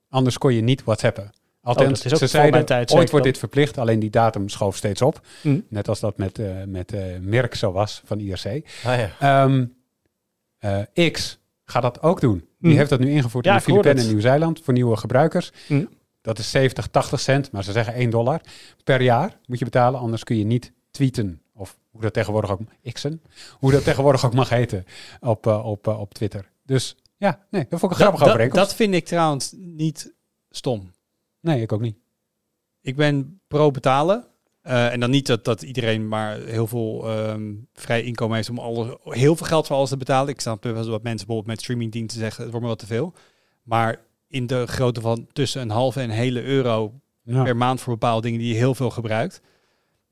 Anders 0.09 0.37
kon 0.37 0.53
je 0.53 0.61
niet 0.61 0.83
WhatsAppen. 0.83 1.29
Althans, 1.61 2.05
Oh, 2.05 2.13
ze 2.15 2.27
zeiden, 2.27 2.65
tijd 2.65 2.91
ooit 2.91 3.09
wordt 3.09 3.25
dit 3.25 3.37
verplicht, 3.37 3.77
alleen 3.77 3.99
die 3.99 4.09
datum 4.09 4.49
schoof 4.49 4.75
steeds 4.75 5.01
op. 5.01 5.21
Hm. 5.41 5.59
Net 5.69 5.87
als 5.87 5.99
dat 5.99 6.17
met, 6.17 6.39
eh 6.39 6.49
met 6.65 6.93
eh 6.93 7.01
Merck 7.21 7.55
zo 7.55 7.71
was 7.71 8.01
van 8.05 8.19
IRC. 8.19 8.45
Ah, 8.45 8.97
ja. 8.97 9.09
Ehm, 9.19 9.65
eh, 10.57 11.11
X 11.11 11.39
gaat 11.65 11.81
dat 11.81 12.01
ook 12.01 12.21
doen. 12.21 12.47
Die 12.59 12.71
Hm. 12.71 12.77
heeft 12.77 12.89
dat 12.89 12.99
nu 12.99 13.09
ingevoerd 13.09 13.45
Ja, 13.45 13.51
in 13.51 13.57
de 13.57 13.63
Filipijnen 13.63 14.03
en. 14.03 14.09
Nieuw-Zeeland 14.09 14.61
voor 14.63 14.73
nieuwe 14.73 14.97
gebruikers. 14.97 15.51
Dat 16.21 16.39
is 16.39 16.51
70, 16.51 16.87
80 16.87 17.19
cent, 17.19 17.51
maar 17.51 17.63
ze 17.63 17.71
zeggen 17.71 17.93
1 17.93 18.09
dollar 18.09 18.41
per 18.83 19.01
jaar 19.01 19.39
moet 19.45 19.59
je 19.59 19.65
betalen. 19.65 19.99
Anders 19.99 20.23
kun 20.23 20.37
je 20.37 20.45
niet 20.45 20.73
tweeten. 20.91 21.41
Of 21.53 21.77
hoe 21.91 22.01
dat 22.01 22.13
tegenwoordig 22.13 22.51
ook, 22.51 22.59
xen, 22.91 23.21
hoe 23.59 23.71
dat 23.71 23.83
tegenwoordig 23.83 24.25
ook 24.25 24.33
mag 24.33 24.49
heten 24.49 24.85
op, 25.19 25.47
eh, 25.47 25.65
op, 25.65 25.87
eh, 25.87 25.99
op 25.99 26.13
Twitter. 26.13 26.51
Dus 26.65 26.95
ja, 27.17 27.45
nee, 27.49 27.65
dat 27.69 27.79
vond 27.79 27.91
ik 27.91 27.97
een 27.97 28.03
grappige 28.03 28.23
dat, 28.23 28.33
overeenkomst. 28.33 28.65
dat 28.65 28.75
vind 28.75 28.93
ik 28.93 29.05
trouwens 29.05 29.53
niet 29.57 30.13
stom. 30.49 30.91
Nee, 31.39 31.61
ik 31.61 31.71
ook 31.71 31.81
niet. 31.81 31.97
Ik 32.81 32.95
ben 32.95 33.41
pro 33.47 33.71
betalen. 33.71 34.27
Eh, 34.61 34.91
en 34.91 34.99
dan 34.99 35.09
niet 35.09 35.27
dat, 35.27 35.45
dat 35.45 35.61
iedereen 35.61 36.07
maar 36.07 36.39
heel 36.39 36.67
veel 36.67 37.09
ehm, 37.09 37.53
vrij 37.73 38.03
inkomen 38.03 38.35
heeft 38.35 38.49
om 38.49 38.59
alles, 38.59 38.95
heel 39.03 39.35
veel 39.35 39.47
geld 39.47 39.67
voor 39.67 39.75
alles 39.75 39.89
te 39.89 39.97
betalen. 39.97 40.33
Ik 40.33 40.41
snap 40.41 40.65
eens 40.65 40.75
wat 40.75 41.03
mensen 41.03 41.03
bijvoorbeeld 41.03 41.45
met 41.45 41.59
streamingdiensten 41.59 42.19
zeggen, 42.19 42.41
het 42.41 42.51
wordt 42.51 42.65
me 42.65 42.71
wat 42.71 42.79
te 42.79 42.85
veel. 42.85 43.13
Maar 43.63 43.99
in 44.29 44.47
de 44.47 44.67
grootte 44.67 45.01
van 45.01 45.27
tussen 45.33 45.61
een 45.61 45.69
halve 45.69 45.99
en 46.01 46.09
een 46.09 46.15
hele 46.15 46.43
euro 46.43 46.93
Ja. 47.23 47.43
per 47.43 47.57
maand 47.57 47.81
voor 47.81 47.93
bepaalde 47.93 48.21
dingen 48.21 48.39
die 48.39 48.47
je 48.49 48.55
heel 48.55 48.75
veel 48.75 48.89
gebruikt. 48.89 49.41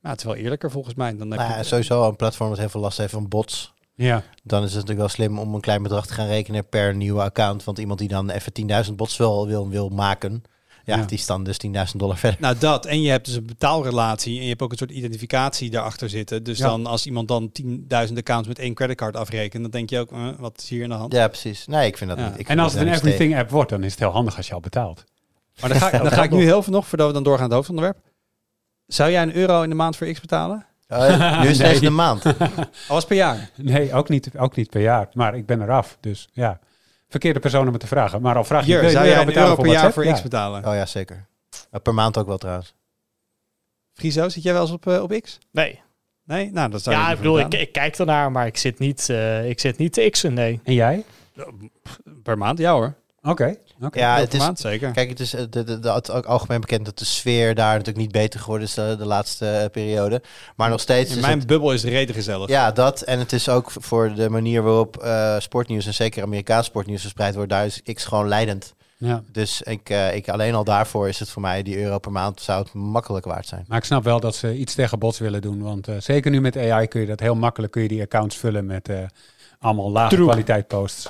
Nou, 0.01 0.15
het 0.15 0.17
is 0.19 0.23
wel 0.25 0.35
eerlijker 0.43 0.71
volgens 0.71 0.95
mij. 0.95 1.17
Dan 1.17 1.31
heb 1.31 1.39
ja, 1.39 1.57
je, 1.57 1.63
sowieso 1.63 2.07
een 2.07 2.15
platform 2.15 2.49
dat 2.49 2.57
heel 2.59 2.69
veel 2.69 2.81
last 2.81 2.97
heeft 2.97 3.11
van 3.13 3.27
bots. 3.27 3.73
ja. 3.95 4.23
Dan 4.43 4.59
is 4.63 4.73
het 4.73 4.73
natuurlijk 4.73 4.99
wel 4.99 5.07
slim 5.27 5.39
om 5.39 5.53
een 5.55 5.61
klein 5.61 5.83
bedrag 5.83 6.05
te 6.07 6.13
gaan 6.13 6.27
rekenen 6.27 6.67
per 6.69 6.95
nieuwe 6.95 7.21
account. 7.21 7.63
Want 7.63 7.77
iemand 7.77 7.99
die 7.99 8.07
dan 8.07 8.29
even 8.29 8.51
10.000 8.89 8.93
bots 8.95 9.17
wil, 9.17 9.47
wil, 9.47 9.69
wil 9.69 9.89
maken, 9.89 10.43
ja, 10.87 10.97
Ja. 10.97 11.05
die 11.05 11.23
dan 11.25 11.43
dus 11.43 11.57
10.000 11.57 11.71
dollar 11.99 12.17
verder. 12.17 12.39
Nou, 12.41 12.55
dat. 12.59 12.85
En 12.85 13.01
je 13.01 13.09
hebt 13.09 13.25
dus 13.25 13.35
een 13.35 13.45
betaalrelatie 13.45 14.35
en 14.37 14.41
je 14.43 14.49
hebt 14.49 14.61
ook 14.61 14.71
een 14.71 14.77
soort 14.77 14.91
identificatie 14.91 15.69
daarachter 15.69 16.09
zitten. 16.09 16.43
Dus 16.43 16.57
Ja. 16.57 16.65
dan 16.67 16.85
als 16.85 17.05
iemand 17.05 17.27
dan 17.27 17.51
10.000 17.51 18.17
accounts 18.17 18.47
met 18.47 18.59
één 18.59 18.73
creditcard 18.73 19.15
afrekent, 19.15 19.61
dan 19.61 19.71
denk 19.71 19.89
je 19.89 19.99
ook, 19.99 20.11
eh, 20.11 20.27
wat 20.39 20.57
is 20.57 20.69
hier 20.69 20.83
aan 20.83 20.89
de 20.89 20.95
hand? 20.95 21.13
Ja, 21.13 21.27
precies. 21.27 21.67
Nee, 21.67 21.87
ik 21.87 21.97
vind 21.97 22.09
dat 22.09 22.19
Ja. 22.19 22.25
niet. 22.25 22.33
Ik 22.33 22.39
En 22.39 22.45
vind 22.45 22.59
als 22.59 22.73
het 22.73 22.81
een 22.81 22.87
everything 22.93 23.37
app 23.37 23.49
wordt, 23.49 23.69
dan 23.69 23.83
is 23.83 23.91
het 23.91 23.99
heel 23.99 24.11
handig 24.11 24.37
als 24.37 24.47
je 24.47 24.53
al 24.53 24.59
betaalt. 24.59 25.03
Maar 25.61 25.69
dan 25.69 25.79
ga, 25.79 25.91
ik- 25.91 26.01
dan 26.03 26.11
ga 26.11 26.23
ik 26.23 26.31
nu 26.31 26.43
heel 26.43 26.63
veel 26.63 26.73
nog, 26.73 26.87
voordat 26.87 27.07
we 27.07 27.13
dan 27.13 27.23
doorgaan 27.23 27.49
naar 27.49 27.57
het 27.57 27.67
hoofdonderwerp. 27.67 28.05
Zou 28.87 29.11
jij 29.11 29.21
een 29.21 29.35
euro 29.35 29.61
in 29.61 29.69
de 29.69 29.75
maand 29.75 29.95
voor 29.97 30.07
X 30.11 30.19
betalen? 30.21 30.65
Oh, 30.89 30.97
ja. 30.97 31.41
nu 31.41 31.47
is 31.49 31.57
het 31.57 31.65
Nee. 31.67 31.75
eens 31.75 31.85
een 31.85 31.95
maand. 31.95 32.23
Alles 32.87 33.05
per 33.05 33.15
jaar. 33.15 33.49
Nee, 33.55 33.93
ook 33.93 34.09
niet, 34.09 34.29
ook 34.37 34.55
niet 34.55 34.69
per 34.69 34.81
jaar. 34.81 35.07
Maar 35.13 35.35
ik 35.35 35.45
ben 35.45 35.61
eraf. 35.61 35.97
Dus 35.99 36.29
ja, 36.31 36.59
verkeerde 37.09 37.39
persoon 37.39 37.65
om 37.67 37.71
het 37.73 37.81
te 37.81 37.87
vragen. 37.87 38.21
Maar 38.21 38.35
al 38.35 38.43
vraag 38.43 38.65
je, 38.65 38.71
je- 38.81 38.89
zou 38.89 39.05
jij 39.05 39.13
een 39.13 39.17
euro 39.19 39.25
betalen 39.25 39.55
per 39.55 39.71
jaar 39.71 39.93
voor? 39.93 40.03
X 40.05 40.21
betalen? 40.21 40.65
Oh 40.67 40.73
ja, 40.73 40.85
zeker. 40.85 41.25
Per 41.83 41.93
maand 41.93 42.17
ook 42.17 42.27
wel 42.27 42.37
trouwens. 42.37 42.73
Friso, 43.93 44.29
zit 44.29 44.43
jij 44.43 44.53
wel 44.53 44.61
eens 44.61 44.71
op, 44.71 44.87
eh, 44.87 45.01
op 45.01 45.19
X? 45.21 45.37
Nee. 45.51 45.81
Nee? 46.23 46.51
Nou, 46.51 46.69
dat 46.69 46.81
zou 46.83 46.95
Ja, 46.95 47.11
ik 47.11 47.17
bedoel, 47.17 47.39
ik, 47.39 47.53
ik 47.53 47.71
kijk 47.71 47.97
ernaar, 47.97 48.31
maar 48.31 48.45
ik 48.45 48.57
zit 48.57 48.79
niet, 48.79 49.09
eh, 49.09 49.49
ik 49.49 49.59
zit 49.59 49.77
niet 49.77 49.93
te 49.93 50.07
x'en, 50.09 50.33
nee. 50.33 50.59
En 50.63 50.73
jij? 50.73 51.03
Per 52.23 52.37
maand, 52.37 52.59
ja 52.59 52.73
hoor. 52.73 52.93
Oké. 53.27 53.55
oké. 53.81 53.99
Ja, 53.99 54.17
het 54.19 54.33
is, 54.33 54.49
zeker. 54.53 54.91
Kijk, 54.91 55.09
het 55.09 55.19
is 55.19 55.33
eh, 55.33 55.43
de, 55.49 55.63
de, 55.63 55.79
de, 55.79 55.91
het 55.91 56.11
ook 56.11 56.25
algemeen 56.25 56.61
bekend 56.61 56.85
dat 56.85 56.97
de 56.99 57.05
sfeer 57.05 57.55
daar 57.55 57.71
natuurlijk 57.71 57.97
niet 57.97 58.11
beter 58.11 58.39
geworden 58.39 58.67
is 58.67 58.73
de, 58.73 58.95
de 58.97 59.05
laatste 59.05 59.47
eh, 59.49 59.69
periode. 59.69 60.21
Maar 60.55 60.69
nog 60.69 60.79
steeds 60.79 61.09
In 61.11 61.15
is 61.15 61.21
mijn 61.21 61.37
het- 61.37 61.47
bubbel 61.47 61.73
is 61.73 61.81
het 61.83 61.91
reden 61.91 62.15
gezellig. 62.15 62.49
Ja, 62.49 62.71
dat. 62.71 63.01
En 63.01 63.19
het 63.19 63.33
is 63.33 63.49
ook 63.49 63.71
voor 63.71 64.13
de 64.15 64.29
manier 64.29 64.63
waarop 64.63 64.97
eh, 64.97 65.35
sportnieuws 65.39 65.85
en 65.85 65.93
zeker 65.93 66.23
Amerikaans 66.23 66.65
sportnieuws 66.65 67.01
verspreid 67.01 67.35
wordt, 67.35 67.49
daar 67.49 67.65
is 67.65 67.81
X 67.93 68.05
gewoon 68.05 68.27
leidend. 68.27 68.75
Ja. 68.99 69.23
Dus 69.31 69.61
ik, 69.61 69.89
eh, 69.89 70.15
ik, 70.15 70.29
alleen 70.29 70.53
al 70.55 70.63
daarvoor 70.63 71.07
is 71.07 71.19
het 71.19 71.29
voor 71.29 71.41
mij, 71.41 71.63
die 71.63 71.77
euro 71.81 71.99
per 71.99 72.11
maand, 72.11 72.41
zou 72.41 72.63
het 72.63 72.73
makkelijk 72.73 73.25
waard 73.25 73.47
zijn. 73.47 73.65
Maar 73.67 73.77
ik 73.77 73.83
snap 73.83 74.03
wel 74.03 74.19
dat 74.19 74.35
ze 74.35 74.57
iets 74.57 74.75
tegen 74.75 74.99
bots 74.99 75.19
willen 75.19 75.41
doen. 75.41 75.61
Want 75.61 75.87
eh, 75.87 75.95
zeker 75.99 76.31
nu 76.31 76.41
met 76.41 76.57
AI 76.57 76.87
kun 76.87 77.01
je 77.01 77.07
dat 77.07 77.19
heel 77.19 77.35
makkelijk, 77.35 77.71
kun 77.71 77.81
je 77.81 77.87
die 77.87 78.01
accounts 78.01 78.35
vullen 78.37 78.65
met 78.65 78.89
eh, 78.89 78.97
allemaal 79.59 79.91
lage 79.91 80.15
kwaliteit 80.15 80.67
posts. 80.67 81.09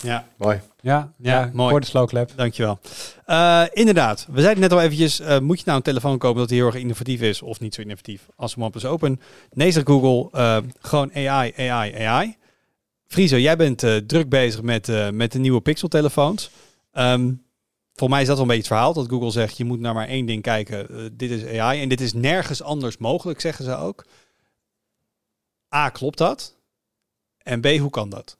Ja, 0.00 0.24
Mooi. 0.36 0.60
Ja, 0.84 1.12
Ja, 1.18 1.40
ja, 1.40 1.50
mooi. 1.52 1.70
voor 1.70 1.80
de 1.80 1.86
Slow 1.86 2.08
Clap. 2.08 2.30
dankjewel. 2.36 2.78
Eh 3.24 3.64
inderdaad, 3.72 4.26
we 4.30 4.40
zeiden 4.40 4.62
net 4.62 4.72
al 4.72 4.80
eventjes, 4.80 5.20
eh, 5.20 5.38
moet 5.38 5.58
je 5.58 5.64
nou 5.64 5.76
een 5.76 5.82
telefoon 5.84 6.18
kopen 6.18 6.40
dat 6.40 6.50
heel 6.50 6.66
erg 6.66 6.74
innovatief 6.74 7.20
is 7.20 7.42
of 7.42 7.60
niet 7.60 7.74
zo 7.74 7.80
innovatief? 7.80 8.28
Als 8.36 8.54
we 8.54 8.70
is 8.72 8.84
open. 8.84 9.20
Nee, 9.50 9.70
zegt 9.70 9.86
Google, 9.86 10.40
eh, 10.40 10.56
gewoon 10.80 11.10
AI, 11.14 11.52
AI, 11.56 11.94
AI. 12.06 12.36
Friso, 13.06 13.36
jij 13.36 13.56
bent 13.56 13.78
druk 14.06 14.28
bezig 14.28 14.62
met, 14.62 15.12
met 15.12 15.32
de 15.32 15.38
nieuwe 15.38 15.60
Pixel-telefoons. 15.60 16.50
Ehm 16.92 17.32
voor 17.94 18.08
mij 18.08 18.20
is 18.20 18.26
dat 18.26 18.36
wel 18.36 18.44
een 18.44 18.50
beetje 18.56 18.68
het 18.68 18.72
verhaal, 18.72 18.92
dat 18.92 19.08
Google 19.08 19.30
zegt, 19.30 19.56
je 19.56 19.64
moet 19.64 19.80
naar 19.80 19.94
maar 19.94 20.08
één 20.08 20.26
ding 20.26 20.42
kijken. 20.42 21.10
Dit 21.16 21.30
is 21.30 21.58
AI 21.58 21.80
en 21.82 21.88
dit 21.88 22.00
is 22.00 22.12
nergens 22.12 22.62
anders 22.62 22.96
mogelijk, 22.96 23.40
zeggen 23.40 23.64
ze 23.64 23.76
ook. 23.76 24.04
A, 25.74 25.88
klopt 25.88 26.18
dat? 26.18 26.56
En 27.38 27.60
B, 27.60 27.66
hoe 27.66 27.90
kan 27.90 28.08
dat? 28.08 28.36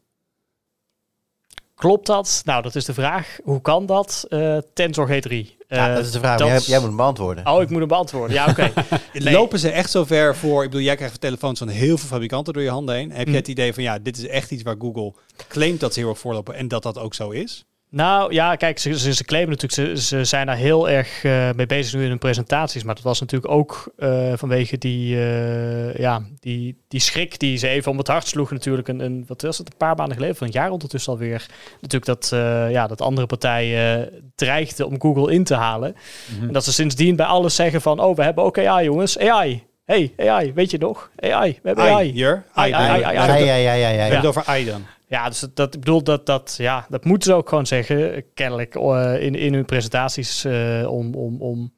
Klopt 1.74 2.06
dat? 2.06 2.42
Nou, 2.44 2.62
dat 2.62 2.74
is 2.74 2.84
de 2.84 2.94
vraag. 2.94 3.38
Hoe 3.44 3.60
kan 3.60 3.86
dat? 3.86 4.24
Eh 4.28 4.58
Tensor 4.74 5.08
G3. 5.08 5.56
Ja, 5.68 5.88
Eh, 5.88 5.94
dat 5.94 6.04
is 6.04 6.10
de 6.12 6.18
vraag. 6.18 6.38
dat- 6.38 6.48
Jij, 6.48 6.58
jij 6.60 6.78
moet 6.78 6.86
hem 6.88 6.96
beantwoorden. 6.96 7.46
Oh, 7.46 7.62
ik 7.62 7.68
moet 7.70 7.78
hem 7.78 7.88
beantwoorden. 7.88 8.36
Ja, 8.36 8.46
oké. 8.48 8.72
Nee. 9.12 9.32
Lopen 9.32 9.58
ze 9.58 9.70
echt 9.70 9.90
zo 9.90 10.04
ver 10.04 10.36
voor? 10.36 10.62
Ik 10.64 10.70
bedoel, 10.70 10.84
jij 10.84 10.96
krijgt 10.96 11.20
telefoons 11.20 11.58
van 11.58 11.68
heel 11.68 11.98
veel 11.98 12.08
fabrikanten 12.08 12.52
door 12.52 12.62
je 12.62 12.70
handen 12.70 12.94
heen. 12.94 13.10
Heb 13.10 13.24
je 13.26 13.30
Hm. 13.32 13.36
het 13.38 13.48
idee 13.48 13.74
van 13.74 13.82
ja, 13.82 13.98
dit 13.98 14.16
is 14.18 14.26
echt 14.26 14.50
iets 14.50 14.62
waar 14.62 14.76
Google 14.78 15.12
claimt 15.48 15.80
dat 15.80 15.94
ze 15.94 16.00
heel 16.00 16.08
erg 16.08 16.18
voorlopen 16.18 16.54
en 16.54 16.68
dat 16.68 16.82
dat 16.82 16.98
ook 16.98 17.14
zo 17.14 17.30
is? 17.30 17.64
Nou 17.94 18.32
ja, 18.32 18.56
kijk, 18.56 18.78
ze, 18.78 18.98
ze, 18.98 19.14
ze 19.14 19.24
claimen 19.24 19.50
natuurlijk, 19.50 19.98
ze, 19.98 20.02
ze 20.02 20.24
zijn 20.24 20.46
daar 20.46 20.56
heel 20.56 20.88
erg 20.88 21.24
eh, 21.24 21.48
mee 21.56 21.66
bezig 21.66 21.94
nu 21.94 22.02
in 22.02 22.08
hun 22.08 22.18
presentaties. 22.18 22.82
Maar 22.82 22.94
dat 22.94 23.04
was 23.04 23.20
natuurlijk 23.20 23.52
ook 23.52 23.92
eh, 23.96 24.32
vanwege 24.34 24.78
die, 24.78 25.16
eh, 25.16 25.94
ja, 25.94 26.22
die, 26.40 26.82
die 26.88 27.00
schrik 27.00 27.38
die 27.38 27.56
ze 27.56 27.68
even 27.68 27.90
om 27.90 27.98
het 27.98 28.06
hart 28.06 28.26
sloegen. 28.26 28.56
Natuurlijk 28.56 28.88
een, 28.88 29.00
een, 29.00 29.24
wat 29.26 29.42
was 29.42 29.58
het, 29.58 29.66
een 29.66 29.76
paar 29.76 29.96
maanden 29.96 30.14
geleden, 30.14 30.36
van 30.36 30.46
een 30.46 30.52
jaar 30.52 30.70
ondertussen 30.70 31.12
alweer. 31.12 31.46
Natuurlijk 31.80 32.04
dat, 32.04 32.30
eh, 32.32 32.70
ja, 32.70 32.86
dat 32.86 33.00
andere 33.00 33.26
partijen 33.26 34.10
dreigden 34.34 34.86
om 34.86 35.00
Google 35.00 35.32
in 35.32 35.44
te 35.44 35.54
halen. 35.54 35.96
Mhm. 36.34 36.46
En 36.46 36.52
dat 36.52 36.64
ze 36.64 36.72
sindsdien 36.72 37.16
bij 37.16 37.26
alles 37.26 37.54
zeggen 37.54 37.80
van, 37.80 38.00
oh, 38.00 38.16
we 38.16 38.22
hebben 38.22 38.44
ook 38.44 38.58
AI 38.58 38.84
jongens, 38.84 39.18
AI. 39.18 39.62
Hey, 39.84 40.12
AI, 40.16 40.52
weet 40.52 40.70
je 40.70 40.78
nog? 40.78 41.10
AI, 41.16 41.58
we 41.62 41.68
hebben 41.68 41.84
AI. 41.84 42.10
hier. 42.10 42.44
Ai, 42.52 42.72
ai, 42.72 42.88
ai, 42.88 43.02
ai, 43.02 43.14
Ja, 43.14 43.26
ai. 43.26 43.44
ja, 43.44 43.54
ja, 43.54 43.72
ja, 43.72 43.72
ja. 43.72 43.88
We 43.88 43.94
ja. 43.94 43.98
hebben 43.98 44.16
het 44.16 44.26
over 44.26 44.44
AI 44.46 44.64
dan. 44.64 44.84
Ja, 45.14 45.28
dus 45.28 45.46
dat, 45.54 45.74
ik 45.74 45.80
bedoel 45.80 46.02
dat 46.02 46.26
dat 46.26 46.54
ja, 46.58 46.86
dat 46.88 47.04
moeten 47.04 47.30
ze 47.30 47.36
ook 47.36 47.48
gewoon 47.48 47.66
zeggen, 47.66 48.24
kennelijk 48.34 48.74
eh, 48.74 49.22
in, 49.22 49.34
in 49.34 49.54
hun 49.54 49.64
presentaties 49.64 50.44
eh, 50.44 50.86
om, 50.88 51.14
om, 51.14 51.42
om 51.42 51.72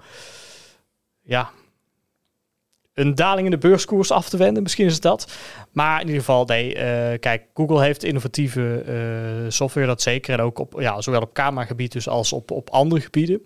ja 1.23 1.51
een 2.95 3.15
daling 3.15 3.45
in 3.45 3.51
de 3.51 3.59
beurskoers 3.69 4.11
af 4.11 4.29
te 4.29 4.37
wenden. 4.37 4.63
Misschien 4.63 4.87
is 4.87 4.93
het 4.93 5.03
dat. 5.03 5.37
Maar 5.73 6.01
in 6.01 6.07
ieder 6.07 6.21
geval, 6.21 6.45
nee, 6.45 6.75
eh, 6.75 7.19
kijk, 7.19 7.47
Google 7.55 7.83
heeft 7.83 8.05
innovatieve 8.05 8.85
software, 9.49 9.87
dat 9.87 10.03
zeker. 10.03 10.33
En 10.33 10.45
ook 10.45 10.59
op, 10.59 10.81
ja, 10.81 11.01
zowel 11.01 11.21
op 11.21 11.35
cameragebied 11.35 11.93
dus 11.93 12.09
als 12.09 12.33
op, 12.33 12.51
op 12.51 12.71
andere 12.71 13.01
gebieden. 13.01 13.41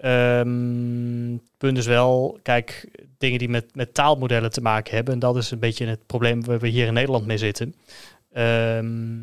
Ehm, 0.00 1.32
het 1.32 1.56
punt 1.58 1.78
is 1.78 1.86
wel, 1.86 2.38
kijk, 2.42 2.88
dingen 3.18 3.38
die 3.38 3.48
met, 3.48 3.74
met 3.74 3.94
taalmodellen 3.94 4.50
te 4.50 4.60
maken 4.60 4.94
hebben. 4.94 5.14
En 5.14 5.20
dat 5.20 5.36
is 5.36 5.50
een 5.50 5.58
beetje 5.58 5.86
het 5.86 6.06
probleem 6.06 6.44
waar 6.44 6.58
we 6.58 6.68
hier 6.68 6.86
in 6.86 6.92
Nederland 6.92 7.26
mee 7.26 7.38
zitten. 7.38 7.74
Ehm, 8.34 9.22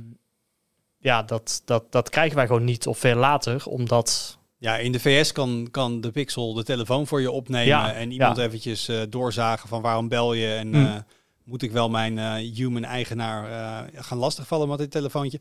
ja, 0.97 1.23
dat, 1.23 1.61
dat, 1.65 1.91
dat 1.91 2.09
krijgen 2.09 2.35
wij 2.35 2.45
gewoon 2.47 2.63
niet 2.63 2.87
of 2.87 2.97
veel 2.97 3.15
later, 3.15 3.65
omdat... 3.65 4.37
Ja, 4.57 4.77
in 4.77 4.91
de 4.91 4.99
VS 4.99 5.31
kan, 5.31 5.67
kan 5.71 6.01
de 6.01 6.11
Pixel 6.11 6.53
de 6.53 6.63
telefoon 6.63 7.07
voor 7.07 7.21
je 7.21 7.31
opnemen 7.31 7.65
Ja, 7.67 7.93
en 7.93 8.11
iemand 8.11 8.37
ja. 8.37 8.43
eventjes 8.43 8.87
eh, 8.87 9.01
doorzagen 9.09 9.69
van 9.69 9.81
waarom 9.81 10.07
bel 10.07 10.33
je 10.33 10.53
en 10.53 10.67
Hm. 10.73 10.85
eh, 10.85 10.95
moet 11.43 11.61
ik 11.61 11.71
wel 11.71 11.89
mijn 11.89 12.17
eh, 12.19 12.33
human 12.55 12.83
eigenaar 12.83 13.51
eh, 13.51 14.01
gaan 14.03 14.17
lastigvallen 14.17 14.67
met 14.67 14.77
dit 14.77 14.91
telefoontje? 14.91 15.39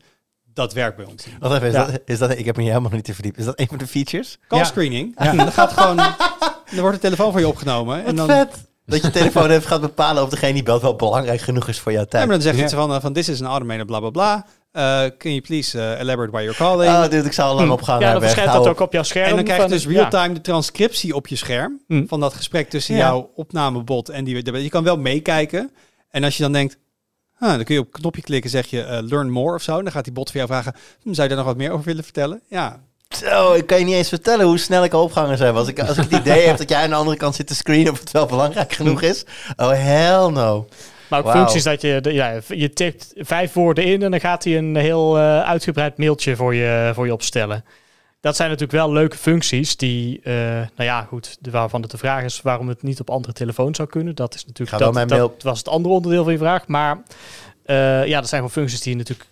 Dat 0.53 0.73
werkt 0.73 0.97
bij 0.97 1.05
ons. 1.05 1.25
Wacht 1.39 1.53
even, 1.55 1.67
is, 1.67 1.73
Ja. 1.73 1.85
dat, 1.85 2.01
is 2.05 2.19
dat... 2.19 2.37
Ik 2.37 2.45
heb 2.45 2.55
me 2.55 2.61
hier 2.61 2.71
helemaal 2.71 2.91
niet 2.95 3.03
te 3.05 3.13
verdiept. 3.13 3.37
Is 3.37 3.45
dat 3.45 3.59
een 3.59 3.67
van 3.67 3.77
de 3.77 3.87
features? 3.87 4.37
Call 4.47 4.59
Ja. 4.59 4.65
screening. 4.65 5.15
En 5.17 5.37
dan 5.43 5.51
gaat 5.51 5.71
gewoon, 5.73 5.95
dan 5.95 6.79
wordt 6.79 6.95
de 6.95 7.01
telefoon 7.01 7.31
voor 7.31 7.39
je 7.39 7.47
opgenomen 7.47 8.05
en 8.05 8.15
dan 8.15 8.27
vet. 8.27 8.69
Dat 8.91 9.01
je 9.01 9.09
telefoon 9.11 9.49
even 9.49 9.67
gaat 9.67 9.81
bepalen 9.81 10.23
of 10.23 10.29
degene 10.29 10.53
die 10.53 10.63
belt 10.63 10.81
wel 10.81 10.95
belangrijk 10.95 11.41
genoeg 11.41 11.67
is 11.67 11.79
voor 11.79 11.91
jouw 11.91 12.01
Ja, 12.01 12.07
tijd. 12.07 12.23
maar 12.25 12.33
dan 12.33 12.41
zegt 12.43 12.55
Ja. 12.57 12.61
het 12.63 12.73
van, 12.73 12.91
uh, 12.91 13.01
van 13.01 13.13
this 13.13 13.29
is 13.29 13.41
an 13.41 13.47
automated 13.47 13.85
bla 13.85 13.99
bla 13.99 14.09
bla. 14.09 14.45
Uh, 14.73 14.81
can 15.17 15.31
you 15.31 15.41
please 15.41 15.77
uh, 15.77 15.99
elaborate 15.99 16.31
why 16.31 16.41
you're 16.41 16.57
calling? 16.57 16.89
Oh, 16.91 17.01
dude, 17.03 17.25
ik 17.25 17.31
zou 17.33 17.49
al 17.49 17.55
lang 17.55 17.71
opgaan. 17.71 17.99
ja, 17.99 18.03
naar 18.03 18.11
dan 18.13 18.21
verschijnt 18.21 18.51
dat 18.51 18.61
op. 18.61 18.67
ook 18.67 18.79
op 18.79 18.93
jouw 18.93 19.03
scherm. 19.03 19.29
en 19.29 19.35
dan 19.35 19.43
krijg 19.43 19.63
je 19.63 19.69
dus 19.69 19.87
real-time 19.87 20.33
de 20.33 20.41
transcriptie 20.41 21.15
op 21.15 21.27
je 21.27 21.35
scherm 21.35 21.81
Hm. 21.87 22.05
van 22.07 22.19
dat 22.19 22.33
gesprek 22.33 22.69
tussen 22.69 22.95
Ja. 22.95 22.99
jouw 23.07 23.31
opnamebot 23.35 24.09
en 24.09 24.23
die. 24.23 24.61
Je 24.61 24.69
kan 24.69 24.83
wel 24.83 24.97
meekijken. 24.97 25.71
En 26.09 26.23
als 26.23 26.37
je 26.37 26.43
dan 26.43 26.51
denkt, 26.51 26.77
ah, 27.39 27.49
dan 27.49 27.63
kun 27.63 27.73
je 27.75 27.79
op 27.81 27.85
een 27.85 27.99
knopje 28.01 28.21
klikken, 28.21 28.49
zeg 28.49 28.65
je 28.67 28.81
eh, 28.83 28.97
learn 29.01 29.29
more 29.29 29.55
of 29.55 29.61
zo. 29.61 29.77
En 29.77 29.83
dan 29.83 29.93
gaat 29.93 30.03
die 30.03 30.13
bot 30.13 30.27
voor 30.31 30.37
jou 30.37 30.47
vragen, 30.51 30.73
hm, 31.03 31.13
zou 31.13 31.21
je 31.21 31.27
daar 31.35 31.43
nog 31.43 31.53
wat 31.53 31.57
meer 31.57 31.71
over 31.71 31.85
willen 31.85 32.03
vertellen? 32.03 32.41
Ja, 32.49 32.79
Zo, 33.15 33.53
ik 33.53 33.67
kan 33.67 33.79
je 33.79 33.85
niet 33.85 33.95
eens 33.95 34.09
vertellen 34.09 34.45
hoe 34.45 34.57
snel 34.57 34.83
ik 34.83 34.93
opgehangen 34.93 35.37
zijn. 35.37 35.55
Als 35.55 35.67
ik, 35.67 35.79
als 35.79 35.97
ik 35.97 36.03
het 36.09 36.19
idee 36.19 36.47
heb 36.47 36.57
dat 36.57 36.69
jij 36.69 36.83
aan 36.83 36.89
de 36.89 36.95
andere 36.95 37.17
kant 37.17 37.35
zit 37.35 37.47
te 37.47 37.55
screenen 37.55 37.91
of 37.91 37.99
het 37.99 38.11
wel 38.11 38.25
belangrijk 38.25 38.73
genoeg 38.73 39.01
is. 39.01 39.23
Oh, 39.55 39.71
hell 39.71 40.29
no. 40.29 40.67
Maar 41.09 41.25
ook 41.25 41.31
functies 41.31 41.63
dat 41.63 41.81
je, 41.81 41.99
ja, 42.03 42.39
je 42.47 42.69
tikt 42.69 43.11
vijf 43.15 43.53
woorden 43.53 43.83
in 43.83 44.03
en 44.03 44.11
dan 44.11 44.19
gaat 44.19 44.43
hij 44.43 44.57
een 44.57 44.75
heel 44.75 45.17
eh, 45.17 45.41
uitgebreid 45.41 45.97
mailtje 45.97 46.35
voor 46.35 46.55
je, 46.55 46.91
voor 46.93 47.05
je 47.05 47.13
opstellen. 47.13 47.65
Dat 48.21 48.35
zijn 48.35 48.49
natuurlijk 48.49 48.77
wel 48.77 48.91
leuke 48.91 49.17
functies 49.17 49.77
die, 49.77 50.19
eh, 50.23 50.33
nou 50.33 50.69
ja, 50.75 51.01
goed, 51.01 51.37
waarvan 51.51 51.81
het 51.81 51.91
de 51.91 51.97
vraag 51.97 52.23
is 52.23 52.41
waarom 52.41 52.67
het 52.67 52.83
niet 52.83 52.99
op 52.99 53.09
andere 53.09 53.33
telefoons 53.33 53.77
zou 53.77 53.89
kunnen. 53.89 54.15
Dat 54.15 54.35
is 54.35 54.45
natuurlijk, 54.45 54.77
dat, 54.77 54.93
dat 54.93 55.09
mail- 55.09 55.35
was 55.39 55.57
het 55.57 55.67
andere 55.67 55.93
onderdeel 55.93 56.23
van 56.23 56.31
je 56.31 56.37
vraag. 56.39 56.67
Maar 56.67 57.01
eh, 57.65 58.05
ja, 58.05 58.19
dat 58.19 58.29
zijn 58.29 58.41
gewoon 58.41 58.49
functies 58.49 58.81
die 58.81 58.95
natuurlijk 58.95 59.29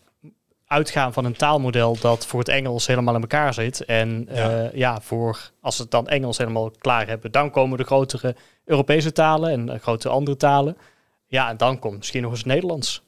uitgaan 0.69 1.13
van 1.13 1.25
een 1.25 1.35
taalmodel 1.35 1.97
dat 2.01 2.25
voor 2.25 2.39
het 2.39 2.47
Engels 2.49 2.87
helemaal 2.87 3.15
in 3.15 3.21
elkaar 3.21 3.53
zit. 3.53 3.85
En 3.85 4.27
Ja. 4.33 4.49
ja, 4.49 4.69
ja 4.73 5.01
voor, 5.01 5.51
als 5.61 5.75
we 5.77 5.81
het 5.81 5.91
dan 5.91 6.07
Engels 6.07 6.37
helemaal 6.37 6.71
klaar 6.71 7.07
hebben, 7.07 7.31
dan 7.31 7.51
komen 7.51 7.77
de 7.77 7.83
grotere 7.83 8.35
Europese 8.65 9.11
talen 9.11 9.51
en 9.51 9.65
de 9.65 9.77
grote 9.79 10.09
andere 10.09 10.37
talen. 10.37 10.77
Ja, 11.27 11.49
en 11.49 11.57
dan 11.57 11.79
komt 11.79 11.97
misschien 11.97 12.21
nog 12.21 12.31
eens 12.31 12.39
het 12.39 12.47
Nederlands. 12.47 13.01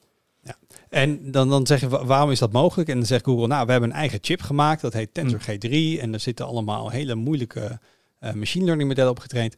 En 0.88 1.30
dan, 1.30 1.48
dan 1.48 1.66
zeg 1.66 1.80
je, 1.80 1.88
wa- 1.88 2.04
waarom 2.04 2.30
is 2.30 2.38
dat 2.38 2.52
mogelijk? 2.52 2.88
En 2.88 2.96
dan 2.96 3.06
zegt 3.06 3.24
Google, 3.24 3.46
nou, 3.46 3.66
we 3.66 3.72
hebben 3.72 3.90
een 3.90 3.96
eigen 3.96 4.18
chip 4.22 4.40
gemaakt. 4.42 4.80
Dat 4.80 4.92
heet 4.92 5.14
Tensor 5.14 5.40
Hm. 5.44 5.50
G3. 5.50 6.00
En 6.00 6.12
er 6.12 6.20
zitten 6.20 6.46
allemaal 6.46 6.90
hele 6.90 7.14
moeilijke 7.14 7.78
eh, 8.18 8.32
machine 8.32 8.64
learning 8.64 8.88
modellen 8.88 9.10
op 9.10 9.18
getraind. 9.18 9.56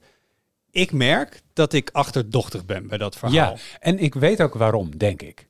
Ik 0.70 0.92
merk 0.92 1.42
dat 1.52 1.72
ik 1.72 1.90
achterdochtig 1.92 2.64
ben 2.64 2.86
bij 2.88 2.98
dat 2.98 3.16
verhaal. 3.16 3.34
Ja, 3.34 3.55
en 3.80 3.98
ik 3.98 4.14
weet 4.14 4.42
ook 4.42 4.55
waarom, 4.55 4.96
denk 4.98 5.22
ik. 5.22 5.46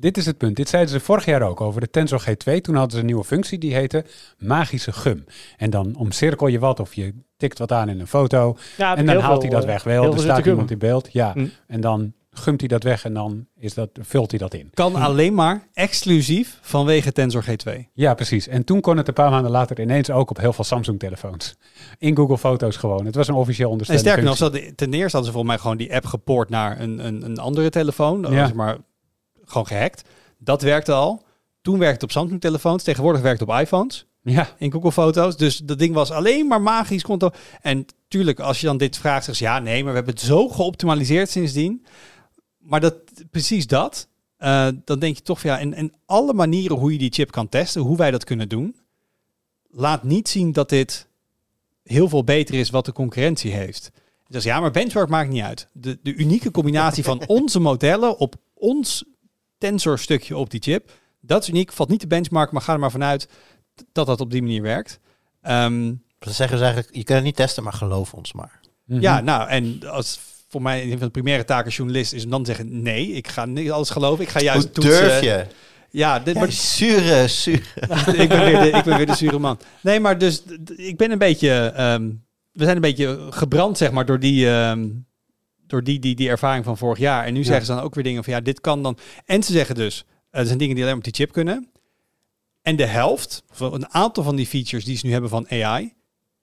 Dit 0.00 0.16
is 0.16 0.26
het 0.26 0.38
punt. 0.38 0.56
Dit 0.56 0.68
zeiden 0.68 0.92
ze 0.92 1.00
vorig 1.00 1.24
jaar 1.24 1.42
ook 1.42 1.60
over 1.60 1.80
de 1.80 1.90
Tensor 1.90 2.22
G2. 2.28 2.60
Toen 2.60 2.74
hadden 2.74 2.92
ze 2.92 2.98
een 2.98 3.06
nieuwe 3.06 3.24
functie 3.24 3.58
die 3.58 3.74
heette 3.74 4.04
magische 4.38 4.92
gum. 4.92 5.24
En 5.56 5.70
dan 5.70 5.94
omcirkel 5.96 6.46
je 6.46 6.58
wat 6.58 6.80
of 6.80 6.94
je 6.94 7.14
tikt 7.36 7.58
wat 7.58 7.72
aan 7.72 7.88
in 7.88 8.00
een 8.00 8.06
foto. 8.06 8.56
Ja, 8.76 8.96
en 8.96 9.06
dan 9.06 9.18
haalt 9.18 9.42
hij 9.42 9.50
dat 9.50 9.64
weg 9.64 9.82
wel. 9.82 10.12
Er 10.12 10.20
staat 10.20 10.46
iemand 10.46 10.70
in 10.70 10.78
beeld. 10.78 11.08
Ja. 11.12 11.32
Hm. 11.32 11.46
En 11.66 11.80
dan 11.80 12.12
gumt 12.32 12.60
hij 12.60 12.68
dat 12.68 12.82
weg 12.82 13.04
en 13.04 13.14
dan 13.14 13.46
is 13.58 13.74
dat, 13.74 13.88
vult 14.00 14.30
hij 14.30 14.38
dat 14.38 14.54
in. 14.54 14.70
Kan 14.74 14.94
alleen 14.94 15.34
maar 15.34 15.68
exclusief 15.72 16.58
vanwege 16.60 17.12
Tensor 17.12 17.44
G2. 17.44 17.72
Ja, 17.92 18.14
precies. 18.14 18.48
En 18.48 18.64
toen 18.64 18.80
kon 18.80 18.96
het 18.96 19.08
een 19.08 19.14
paar 19.14 19.30
maanden 19.30 19.50
later 19.50 19.80
ineens 19.80 20.10
ook 20.10 20.30
op 20.30 20.38
heel 20.38 20.52
veel 20.52 20.64
Samsung-telefoons. 20.64 21.56
In 21.98 22.16
Google 22.16 22.38
Foto's 22.38 22.76
gewoon. 22.76 23.06
Het 23.06 23.14
was 23.14 23.28
een 23.28 23.34
officieel 23.34 23.66
En 23.66 23.72
ondersteunde 23.72 24.02
sterker 24.02 24.24
nog, 24.24 24.74
ten 24.74 24.92
eerste 24.92 25.16
hadden 25.16 25.24
ze 25.24 25.32
volgens 25.32 25.46
mij 25.46 25.58
gewoon 25.58 25.76
die 25.76 25.94
app 25.94 26.06
gepoord 26.06 26.48
naar 26.48 26.80
een, 26.80 27.06
een, 27.06 27.24
een 27.24 27.38
andere 27.38 27.70
telefoon. 27.70 28.22
Dat 28.22 28.32
Ja. 28.32 28.50
maar 28.54 28.76
gewoon 29.50 29.66
gehackt. 29.66 30.02
Dat 30.38 30.62
werkte 30.62 30.92
al. 30.92 31.24
Toen 31.62 31.78
werkte 31.78 31.94
het 31.94 32.02
op 32.02 32.10
Samsung-telefoons. 32.10 32.82
Tegenwoordig 32.82 33.22
werkt 33.22 33.40
het 33.40 33.48
op 33.48 33.60
iPhones. 33.60 34.06
Ja, 34.22 34.48
in 34.58 34.72
Google 34.72 34.92
Foto's. 34.92 35.36
Dus 35.36 35.56
dat 35.56 35.78
ding 35.78 35.94
was 35.94 36.10
alleen 36.10 36.46
maar 36.46 36.62
magisch. 36.62 37.02
Konto. 37.02 37.30
En 37.60 37.86
tuurlijk, 38.08 38.40
als 38.40 38.60
je 38.60 38.66
dan 38.66 38.76
dit 38.78 38.96
vraagt, 38.98 39.24
zeg 39.24 39.38
je 39.38 39.44
ja, 39.44 39.58
nee, 39.58 39.82
maar 39.82 39.90
we 39.92 39.96
hebben 39.96 40.14
het 40.14 40.22
zo 40.22 40.48
geoptimaliseerd 40.48 41.30
sindsdien. 41.30 41.84
Maar 42.58 42.80
dat, 42.80 42.94
precies 43.30 43.66
dat. 43.66 44.08
eh, 44.36 44.68
dan 44.84 44.98
denk 44.98 45.16
je 45.16 45.22
toch 45.22 45.40
van 45.40 45.50
ja, 45.50 45.58
en, 45.58 45.74
en 45.74 45.92
alle 46.06 46.32
manieren 46.34 46.76
hoe 46.76 46.92
je 46.92 46.98
die 46.98 47.12
chip 47.12 47.30
kan 47.30 47.48
testen, 47.48 47.82
hoe 47.82 47.96
wij 47.96 48.10
dat 48.10 48.24
kunnen 48.24 48.48
doen, 48.48 48.76
laat 49.70 50.02
niet 50.02 50.28
zien 50.28 50.52
dat 50.52 50.68
dit 50.68 51.08
heel 51.82 52.08
veel 52.08 52.24
beter 52.24 52.54
is 52.54 52.70
wat 52.70 52.84
de 52.84 52.92
concurrentie 52.92 53.52
heeft. 53.52 53.90
Dus 54.28 54.44
ja, 54.44 54.60
maar 54.60 54.70
benchmark 54.70 55.08
maakt 55.08 55.30
niet 55.30 55.42
uit. 55.42 55.68
De, 55.72 55.98
de 56.02 56.14
unieke 56.14 56.50
combinatie 56.50 57.04
van 57.04 57.26
onze 57.38 57.60
modellen 57.60 58.18
op 58.18 58.34
ons 58.54 59.04
tensor 59.60 59.98
stukje 59.98 60.36
op 60.36 60.50
die 60.50 60.60
chip, 60.62 60.90
dat 61.20 61.42
is 61.42 61.48
uniek. 61.48 61.72
Valt 61.72 61.88
niet 61.88 62.00
te 62.00 62.06
benchmark, 62.06 62.52
maar 62.52 62.62
ga 62.62 62.72
er 62.72 62.78
maar 62.78 62.90
vanuit 62.90 63.28
dat 63.92 64.06
dat 64.06 64.20
op 64.20 64.30
die 64.30 64.42
manier 64.42 64.62
werkt. 64.62 65.00
Ehm, 65.42 65.92
Ze 66.20 66.32
zeggen 66.32 66.58
ze 66.58 66.64
eigenlijk, 66.64 66.94
je 66.96 67.04
kunt 67.04 67.16
het 67.16 67.26
niet 67.26 67.36
testen, 67.36 67.62
maar 67.62 67.72
geloof 67.72 68.14
ons 68.14 68.32
maar. 68.32 68.60
Mhm. 68.84 69.00
Ja, 69.00 69.20
nou, 69.20 69.48
en 69.48 69.80
als 69.90 70.20
voor 70.48 70.62
mij 70.62 70.82
een 70.82 70.90
van 70.98 70.98
de 71.06 71.10
primaire 71.10 71.44
taken 71.44 71.64
als 71.64 71.76
journalist 71.76 72.12
is 72.12 72.24
om 72.24 72.30
dan 72.30 72.42
te 72.42 72.50
zeggen: 72.54 72.82
nee, 72.82 73.06
ik 73.12 73.28
ga 73.28 73.44
niet 73.44 73.70
alles 73.70 73.90
geloven. 73.90 74.24
Ik 74.24 74.30
ga 74.30 74.40
juist 74.40 74.62
Hoe 74.62 74.72
toetsen. 74.72 74.92
durf 75.00 75.20
je? 75.20 75.46
Ja, 75.90 76.18
dit, 76.18 76.34
Ja, 76.34 76.40
maar, 76.40 76.52
zure, 76.52 77.28
zure. 77.28 77.62
ik, 78.22 78.28
ben 78.28 78.44
weer 78.44 78.60
de, 78.60 78.70
ik 78.70 78.84
ben 78.84 78.96
weer 78.96 79.06
de 79.06 79.14
zure 79.14 79.38
man. 79.38 79.58
Nee, 79.82 80.00
maar 80.00 80.18
dus 80.18 80.42
ik 80.76 80.96
ben 80.96 81.10
een 81.10 81.18
beetje. 81.18 81.50
ehm, 81.50 82.10
we 82.52 82.64
zijn 82.64 82.76
een 82.76 82.82
beetje 82.82 83.26
gebrand, 83.30 83.78
zeg 83.78 83.90
maar, 83.90 84.06
door 84.06 84.18
die. 84.20 84.50
ehm, 84.50 84.88
door 85.70 85.84
die, 85.84 85.98
die, 85.98 86.14
die 86.14 86.28
ervaring 86.28 86.64
van 86.64 86.78
vorig 86.78 86.98
jaar. 86.98 87.24
En 87.24 87.32
nu 87.32 87.44
zeggen 87.44 87.66
ze 87.66 87.72
dan 87.74 87.82
ook 87.82 87.94
weer 87.94 88.04
dingen 88.04 88.24
van 88.24 88.32
ja, 88.32 88.40
dit 88.40 88.60
kan 88.60 88.82
dan. 88.82 88.98
En 89.24 89.42
ze 89.42 89.52
zeggen 89.52 89.74
dus, 89.74 90.04
eh, 90.30 90.40
er 90.40 90.46
zijn 90.46 90.58
dingen 90.58 90.74
die 90.74 90.84
alleen 90.84 90.96
op 90.96 91.04
die 91.04 91.14
chip 91.14 91.32
kunnen. 91.32 91.68
En 92.62 92.76
de 92.76 92.86
helft, 92.86 93.42
of 93.50 93.60
een 93.60 93.88
aantal 93.92 94.22
van 94.24 94.36
die 94.36 94.46
features 94.46 94.84
die 94.84 94.96
ze 94.96 95.06
nu 95.06 95.12
hebben 95.12 95.30
van 95.30 95.46
AI, 95.50 95.92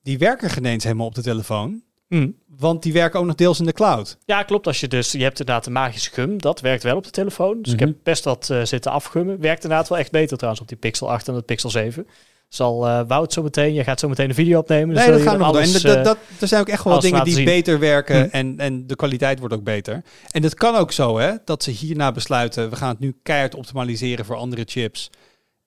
die 0.03 0.17
werken 0.17 0.49
geen 0.49 0.65
eens 0.65 0.83
helemaal 0.83 1.07
op 1.07 1.15
de 1.15 1.21
telefoon. 1.21 1.81
Hm. 2.07 2.29
Want 2.47 2.83
die 2.83 2.93
werken 2.93 3.19
ook 3.19 3.25
nog 3.25 3.35
deels 3.35 3.59
in 3.59 3.65
de 3.65 3.71
cloud. 3.73 4.17
Ja, 4.25 4.43
klopt. 4.43 4.67
Als 4.67 4.79
je 4.79 4.87
dus, 4.87 5.11
je 5.11 5.23
hebt 5.23 5.39
inderdaad 5.39 5.65
een 5.65 5.71
magische 5.71 6.11
gum, 6.11 6.41
dat 6.41 6.59
werkt 6.61 6.83
wel 6.83 6.95
op 6.95 7.03
de 7.03 7.09
telefoon. 7.09 7.61
Dus 7.61 7.73
ik 7.73 7.79
Mhm. 7.79 7.89
heb 7.89 7.97
best 8.03 8.23
wat 8.23 8.49
eh, 8.49 8.63
zitten 8.63 8.91
afgummen. 8.91 9.39
Werkt 9.41 9.63
inderdaad 9.63 9.89
wel 9.89 9.97
echt 9.97 10.11
beter 10.11 10.35
trouwens 10.37 10.61
op 10.63 10.67
die 10.67 10.77
Pixel 10.77 11.11
8 11.11 11.27
en 11.27 11.33
de 11.33 11.41
Pixel 11.41 11.69
7. 11.69 12.07
Zal 12.47 12.87
eh 12.87 13.01
Wout 13.07 13.33
zo 13.33 13.43
meteen, 13.43 13.73
je 13.73 13.83
gaat 13.83 13.99
zo 13.99 14.07
meteen 14.09 14.29
een 14.29 14.35
video 14.35 14.59
opnemen. 14.59 14.95
dus 14.95 15.05
Nee, 15.05 15.13
dat 15.13 15.21
gaan 15.21 15.37
we 15.37 15.43
er 15.45 15.51
nog 15.51 15.51
doen. 15.51 15.61
En 15.61 15.67
alles, 15.69 15.81
dat, 15.81 15.95
eh, 15.95 16.03
dat, 16.03 16.17
er 16.39 16.47
zijn 16.47 16.61
ook 16.61 16.67
echt 16.67 16.83
wel 16.83 16.99
dingen 16.99 17.23
die 17.23 17.33
zien. 17.33 17.45
beter 17.45 17.79
werken 17.79 18.21
Hm. 18.23 18.27
en, 18.31 18.59
en 18.59 18.87
de 18.87 18.95
kwaliteit 18.95 19.39
wordt 19.39 19.53
ook 19.53 19.63
beter. 19.63 20.01
En 20.31 20.43
het 20.43 20.53
kan 20.53 20.75
ook 20.75 20.91
zo, 20.91 21.17
hè, 21.17 21.31
dat 21.45 21.63
ze 21.63 21.71
hierna 21.71 22.11
besluiten, 22.11 22.69
we 22.69 22.75
gaan 22.75 22.89
het 22.89 22.99
nu 22.99 23.15
keihard 23.23 23.55
optimaliseren 23.55 24.25
voor 24.25 24.35
andere 24.35 24.63
chips. 24.65 25.09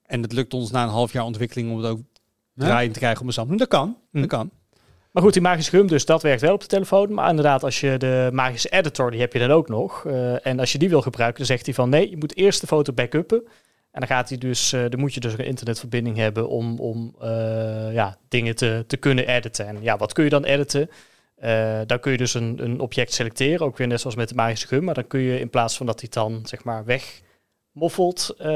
En 0.07 0.23
het 0.23 0.33
lukt 0.33 0.55
ons 0.55 0.71
na 0.71 0.83
een 0.83 0.89
half 0.89 1.13
jaar 1.13 1.25
ontwikkeling 1.25 1.71
om 1.71 1.77
het 1.77 1.87
ook 1.87 2.01
Ja. 2.55 2.65
draaiend 2.67 2.93
te 2.93 2.99
krijgen 2.99 3.21
op 3.21 3.27
een 3.27 3.33
Samsung. 3.33 3.59
Dat 3.59 3.69
kan, 3.69 3.97
Hm. 4.11 4.21
dat 4.21 4.29
kan. 4.29 4.51
Maar 5.11 5.23
goed, 5.23 5.33
die 5.33 5.43
magische 5.43 5.71
gum, 5.71 5.87
dus 5.87 6.05
dat 6.05 6.23
werkt 6.23 6.41
wel 6.41 6.55
op 6.55 6.61
de 6.61 6.67
telefoon. 6.67 7.15
Maar 7.15 7.29
inderdaad, 7.31 7.65
als 7.65 7.81
je 7.81 7.97
de 7.99 8.29
magische 8.33 8.69
editor, 8.69 9.11
die 9.11 9.21
heb 9.21 9.33
je 9.33 9.39
dan 9.39 9.51
ook 9.51 9.69
nog. 9.69 10.05
Eh, 10.07 10.47
en 10.47 10.61
als 10.61 10.73
je 10.73 10.79
die 10.79 10.89
wil 10.89 11.03
gebruiken, 11.03 11.39
dan 11.39 11.47
zegt 11.47 11.65
hij 11.67 11.75
van 11.75 11.89
nee, 11.89 12.11
je 12.11 12.17
moet 12.17 12.37
eerst 12.37 12.61
de 12.61 12.67
foto 12.67 12.93
backuppen. 12.93 13.43
En 13.93 14.01
dan 14.01 14.09
gaat 14.09 14.29
hij 14.29 14.39
dus, 14.39 14.73
eh, 14.73 14.85
dan 14.89 15.01
moet 15.01 15.15
je 15.15 15.21
dus 15.21 15.33
een 15.33 15.45
internetverbinding 15.45 16.17
hebben 16.17 16.49
om, 16.49 16.79
om 16.79 17.15
eh, 17.21 17.93
ja, 17.93 18.17
dingen 18.29 18.57
te, 18.57 18.85
te 18.87 18.97
kunnen 18.97 19.27
editen. 19.27 19.67
En 19.67 19.83
ja, 19.83 19.97
wat 19.97 20.13
kun 20.13 20.25
je 20.25 20.31
dan 20.31 20.45
editen? 20.45 20.91
Eh, 21.37 21.81
dan 21.87 22.01
kun 22.01 22.13
je 22.13 22.19
dus 22.19 22.35
een, 22.35 22.65
een 22.65 22.81
object 22.81 23.13
selecteren, 23.13 23.67
ook 23.67 23.77
weer 23.77 23.87
net 23.87 24.01
zoals 24.01 24.17
met 24.17 24.29
de 24.29 24.35
magische 24.35 24.67
gum. 24.67 24.85
Maar 24.85 24.95
dan 24.95 25.07
kun 25.07 25.21
je 25.21 25.41
in 25.41 25.51
plaats 25.51 25.77
van 25.77 25.87
dat 25.87 26.01
hij 26.01 26.05
het 26.05 26.23
dan 26.23 26.41
zeg 26.47 26.65
maar 26.65 26.85
weg 26.85 27.21
moffelt, 27.73 28.35
eh, 28.39 28.47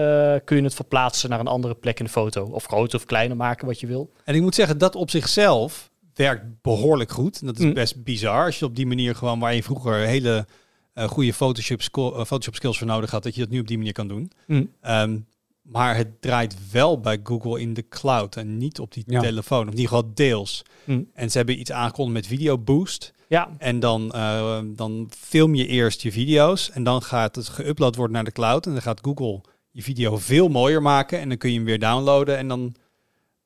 kun 0.44 0.56
je 0.56 0.62
het 0.62 0.74
verplaatsen 0.74 1.30
naar 1.30 1.40
een 1.40 1.46
andere 1.46 1.74
plek 1.74 1.98
in 1.98 2.04
de 2.04 2.10
foto. 2.10 2.44
Of 2.44 2.64
groter 2.64 2.98
of 2.98 3.04
kleiner 3.04 3.36
maken, 3.36 3.66
wat 3.66 3.80
je 3.80 3.86
wil. 3.86 4.12
En 4.24 4.34
ik 4.34 4.40
moet 4.42 4.54
zeggen, 4.54 4.78
dat 4.78 4.94
op 4.96 5.10
zichzelf 5.10 5.90
werkt 6.14 6.44
behoorlijk 6.62 7.10
goed. 7.10 7.40
En 7.40 7.46
dat 7.46 7.58
is 7.58 7.64
Hm. 7.64 7.72
best 7.72 8.04
bizar. 8.04 8.44
Als 8.44 8.58
je 8.58 8.64
op 8.64 8.76
die 8.76 8.86
manier 8.86 9.14
gewoon, 9.14 9.38
waar 9.40 9.54
je 9.54 9.62
vroeger 9.62 9.94
hele 9.94 10.46
eh, 10.94 11.08
goede 11.08 11.32
Photoshop, 11.32 11.80
eh, 11.80 12.24
Photoshop 12.24 12.54
skills 12.54 12.78
voor 12.78 12.86
nodig 12.86 13.10
had, 13.10 13.22
dat 13.22 13.34
je 13.34 13.40
dat 13.40 13.50
nu 13.50 13.60
op 13.60 13.66
die 13.68 13.76
manier 13.76 13.92
kan 13.92 14.08
doen. 14.08 14.30
Hm. 14.46 14.64
Ehm, 14.80 15.18
maar 15.62 15.96
het 15.96 16.20
draait 16.22 16.70
wel 16.70 17.00
bij 17.00 17.20
Google 17.22 17.60
in 17.60 17.74
de 17.74 17.88
cloud 17.88 18.36
en 18.36 18.56
niet 18.56 18.78
op 18.78 18.92
die 18.92 19.04
Ja. 19.06 19.20
telefoon. 19.20 19.66
Of 19.66 19.72
in 19.72 19.78
ieder 19.80 19.88
geval 19.96 20.10
deels. 20.14 20.62
Hm. 20.84 21.02
En 21.14 21.30
ze 21.30 21.36
hebben 21.36 21.58
iets 21.60 21.72
aangekondigd 21.72 22.16
met 22.16 22.26
Video 22.38 22.58
Boost. 22.58 23.12
Ja, 23.28 23.48
En 23.58 23.80
dan, 23.80 24.12
eh, 24.12 24.60
dan 24.66 25.10
film 25.18 25.54
je 25.54 25.66
eerst 25.66 26.00
je 26.02 26.12
video's. 26.12 26.70
En 26.70 26.84
dan 26.84 27.02
gaat 27.02 27.34
het 27.36 27.50
geüpload 27.50 27.96
worden 27.96 28.10
naar 28.12 28.24
de 28.24 28.32
cloud. 28.32 28.66
En 28.66 28.72
dan 28.72 28.82
gaat 28.82 29.00
Google 29.02 29.40
je 29.70 29.82
video 29.82 30.18
veel 30.18 30.48
mooier 30.48 30.82
maken. 30.82 31.20
En 31.20 31.28
dan 31.28 31.38
kun 31.38 31.50
je 31.50 31.56
hem 31.56 31.64
weer 31.64 31.78
downloaden. 31.78 32.36
En 32.36 32.48
dan... 32.48 32.74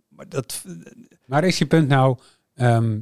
Maar 0.09 0.29
dat, 0.29 0.65
Maar 1.27 1.45
is 1.45 1.59
je 1.59 1.67
punt 1.67 1.89
nou, 1.89 2.19
ehm, 2.55 2.99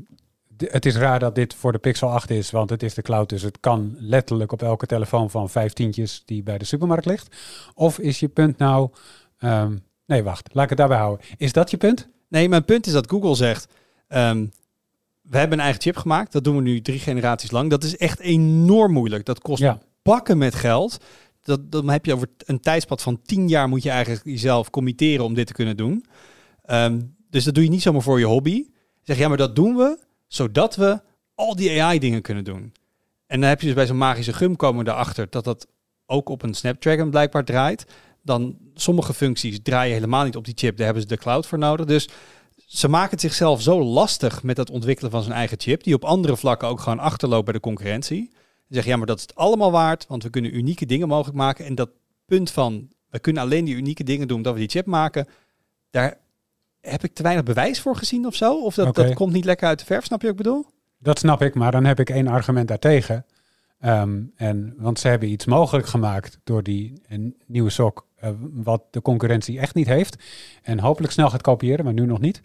het 0.58 0.86
is 0.86 0.96
raar 0.96 1.18
dat 1.18 1.34
dit 1.34 1.54
voor 1.54 1.72
de 1.72 1.78
Pixel 1.78 2.08
8 2.10 2.30
is, 2.30 2.50
want 2.50 2.70
het 2.70 2.82
is 2.82 2.94
de 2.94 3.02
cloud, 3.02 3.28
dus 3.28 3.42
het 3.42 3.60
kan 3.60 3.96
letterlijk 3.98 4.52
op 4.52 4.62
elke 4.62 4.86
telefoon 4.86 5.30
van 5.30 5.50
vijftientjes 5.50 6.22
die 6.24 6.42
bij 6.42 6.58
de 6.58 6.64
supermarkt 6.64 7.06
ligt. 7.06 7.36
Of 7.74 7.98
is 7.98 8.20
je 8.20 8.28
punt 8.28 8.58
nou, 8.58 8.90
ehm, 9.38 9.76
nee 10.06 10.22
wacht, 10.22 10.48
laat 10.52 10.62
ik 10.64 10.68
het 10.68 10.78
daarbij 10.78 10.98
houden. 10.98 11.26
Is 11.36 11.52
dat 11.52 11.70
je 11.70 11.76
punt? 11.76 12.08
Nee, 12.28 12.48
mijn 12.48 12.64
punt 12.64 12.86
is 12.86 12.92
dat 12.92 13.10
Google 13.10 13.34
zegt... 13.34 13.68
ehm, 14.08 14.46
we 15.22 15.38
hebben 15.38 15.58
een 15.58 15.64
eigen 15.64 15.82
chip 15.82 15.96
gemaakt. 15.96 16.32
Dat 16.32 16.44
doen 16.44 16.56
we 16.56 16.62
nu 16.62 16.80
drie 16.80 16.98
generaties 16.98 17.50
lang. 17.50 17.70
Dat 17.70 17.84
is 17.84 17.96
echt 17.96 18.18
enorm 18.20 18.92
moeilijk. 18.92 19.24
Dat 19.24 19.40
kost 19.40 19.62
Ja. 19.62 19.78
bakken 20.02 20.38
met 20.38 20.54
geld. 20.54 20.98
Dat, 21.42 21.72
dan 21.72 21.88
heb 21.90 22.04
je 22.06 22.14
over 22.14 22.28
een 22.44 22.60
tijdspad 22.60 23.02
van 23.02 23.22
tien 23.22 23.48
jaar... 23.48 23.68
moet 23.68 23.82
je 23.82 23.90
eigenlijk 23.90 24.24
jezelf 24.24 24.70
committeren 24.70 25.24
om 25.24 25.34
dit 25.34 25.46
te 25.46 25.52
kunnen 25.52 25.76
doen. 25.76 26.04
Ehm, 26.62 27.00
dus 27.30 27.44
dat 27.44 27.54
doe 27.54 27.64
je 27.64 27.70
niet 27.70 27.82
zomaar 27.82 28.02
voor 28.02 28.18
je 28.18 28.24
hobby. 28.24 28.66
Zeg, 29.02 29.18
ja, 29.18 29.28
maar 29.28 29.36
dat 29.36 29.56
doen 29.56 29.76
we... 29.76 29.98
zodat 30.26 30.76
we 30.76 31.00
al 31.34 31.56
die 31.56 31.82
AI-dingen 31.82 32.22
kunnen 32.22 32.44
doen. 32.44 32.72
En 33.26 33.40
dan 33.40 33.48
heb 33.48 33.60
je 33.60 33.66
dus 33.66 33.74
bij 33.74 33.86
zo'n 33.86 33.96
magische 33.96 34.32
gum 34.32 34.56
komen 34.56 34.88
erachter... 34.88 35.26
dat 35.30 35.44
dat 35.44 35.66
ook 36.06 36.28
op 36.28 36.42
een 36.42 36.54
Snapdragon 36.54 37.10
blijkbaar 37.10 37.44
draait. 37.44 37.86
Dan 38.22 38.56
sommige 38.74 39.14
functies 39.14 39.58
draaien 39.62 39.94
helemaal 39.94 40.24
niet 40.24 40.36
op 40.36 40.44
die 40.44 40.54
chip. 40.56 40.76
Daar 40.76 40.84
hebben 40.84 41.02
ze 41.02 41.08
de 41.08 41.16
cloud 41.16 41.46
voor 41.46 41.58
nodig. 41.58 41.86
Dus 41.86 42.08
ze 42.66 42.88
maken 42.88 43.10
het 43.10 43.20
zichzelf 43.20 43.62
zo 43.62 43.82
lastig 43.82 44.42
met 44.42 44.56
het 44.56 44.70
ontwikkelen 44.70 45.10
van 45.10 45.22
zijn 45.22 45.34
eigen 45.34 45.60
chip, 45.60 45.82
die 45.82 45.94
op 45.94 46.04
andere 46.04 46.36
vlakken 46.36 46.68
ook 46.68 46.80
gewoon 46.80 46.98
achterloopt 46.98 47.44
bij 47.44 47.52
de 47.52 47.60
concurrentie. 47.60 48.28
Ze 48.32 48.74
zeggen, 48.74 48.90
ja, 48.90 48.96
maar 48.96 49.06
dat 49.06 49.16
is 49.16 49.22
het 49.22 49.34
allemaal 49.34 49.70
waard, 49.70 50.06
want 50.06 50.22
we 50.22 50.30
kunnen 50.30 50.56
unieke 50.56 50.86
dingen 50.86 51.08
mogelijk 51.08 51.36
maken. 51.36 51.64
En 51.64 51.74
dat 51.74 51.90
punt 52.24 52.50
van, 52.50 52.88
we 53.10 53.18
kunnen 53.18 53.42
alleen 53.42 53.64
die 53.64 53.74
unieke 53.74 54.04
dingen 54.04 54.28
doen 54.28 54.36
omdat 54.36 54.52
we 54.52 54.58
die 54.58 54.68
chip 54.68 54.86
maken, 54.86 55.26
daar 55.90 56.18
heb 56.88 57.04
ik 57.04 57.14
te 57.14 57.22
weinig 57.22 57.44
bewijs 57.44 57.80
voor 57.80 57.96
gezien 57.96 58.26
of 58.26 58.34
zo. 58.34 58.62
Of 58.62 58.74
dat, 58.74 58.94
dat 58.94 59.14
komt 59.14 59.32
niet 59.32 59.44
lekker 59.44 59.68
uit 59.68 59.78
de 59.78 59.84
verf, 59.84 60.04
snap 60.04 60.20
je 60.20 60.26
wat 60.26 60.36
ik 60.36 60.42
bedoel? 60.42 60.66
Dat 60.98 61.18
snap 61.18 61.42
ik, 61.42 61.54
maar 61.54 61.72
dan 61.72 61.84
heb 61.84 62.00
ik 62.00 62.10
één 62.10 62.26
argument 62.26 62.68
daartegen. 62.68 63.26
Ehm, 63.80 64.22
en, 64.36 64.74
want 64.76 64.98
ze 64.98 65.08
hebben 65.08 65.28
iets 65.28 65.44
mogelijk 65.44 65.86
gemaakt 65.86 66.38
door 66.44 66.62
die 66.62 67.02
een 67.08 67.36
nieuwe 67.46 67.70
sok, 67.70 68.06
eh, 68.16 68.30
wat 68.52 68.82
de 68.90 69.02
concurrentie 69.02 69.58
echt 69.58 69.74
niet 69.74 69.86
heeft. 69.86 70.16
En 70.62 70.78
hopelijk 70.78 71.12
snel 71.12 71.30
gaat 71.30 71.42
kopiëren, 71.42 71.84
maar 71.84 71.94
nu 71.94 72.06
nog 72.06 72.20
niet. 72.20 72.40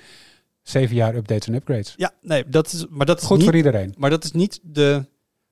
Zeven 0.61 0.95
jaar 0.95 1.15
updates 1.15 1.47
en 1.47 1.53
upgrades. 1.53 1.93
Ja, 1.97 2.11
nee, 2.21 2.43
dat 2.47 2.71
is, 2.71 2.85
maar 2.89 3.05
dat 3.05 3.19
is 3.19 3.25
Goed 3.25 3.37
niet, 3.37 3.45
voor 3.45 3.55
iedereen. 3.55 3.93
Maar 3.97 4.09
dat 4.09 4.23
is 4.23 4.31
niet 4.31 4.59
de... 4.63 5.05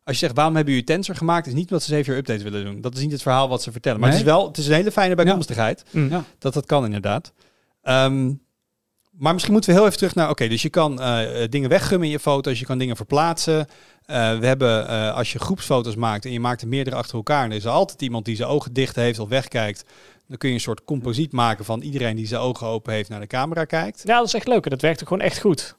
Als 0.04 0.20
je 0.20 0.26
zegt, 0.26 0.36
waarom 0.36 0.56
hebben 0.56 0.74
jullie 0.74 0.88
Tensor 0.88 1.16
gemaakt? 1.16 1.48
is 1.48 1.54
niet 1.54 1.70
omdat 1.70 1.84
ze 1.84 1.90
zeven 1.90 2.12
jaar 2.12 2.22
updates 2.22 2.44
willen 2.44 2.66
doen. 2.66 2.82
Dat 2.82 2.96
is 2.96 3.02
niet 3.02 3.12
het 3.12 3.22
verhaal 3.22 3.50
wat 3.50 3.62
ze 3.62 3.72
vertellen. 3.72 4.00
Maar 4.00 4.10
het 4.10 4.18
is 4.18 4.26
wel, 4.26 4.48
het 4.48 4.58
is 4.58 4.68
een 4.68 4.74
hele 4.74 4.92
fijne 4.92 5.16
bijkomstigheid. 5.16 5.84
Mm. 5.92 6.10
Ja. 6.10 6.24
Dat 6.38 6.54
dat 6.54 6.66
kan 6.66 6.86
inderdaad. 6.86 7.34
Ehm, 7.82 8.34
maar 9.20 9.34
misschien 9.34 9.54
moeten 9.54 9.72
we 9.72 9.76
heel 9.78 9.86
even 9.86 9.98
terug 9.98 10.16
naar... 10.16 10.30
Oké, 10.30 10.48
dus 10.48 10.62
je 10.62 10.70
kan 10.70 11.02
eh, 11.02 11.44
dingen 11.50 11.70
weggummen 11.70 12.08
in 12.08 12.14
je 12.14 12.20
foto's. 12.20 12.60
Je 12.60 12.66
kan 12.66 12.78
dingen 12.78 12.96
verplaatsen. 12.96 13.68
Eh, 14.06 14.38
we 14.40 14.46
hebben, 14.46 14.88
eh, 14.88 15.16
als 15.16 15.32
je 15.32 15.40
groepsfoto's 15.40 15.96
maakt 15.96 16.26
en 16.26 16.32
je 16.32 16.40
maakt 16.40 16.62
er 16.62 16.68
meerdere 16.68 16.96
achter 16.96 17.16
elkaar... 17.16 17.44
en 17.44 17.50
er 17.50 17.56
is 17.56 17.68
altijd 17.68 18.02
iemand 18.02 18.26
die 18.26 18.36
zijn 18.36 18.50
ogen 18.50 18.74
dicht 18.74 18.96
heeft 18.96 19.20
of 19.20 19.30
wegkijkt... 19.30 19.84
dan 20.28 20.38
kun 20.38 20.50
je 20.50 20.56
een 20.56 20.62
soort 20.62 20.84
composiet 20.84 21.32
maken 21.32 21.66
van 21.66 21.82
iedereen 21.82 22.16
die 22.16 22.28
zijn 22.28 22.42
ogen 22.42 22.68
open 22.68 22.94
heeft 22.94 23.10
naar 23.10 23.20
de 23.20 23.28
camera 23.28 23.66
kijkt. 23.66 24.02
Ja, 24.06 24.18
dat 24.18 24.28
is 24.28 24.34
echt 24.34 24.48
leuk. 24.48 24.64
En 24.64 24.70
dat 24.70 24.82
werkt 24.82 25.02
ook 25.02 25.08
gewoon 25.08 25.24
echt 25.24 25.40
goed. 25.40 25.76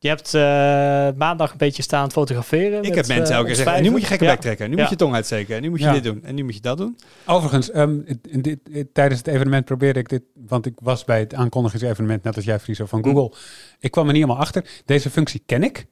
Je 0.00 0.08
hebt 0.08 0.34
eh, 0.34 0.40
maandag 1.18 1.50
een 1.52 1.56
beetje 1.58 1.82
staan 1.82 2.10
fotograferen. 2.12 2.82
Ik 2.82 2.88
met, 2.88 2.94
heb 2.96 3.06
mensen 3.06 3.24
eh, 3.24 3.30
elke 3.30 3.46
keer 3.48 3.56
ons 3.56 3.64
zeggen, 3.64 3.82
nu 3.82 3.90
moet 3.90 4.00
je 4.00 4.06
gekke 4.06 4.24
bek 4.24 4.40
trekken. 4.40 4.70
Nu 4.70 4.76
Ja. 4.76 4.80
moet 4.82 4.90
je 4.90 4.96
tong 4.96 5.14
uitsteken. 5.14 5.56
En 5.56 5.62
nu 5.62 5.70
moet 5.70 5.78
je 5.78 5.84
Ja. 5.84 5.92
dit 5.92 6.02
doen. 6.04 6.24
En 6.24 6.34
nu 6.34 6.44
moet 6.44 6.54
je 6.54 6.60
dat 6.60 6.76
doen. 6.78 6.98
Overigens, 7.26 7.70
ehm, 7.70 7.98
het- 8.04 8.26
in 8.28 8.42
dit, 8.42 8.58
het- 8.72 8.94
tijdens 8.94 9.18
het 9.18 9.28
evenement 9.28 9.64
probeerde 9.64 9.98
ik 9.98 10.08
dit, 10.08 10.22
want 10.34 10.66
ik 10.66 10.74
was 10.82 11.04
bij 11.04 11.18
het 11.18 11.34
aankondigingsevenement, 11.34 12.22
net 12.22 12.36
als 12.36 12.44
jij, 12.44 12.58
Friso, 12.58 12.86
van 12.86 13.04
Google. 13.04 13.32
Ik 13.78 13.90
kwam 13.90 14.06
er 14.06 14.12
niet 14.12 14.22
helemaal 14.22 14.42
achter. 14.42 14.64
Deze 14.84 15.10
functie 15.10 15.42
ken 15.46 15.62
ik. 15.62 15.86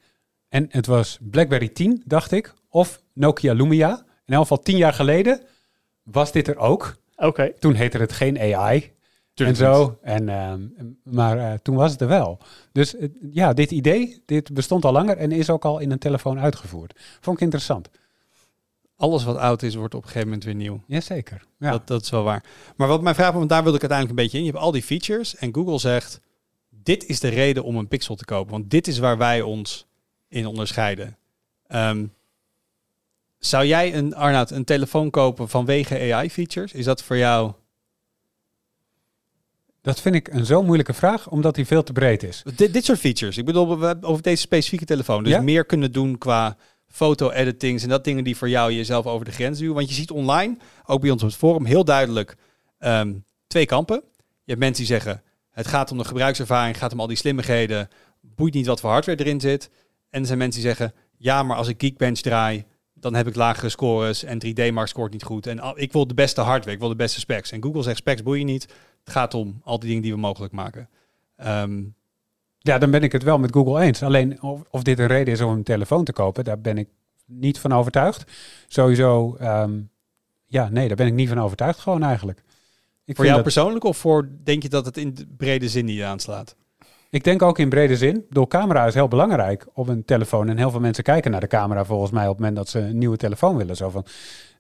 En 0.49 0.67
het 0.71 0.87
was 0.87 1.19
BlackBerry 1.31 1.69
10, 1.69 2.03
dacht 2.05 2.33
ik, 2.33 2.55
of 2.69 3.03
Nokia 3.13 3.53
Lumia. 3.53 3.91
In 4.27 4.33
elk 4.35 4.43
geval 4.43 4.61
tien 4.63 4.77
jaar 4.77 4.93
geleden 4.93 5.41
was 6.03 6.33
dit 6.33 6.49
er 6.49 6.57
ook. 6.57 6.97
Oké. 7.17 7.53
Toen 7.59 7.75
heette 7.75 7.99
het 7.99 8.13
geen 8.13 8.39
AI 8.41 8.93
en 9.45 9.57
zo. 9.57 9.99
En, 10.03 10.29
ehm, 10.29 10.61
maar 11.03 11.39
eh, 11.39 11.59
toen 11.63 11.75
was 11.77 11.93
het 11.93 12.01
er 12.01 12.09
wel. 12.09 12.39
Dus 12.73 12.93
het- 12.93 13.13
ja, 13.31 13.53
dit 13.53 13.71
idee, 13.71 14.23
dit 14.27 14.55
bestond 14.55 14.85
al 14.85 14.93
langer 14.93 15.17
en 15.17 15.33
is 15.33 15.51
ook 15.51 15.65
al 15.65 15.79
in 15.79 15.91
een 15.91 15.99
telefoon 15.99 16.39
uitgevoerd. 16.41 17.01
Vond 17.21 17.37
ik 17.37 17.43
interessant. 17.43 17.89
Alles 18.97 19.25
wat 19.25 19.37
oud 19.37 19.63
is, 19.63 19.75
wordt 19.75 19.95
op 19.95 20.01
een 20.03 20.07
gegeven 20.09 20.29
moment 20.29 20.45
weer 20.45 20.55
nieuw. 20.55 20.83
Jazeker. 20.87 21.43
Ja. 21.59 21.71
Dat, 21.71 21.87
dat 21.87 22.03
is 22.03 22.11
wel 22.11 22.23
waar. 22.23 22.45
Maar 22.77 22.89
wat 22.89 23.03
mijn 23.03 23.15
vraag 23.15 23.29
was, 23.29 23.37
want 23.37 23.49
daar 23.49 23.63
wilde 23.63 23.77
ik 23.77 23.83
uiteindelijk 23.91 24.19
een 24.19 24.25
beetje 24.25 24.39
in. 24.39 24.45
Je 24.45 24.51
hebt 24.51 24.63
al 24.63 24.73
die 24.73 24.83
features 24.83 25.37
en 25.37 25.55
Google 25.55 25.79
zegt, 25.79 26.21
dit 26.71 27.07
is 27.07 27.21
de 27.21 27.29
reden 27.29 27.65
om 27.65 27.77
een 27.77 27.89
Pixel 27.89 28.15
te 28.15 28.25
kopen. 28.25 28.53
Want 28.53 28.71
dit 28.71 28.87
is 28.87 28.99
waar 28.99 29.19
wij 29.19 29.43
ons 29.43 29.87
in 30.29 30.47
onderscheiden. 30.47 31.17
Ehm, 31.67 32.07
zou 33.39 33.67
jij, 33.67 33.95
een, 33.95 34.15
Arnoud, 34.15 34.51
een 34.51 34.65
telefoon 34.65 35.11
kopen 35.11 35.49
vanwege 35.49 36.13
AI-features? 36.15 36.73
Is 36.73 36.85
dat 36.85 37.03
voor 37.03 37.17
jou... 37.17 37.53
Dat 39.87 40.01
vind 40.01 40.15
ik 40.15 40.29
een 40.29 40.47
zo 40.47 40.63
moeilijke 40.63 40.93
vraag, 40.95 41.29
omdat 41.29 41.55
die 41.55 41.67
veel 41.67 41.83
te 41.83 41.93
breed 41.93 42.23
is. 42.23 42.43
Dit, 42.57 42.73
dit 42.73 42.85
soort 42.85 42.99
features. 42.99 43.39
Ik 43.39 43.45
bedoel, 43.45 43.79
we 43.79 43.87
hebben 43.87 44.09
over 44.09 44.23
deze 44.23 44.41
specifieke 44.41 44.85
telefoon. 44.85 45.25
Dus 45.25 45.33
Ja? 45.33 45.41
meer 45.41 45.65
kunnen 45.65 45.93
doen 45.93 46.19
qua 46.19 46.57
foto-editings 46.89 47.83
en 47.83 47.89
dat 47.89 48.05
dingen 48.05 48.25
die 48.25 48.37
voor 48.37 48.49
jou 48.49 48.73
jezelf 48.73 49.07
over 49.07 49.25
de 49.25 49.33
grens 49.33 49.59
duwen. 49.59 49.75
Want 49.75 49.89
je 49.89 49.95
ziet 49.95 50.11
online, 50.11 50.57
ook 50.87 51.01
bij 51.01 51.11
ons 51.11 51.23
op 51.23 51.29
het 51.29 51.37
forum, 51.37 51.65
heel 51.65 51.85
duidelijk 51.85 52.37
ehm, 52.79 53.15
twee 53.47 53.67
kampen. 53.67 54.03
Je 54.17 54.53
hebt 54.53 54.59
mensen 54.59 54.85
die 54.85 54.93
zeggen, 54.93 55.23
het 55.51 55.67
gaat 55.67 55.91
om 55.91 55.99
de 55.99 56.05
gebruikservaring, 56.05 56.79
gaat 56.79 56.93
om 56.93 57.01
al 57.01 57.07
die 57.07 57.17
slimmigheden, 57.17 57.89
boeit 58.21 58.55
niet 58.55 58.67
wat 58.67 58.81
voor 58.81 58.91
hardware 58.91 59.19
erin 59.19 59.41
zit. 59.41 59.71
En 60.11 60.21
er 60.21 60.27
zijn 60.27 60.39
mensen 60.39 60.61
die 60.61 60.71
zeggen, 60.71 60.95
ja, 61.17 61.43
maar 61.43 61.57
als 61.57 61.69
ik 61.69 61.81
Geekbench 61.81 62.21
draai, 62.21 62.65
dan 63.01 63.15
heb 63.15 63.27
ik 63.27 63.35
lagere 63.35 63.69
scores 63.69 64.25
en 64.25 64.39
3D 64.47 64.73
Mark 64.73 64.89
scoort 64.89 65.13
niet 65.13 65.23
goed. 65.23 65.47
En 65.47 65.61
ik 65.75 65.93
wil 65.93 66.07
de 66.07 66.15
beste 66.15 66.41
hardware, 66.41 66.73
ik 66.75 66.79
wil 66.81 66.89
de 66.89 66.97
beste 66.97 67.21
specs. 67.21 67.51
En 67.53 67.63
Google 67.63 67.83
zegt, 67.83 67.97
specs 67.97 68.23
boeien 68.23 68.47
niet. 68.47 68.63
Het 69.05 69.13
gaat 69.15 69.35
om 69.35 69.61
al 69.65 69.79
die 69.79 69.89
dingen 69.89 70.03
die 70.03 70.13
we 70.13 70.19
mogelijk 70.19 70.53
maken. 70.53 70.89
Ehm, 71.37 71.83
Ja, 72.59 72.79
dan 72.79 72.91
ben 72.91 73.03
ik 73.03 73.13
het 73.13 73.23
wel 73.23 73.39
met 73.39 73.53
Google 73.53 73.81
eens. 73.81 74.03
Alleen 74.03 74.43
of, 74.43 74.63
of 74.71 74.83
dit 74.83 74.99
een 74.99 75.07
reden 75.07 75.35
is 75.35 75.41
om 75.41 75.53
een 75.53 75.63
telefoon 75.63 76.05
te 76.05 76.13
kopen, 76.13 76.45
daar 76.45 76.61
ben 76.61 76.79
ik 76.79 76.89
niet 77.25 77.59
van 77.59 77.73
overtuigd. 77.73 78.33
Sowieso, 78.67 79.35
ehm, 79.37 79.81
ja, 80.47 80.69
nee, 80.69 80.87
daar 80.89 80.97
ben 80.97 81.07
ik 81.07 81.13
niet 81.13 81.29
van 81.29 81.41
overtuigd 81.41 81.79
gewoon 81.79 82.03
eigenlijk. 82.03 82.43
Ik, 83.05 83.17
Voor 83.17 83.25
jou 83.25 83.37
dat- 83.37 83.45
persoonlijk 83.45 83.85
of 83.85 83.97
voor 83.97 84.29
denk 84.45 84.63
je 84.63 84.69
dat 84.69 84.85
het 84.85 84.97
in 84.97 85.15
de 85.15 85.27
brede 85.37 85.69
zin 85.69 85.85
niet 85.85 86.03
aanslaat? 86.03 86.57
Ik 87.11 87.25
denk 87.25 87.43
ook 87.43 87.59
in 87.59 87.69
brede 87.69 87.97
zin. 87.97 88.27
Door 88.31 88.49
camera 88.49 88.87
is 88.87 88.95
heel 88.95 89.09
belangrijk 89.09 89.67
op 89.73 89.89
een 89.89 90.05
telefoon. 90.05 90.49
En 90.49 90.57
heel 90.59 90.71
veel 90.71 90.81
mensen 90.81 91.05
kijken 91.05 91.31
naar 91.31 91.41
de 91.41 91.47
camera 91.47 91.85
volgens 91.85 92.11
mij 92.11 92.23
op 92.23 92.29
het 92.29 92.39
moment 92.39 92.57
dat 92.57 92.69
ze 92.69 92.79
een 92.79 92.99
nieuwe 92.99 93.17
telefoon 93.17 93.57
willen. 93.57 93.77
Zo 93.77 93.91
van, 93.91 94.07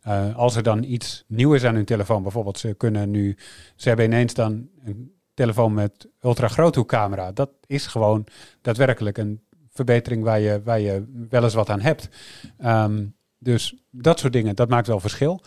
eh, 0.03 0.37
als 0.37 0.57
er 0.57 0.63
dan 0.63 0.83
iets 0.83 1.25
nieuw 1.27 1.55
is 1.55 1.65
aan 1.65 1.75
hun 1.75 1.85
telefoon, 1.85 2.23
bijvoorbeeld 2.23 2.59
ze 2.59 2.75
kunnen 2.75 3.11
nu, 3.11 3.37
ze 3.77 3.89
hebben 3.89 4.07
ineens 4.07 4.35
dan 4.35 4.69
een 4.85 5.13
telefoon 5.35 5.75
met 5.75 6.09
ultra 6.23 6.49
groothoekcamera. 6.49 7.33
Dat 7.33 7.51
is 7.67 7.87
gewoon 7.87 8.27
daadwerkelijk 8.61 9.19
een 9.19 9.41
verbetering 9.71 10.23
waar 10.23 10.41
je, 10.41 10.61
waar 10.65 10.81
je 10.81 11.27
wel 11.29 11.43
eens 11.43 11.55
wat 11.55 11.71
aan 11.71 11.81
hebt. 11.81 12.09
Ehm, 12.59 13.05
dus 13.39 13.75
dat 13.91 14.19
soort 14.19 14.33
dingen, 14.33 14.57
dat 14.57 14.69
maakt 14.69 14.87
wel 14.87 15.01
verschil. 15.01 15.43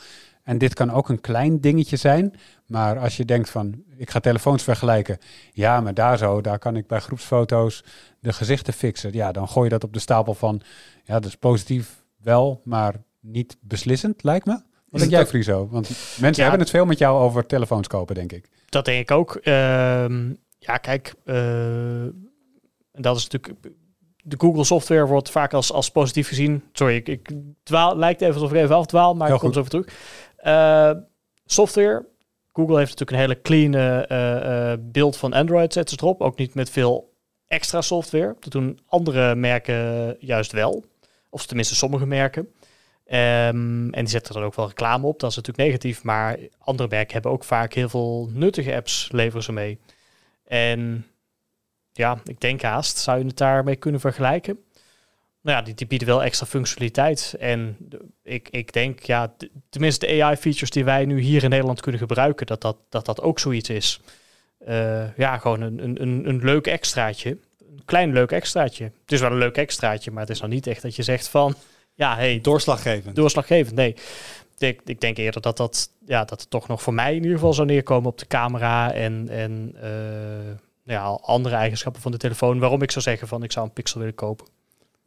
En 0.49 0.57
dit 0.57 0.73
kan 0.73 0.91
ook 0.91 1.09
een 1.09 1.21
klein 1.21 1.59
dingetje 1.61 1.95
zijn. 1.95 2.33
Maar 2.67 2.99
als 2.99 3.17
je 3.17 3.25
denkt 3.25 3.49
van, 3.49 3.83
ik 3.97 4.09
ga 4.09 4.19
telefoons 4.19 4.63
vergelijken. 4.63 5.17
Ja, 5.53 5.81
maar 5.81 5.93
daar 5.93 6.17
zo, 6.17 6.41
daar 6.41 6.59
kan 6.59 6.75
ik 6.75 6.87
bij 6.87 6.99
groepsfoto's 6.99 7.83
de 8.19 8.33
gezichten 8.33 8.73
fixen. 8.73 9.13
Ja, 9.13 9.31
dan 9.31 9.47
gooi 9.47 9.63
je 9.63 9.69
dat 9.71 9.83
op 9.83 9.93
de 9.93 9.99
stapel 9.99 10.33
van, 10.33 10.61
ja, 11.03 11.13
dat 11.13 11.25
is 11.25 11.35
positief 11.35 12.03
wel, 12.17 12.61
maar 12.63 12.95
niet 13.19 13.57
beslissend, 13.61 14.23
lijkt 14.23 14.45
me. 14.45 14.51
Wat 14.89 14.99
denk 14.99 15.11
jij, 15.11 15.25
Friso? 15.27 15.67
Want 15.71 15.87
mensen 16.19 16.43
Ja. 16.43 16.49
hebben 16.49 16.59
het 16.59 16.69
veel 16.69 16.85
met 16.85 16.97
jou 16.97 17.19
over 17.21 17.45
telefoons 17.45 17.87
kopen, 17.87 18.15
denk 18.15 18.31
ik. 18.31 18.49
Dat 18.65 18.85
denk 18.85 19.01
ik 19.01 19.11
ook. 19.11 19.35
Ehm, 19.35 20.33
ja, 20.59 20.77
kijk, 20.77 21.13
eh, 21.25 22.03
dat 22.91 23.17
is 23.17 23.27
natuurlijk. 23.27 23.67
De 24.23 24.35
Google 24.39 24.63
software 24.63 25.05
wordt 25.05 25.29
vaak 25.29 25.53
als, 25.53 25.71
als 25.71 25.91
positief 25.91 26.27
gezien. 26.27 26.63
Sorry, 26.73 26.95
ik, 26.95 27.07
ik 27.07 27.29
dwaal, 27.63 27.97
lijkt 27.97 28.21
even 28.21 28.33
alsof 28.33 28.51
ik 28.51 28.57
even 28.57 28.75
afdwaal, 28.75 29.13
maar 29.15 29.27
Heel 29.27 29.35
ik 29.35 29.41
kom 29.41 29.53
goed. 29.53 29.71
zo 29.71 29.77
even 29.77 29.83
terug. 29.85 29.99
Eh, 30.41 30.91
software. 31.45 32.05
Google 32.53 32.77
heeft 32.77 32.99
natuurlijk 32.99 33.11
een 33.11 33.17
hele 33.17 33.41
clean 33.41 33.73
eh, 33.73 34.71
eh, 34.71 34.79
beeld 34.81 35.17
van 35.17 35.33
Android, 35.33 35.73
zetten 35.73 35.97
ze 35.97 36.03
erop. 36.03 36.21
Ook 36.21 36.37
niet 36.37 36.53
met 36.53 36.69
veel 36.69 37.13
extra 37.47 37.81
software. 37.81 38.35
Dat 38.39 38.51
doen 38.51 38.79
andere 38.85 39.35
merken 39.35 40.15
juist 40.19 40.51
wel. 40.51 40.85
Of 41.29 41.45
tenminste 41.45 41.75
sommige 41.75 42.05
merken. 42.05 42.49
Ehm, 43.05 43.89
en 43.89 43.99
die 43.99 44.07
zetten 44.07 44.33
er 44.33 44.39
dan 44.39 44.49
ook 44.49 44.55
wel 44.55 44.67
reclame 44.67 45.07
op. 45.07 45.19
Dat 45.19 45.29
is 45.29 45.35
natuurlijk 45.35 45.67
negatief. 45.67 46.03
Maar 46.03 46.37
andere 46.57 46.89
merken 46.89 47.13
hebben 47.13 47.31
ook 47.31 47.43
vaak 47.43 47.73
heel 47.73 47.89
veel 47.89 48.29
nuttige 48.33 48.75
apps 48.75 49.09
leveren 49.11 49.43
ze 49.43 49.51
mee. 49.51 49.79
En 50.45 51.05
ja, 51.91 52.19
ik 52.23 52.41
denk 52.41 52.61
haast, 52.61 52.97
zou 52.97 53.19
je 53.19 53.25
het 53.25 53.37
daarmee 53.37 53.75
kunnen 53.75 53.99
vergelijken? 53.99 54.59
Nou 55.41 55.57
ja, 55.57 55.63
die, 55.63 55.73
die 55.73 55.87
bieden 55.87 56.07
wel 56.07 56.23
extra 56.23 56.45
functionaliteit. 56.45 57.35
En 57.39 57.77
ik, 58.23 58.49
ik 58.49 58.73
denk, 58.73 58.99
ja, 58.99 59.33
tenminste 59.69 60.05
de 60.05 60.23
AI-features 60.23 60.69
die 60.69 60.83
wij 60.83 61.05
nu 61.05 61.19
hier 61.19 61.43
in 61.43 61.49
Nederland 61.49 61.81
kunnen 61.81 62.01
gebruiken, 62.01 62.45
dat 62.45 62.61
dat, 62.61 62.77
dat, 62.89 63.05
dat 63.05 63.21
ook 63.21 63.39
zoiets 63.39 63.69
is. 63.69 64.01
Eh, 64.59 65.17
ja, 65.17 65.37
gewoon 65.37 65.61
een, 65.61 65.83
een, 65.83 66.01
een, 66.01 66.29
een 66.29 66.43
leuk 66.43 66.67
extraatje. 66.67 67.29
Een 67.59 67.85
klein 67.85 68.13
leuk 68.13 68.31
extraatje. 68.31 68.83
Het 68.83 69.11
is 69.11 69.19
wel 69.19 69.31
een 69.31 69.37
leuk 69.37 69.57
extraatje, 69.57 70.11
maar 70.11 70.21
het 70.21 70.31
is 70.31 70.39
nou 70.39 70.51
niet 70.51 70.67
echt 70.67 70.81
dat 70.81 70.95
je 70.95 71.03
zegt 71.03 71.27
van, 71.27 71.55
ja, 71.93 72.15
hey, 72.15 72.39
Doorslaggevend. 72.41 73.15
doorslaggevend. 73.15 73.75
Nee, 73.75 73.95
ik, 74.57 74.81
ik 74.85 75.01
denk 75.01 75.17
eerder 75.17 75.41
dat 75.41 75.57
dat, 75.57 75.89
ja, 76.05 76.25
dat 76.25 76.39
het 76.41 76.49
toch 76.49 76.67
nog 76.67 76.81
voor 76.81 76.93
mij 76.93 77.09
in 77.09 77.21
ieder 77.21 77.37
geval 77.37 77.53
zou 77.53 77.67
neerkomen 77.67 78.09
op 78.09 78.17
de 78.17 78.27
camera 78.27 78.93
en, 78.93 79.29
en 79.29 79.75
eh, 79.81 80.55
ja, 80.83 81.03
andere 81.05 81.55
eigenschappen 81.55 82.01
van 82.01 82.11
de 82.11 82.17
telefoon. 82.17 82.59
Waarom 82.59 82.81
ik 82.81 82.91
zou 82.91 83.03
zeggen 83.03 83.27
van 83.27 83.43
ik 83.43 83.51
zou 83.51 83.65
een 83.65 83.73
Pixel 83.73 83.99
willen 83.99 84.15
kopen. 84.15 84.47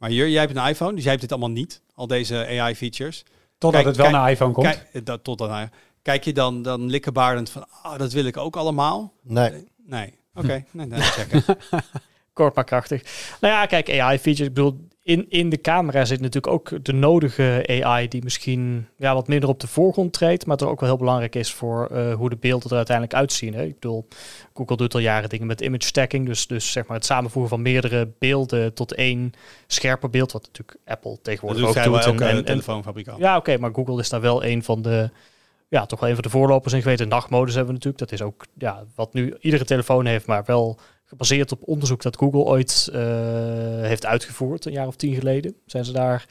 Maar 0.03 0.11
hier, 0.11 0.29
jij 0.29 0.41
hebt 0.41 0.55
een 0.55 0.67
iPhone, 0.67 0.93
dus 0.93 1.01
jij 1.01 1.09
hebt 1.09 1.21
dit 1.21 1.31
allemaal 1.31 1.49
niet. 1.49 1.81
Al 1.95 2.07
deze 2.07 2.47
AI-features. 2.47 3.23
Totdat 3.57 3.71
Kijk, 3.71 3.85
het 3.85 3.95
wel 3.95 4.05
kijk, 4.05 4.17
naar 4.17 4.31
iPhone 4.31 4.51
komt. 4.51 4.67
Kijk, 4.67 4.89
eh, 4.93 5.01
dat, 5.03 5.23
tot 5.23 5.37
dan. 5.37 5.69
Kijk 6.01 6.23
je 6.23 6.33
dan, 6.33 6.61
dan 6.61 6.89
likkenbaardend 6.89 7.49
van, 7.49 7.65
ah, 7.81 7.97
dat 7.97 8.11
wil 8.11 8.25
ik 8.25 8.37
ook 8.37 8.55
allemaal? 8.55 9.13
Nee. 9.21 9.67
Nee. 9.85 10.13
Oké, 10.33 10.65
nee, 10.71 10.85
nee, 10.85 11.01
checken. 11.01 11.43
Kort 12.33 12.55
maar 12.55 12.63
krachtig. 12.63 13.03
Nou 13.41 13.53
ja, 13.53 13.65
kijk, 13.65 13.89
AI-features. 13.89 14.47
Ik 14.47 14.53
bedoel, 14.53 14.87
in, 15.03 15.25
in 15.29 15.49
de 15.49 15.61
camera 15.61 16.05
zit 16.05 16.19
natuurlijk 16.19 16.53
ook 16.53 16.85
de 16.85 16.93
nodige 16.93 17.65
AI 17.83 18.07
die 18.07 18.23
misschien 18.23 18.87
ja, 18.97 19.13
wat 19.13 19.27
minder 19.27 19.49
op 19.49 19.59
de 19.59 19.67
voorgrond 19.67 20.13
treedt, 20.13 20.45
maar 20.45 20.57
toch 20.57 20.69
ook 20.69 20.79
wel 20.79 20.89
heel 20.89 20.97
belangrijk 20.97 21.35
is 21.35 21.53
voor 21.53 21.87
eh, 21.87 22.13
hoe 22.13 22.29
de 22.29 22.35
beelden 22.35 22.69
er 22.69 22.77
uiteindelijk 22.77 23.15
uitzien. 23.17 23.53
Hè. 23.53 23.63
Ik 23.63 23.73
bedoel, 23.73 24.07
Google 24.53 24.77
doet 24.77 24.93
al 24.93 24.99
jaren 24.99 25.29
dingen 25.29 25.47
met 25.47 25.61
image 25.61 25.85
stacking, 25.85 26.25
dus, 26.25 26.47
dus 26.47 26.71
zeg 26.71 26.85
maar 26.87 26.97
het 26.97 27.05
samenvoegen 27.05 27.49
van 27.49 27.61
meerdere 27.61 28.11
beelden 28.19 28.73
tot 28.73 28.93
één 28.93 29.31
scherper 29.67 30.09
beeld, 30.09 30.31
wat 30.31 30.45
natuurlijk 30.45 30.77
Apple 30.85 31.17
tegenwoordig 31.21 31.67
ook 31.67 31.83
doet. 31.83 32.05
elke 32.05 32.25
En, 32.25 32.35
en, 32.35 32.45
telefoonfabrikant. 32.45 33.19
ja, 33.19 33.37
oké, 33.37 33.57
maar 33.57 33.73
Google 33.73 33.99
is 33.99 34.09
daar 34.09 34.21
wel 34.21 34.45
een 34.45 34.63
van 34.63 34.81
de, 34.81 35.09
ja, 35.67 35.85
toch 35.85 35.99
wel 35.99 36.09
een 36.09 36.15
van 36.15 36.23
de 36.23 36.29
voorlopers 36.29 36.73
in 36.73 36.81
geweest. 36.81 36.99
De 36.99 37.05
nachtmodus 37.05 37.55
hebben 37.55 37.73
we 37.73 37.79
natuurlijk. 37.79 38.09
Dat 38.09 38.19
is 38.19 38.25
ook, 38.25 38.45
ja, 38.57 38.83
wat 38.95 39.13
nu 39.13 39.35
iedere 39.39 39.65
telefoon 39.65 40.05
heeft, 40.05 40.25
maar 40.25 40.43
wel 40.45 40.79
gebaseerd 41.13 41.51
op 41.51 41.67
onderzoek 41.67 42.01
dat 42.01 42.17
Google 42.17 42.39
ooit 42.39 42.89
eh, 42.93 43.01
heeft 43.81 44.05
uitgevoerd, 44.05 44.65
een 44.65 44.71
jaar 44.71 44.87
of 44.87 44.95
tien 44.95 45.15
geleden. 45.15 45.55
Zijn 45.65 45.85
ze 45.85 45.91
daar 45.91 46.25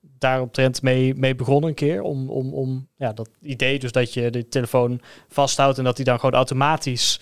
daaromtrent 0.00 0.82
mee, 0.82 1.14
mee 1.14 1.34
begonnen 1.34 1.68
een 1.68 1.74
keer. 1.74 2.02
Om, 2.02 2.30
om, 2.30 2.54
om 2.54 2.88
ja, 2.96 3.12
dat 3.12 3.28
idee 3.42 3.78
dus 3.78 3.92
dat 3.92 4.12
je 4.12 4.30
de 4.30 4.48
telefoon 4.48 5.00
vasthoudt 5.28 5.78
en 5.78 5.84
dat 5.84 5.96
hij 5.96 6.04
dan 6.04 6.20
gewoon 6.20 6.34
automatisch 6.34 7.20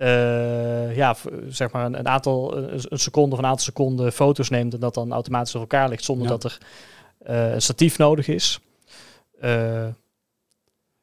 uh, 0.00 0.96
ja, 0.96 1.16
zeg 1.48 1.72
maar 1.72 1.84
een, 1.84 1.98
een 1.98 2.08
aantal, 2.08 2.56
een, 2.56 2.98
seconde 2.98 3.32
of 3.32 3.38
een 3.38 3.46
aantal 3.46 3.64
seconden 3.64 4.12
foto's 4.12 4.48
neemt 4.48 4.74
en 4.74 4.80
dat 4.80 4.94
dan 4.94 5.12
automatisch 5.12 5.54
op 5.54 5.60
elkaar 5.60 5.88
ligt 5.88 6.04
zonder 6.04 6.28
dat 6.28 6.44
er 6.44 6.58
uh, 7.28 7.52
een 7.52 7.62
statief 7.62 7.98
nodig 7.98 8.28
is. 8.28 8.60
Uh, 9.42 9.86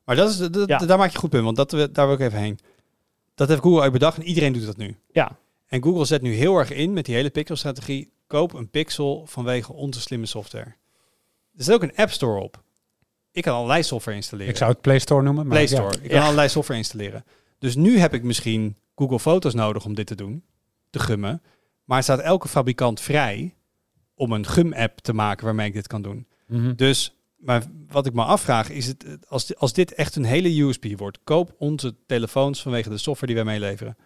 maar 0.04 0.16
dat 0.16 0.30
is, 0.30 0.38
ja. 0.66 0.78
daar 0.78 0.98
maak 0.98 1.12
je 1.12 1.18
goed 1.18 1.30
punt, 1.30 1.44
want 1.44 1.56
dat, 1.56 1.70
daar 1.94 2.06
wil 2.06 2.16
ik 2.16 2.22
even 2.22 2.40
heen. 2.40 2.60
Dat 3.40 3.48
heeft 3.48 3.62
Google 3.62 3.82
uit 3.82 3.92
bedacht 3.92 4.18
en 4.18 4.24
iedereen 4.24 4.54
doet 4.54 4.66
dat 4.66 4.78
nu. 4.78 4.96
Ja. 5.12 5.38
En 5.68 5.84
Google 5.84 6.06
zet 6.06 6.22
nu 6.22 6.34
heel 6.34 6.58
erg 6.58 6.72
in 6.72 6.94
met 6.94 7.06
die 7.06 7.16
hele 7.16 7.30
pixelstrategie. 7.30 8.12
Koop 8.28 8.54
een 8.54 8.70
pixel 8.70 9.26
vanwege 9.26 9.74
onze 9.74 10.02
slimme 10.02 10.26
software. 10.26 10.76
Er 11.56 11.64
zit 11.64 11.74
ook 11.74 11.84
een 11.84 11.96
App 11.96 12.12
Store 12.12 12.42
op. 12.42 12.64
Ik 13.32 13.44
kan 13.44 13.54
allerlei 13.54 13.84
software 13.84 14.18
installeren. 14.18 14.52
Ik 14.52 14.58
zou 14.58 14.72
het 14.72 14.82
Play 14.82 15.00
Store 15.00 15.22
noemen. 15.22 15.48
Maar 15.48 15.56
Play 15.56 15.68
Store. 15.68 16.02
Ik 16.02 16.10
kan 16.10 16.22
allerlei 16.22 16.50
software 16.50 16.80
installeren. 16.80 17.26
Dus 17.60 17.76
nu 17.76 17.98
heb 17.98 18.14
ik 18.14 18.24
misschien 18.24 18.76
Google 18.96 19.20
Foto's 19.20 19.54
nodig 19.54 19.86
om 19.86 19.94
dit 19.94 20.08
te 20.08 20.16
doen, 20.16 20.44
te 20.90 21.00
gummen. 21.00 21.42
Maar 21.84 22.04
staat 22.04 22.20
elke 22.20 22.48
fabrikant 22.48 23.02
vrij 23.02 23.56
om 24.16 24.32
een 24.32 24.46
gum-app 24.46 25.00
te 25.00 25.14
maken 25.14 25.46
waarmee 25.46 25.68
ik 25.68 25.74
dit 25.74 25.88
kan 25.88 26.02
doen. 26.02 26.28
Mhm. 26.48 26.76
Dus 26.76 27.19
maar 27.40 27.64
wat 27.88 28.06
ik 28.06 28.14
me 28.14 28.24
afvraag 28.24 28.70
is, 28.70 28.88
het, 28.88 29.06
als, 29.28 29.56
als 29.56 29.74
dit 29.74 29.94
echt 29.94 30.16
een 30.16 30.24
hele 30.24 30.62
USP 30.62 30.86
wordt, 30.98 31.20
koop 31.24 31.56
onze 31.58 31.96
telefoons 32.06 32.62
vanwege 32.62 32.90
de 32.90 32.98
software 32.98 33.34
die 33.34 33.44
wij 33.44 33.54
meeleveren. 33.54 33.98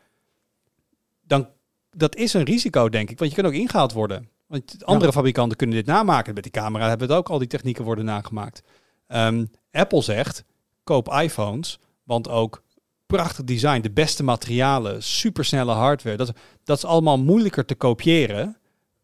Dan, 1.22 1.48
dat 1.92 2.16
is 2.16 2.34
een 2.34 2.44
risico, 2.44 2.90
denk 2.90 3.10
ik, 3.10 3.20
want 3.20 3.32
je 3.32 3.38
kan 3.38 3.46
ook 3.46 3.58
ingehaald 3.58 3.94
worden. 3.94 4.30
Want 4.48 4.86
andere 4.86 5.12
fabrikanten 5.12 5.58
kunnen 5.58 5.76
dit 5.76 5.86
namaken. 5.86 6.34
Met 6.34 6.44
die 6.44 6.52
camera 6.52 6.90
hebben 6.90 7.08
het 7.08 7.18
ook 7.18 7.30
al 7.30 7.40
die 7.40 7.48
technieken 7.48 7.84
worden 7.84 8.06
nagemaakt. 8.06 8.64
Um, 9.08 9.52
Apple 9.72 10.02
zegt, 10.02 10.44
koop 10.84 11.08
iPhones, 11.08 11.80
want 12.04 12.30
ook 12.30 12.64
prachtig 13.06 13.44
design, 13.44 13.82
de 13.82 13.92
beste 13.92 14.24
materialen, 14.24 15.04
supersnelle 15.04 15.72
hardware. 15.72 16.18
Dat, 16.18 16.32
dat 16.64 16.78
is 16.78 16.86
allemaal 16.86 17.18
moeilijker 17.20 17.66
te 17.66 17.76
kopiëren 17.76 18.58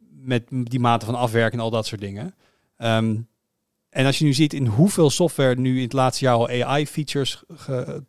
met 0.10 0.44
die 0.50 0.80
mate 0.80 1.06
van 1.06 1.16
afwerking 1.16 1.60
en 1.60 1.66
al 1.66 1.72
dat 1.72 1.86
soort 1.86 2.02
dingen. 2.02 2.36
Um, 2.78 3.29
en 3.90 4.06
als 4.06 4.18
je 4.18 4.26
nu 4.26 4.34
ziet 4.34 4.54
in 4.54 4.66
hoeveel 4.66 5.10
software 5.10 5.56
nu 5.56 5.76
in 5.76 5.84
het 5.84 5.94
laatste 5.94 6.26
jaar 6.26 6.36
al 6.36 6.50
AI-features 6.50 7.44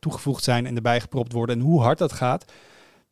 toegevoegd 0.00 0.44
zijn 0.44 0.66
en 0.66 0.76
erbij 0.76 1.00
gepropt 1.00 1.32
worden 1.32 1.56
en 1.56 1.62
hoe 1.62 1.80
hard 1.80 1.98
dat 1.98 2.12
gaat, 2.12 2.44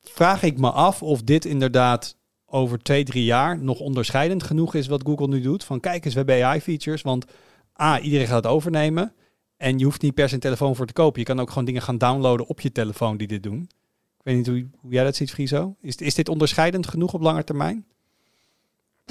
vraag 0.02 0.42
ik 0.42 0.58
me 0.58 0.70
af 0.70 1.02
of 1.02 1.22
dit 1.22 1.44
inderdaad 1.44 2.16
over 2.46 2.78
twee, 2.78 3.04
drie 3.04 3.24
jaar 3.24 3.58
nog 3.58 3.80
onderscheidend 3.80 4.42
genoeg 4.42 4.74
is 4.74 4.86
wat 4.86 5.02
Google 5.06 5.28
nu 5.28 5.40
doet. 5.40 5.64
Van 5.64 5.80
kijk 5.80 6.04
eens, 6.04 6.14
we 6.14 6.20
hebben 6.20 6.44
AI-features, 6.44 7.02
want 7.02 7.24
A, 7.80 8.00
iedereen 8.00 8.26
gaat 8.26 8.44
het 8.44 8.52
overnemen. 8.52 9.12
En 9.56 9.78
je 9.78 9.84
hoeft 9.84 10.02
niet 10.02 10.14
per 10.14 10.28
se 10.28 10.34
een 10.34 10.40
telefoon 10.40 10.76
voor 10.76 10.86
te 10.86 10.92
kopen. 10.92 11.20
Je 11.20 11.26
kan 11.26 11.40
ook 11.40 11.48
gewoon 11.48 11.64
dingen 11.64 11.82
gaan 11.82 11.98
downloaden 11.98 12.46
op 12.46 12.60
je 12.60 12.72
telefoon 12.72 13.16
die 13.16 13.26
dit 13.26 13.42
doen. 13.42 13.62
Ik 14.18 14.24
weet 14.24 14.36
niet 14.36 14.46
hoe, 14.46 14.66
jij 14.88 15.04
dat 15.04 15.16
ziet, 15.16 15.30
Friso. 15.30 15.76
Is, 15.80 15.96
is 15.96 16.14
dit 16.14 16.28
onderscheidend 16.28 16.86
genoeg 16.86 17.14
op 17.14 17.20
lange 17.20 17.44
termijn? 17.44 17.86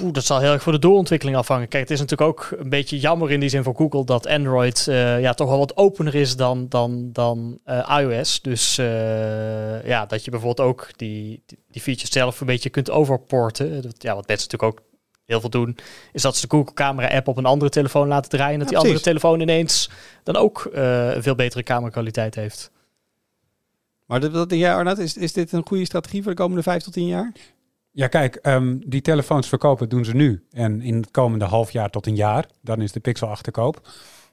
Oeh, 0.02 0.12
dat 0.12 0.24
zal 0.24 0.40
heel 0.40 0.52
erg 0.52 0.62
voor 0.62 0.72
de 0.72 0.78
doorontwikkeling 0.78 1.36
afhangen. 1.36 1.68
Kijk, 1.68 1.82
het 1.82 1.92
is 1.92 2.00
natuurlijk 2.00 2.30
ook 2.30 2.58
een 2.58 2.68
beetje 2.68 2.98
jammer 2.98 3.30
in 3.30 3.40
die 3.40 3.48
zin 3.48 3.62
voor 3.62 3.74
Google 3.74 4.04
dat 4.04 4.26
Android 4.26 4.86
uh, 4.88 5.20
ja, 5.20 5.34
toch 5.34 5.48
wel 5.48 5.58
wat 5.58 5.76
opener 5.76 6.14
is 6.14 6.36
dan, 6.36 6.68
dan, 6.68 7.12
dan 7.12 7.58
uh, 7.66 7.98
iOS. 8.00 8.40
Dus 8.40 8.78
uh, 8.78 9.86
ja, 9.86 10.06
dat 10.06 10.24
je 10.24 10.30
bijvoorbeeld 10.30 10.68
ook 10.68 10.88
die, 10.96 11.42
die 11.70 11.82
features 11.82 12.12
zelf 12.12 12.40
een 12.40 12.46
beetje 12.46 12.70
kunt 12.70 12.90
overporten. 12.90 13.68
Ja, 13.98 14.14
wat 14.14 14.26
mensen 14.26 14.48
natuurlijk 14.50 14.62
ook 14.62 14.82
heel 15.24 15.40
veel 15.40 15.50
doen, 15.50 15.76
is 16.12 16.22
dat 16.22 16.36
ze 16.36 16.46
de 16.46 16.56
Google 16.56 16.74
camera 16.74 17.08
app 17.16 17.28
op 17.28 17.36
een 17.36 17.44
andere 17.44 17.70
telefoon 17.70 18.08
laten 18.08 18.30
draaien. 18.30 18.52
En 18.52 18.58
dat 18.58 18.68
die 18.68 18.78
andere 18.78 19.00
telefoon 19.00 19.40
ineens 19.40 19.90
dan 20.22 20.36
ook 20.36 20.68
een 20.72 21.22
veel 21.22 21.34
betere 21.34 21.62
camerakwaliteit 21.62 22.34
heeft. 22.34 22.70
Maar 24.06 24.20
dat, 24.30 24.50
ja, 24.50 24.76
Arnoud, 24.76 24.98
is, 24.98 25.16
is 25.16 25.32
dit 25.32 25.52
een 25.52 25.66
goede 25.66 25.84
strategie 25.84 26.22
voor 26.22 26.30
de 26.30 26.38
komende 26.38 26.62
vijf 26.62 26.82
tot 26.82 26.92
tien 26.92 27.06
jaar? 27.06 27.32
Ja, 27.98 28.06
kijk, 28.06 28.36
ehm, 28.36 28.76
die 28.86 29.00
telefoons 29.00 29.48
verkopen 29.48 29.88
doen 29.88 30.04
ze 30.04 30.14
nu. 30.14 30.44
En 30.50 30.80
in 30.80 30.96
het 30.96 31.10
komende 31.10 31.44
half 31.44 31.70
jaar 31.70 31.90
tot 31.90 32.06
een 32.06 32.16
jaar, 32.16 32.46
dan 32.62 32.80
is 32.80 32.92
de 32.92 33.00
Pixel 33.00 33.28
achterkoop. 33.28 33.88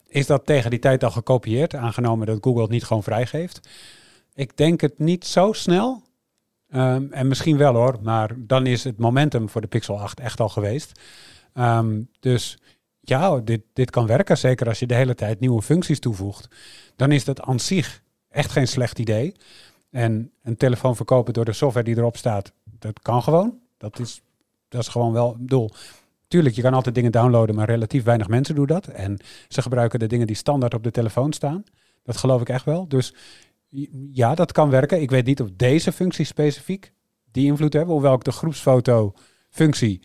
Is 0.08 0.26
dat 0.26 0.46
tegen 0.46 0.70
die 0.70 0.78
tijd 0.78 1.04
al 1.04 1.10
gekopieerd, 1.10 1.74
aangenomen 1.74 2.26
dat 2.26 2.38
Google 2.40 2.62
het 2.62 2.70
niet 2.70 2.84
gewoon 2.84 3.02
vrijgeeft? 3.02 3.68
Ik 4.34 4.56
denk 4.56 4.80
het 4.80 4.98
niet 4.98 5.24
zo 5.24 5.52
snel. 5.52 6.02
Ehm, 6.68 7.06
en 7.10 7.28
misschien 7.28 7.56
wel 7.56 7.74
hoor, 7.74 7.98
maar 8.02 8.34
dan 8.36 8.66
is 8.66 8.84
het 8.84 8.98
momentum 8.98 9.48
voor 9.48 9.60
de 9.60 9.66
Pixel 9.66 10.00
8 10.00 10.20
echt 10.20 10.40
al 10.40 10.48
geweest. 10.48 11.00
Ehm, 11.52 12.02
dus 12.20 12.58
ja, 13.00 13.38
dit, 13.38 13.62
dit 13.72 13.90
kan 13.90 14.06
werken. 14.06 14.38
Zeker 14.38 14.68
als 14.68 14.78
je 14.78 14.86
de 14.86 14.94
hele 14.94 15.14
tijd 15.14 15.40
nieuwe 15.40 15.62
functies 15.62 16.00
toevoegt. 16.00 16.48
Dan 16.96 17.12
is 17.12 17.24
dat 17.24 17.40
aan 17.40 17.60
zich 17.60 18.02
echt 18.28 18.50
geen 18.50 18.68
slecht 18.68 18.98
idee. 18.98 19.34
En 19.90 20.32
een 20.42 20.56
telefoon 20.56 20.96
verkopen 20.96 21.32
door 21.32 21.44
de 21.44 21.52
software 21.52 21.86
die 21.86 21.96
erop 21.96 22.16
staat, 22.16 22.52
dat 22.78 23.00
kan 23.00 23.22
gewoon. 23.22 23.58
Dat 23.76 23.98
is, 23.98 24.22
dat 24.68 24.80
is 24.80 24.88
gewoon 24.88 25.12
wel, 25.12 25.36
bedoel, 25.38 25.70
tuurlijk, 26.28 26.54
je 26.54 26.62
kan 26.62 26.74
altijd 26.74 26.94
dingen 26.94 27.12
downloaden, 27.12 27.54
maar 27.54 27.66
relatief 27.66 28.04
weinig 28.04 28.28
mensen 28.28 28.54
doen 28.54 28.66
dat. 28.66 28.86
En 28.86 29.18
ze 29.48 29.62
gebruiken 29.62 29.98
de 29.98 30.06
dingen 30.06 30.26
die 30.26 30.36
standaard 30.36 30.74
op 30.74 30.82
de 30.82 30.90
telefoon 30.90 31.32
staan. 31.32 31.64
Dat 32.02 32.16
geloof 32.16 32.40
ik 32.40 32.48
echt 32.48 32.64
wel. 32.64 32.88
Dus 32.88 33.14
ja, 34.12 34.34
dat 34.34 34.52
kan 34.52 34.70
werken. 34.70 35.00
Ik 35.00 35.10
weet 35.10 35.26
niet 35.26 35.40
of 35.40 35.48
deze 35.56 35.92
functie 35.92 36.24
specifiek 36.24 36.92
die 37.30 37.46
invloed 37.46 37.72
hebben, 37.72 37.92
hoewel 37.92 38.14
ik 38.14 38.24
de 38.24 38.32
groepsfoto 38.32 39.14
functie, 39.50 40.02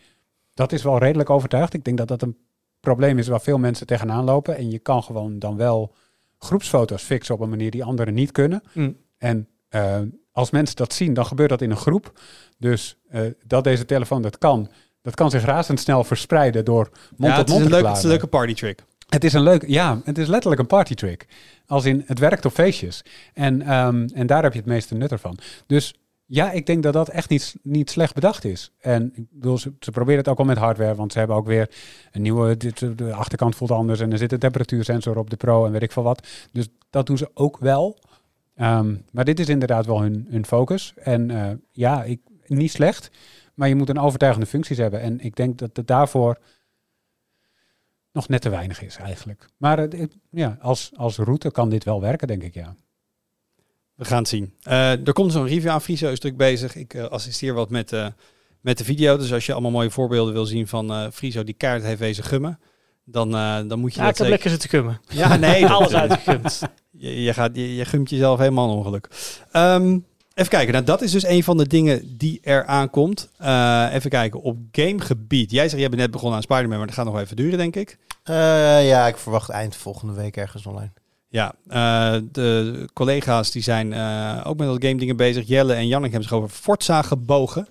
dat 0.54 0.72
is 0.72 0.82
wel 0.82 0.98
redelijk 0.98 1.30
overtuigd. 1.30 1.74
Ik 1.74 1.84
denk 1.84 1.98
dat 1.98 2.08
dat 2.08 2.22
een 2.22 2.36
probleem 2.80 3.18
is 3.18 3.28
waar 3.28 3.40
veel 3.40 3.58
mensen 3.58 3.86
tegenaan 3.86 4.24
lopen. 4.24 4.56
En 4.56 4.70
je 4.70 4.78
kan 4.78 5.02
gewoon 5.02 5.38
dan 5.38 5.56
wel 5.56 5.94
groepsfoto's 6.38 7.02
fixen 7.02 7.34
op 7.34 7.40
een 7.40 7.48
manier 7.48 7.70
die 7.70 7.84
anderen 7.84 8.14
niet 8.14 8.32
kunnen. 8.32 8.62
Mm. 8.72 8.96
En 9.18 9.48
uh, 9.70 10.00
als 10.32 10.50
mensen 10.50 10.76
dat 10.76 10.92
zien, 10.92 11.14
dan 11.14 11.26
gebeurt 11.26 11.48
dat 11.48 11.60
in 11.60 11.70
een 11.70 11.76
groep. 11.76 12.20
Dus 12.58 12.96
uh, 13.12 13.20
dat 13.46 13.64
deze 13.64 13.84
telefoon 13.84 14.22
dat 14.22 14.38
kan, 14.38 14.70
dat 15.02 15.14
kan 15.14 15.30
zich 15.30 15.44
razendsnel 15.44 16.04
verspreiden 16.04 16.64
door 16.64 16.90
mond 17.16 17.34
tot 17.34 17.48
mond. 17.48 17.60
Het 17.60 17.70
is, 17.70 17.78
een 17.78 17.86
het 17.86 17.96
is 17.96 18.02
een 18.02 18.08
leuke 18.08 18.26
party 18.26 18.54
trick. 18.54 18.84
Het 19.08 19.24
is 19.24 19.32
een 19.32 19.42
leuk, 19.42 19.64
ja, 19.66 20.00
het 20.04 20.18
is 20.18 20.26
letterlijk 20.26 20.60
een 20.60 20.66
party 20.66 20.94
trick. 20.94 21.26
Als 21.66 21.84
in, 21.84 22.02
het 22.06 22.18
werkt 22.18 22.44
op 22.44 22.52
feestjes. 22.52 23.04
En, 23.34 23.72
um, 23.74 24.06
en 24.14 24.26
daar 24.26 24.42
heb 24.42 24.52
je 24.52 24.58
het 24.58 24.68
meeste 24.68 24.94
nut 24.94 25.12
ervan. 25.12 25.38
Dus 25.66 25.94
ja, 26.26 26.50
ik 26.50 26.66
denk 26.66 26.82
dat 26.82 26.92
dat 26.92 27.08
echt 27.08 27.28
niet, 27.28 27.54
niet 27.62 27.90
slecht 27.90 28.14
bedacht 28.14 28.44
is. 28.44 28.72
En 28.80 29.12
ik 29.14 29.24
bedoel, 29.30 29.58
ze, 29.58 29.72
ze 29.80 29.90
proberen 29.90 30.18
het 30.18 30.28
ook 30.28 30.38
al 30.38 30.44
met 30.44 30.58
hardware, 30.58 30.94
want 30.94 31.12
ze 31.12 31.18
hebben 31.18 31.36
ook 31.36 31.46
weer 31.46 31.70
een 32.12 32.22
nieuwe, 32.22 32.56
dit, 32.56 32.98
de 32.98 33.14
achterkant 33.14 33.56
voelt 33.56 33.70
anders 33.70 34.00
en 34.00 34.12
er 34.12 34.18
zit 34.18 34.32
een 34.32 34.38
temperatuursensor 34.38 35.18
op 35.18 35.30
de 35.30 35.36
Pro 35.36 35.66
en 35.66 35.72
weet 35.72 35.82
ik 35.82 35.92
veel 35.92 36.02
wat. 36.02 36.26
Dus 36.52 36.68
dat 36.90 37.06
doen 37.06 37.18
ze 37.18 37.30
ook 37.34 37.58
wel. 37.58 37.98
Um, 38.62 39.04
maar 39.10 39.24
dit 39.24 39.40
is 39.40 39.48
inderdaad 39.48 39.86
wel 39.86 40.00
hun, 40.00 40.26
hun 40.30 40.46
focus. 40.46 40.92
En 40.96 41.28
uh, 41.28 41.50
ja, 41.70 42.04
ik, 42.04 42.20
niet 42.46 42.70
slecht, 42.70 43.10
maar 43.54 43.68
je 43.68 43.74
moet 43.74 43.88
een 43.88 43.98
overtuigende 43.98 44.46
functies 44.46 44.78
hebben. 44.78 45.00
En 45.00 45.20
ik 45.20 45.36
denk 45.36 45.58
dat 45.58 45.76
het 45.76 45.86
daarvoor 45.86 46.38
nog 48.12 48.28
net 48.28 48.40
te 48.40 48.48
weinig 48.48 48.82
is 48.82 48.96
eigenlijk. 48.96 49.48
Maar 49.56 49.94
uh, 49.94 50.06
ja, 50.30 50.58
als, 50.60 50.90
als 50.94 51.16
route 51.16 51.50
kan 51.50 51.68
dit 51.68 51.84
wel 51.84 52.00
werken, 52.00 52.28
denk 52.28 52.42
ik, 52.42 52.54
ja. 52.54 52.74
We 53.94 54.04
gaan 54.04 54.18
het 54.18 54.28
zien. 54.28 54.54
Uh, 54.68 55.06
er 55.06 55.12
komt 55.12 55.32
zo'n 55.32 55.46
review 55.46 55.70
aan. 55.70 55.82
Friso 55.82 56.10
is 56.10 56.20
druk 56.20 56.36
bezig. 56.36 56.74
Ik 56.74 56.96
assisteer 56.96 57.54
wat 57.54 57.70
met, 57.70 57.90
met 58.60 58.78
de 58.78 58.84
video. 58.84 59.16
Dus 59.16 59.32
als 59.32 59.46
je 59.46 59.52
allemaal 59.52 59.70
mooie 59.70 59.90
voorbeelden 59.90 60.32
wil 60.32 60.46
zien 60.46 60.68
van 60.68 61.12
Friso 61.12 61.44
die 61.44 61.54
kaart 61.54 61.82
heeft 61.82 61.98
wezen 61.98 62.24
gummen, 62.24 62.58
dan, 63.04 63.30
dan 63.68 63.78
moet 63.78 63.94
je 63.94 64.00
ja, 64.00 64.06
dat 64.06 64.14
ik 64.14 64.20
heb 64.20 64.28
lekker 64.28 64.50
zitten 64.50 64.68
gummen. 64.68 65.00
Ja, 65.08 65.36
nee. 65.36 65.66
Alles 65.76 65.94
uitgegumd. 65.94 66.60
Je, 66.90 67.22
je, 67.22 67.34
gaat, 67.34 67.50
je, 67.56 67.74
je 67.74 67.84
gumt 67.84 68.10
jezelf 68.10 68.38
helemaal 68.38 68.70
een 68.70 68.76
ongeluk. 68.76 69.08
Um, 69.52 70.04
even 70.34 70.50
kijken, 70.50 70.72
nou, 70.72 70.84
dat 70.84 71.02
is 71.02 71.10
dus 71.10 71.26
een 71.26 71.44
van 71.44 71.56
de 71.56 71.66
dingen 71.66 72.16
die 72.16 72.40
er 72.42 72.66
aankomt. 72.66 73.28
Uh, 73.40 73.88
even 73.92 74.10
kijken, 74.10 74.42
op 74.42 74.58
gamegebied. 74.72 75.50
Jij 75.50 75.68
zegt, 75.68 75.80
jij 75.80 75.88
bent 75.88 76.00
net 76.00 76.10
begonnen 76.10 76.36
aan 76.36 76.42
Spider-Man, 76.42 76.78
maar 76.78 76.86
dat 76.86 76.96
gaat 76.96 77.04
nog 77.04 77.18
even 77.18 77.36
duren, 77.36 77.58
denk 77.58 77.76
ik. 77.76 77.98
Uh, 78.30 78.88
ja, 78.88 79.06
ik 79.06 79.16
verwacht 79.16 79.48
eind 79.50 79.76
volgende 79.76 80.14
week 80.14 80.36
ergens 80.36 80.66
online. 80.66 80.92
Ja, 81.28 81.54
uh, 81.68 82.20
de 82.32 82.88
collega's 82.92 83.50
die 83.50 83.62
zijn 83.62 83.94
ook 84.44 84.56
met 84.56 84.68
dat 84.68 84.84
game 84.84 84.98
dingen 84.98 85.16
bezig. 85.16 85.48
Jelle 85.48 85.74
en 85.74 85.86
Jannik 85.86 86.10
hebben 86.10 86.28
zich 86.28 86.38
over 86.38 86.48
Forza 86.48 87.02
gebogen. 87.02 87.68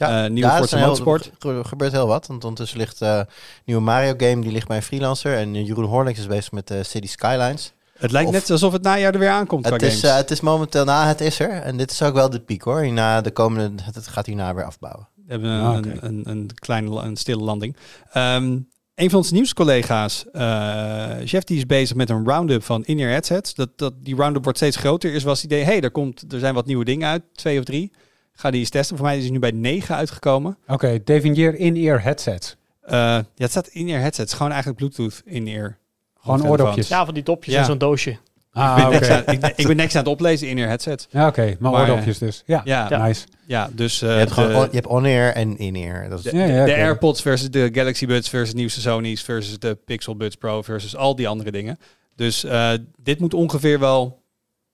Ja, 0.00 0.24
uh, 0.24 0.30
nieuwe 0.30 0.48
ja, 0.48 0.56
Forza 0.56 0.78
Motorsport. 0.78 1.30
Er 1.38 1.64
gebeurt 1.64 1.92
heel 1.92 2.06
wat. 2.06 2.26
Want 2.26 2.44
ondertussen 2.44 2.78
ligt 2.78 3.02
uh, 3.02 3.20
nieuwe 3.64 3.82
Mario 3.82 4.14
game, 4.16 4.40
die 4.40 4.52
ligt 4.52 4.68
bij 4.68 4.76
een 4.76 4.82
freelancer. 4.82 5.36
En 5.36 5.64
Jeroen 5.64 5.84
Horlings 5.84 6.18
is 6.20 6.26
bezig 6.26 6.52
met 6.52 6.68
de 6.68 6.82
City 6.82 7.08
Skylines. 7.08 7.72
Het 7.98 8.10
lijkt 8.10 8.30
net 8.30 8.50
alsof 8.50 8.72
het 8.72 8.82
najaar 8.82 9.12
er 9.12 9.18
weer 9.18 9.30
aankomt. 9.30 9.68
Het 9.68 9.82
is, 9.82 10.04
uh, 10.04 10.16
het 10.16 10.30
is 10.30 10.40
momenteel 10.40 10.84
na, 10.84 11.06
het 11.06 11.20
is 11.20 11.40
er. 11.40 11.50
En 11.50 11.76
dit 11.76 11.90
is 11.90 12.02
ook 12.02 12.14
wel 12.14 12.30
de 12.30 12.40
piek 12.40 12.62
hoor. 12.62 12.80
Hierna 12.80 13.20
de 13.20 13.30
komende, 13.30 13.82
het 13.82 14.06
gaat 14.06 14.26
hierna 14.26 14.54
weer 14.54 14.64
afbouwen. 14.64 15.08
We 15.14 15.22
hebben 15.32 15.50
een, 15.50 15.64
ah, 15.64 15.78
okay. 15.78 15.92
een, 15.92 16.02
een, 16.02 16.30
een, 16.30 16.50
kleine, 16.54 17.00
een 17.00 17.16
stille 17.16 17.42
landing. 17.42 17.76
Um, 18.14 18.68
een 18.94 19.10
van 19.10 19.18
onze 19.18 19.32
nieuwscollega's, 19.32 20.24
uh, 20.32 21.10
chef, 21.24 21.44
die 21.44 21.56
is 21.56 21.66
bezig 21.66 21.96
met 21.96 22.10
een 22.10 22.24
roundup 22.24 22.62
van 22.62 22.84
in-ear 22.84 23.10
headsets. 23.10 23.54
Dat, 23.54 23.68
dat, 23.76 23.92
die 24.02 24.16
roundup 24.16 24.42
wordt 24.42 24.58
steeds 24.58 24.76
groter. 24.76 25.12
Is 25.12 25.22
was 25.22 25.42
het 25.42 25.52
idee, 25.52 25.64
hey, 25.64 25.80
er, 25.80 25.90
komt, 25.90 26.32
er 26.32 26.38
zijn 26.38 26.54
wat 26.54 26.66
nieuwe 26.66 26.84
dingen 26.84 27.08
uit, 27.08 27.22
twee 27.32 27.58
of 27.58 27.64
drie. 27.64 27.92
Ga 28.40 28.50
die 28.50 28.60
eens 28.60 28.70
testen. 28.70 28.96
Voor 28.96 29.06
mij 29.06 29.16
is 29.16 29.22
hij 29.22 29.32
nu 29.32 29.38
bij 29.38 29.50
negen 29.50 29.94
uitgekomen. 29.96 30.56
Oké, 30.62 30.72
okay, 30.72 31.00
definieer 31.04 31.54
in-ear 31.54 32.02
headsets. 32.02 32.56
Eh, 32.82 32.92
ja, 32.98 33.24
het 33.36 33.50
staat 33.50 33.66
in-ear 33.66 33.98
headset. 34.00 34.16
Het 34.18 34.28
is 34.28 34.34
gewoon 34.34 34.52
eigenlijk 34.52 34.80
Bluetooth 34.80 35.22
in-ear. 35.24 35.78
Gewoon 36.20 36.48
oordopjes. 36.48 36.88
Ja, 36.88 37.04
van 37.04 37.14
die 37.14 37.22
dopjes 37.22 37.54
Ja. 37.54 37.60
in 37.60 37.66
zo'n 37.66 37.78
doosje. 37.78 38.16
Ah, 38.52 38.88
ik, 38.92 39.00
ben 39.00 39.10
aan, 39.26 39.34
ik, 39.34 39.46
ik 39.56 39.66
ben 39.66 39.76
niks 39.76 39.94
aan 39.94 40.02
het 40.02 40.10
oplezen 40.12 40.48
in-ear 40.48 40.68
headset. 40.68 41.06
Ja, 41.10 41.26
oké. 41.26 41.56
Maar, 41.58 41.72
Maar, 41.72 41.80
oordopjes 41.80 42.18
dus. 42.18 42.42
Ja, 42.46 42.60
Ja, 42.64 42.86
Ja. 42.90 43.06
nice. 43.06 43.26
ja 43.46 43.70
dus 43.72 43.98
je 44.00 44.08
eh, 44.08 44.16
hebt, 44.16 44.30
gewoon 44.32 44.48
de, 44.48 44.54
on- 44.56 44.64
je 44.64 44.74
hebt 44.74 44.86
on-ear 44.86 45.32
en 45.32 45.58
in-ear. 45.58 46.08
Dat 46.08 46.18
is, 46.18 46.24
de, 46.30 46.36
Ja, 46.36 46.44
ja, 46.44 46.64
de 46.64 46.70
oké. 46.70 46.80
AirPods 46.80 47.22
versus 47.22 47.50
de 47.50 47.68
Galaxy 47.72 48.06
Buds 48.06 48.28
versus 48.28 48.54
nieuwste 48.54 48.80
Sony's 48.80 49.22
versus 49.22 49.58
de 49.58 49.74
Pixel 49.84 50.16
Buds 50.16 50.36
Pro 50.36 50.62
versus 50.62 50.96
al 50.96 51.14
die 51.16 51.28
andere 51.28 51.50
dingen. 51.50 51.78
Dus 52.16 52.44
eh, 52.44 52.70
dit 53.02 53.20
moet 53.20 53.34
ongeveer 53.34 53.78
wel... 53.78 54.19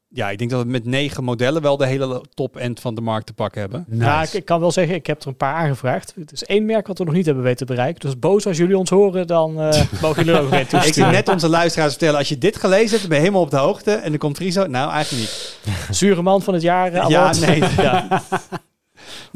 Ja, 0.09 0.31
ik 0.31 0.39
denk 0.39 0.51
dat 0.51 0.62
we 0.62 0.69
met 0.69 0.85
negen 0.85 1.24
modellen 1.24 1.62
wel 1.62 1.77
de 1.77 1.87
hele 1.87 2.23
top-end 2.35 2.81
van 2.81 2.95
de 2.95 3.01
markt 3.01 3.27
te 3.27 3.33
pakken 3.33 3.61
hebben. 3.61 3.85
Nice. 3.89 4.05
Ja, 4.05 4.23
ik, 4.23 4.33
ik 4.33 4.45
kan 4.45 4.61
wel 4.61 4.70
zeggen, 4.70 4.95
ik 4.95 5.07
heb 5.07 5.23
er 5.23 5.28
een 5.28 5.37
paar 5.37 5.55
aangevraagd. 5.55 6.12
Het 6.20 6.33
is 6.33 6.45
één 6.45 6.66
merk 6.66 6.87
wat 6.87 6.99
we 6.99 7.05
nog 7.05 7.15
niet 7.15 7.27
hebben 7.27 7.45
weten 7.45 7.66
te 7.66 7.73
bereiken. 7.73 8.01
Dus 8.01 8.19
boos 8.19 8.47
als 8.47 8.57
jullie 8.57 8.78
ons 8.78 8.91
horen, 8.91 9.27
dan 9.27 9.61
eh, 9.61 9.83
mogen 10.03 10.24
jullie 10.24 10.39
er 10.41 10.45
ook 10.45 10.51
weer 10.51 10.61
Ik 10.61 10.69
zie 10.69 10.78
toesturen. 10.81 11.12
net 11.12 11.28
onze 11.28 11.49
luisteraars 11.49 11.91
vertellen, 11.91 12.19
als 12.19 12.28
je 12.28 12.39
dit 12.39 12.57
gelezen 12.57 12.89
hebt, 12.91 13.01
dan 13.01 13.09
ben 13.09 13.19
je 13.19 13.24
helemaal 13.24 13.43
op 13.45 13.51
de 13.51 13.57
hoogte. 13.57 13.93
En 13.93 14.11
dan 14.11 14.19
komt 14.19 14.37
Friso. 14.37 14.66
Nou, 14.66 14.91
eigenlijk 14.91 15.23
niet. 15.23 15.59
Zure 15.91 16.23
man 16.23 16.43
van 16.43 16.55
het 16.55 16.62
jaar. 16.62 17.09
Ja, 17.09 17.35
nee. 17.35 17.62
ja. 17.77 18.23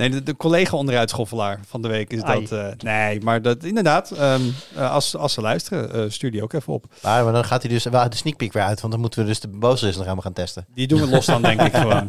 Nee, 0.01 0.11
de, 0.11 0.23
de 0.23 0.37
collega 0.37 0.77
onderuitschoffelaar 0.77 1.61
van 1.69 1.83
de 1.83 1.89
week 1.89 2.13
is 2.13 2.23
Ai. 2.23 2.41
dat. 2.47 2.59
eh, 2.59 2.67
nee, 2.79 3.21
maar 3.21 3.43
dat 3.43 3.65
inderdaad, 3.65 4.11
ehm, 4.11 4.41
eh, 4.77 4.91
als, 4.93 5.17
als 5.17 5.33
ze 5.33 5.41
luisteren, 5.41 5.93
eh, 5.93 6.03
stuur 6.09 6.31
die 6.31 6.43
ook 6.43 6.53
even 6.53 6.73
op. 6.73 6.85
maar, 7.03 7.25
maar 7.25 7.33
dan 7.33 7.45
gaat 7.45 7.63
hij 7.63 7.71
dus 7.71 7.85
wel 7.85 8.11
de 8.11 8.17
sneak 8.17 8.37
peek 8.37 8.53
weer 8.53 8.63
uit. 8.63 8.81
Want 8.81 8.93
dan 8.93 9.01
moeten 9.03 9.21
we 9.21 9.27
dus 9.27 9.41
de 9.41 9.49
boze 9.49 9.87
nog 9.87 9.95
helemaal 9.95 10.17
gaan 10.17 10.33
testen. 10.33 10.67
Die 10.75 10.87
doen 10.87 11.01
we 11.01 11.07
los 11.09 11.27
dan, 11.27 11.43
denk 11.43 11.61
ik 11.61 11.73
gewoon. 11.83 12.09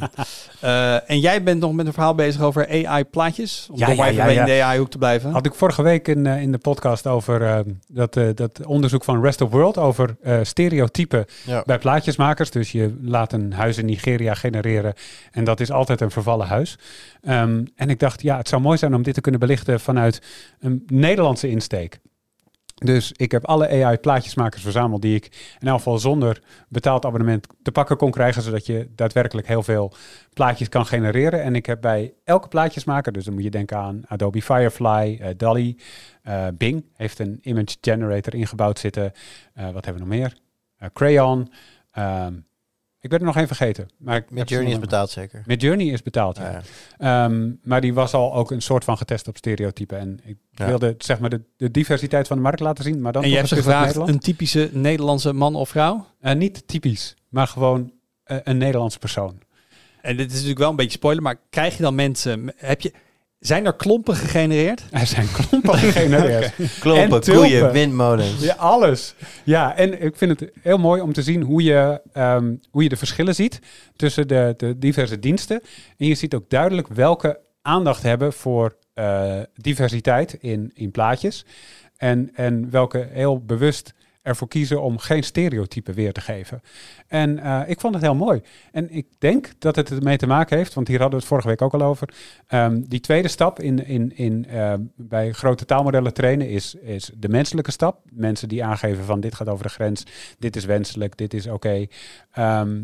Eh, 0.59 1.09
en 1.09 1.19
jij 1.19 1.43
bent 1.43 1.59
nog 1.59 1.73
met 1.73 1.85
een 1.85 1.93
verhaal 1.93 2.15
bezig 2.15 2.41
over 2.41 2.67
AI-plaatjes. 2.69 3.67
Om 3.71 3.77
Ja, 3.77 3.85
toch 3.85 3.95
ja, 3.95 4.07
even 4.07 4.33
ja, 4.33 4.39
in 4.39 4.45
de 4.45 4.63
AI-hoek 4.63 4.89
te 4.89 4.97
blijven. 4.97 5.31
Had 5.31 5.45
ik 5.45 5.53
vorige 5.53 5.81
week 5.81 6.07
in, 6.07 6.25
in 6.25 6.51
de 6.51 6.57
podcast 6.57 7.07
over 7.07 7.41
eh, 7.45 7.59
dat, 7.87 8.17
eh, 8.17 8.27
dat 8.35 8.65
onderzoek 8.65 9.03
van 9.03 9.21
Rest 9.21 9.41
of 9.41 9.49
World 9.51 9.77
over 9.77 10.15
eh, 10.21 10.39
stereotypen 10.41 11.25
Ja. 11.45 11.63
bij 11.65 11.77
plaatjesmakers. 11.77 12.51
Dus 12.51 12.71
je 12.71 12.97
laat 13.01 13.33
een 13.33 13.53
huis 13.53 13.77
in 13.77 13.85
Nigeria 13.85 14.33
genereren 14.33 14.93
en 15.31 15.43
dat 15.43 15.59
is 15.59 15.71
altijd 15.71 16.01
een 16.01 16.11
vervallen 16.11 16.47
huis. 16.47 16.77
Ehm, 17.21 17.63
en 17.81 17.89
ik 17.89 17.99
dacht, 17.99 18.21
ja, 18.21 18.37
het 18.37 18.47
zou 18.47 18.61
mooi 18.61 18.77
zijn 18.77 18.95
om 18.95 19.01
dit 19.01 19.13
te 19.13 19.21
kunnen 19.21 19.39
belichten 19.39 19.79
vanuit 19.79 20.21
een 20.59 20.83
Nederlandse 20.85 21.49
insteek. 21.49 21.99
Dus 22.75 23.11
ik 23.11 23.31
heb 23.31 23.45
alle 23.45 23.85
AI-plaatjesmakers 23.85 24.61
verzameld 24.61 25.01
die 25.01 25.15
ik 25.15 25.55
in 25.59 25.67
elk 25.67 25.77
geval 25.77 25.97
zonder 25.97 26.41
betaald 26.69 27.05
abonnement 27.05 27.47
te 27.63 27.71
pakken 27.71 27.97
kon 27.97 28.11
krijgen, 28.11 28.41
zodat 28.41 28.65
je 28.65 28.89
daadwerkelijk 28.95 29.47
heel 29.47 29.63
veel 29.63 29.93
plaatjes 30.33 30.69
kan 30.69 30.85
genereren. 30.85 31.43
En 31.43 31.55
ik 31.55 31.65
heb 31.65 31.81
bij 31.81 32.13
elke 32.23 32.47
plaatjesmaker, 32.47 33.11
dus 33.11 33.25
dan 33.25 33.33
moet 33.33 33.43
je 33.43 33.49
denken 33.49 33.77
aan 33.77 34.01
Adobe 34.07 34.41
Firefly, 34.41 35.17
eh 35.21 35.29
DALI, 35.37 35.77
eh, 36.21 36.47
Bing 36.53 36.85
heeft 36.93 37.19
een 37.19 37.39
image 37.41 37.77
generator 37.81 38.35
ingebouwd 38.35 38.79
zitten. 38.79 39.11
Eh, 39.53 39.63
wat 39.63 39.85
hebben 39.85 40.03
we 40.03 40.09
nog 40.09 40.17
meer? 40.17 40.37
Crayon. 40.93 41.51
Ehm, 41.91 42.33
ik 43.01 43.09
ben 43.09 43.19
er 43.19 43.25
nog 43.25 43.35
één 43.35 43.47
vergeten. 43.47 43.89
Maar 43.97 44.25
ik 44.33 44.49
Journey 44.49 44.71
is 44.71 44.79
betaald 44.79 45.09
zeker. 45.09 45.43
Met 45.45 45.61
Journey 45.61 45.85
is 45.87 46.03
betaald, 46.03 46.37
ja. 46.37 46.51
Ja, 46.51 46.61
ja. 46.97 47.25
Ehm, 47.25 47.51
maar 47.63 47.81
die 47.81 47.93
was 47.93 48.13
al 48.13 48.33
ook 48.33 48.51
een 48.51 48.61
soort 48.61 48.83
van 48.83 48.97
getest 48.97 49.27
op 49.27 49.37
stereotypen. 49.37 49.99
En 49.99 50.19
ik 50.23 50.37
Ja. 50.51 50.65
wilde 50.65 50.95
zeg 50.97 51.19
maar 51.19 51.29
de, 51.29 51.41
de 51.57 51.71
diversiteit 51.71 52.27
van 52.27 52.37
de 52.37 52.43
markt 52.43 52.59
laten 52.59 52.83
zien. 52.83 53.01
Maar 53.01 53.11
dan 53.11 53.23
en 53.23 53.29
je 53.29 53.35
hebt 53.35 53.47
ze 53.47 53.55
gevraagd, 53.55 53.95
een 53.95 54.19
typische 54.19 54.69
Nederlandse 54.73 55.33
man 55.33 55.55
of 55.55 55.69
vrouw? 55.69 56.05
Eh, 56.19 56.35
niet 56.35 56.67
typisch, 56.67 57.15
maar 57.29 57.47
gewoon 57.47 57.91
eh, 58.23 58.37
een 58.43 58.57
Nederlandse 58.57 58.99
persoon. 58.99 59.39
En 60.01 60.17
dit 60.17 60.25
is 60.27 60.33
natuurlijk 60.33 60.59
wel 60.59 60.69
een 60.69 60.75
beetje 60.75 60.97
spoiler, 60.97 61.23
maar 61.23 61.35
krijg 61.49 61.77
je 61.77 61.83
dan 61.83 61.95
mensen... 61.95 62.53
Heb 62.55 62.81
je, 62.81 62.93
zijn 63.41 63.65
er 63.65 63.73
klompen 63.73 64.15
gegenereerd? 64.15 64.83
Er 64.91 65.05
zijn 65.05 65.27
klompen 65.31 65.77
gegenereerd. 65.77 66.53
Klompen, 66.79 67.21
koeien, 67.21 67.71
windmolens. 67.71 68.41
Ja, 68.41 68.53
alles. 68.53 69.15
Ja, 69.43 69.75
en 69.75 70.01
ik 70.01 70.15
vind 70.15 70.39
het 70.39 70.51
heel 70.61 70.77
mooi 70.77 71.01
om 71.01 71.13
te 71.13 71.23
zien 71.23 71.41
hoe 71.41 71.63
je, 71.63 72.01
ehm, 72.13 72.55
hoe 72.69 72.83
je 72.83 72.89
de 72.89 72.97
verschillen 72.97 73.35
ziet 73.35 73.59
tussen 73.95 74.27
de, 74.27 74.53
de 74.57 74.77
diverse 74.77 75.19
diensten. 75.19 75.61
En 75.97 76.07
je 76.07 76.15
ziet 76.15 76.35
ook 76.35 76.49
duidelijk 76.49 76.87
welke 76.87 77.39
aandacht 77.61 78.03
hebben 78.03 78.33
voor 78.33 78.75
eh, 78.93 79.39
diversiteit 79.55 80.33
in, 80.33 80.71
in 80.73 80.91
plaatjes. 80.91 81.45
En, 81.97 82.29
en 82.33 82.69
welke 82.69 83.07
heel 83.11 83.45
bewust 83.45 83.93
ervoor 84.21 84.47
kiezen 84.47 84.81
om 84.81 84.97
geen 84.97 85.23
stereotypen 85.23 85.93
weer 85.93 86.13
te 86.13 86.21
geven. 86.21 86.61
En 87.07 87.39
eh, 87.39 87.61
ik 87.65 87.79
vond 87.79 87.93
het 87.93 88.03
heel 88.03 88.15
mooi. 88.15 88.41
En 88.71 88.91
ik 88.91 89.07
denk 89.17 89.49
dat 89.59 89.75
het 89.75 89.91
ermee 89.91 90.17
te 90.17 90.27
maken 90.27 90.57
heeft, 90.57 90.73
want 90.73 90.87
hier 90.87 90.99
hadden 90.99 91.15
we 91.15 91.21
het 91.21 91.33
vorige 91.33 91.47
week 91.47 91.61
ook 91.61 91.73
al 91.73 91.81
over. 91.81 92.09
Ehm, 92.47 92.81
die 92.87 92.99
tweede 92.99 93.27
stap 93.27 93.59
in, 93.59 93.85
in, 93.85 94.17
in, 94.17 94.45
eh, 94.45 94.73
bij 94.95 95.31
grote 95.31 95.65
taalmodellen 95.65 96.13
trainen 96.13 96.49
is, 96.49 96.75
is 96.75 97.11
de 97.17 97.29
menselijke 97.29 97.71
stap. 97.71 97.99
Mensen 98.11 98.47
die 98.49 98.63
aangeven 98.63 99.03
van 99.03 99.19
dit 99.19 99.35
gaat 99.35 99.49
over 99.49 99.63
de 99.63 99.69
grens, 99.69 100.03
dit 100.39 100.55
is 100.55 100.65
wenselijk, 100.65 101.17
dit 101.17 101.33
is 101.33 101.47
oké. 101.47 101.85
Ehm, 102.31 102.81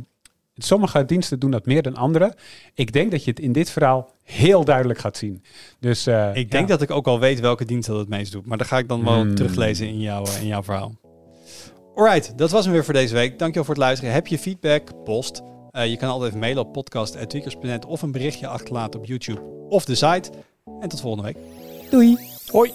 sommige 0.56 1.06
diensten 1.06 1.40
doen 1.40 1.52
dat 1.52 1.66
meer 1.66 1.82
dan 1.82 1.96
andere. 1.96 2.34
Ik 2.74 2.94
denk 2.94 3.12
dat 3.12 3.24
je 3.24 3.30
het 3.30 3.40
in 3.40 3.52
dit 3.52 3.70
verhaal 3.70 4.12
heel 4.24 4.66
duidelijk 4.66 5.00
gaat 5.00 5.18
zien. 5.18 5.44
Dus, 5.80 6.08
eh, 6.08 6.30
Ik 6.34 6.52
denk 6.52 6.68
ja. 6.68 6.74
dat 6.74 6.82
ik 6.82 6.92
ook 6.92 7.08
al 7.08 7.20
weet 7.20 7.40
welke 7.40 7.66
dienst 7.66 7.88
dat 7.88 7.98
het 7.98 8.10
meest 8.10 8.32
doet. 8.32 8.46
Maar 8.46 8.58
dat 8.58 8.68
ga 8.68 8.78
ik 8.78 8.88
dan 8.88 9.04
wel 9.04 9.22
Hmm. 9.22 9.36
teruglezen 9.36 9.88
in, 9.88 10.00
jouw 10.00 10.26
in 10.42 10.48
jouw 10.48 10.64
verhaal. 10.64 10.96
Alright, 11.98 12.38
dat 12.38 12.52
was 12.52 12.64
hem 12.64 12.74
weer 12.74 12.86
voor 12.86 12.94
deze 12.94 13.14
week. 13.14 13.40
Dankjewel 13.40 13.64
voor 13.64 13.74
het 13.74 13.84
luisteren. 13.84 14.14
Heb 14.14 14.28
je 14.28 14.40
feedback? 14.40 15.04
Post. 15.04 15.42
Eh, 15.72 15.88
je 15.88 15.98
kan 15.98 16.10
altijd 16.10 16.28
even 16.28 16.40
mailen 16.40 16.66
op 16.66 16.74
podcast.tweakers.net 16.74 17.86
of 17.86 18.02
een 18.02 18.12
berichtje 18.12 18.48
achterlaten 18.48 19.00
op 19.00 19.06
YouTube 19.06 19.42
of 19.70 19.86
de 19.86 19.96
site. 19.96 20.30
En 20.80 20.90
tot 20.90 21.02
volgende 21.02 21.34
week. 21.34 21.38
Doei. 21.90 22.18
Hoi. 22.48 22.74